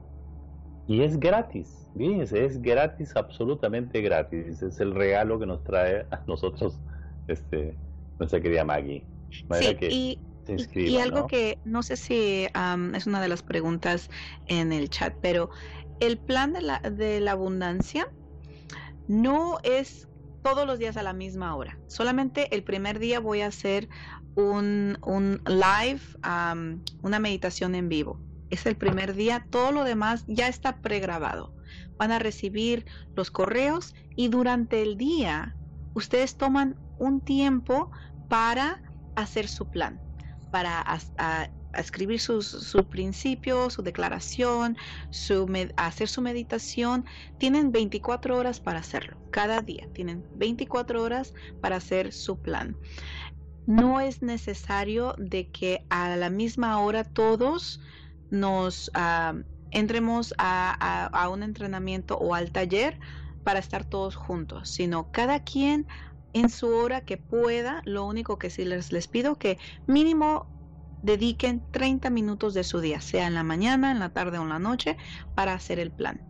Y 0.89 1.03
es 1.03 1.19
gratis, 1.19 1.89
fíjense, 1.97 2.45
es 2.45 2.63
gratis, 2.63 3.17
absolutamente 3.17 4.01
gratis. 4.01 4.63
Es 4.63 4.81
el 4.81 4.95
regalo 4.95 5.39
que 5.39 5.47
nos 5.47 5.65
trae 5.65 6.07
a 6.11 6.23
nosotros 6.27 6.79
este, 7.27 7.77
nuestra 8.19 8.41
querida 8.41 8.65
Maggie. 8.65 9.05
y, 9.81 10.19
y, 10.75 10.97
algo 10.99 11.27
que 11.27 11.59
no 11.65 11.83
sé 11.83 11.97
si 11.97 12.47
es 12.95 13.07
una 13.07 13.21
de 13.21 13.29
las 13.29 13.43
preguntas 13.43 14.11
en 14.47 14.73
el 14.73 14.89
chat, 14.91 15.15
pero 15.21 15.51
el 15.99 16.19
plan 16.19 16.53
de 16.53 16.63
la, 16.63 16.79
de 16.79 17.21
la 17.21 17.33
abundancia 17.33 18.09
no 19.09 19.59
es 19.65 20.09
todos 20.45 20.67
los 20.67 20.79
días 20.79 20.97
a 20.97 21.03
la 21.03 21.13
misma 21.13 21.57
hora. 21.57 21.79
Solamente 21.89 22.55
el 22.55 22.63
primer 22.63 23.01
día 23.01 23.19
voy 23.19 23.41
a 23.41 23.49
hacer 23.49 23.89
un, 24.37 24.99
un 25.05 25.43
live, 25.47 26.01
una 27.03 27.19
meditación 27.19 27.75
en 27.75 27.89
vivo 27.89 28.21
es 28.51 28.67
el 28.67 28.77
primer 28.77 29.15
día, 29.15 29.47
todo 29.51 29.73
lo 29.73 29.85
demás 29.85 30.25
ya 30.27 30.49
está 30.49 30.81
pregrabado. 30.81 31.55
Van 31.99 32.13
a 32.13 32.19
recibir 32.19 32.87
los 33.15 33.31
correos 33.31 33.95
y 34.15 34.29
durante 34.29 34.83
el 34.83 34.97
día 34.97 35.57
ustedes 35.95 36.37
toman 36.37 36.77
un 36.99 37.21
tiempo 37.21 37.91
para 38.29 38.83
hacer 39.17 39.49
su 39.49 39.69
plan, 39.71 40.01
para 40.51 40.85
escribir 41.75 42.21
su 42.21 42.87
principios, 42.89 43.75
su 43.75 43.83
declaración, 43.83 44.77
su 45.11 45.47
hacer 45.77 46.09
su 46.09 46.23
meditación. 46.23 47.05
Tienen 47.39 47.73
24 47.73 48.37
horas 48.37 48.61
para 48.61 48.81
hacerlo, 48.81 49.17
cada 49.31 49.61
día. 49.61 49.89
Tienen 49.93 50.25
24 50.37 51.03
horas 51.03 51.35
para 51.61 51.77
hacer 51.77 52.13
su 52.13 52.39
plan. 52.39 52.77
No 53.67 54.01
es 54.01 54.23
necesario 54.23 55.15
de 55.19 55.49
que 55.51 55.85
a 55.91 56.15
la 56.17 56.31
misma 56.31 56.79
hora 56.79 57.03
todos 57.05 57.81
nos 58.31 58.91
ah, 58.95 59.35
entremos 59.71 60.35
a, 60.39 61.29
un 61.33 61.43
entrenamiento 61.43 62.17
o 62.19 62.35
al 62.35 62.53
taller 62.53 62.99
para 63.45 63.59
estar 63.59 63.85
todos 63.85 64.17
juntos, 64.17 64.69
sino 64.69 65.11
cada 65.13 65.45
quien 65.45 65.87
en 66.33 66.49
su 66.49 66.69
hora 66.69 67.03
que 67.03 67.17
pueda. 67.17 67.83
Lo 67.85 68.05
único 68.07 68.39
que 68.39 68.51
sí 68.51 68.65
les, 68.65 68.93
les 68.93 69.09
pido 69.09 69.37
que 69.37 69.59
mínimo 69.87 70.47
dediquen 71.03 71.63
30 71.71 72.11
minutos 72.11 72.55
de 72.55 72.65
su 72.65 72.81
día, 72.81 73.01
sea 73.01 73.27
en 73.27 73.35
la 73.35 73.45
mañana, 73.45 73.93
en 73.93 74.01
la 74.01 74.11
tarde 74.11 74.39
o 74.39 74.43
en 74.43 74.49
la 74.49 74.59
noche, 74.59 74.97
para 75.35 75.55
hacer 75.55 75.79
el 75.79 75.93
plan. 75.93 76.21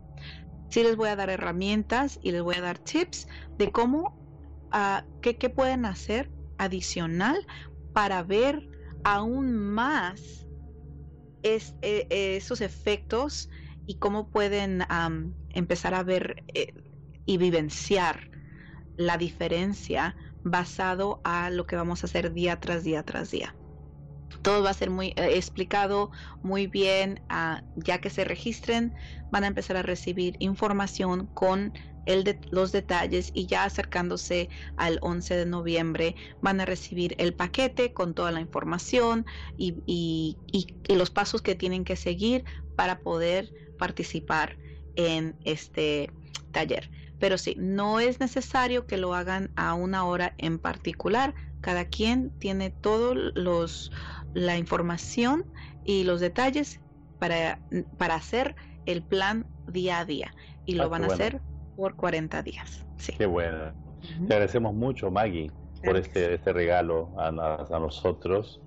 Sí 0.69 0.83
les 0.83 0.95
voy 0.95 1.09
a 1.09 1.15
dar 1.15 1.29
herramientas 1.29 2.19
y 2.21 2.31
les 2.31 2.41
voy 2.41 2.55
a 2.55 2.61
dar 2.61 2.77
tips 2.77 3.27
de 3.57 3.71
cómo, 3.71 4.17
uh, 4.73 5.01
qué, 5.21 5.49
pueden 5.49 5.85
hacer 5.85 6.29
adicional 6.57 7.45
para 7.93 8.23
ver 8.23 8.69
aún 9.03 9.55
más 9.55 10.46
es, 11.41 11.75
e, 11.81 12.07
esos 12.09 12.61
efectos 12.61 13.49
y 13.85 13.97
cómo 13.99 14.29
pueden 14.29 14.85
empezar 15.49 15.93
a 15.93 16.03
ver 16.03 16.43
eh, 16.53 16.73
y 17.25 17.37
vivenciar 17.37 18.23
la 18.95 19.17
diferencia 19.17 20.17
basado 20.43 21.21
a 21.23 21.49
lo 21.49 21.65
que 21.65 21.75
vamos 21.75 22.03
a 22.03 22.07
hacer 22.07 22.33
día 22.33 22.59
tras 22.59 22.83
día 22.83 23.03
tras 23.03 23.31
día 23.31 23.57
todo 24.41 24.63
va 24.63 24.71
a 24.71 24.73
ser 24.73 24.89
muy 24.89 25.07
eh, 25.15 25.35
explicado 25.35 26.11
muy 26.41 26.67
bien. 26.67 27.23
Ah, 27.29 27.63
ya 27.75 27.99
que 27.99 28.09
se 28.09 28.23
registren, 28.23 28.95
van 29.31 29.43
a 29.43 29.47
empezar 29.47 29.77
a 29.77 29.81
recibir 29.81 30.35
información 30.39 31.27
con 31.33 31.73
el 32.05 32.23
de, 32.23 32.39
los 32.51 32.71
detalles 32.71 33.31
y 33.33 33.45
ya 33.47 33.65
acercándose 33.65 34.49
al 34.77 34.97
11 35.01 35.35
de 35.35 35.45
noviembre 35.45 36.15
van 36.41 36.61
a 36.61 36.65
recibir 36.65 37.15
el 37.17 37.33
paquete 37.33 37.93
con 37.93 38.13
toda 38.13 38.31
la 38.31 38.39
información 38.39 39.25
y, 39.57 39.75
y, 39.85 40.37
y 40.47 40.95
los 40.95 41.11
pasos 41.11 41.41
que 41.41 41.55
tienen 41.55 41.83
que 41.83 41.97
seguir 41.97 42.45
para 42.75 42.99
poder 42.99 43.53
participar 43.77 44.57
en 44.95 45.35
este 45.43 46.09
taller. 46.51 46.89
Pero 47.19 47.37
sí, 47.37 47.55
no 47.57 47.99
es 47.99 48.19
necesario 48.19 48.85
que 48.85 48.97
lo 48.97 49.13
hagan 49.13 49.51
a 49.55 49.73
una 49.73 50.05
hora 50.05 50.33
en 50.37 50.59
particular. 50.59 51.33
Cada 51.61 51.85
quien 51.85 52.29
tiene 52.39 52.69
todos 52.69 53.17
los 53.35 53.91
la 54.33 54.57
información 54.57 55.45
y 55.83 56.03
los 56.03 56.19
detalles 56.19 56.79
para, 57.19 57.59
para 57.97 58.15
hacer 58.15 58.55
el 58.87 59.03
plan 59.03 59.45
día 59.67 59.99
a 59.99 60.05
día. 60.05 60.33
Y 60.65 60.75
lo 60.75 60.83
ah, 60.83 60.87
van 60.87 61.03
a 61.03 61.07
hacer 61.07 61.39
por 61.75 61.95
40 61.95 62.41
días. 62.41 62.85
Sí. 62.97 63.13
Qué 63.15 63.27
bueno. 63.27 63.73
Te 64.27 64.33
agradecemos 64.33 64.73
mucho, 64.73 65.11
Maggie, 65.11 65.51
por 65.83 65.97
este, 65.97 66.33
este 66.33 66.53
regalo 66.53 67.09
a, 67.17 67.27
a, 67.27 67.79
nosotros. 67.79 68.61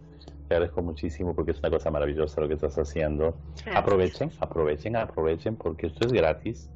Te 0.48 0.54
agradezco 0.54 0.82
muchísimo 0.82 1.34
porque 1.34 1.52
es 1.52 1.58
una 1.58 1.70
cosa 1.70 1.90
maravillosa 1.90 2.40
lo 2.40 2.48
que 2.48 2.54
estás 2.54 2.78
haciendo. 2.78 3.36
Aprovechen, 3.74 4.30
aprovechen, 4.40 4.96
aprovechen 4.96 5.56
porque 5.56 5.88
esto 5.88 6.06
es 6.06 6.12
gratis. 6.12 6.70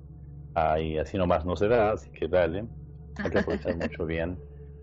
Ah, 0.54 0.80
y 0.80 0.98
así 0.98 1.18
nomás 1.18 1.44
no 1.44 1.56
se 1.56 1.68
da, 1.68 1.92
así 1.92 2.10
que 2.10 2.28
dale. 2.28 2.64
Hay 3.18 3.30
que 3.30 3.38
aprovechar 3.38 3.76
mucho 3.76 4.06
bien. 4.06 4.38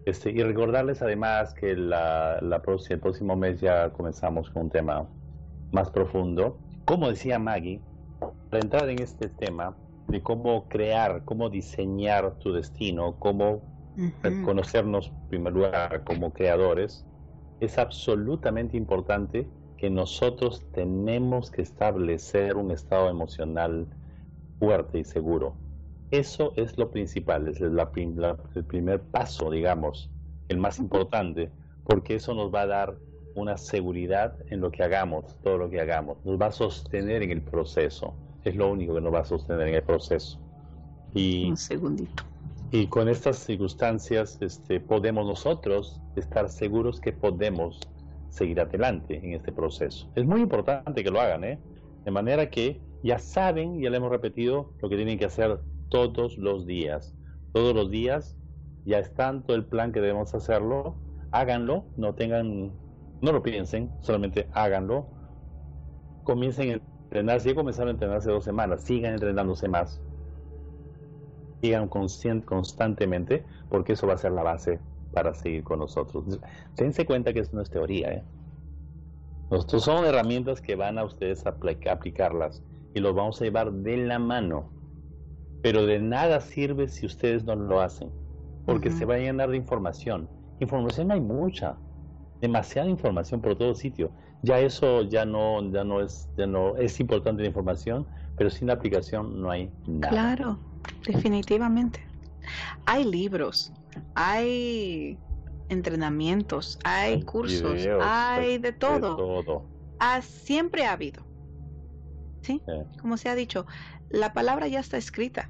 Este, 0.06 0.32
y 0.32 0.42
recordarles 0.42 1.02
además 1.02 1.54
que 1.54 1.76
la, 1.76 2.40
la, 2.42 2.62
el 2.90 3.00
próximo 3.00 3.36
mes 3.36 3.62
ya 3.62 3.92
comenzamos 3.92 4.50
con 4.50 4.64
un 4.64 4.70
tema 4.70 5.08
más 5.72 5.90
profundo. 5.90 6.58
Como 6.86 7.10
decía 7.10 7.40
Maggie, 7.40 7.80
para 8.52 8.64
entrar 8.64 8.90
en 8.90 9.02
este 9.02 9.30
tema 9.30 9.78
de 10.10 10.22
cómo 10.22 10.68
crear, 10.68 11.24
cómo 11.24 11.50
diseñar 11.50 12.38
tu 12.40 12.52
destino, 12.52 13.16
cómo 13.18 13.62
conocernos 14.44 15.08
en 15.08 15.30
primer 15.30 15.54
lugar 15.54 16.04
como 16.04 16.34
creadores, 16.34 17.06
es 17.62 17.78
absolutamente 17.78 18.76
importante 18.76 19.48
que 19.78 19.90
nosotros 19.90 20.66
tenemos 20.74 21.50
que 21.50 21.62
establecer 21.62 22.58
un 22.58 22.72
estado 22.72 23.10
emocional 23.10 23.88
fuerte 24.60 25.00
y 25.00 25.06
seguro. 25.06 25.56
Eso 26.12 26.52
es 26.58 26.78
lo 26.78 26.92
principal, 26.92 27.48
es 27.48 27.62
el 27.62 28.66
primer 28.66 29.02
paso, 29.02 29.50
digamos, 29.50 30.12
el 30.50 30.58
más 30.58 30.78
importante, 30.78 31.50
porque 31.86 32.16
eso 32.16 32.34
nos 32.34 32.54
va 32.54 32.64
a 32.64 32.68
dar 32.68 32.98
una 33.34 33.56
seguridad 33.56 34.36
en 34.50 34.60
lo 34.60 34.72
que 34.72 34.84
hagamos, 34.84 35.38
todo 35.42 35.58
lo 35.58 35.70
que 35.70 35.80
hagamos. 35.80 36.18
Nos 36.26 36.40
va 36.40 36.48
a 36.48 36.52
sostener 36.52 37.24
en 37.24 37.32
el 37.32 37.42
proceso. 37.42 38.14
Es 38.44 38.56
lo 38.56 38.72
único 38.72 38.96
que 38.96 39.02
nos 39.02 39.14
va 39.14 39.20
a 39.20 39.26
sostener 39.26 39.68
en 39.68 39.76
el 39.76 39.84
proceso. 39.84 40.40
Y, 41.14 41.50
Un 41.50 41.58
segundito. 41.58 42.24
Y 42.72 42.88
con 42.88 43.10
estas 43.10 43.38
circunstancias 43.38 44.38
este, 44.42 44.80
podemos 44.80 45.26
nosotros 45.26 46.00
estar 46.16 46.50
seguros 46.50 47.02
que 47.02 47.12
podemos 47.12 47.82
seguir 48.30 48.62
adelante 48.62 49.20
en 49.22 49.34
este 49.34 49.52
proceso. 49.52 50.10
Es 50.16 50.26
muy 50.26 50.42
importante 50.42 51.04
que 51.04 51.12
lo 51.12 51.20
hagan, 51.20 51.44
¿eh? 51.44 51.60
De 52.06 52.12
manera 52.12 52.50
que 52.50 52.82
ya 53.04 53.20
saben, 53.20 53.82
ya 53.82 53.90
le 53.90 53.98
hemos 53.98 54.10
repetido, 54.10 54.74
lo 54.82 54.90
que 54.90 54.96
tienen 54.96 55.20
que 55.20 55.26
hacer 55.26 55.60
todos 55.90 56.38
los 56.38 56.66
días. 56.66 57.14
Todos 57.52 57.76
los 57.76 57.92
días 57.92 58.38
ya 58.86 59.00
es 59.00 59.14
tanto 59.14 59.54
el 59.54 59.66
plan 59.66 59.92
que 59.92 60.00
debemos 60.00 60.34
hacerlo. 60.34 60.96
Háganlo, 61.32 61.86
no 61.98 62.16
tengan, 62.16 62.72
no 63.22 63.32
lo 63.32 63.44
piensen, 63.44 63.92
solamente 64.00 64.48
háganlo. 64.54 65.08
Comiencen 66.24 66.72
a 66.72 66.91
entrenar. 67.12 67.42
Si 67.42 67.54
comenzaron 67.54 67.90
a 67.90 67.92
entrenar 67.92 68.18
hace 68.18 68.32
dos 68.32 68.44
semanas, 68.44 68.84
sigan 68.84 69.14
entrenándose 69.14 69.68
más. 69.68 70.02
Sigan 71.62 71.88
constantemente, 71.88 73.46
porque 73.70 73.94
eso 73.94 74.08
va 74.08 74.14
a 74.14 74.18
ser 74.18 74.32
la 74.32 74.44
base 74.44 74.80
para 75.14 75.34
seguir 75.34 75.64
con 75.64 75.80
nosotros. 75.80 76.40
Dense 76.76 77.06
cuenta 77.06 77.34
que 77.34 77.40
eso 77.42 77.52
no 77.54 77.62
es 77.62 77.70
teoría. 77.70 78.12
¿eh? 78.12 78.24
Nosotros 79.52 79.84
son 79.84 80.06
herramientas 80.06 80.62
que 80.62 80.76
van 80.76 80.98
a 80.98 81.04
ustedes 81.04 81.46
a 81.46 81.56
aplicarlas 81.92 82.64
y 82.94 83.00
los 83.00 83.14
vamos 83.14 83.40
a 83.42 83.44
llevar 83.44 83.72
de 83.72 83.98
la 83.98 84.18
mano 84.18 84.72
pero 85.62 85.86
de 85.86 86.00
nada 86.00 86.40
sirve 86.42 86.88
si 86.88 87.06
ustedes 87.06 87.44
no 87.44 87.56
lo 87.56 87.82
hacen, 87.82 88.10
porque 88.66 88.90
se 88.90 89.06
va 89.06 89.16
a 89.16 89.20
llenar 89.20 89.50
de 89.50 89.58
información. 89.58 90.28
Información 90.60 91.12
hay 91.12 91.22
mucha, 91.22 91.78
demasiada 92.40 92.90
información 92.90 93.42
por 93.42 93.56
todo 93.56 93.76
sitio. 93.76 94.12
Ya 94.44 94.60
eso 94.60 95.04
ya 95.04 95.26
no, 95.26 95.62
ya 95.72 95.84
no 95.84 96.02
es, 96.02 96.28
ya 96.38 96.48
no 96.48 96.76
es 96.78 97.00
importante 97.00 97.44
la 97.44 97.48
información, 97.48 98.08
pero 98.38 98.50
sin 98.50 98.70
aplicación 98.70 99.42
no 99.42 99.52
hay 99.52 99.70
nada. 99.86 100.10
Claro, 100.10 100.60
definitivamente. 101.06 102.04
Hay 102.86 103.04
libros, 103.04 103.72
hay 104.16 105.18
entrenamientos, 105.70 106.80
hay 106.84 107.22
cursos, 107.24 107.88
hay 108.02 108.58
de 108.58 108.72
todo. 108.74 109.16
todo. 109.16 109.66
Ah, 110.00 110.22
siempre 110.22 110.86
ha 110.86 110.94
habido. 110.94 111.24
¿Sí? 112.42 112.62
Como 113.00 113.18
se 113.18 113.30
ha 113.30 113.36
dicho, 113.36 113.68
la 114.10 114.34
palabra 114.34 114.68
ya 114.68 114.80
está 114.80 114.98
escrita. 114.98 115.50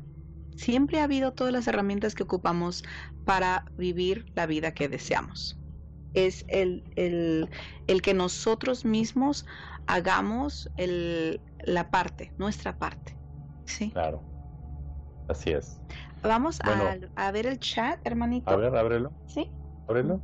Siempre 0.57 0.99
ha 0.99 1.05
habido 1.05 1.31
todas 1.31 1.53
las 1.53 1.67
herramientas 1.67 2.13
que 2.13 2.23
ocupamos 2.23 2.83
para 3.23 3.65
vivir 3.77 4.25
la 4.35 4.45
vida 4.45 4.73
que 4.73 4.89
deseamos. 4.89 5.60
Es 6.13 6.45
el, 6.49 6.83
el, 6.95 8.01
que 8.01 8.13
nosotros 8.13 8.85
mismos 8.85 9.45
hagamos 9.87 10.69
el, 10.77 11.39
la 11.63 11.89
parte, 11.89 12.33
nuestra 12.37 12.77
parte. 12.77 13.17
¿sí? 13.65 13.91
Claro. 13.91 14.21
Así 15.27 15.51
es. 15.51 15.79
Vamos 16.23 16.59
a, 17.15 17.31
ver 17.31 17.45
el 17.47 17.59
chat, 17.59 17.99
hermanito. 18.05 18.49
A 18.49 18.55
ver, 18.55 18.75
ábrelo. 18.75 19.11
Sí. 19.27 19.49
Ábrelo. 19.87 20.19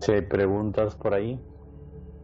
Si 0.00 0.12
hay 0.12 0.22
preguntas 0.22 0.96
por 0.96 1.14
ahí. 1.14 1.38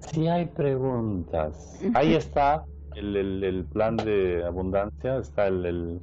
Sí 0.00 0.28
hay 0.28 0.46
preguntas. 0.46 1.80
Ahí 1.94 2.14
está 2.14 2.64
el, 2.94 3.16
el, 3.44 3.64
plan 3.66 3.96
de 3.96 4.44
abundancia, 4.44 5.18
está 5.18 5.48
el, 5.48 5.66
el 5.66 6.00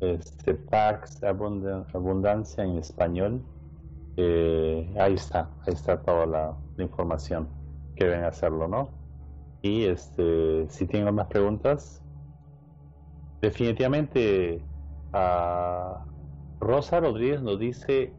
este, 0.00 0.54
Pax 0.54 1.22
Abundancia 1.22 2.64
en 2.64 2.78
español. 2.78 3.42
Eh, 4.16 4.94
ahí 4.98 5.14
está, 5.14 5.50
ahí 5.66 5.74
está 5.74 6.00
toda 6.00 6.26
la, 6.26 6.56
información 6.78 7.48
que 7.94 8.04
deben 8.04 8.24
hacerlo, 8.24 8.68
¿no? 8.68 8.90
Y 9.62 9.84
este, 9.84 10.66
si 10.68 10.86
tienen 10.86 11.14
más 11.14 11.26
preguntas, 11.28 12.02
definitivamente 13.40 14.60
a 15.14 16.04
Rosa 16.60 17.00
Rodríguez 17.00 17.40
nos 17.40 17.58
dice, 17.58 18.12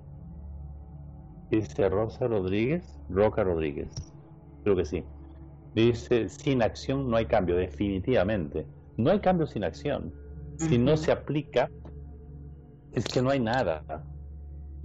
dice 1.51 1.89
Rosa 1.89 2.27
Rodríguez, 2.27 2.99
Roca 3.09 3.43
Rodríguez, 3.43 3.93
creo 4.63 4.75
que 4.75 4.85
sí. 4.85 5.03
Dice, 5.75 6.29
sin 6.29 6.63
acción 6.63 7.09
no 7.09 7.17
hay 7.17 7.27
cambio, 7.27 7.55
definitivamente. 7.55 8.65
No 8.97 9.11
hay 9.11 9.19
cambio 9.19 9.45
sin 9.45 9.63
acción. 9.63 10.11
Si 10.57 10.79
no 10.79 10.97
se 10.97 11.11
aplica, 11.11 11.69
es 12.93 13.05
que 13.05 13.21
no 13.21 13.29
hay 13.29 13.39
nada. 13.39 13.83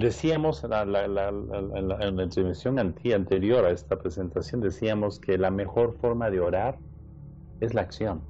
Decíamos 0.02 0.64
en 0.64 0.70
la, 0.70 0.84
la, 0.84 1.06
la, 1.06 1.28
en 1.30 2.16
la 2.16 2.24
intervención 2.24 2.78
anterior 2.78 3.64
a 3.64 3.70
esta 3.70 3.96
presentación, 3.96 4.60
decíamos 4.60 5.20
que 5.20 5.38
la 5.38 5.50
mejor 5.50 5.96
forma 6.00 6.28
de 6.28 6.40
orar 6.40 6.76
es 7.60 7.72
la 7.72 7.82
acción. 7.82 8.20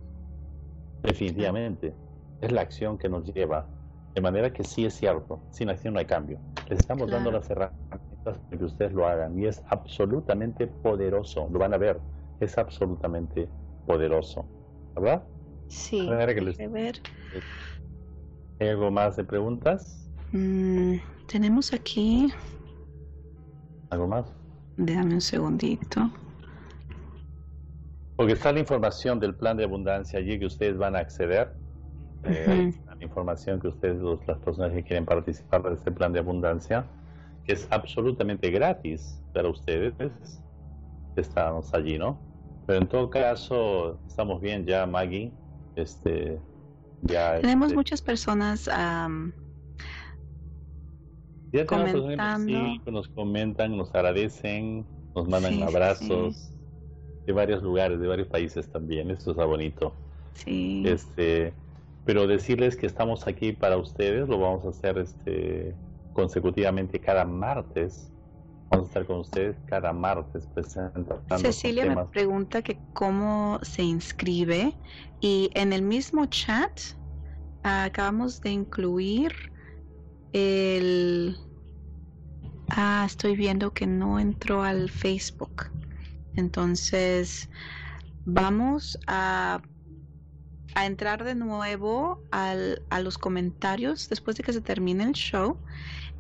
Definitivamente, 1.03 1.95
es 2.43 2.53
la 2.53 2.61
acción 2.61 2.99
que 2.99 3.09
nos 3.09 3.33
lleva. 3.33 3.67
De 4.15 4.21
manera 4.21 4.53
que 4.53 4.63
sí 4.65 4.85
es 4.85 4.93
cierto, 4.95 5.41
sin 5.51 5.71
acción 5.71 5.95
no 5.95 6.01
hay 6.01 6.05
cambio. 6.05 6.39
Les 6.69 6.81
estamos 6.81 7.11
dando 7.11 7.31
las 7.31 7.49
herramientas 7.49 8.01
para 8.23 8.39
que 8.51 8.65
ustedes 8.65 8.93
lo 8.93 9.07
hagan 9.07 9.39
y 9.39 9.47
es 9.47 9.63
absolutamente 9.69 10.67
poderoso. 10.67 11.49
Lo 11.51 11.59
van 11.59 11.73
a 11.73 11.79
ver, 11.79 11.99
es 12.41 12.59
absolutamente 12.59 13.49
poderoso. 13.87 14.45
¿Verdad? 14.95 15.25
Sí. 15.69 16.07
ver. 16.69 17.01
¿Hay 18.61 18.69
algo 18.69 18.91
más 18.91 19.17
de 19.17 19.25
preguntas? 19.25 20.11
Mm, 20.33 20.97
tenemos 21.33 21.73
aquí. 21.73 22.31
¿Algo 23.89 24.07
más? 24.07 24.27
Déjame 24.77 25.15
un 25.15 25.21
segundito. 25.21 26.11
Porque 28.17 28.35
está 28.35 28.53
la 28.53 28.61
información 28.61 29.19
del 29.19 29.35
plan 29.35 29.57
de 29.57 29.65
abundancia 29.65 30.19
allí 30.19 30.39
que 30.39 30.45
ustedes 30.45 30.77
van 30.77 30.95
a 30.95 30.99
acceder. 30.99 31.55
Eh, 32.25 32.73
la 32.87 33.03
información 33.03 33.59
que 33.61 33.69
ustedes, 33.69 34.01
las 34.27 34.39
personas 34.39 34.73
que 34.73 34.85
quieren 34.85 35.07
participar 35.07 35.63
de 35.63 35.75
este 35.75 35.91
plan 35.91 36.13
de 36.13 36.21
abundancia, 36.21 36.85
que 37.45 37.55
es 37.55 37.67
absolutamente 37.71 38.51
gratis 38.51 39.19
para 39.33 39.49
ustedes. 39.49 39.95
Estamos 41.17 41.73
allí, 41.73 41.99
¿no? 41.99 42.19
Pero 42.67 42.79
en 42.79 42.89
todo 42.89 43.09
caso, 43.09 43.99
estamos 44.07 44.41
bien 44.41 44.67
ya, 44.67 44.87
Maggie. 44.87 45.33
Este, 45.77 46.39
ya 47.03 47.41
Tenemos 47.41 47.69
este, 47.69 47.77
muchas 47.77 48.03
personas 48.03 48.69
comentando. 51.67 52.91
nos 52.91 53.09
comentan, 53.09 53.77
nos 53.77 53.95
agradecen, 53.95 54.87
nos 55.15 55.29
mandan 55.29 55.63
abrazos 55.63 56.53
de 57.27 57.33
varios 57.33 57.63
lugares, 57.63 58.01
de 58.01 58.07
varios 58.07 58.29
países 58.29 58.69
también. 58.71 59.11
Esto 59.11 59.33
está 59.33 59.45
bonito. 59.45 59.95
Sí. 60.35 60.83
Este, 60.87 61.53
pero 62.05 62.27
decirles 62.27 62.77
que 62.77 62.87
estamos 62.87 63.27
aquí 63.27 63.53
para 63.53 63.77
ustedes, 63.77 64.29
lo 64.29 64.39
vamos 64.39 64.65
a 64.65 64.71
hacer 64.71 64.99
este 64.99 65.75
consecutivamente 66.13 66.99
cada 66.99 67.25
martes. 67.25 68.11
Vamos 68.71 68.87
a 68.87 68.89
estar 68.89 69.07
con 69.07 69.19
ustedes 69.19 69.57
cada 69.67 69.93
martes 69.93 70.47
presentando. 70.55 71.23
Cecilia 71.37 71.95
me 71.95 72.07
pregunta 72.07 72.63
que 72.63 72.79
cómo 72.95 73.59
se 73.63 73.83
inscribe 73.83 74.73
y 75.21 75.51
en 75.55 75.73
el 75.75 75.83
mismo 75.83 76.27
chat 76.27 76.81
acabamos 77.63 78.41
de 78.41 78.51
incluir 78.51 79.52
el... 80.33 81.37
Ah, 82.71 83.05
estoy 83.07 83.37
viendo 83.37 83.73
que 83.73 83.87
no 83.87 84.19
entró 84.19 84.63
al 84.63 84.89
Facebook. 84.89 85.71
Entonces, 86.37 87.51
vamos 88.25 88.99
a, 89.07 89.61
a 90.75 90.87
entrar 90.87 91.25
de 91.25 91.35
nuevo 91.35 92.23
al, 92.31 92.83
a 92.91 93.01
los 93.01 93.19
comentarios 93.19 94.09
después 94.09 94.37
de 94.37 94.43
que 94.43 94.53
se 94.53 94.63
termine 94.63 95.05
el 95.05 95.13
show 95.13 95.59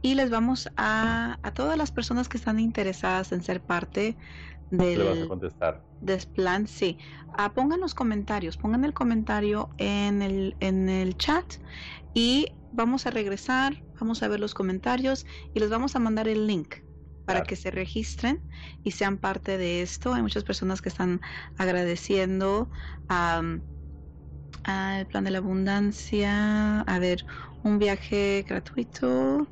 y 0.02 0.14
les 0.14 0.30
vamos 0.30 0.68
a, 0.76 1.38
a 1.42 1.54
todas 1.54 1.78
las 1.78 1.90
personas 1.90 2.28
que 2.28 2.36
están 2.36 2.58
interesadas 2.60 3.32
en 3.32 3.42
ser 3.42 3.62
parte 3.62 4.16
del, 4.70 5.28
del 6.00 6.26
plan, 6.34 6.66
sí. 6.66 6.98
Ah, 7.34 7.52
pongan 7.54 7.80
los 7.80 7.94
comentarios, 7.94 8.56
pongan 8.56 8.84
el 8.84 8.92
comentario 8.92 9.70
en 9.78 10.22
el, 10.22 10.56
en 10.60 10.88
el 10.88 11.16
chat 11.16 11.54
y 12.14 12.46
vamos 12.72 13.06
a 13.06 13.10
regresar, 13.10 13.82
vamos 14.00 14.22
a 14.22 14.28
ver 14.28 14.40
los 14.40 14.54
comentarios 14.54 15.26
y 15.54 15.60
les 15.60 15.70
vamos 15.70 15.96
a 15.96 15.98
mandar 15.98 16.28
el 16.28 16.46
link 16.46 16.76
para 17.24 17.42
que 17.42 17.56
se 17.56 17.70
registren 17.70 18.40
y 18.82 18.90
sean 18.90 19.16
parte 19.18 19.56
de 19.58 19.82
esto. 19.82 20.12
Hay 20.12 20.22
muchas 20.22 20.44
personas 20.44 20.82
que 20.82 20.88
están 20.88 21.20
agradeciendo 21.56 22.68
al 23.08 23.62
plan 25.08 25.24
de 25.24 25.30
la 25.30 25.38
abundancia. 25.38 26.80
A 26.80 26.98
ver, 26.98 27.24
un 27.62 27.78
viaje 27.78 28.44
gratuito. 28.46 29.46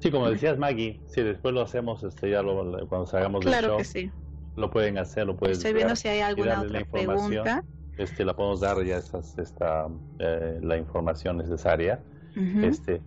Sí, 0.00 0.10
como 0.10 0.28
decías 0.28 0.58
Maggie, 0.58 1.00
si 1.06 1.22
después 1.22 1.54
lo 1.54 1.62
hacemos, 1.62 2.02
este, 2.02 2.30
ya 2.30 2.42
lo, 2.42 2.88
cuando 2.88 3.06
salgamos 3.06 3.44
del 3.44 3.54
show, 3.64 3.78
que 3.78 3.84
sí. 3.84 4.10
lo 4.56 4.68
pueden 4.68 4.98
hacer, 4.98 5.26
lo 5.26 5.36
pueden 5.36 5.56
Estoy 5.56 5.74
viendo 5.74 5.94
si 5.94 6.08
hay 6.08 6.20
alguna 6.20 6.62
otra 6.62 6.84
pregunta. 6.84 7.64
Este, 7.98 8.24
la 8.24 8.34
podemos 8.34 8.60
dar 8.60 8.82
ya 8.84 8.96
esta, 8.98 9.88
eh, 10.18 10.58
la 10.62 10.76
información 10.76 11.38
necesaria. 11.38 12.02
Este, 12.34 13.02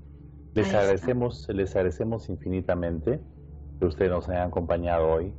les 0.53 0.71
agradecemos, 0.73 1.47
les 1.49 1.75
agradecemos 1.75 2.29
infinitamente 2.29 3.19
que 3.79 3.85
ustedes 3.85 4.11
nos 4.11 4.29
hayan 4.29 4.47
acompañado 4.49 5.07
hoy. 5.07 5.33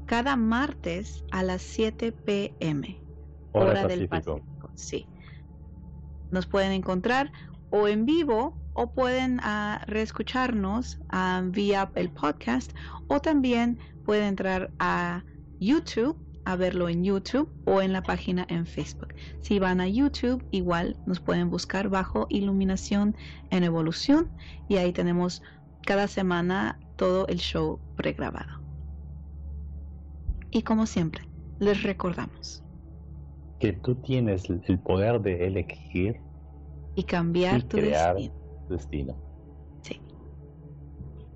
cada 0.06 0.36
martes 0.36 1.24
a 1.32 1.44
las 1.44 1.62
7 1.62 2.12
pm. 2.12 3.00
Hora, 3.52 3.88
del 3.88 4.08
Pacífico. 4.08 4.72
Sí. 4.76 5.08
Nos 6.32 6.46
pueden 6.46 6.72
encontrar 6.72 7.32
o 7.70 7.88
en 7.88 8.06
vivo 8.06 8.58
o 8.74 8.92
pueden 8.92 9.40
uh, 9.40 9.84
reescucharnos 9.86 11.00
uh, 11.12 11.50
vía 11.50 11.92
el 11.96 12.10
podcast 12.10 12.72
o 13.08 13.20
también 13.20 13.80
pueden 14.06 14.26
entrar 14.26 14.72
a 14.80 15.24
YouTube 15.60 16.18
a 16.50 16.56
verlo 16.56 16.90
en 16.90 17.04
YouTube 17.04 17.48
o 17.66 17.80
en 17.82 17.94
la 17.94 18.02
página 18.02 18.46
en 18.50 18.66
Facebook. 18.66 19.14
Si 19.42 19.60
van 19.60 19.80
a 19.80 19.88
YouTube, 19.88 20.44
igual 20.50 20.98
nos 21.06 21.20
pueden 21.20 21.52
buscar 21.52 21.90
bajo 21.90 22.26
Iluminación 22.30 23.16
en 23.52 23.64
Evolución 23.64 24.32
y 24.68 24.78
ahí 24.78 24.92
tenemos 24.92 25.44
cada 25.86 26.08
semana 26.08 26.80
todo 26.96 27.28
el 27.28 27.38
show 27.38 27.80
pregrabado. 27.96 28.62
Y 30.50 30.64
como 30.64 30.88
siempre, 30.88 31.22
les 31.60 31.84
recordamos 31.84 32.64
que 33.60 33.74
tú 33.74 33.94
tienes 33.96 34.50
el 34.50 34.80
poder 34.80 35.22
de 35.22 35.46
elegir 35.46 36.20
y 36.96 37.04
cambiar 37.04 37.62
tu 37.64 37.78
destino. 37.78 38.34
destino. 38.70 39.16
Sí. 39.84 40.02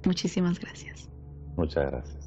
Muchísimas 0.06 0.60
gracias. 0.60 1.07
Muchas 1.56 1.91
gracias. 1.91 2.23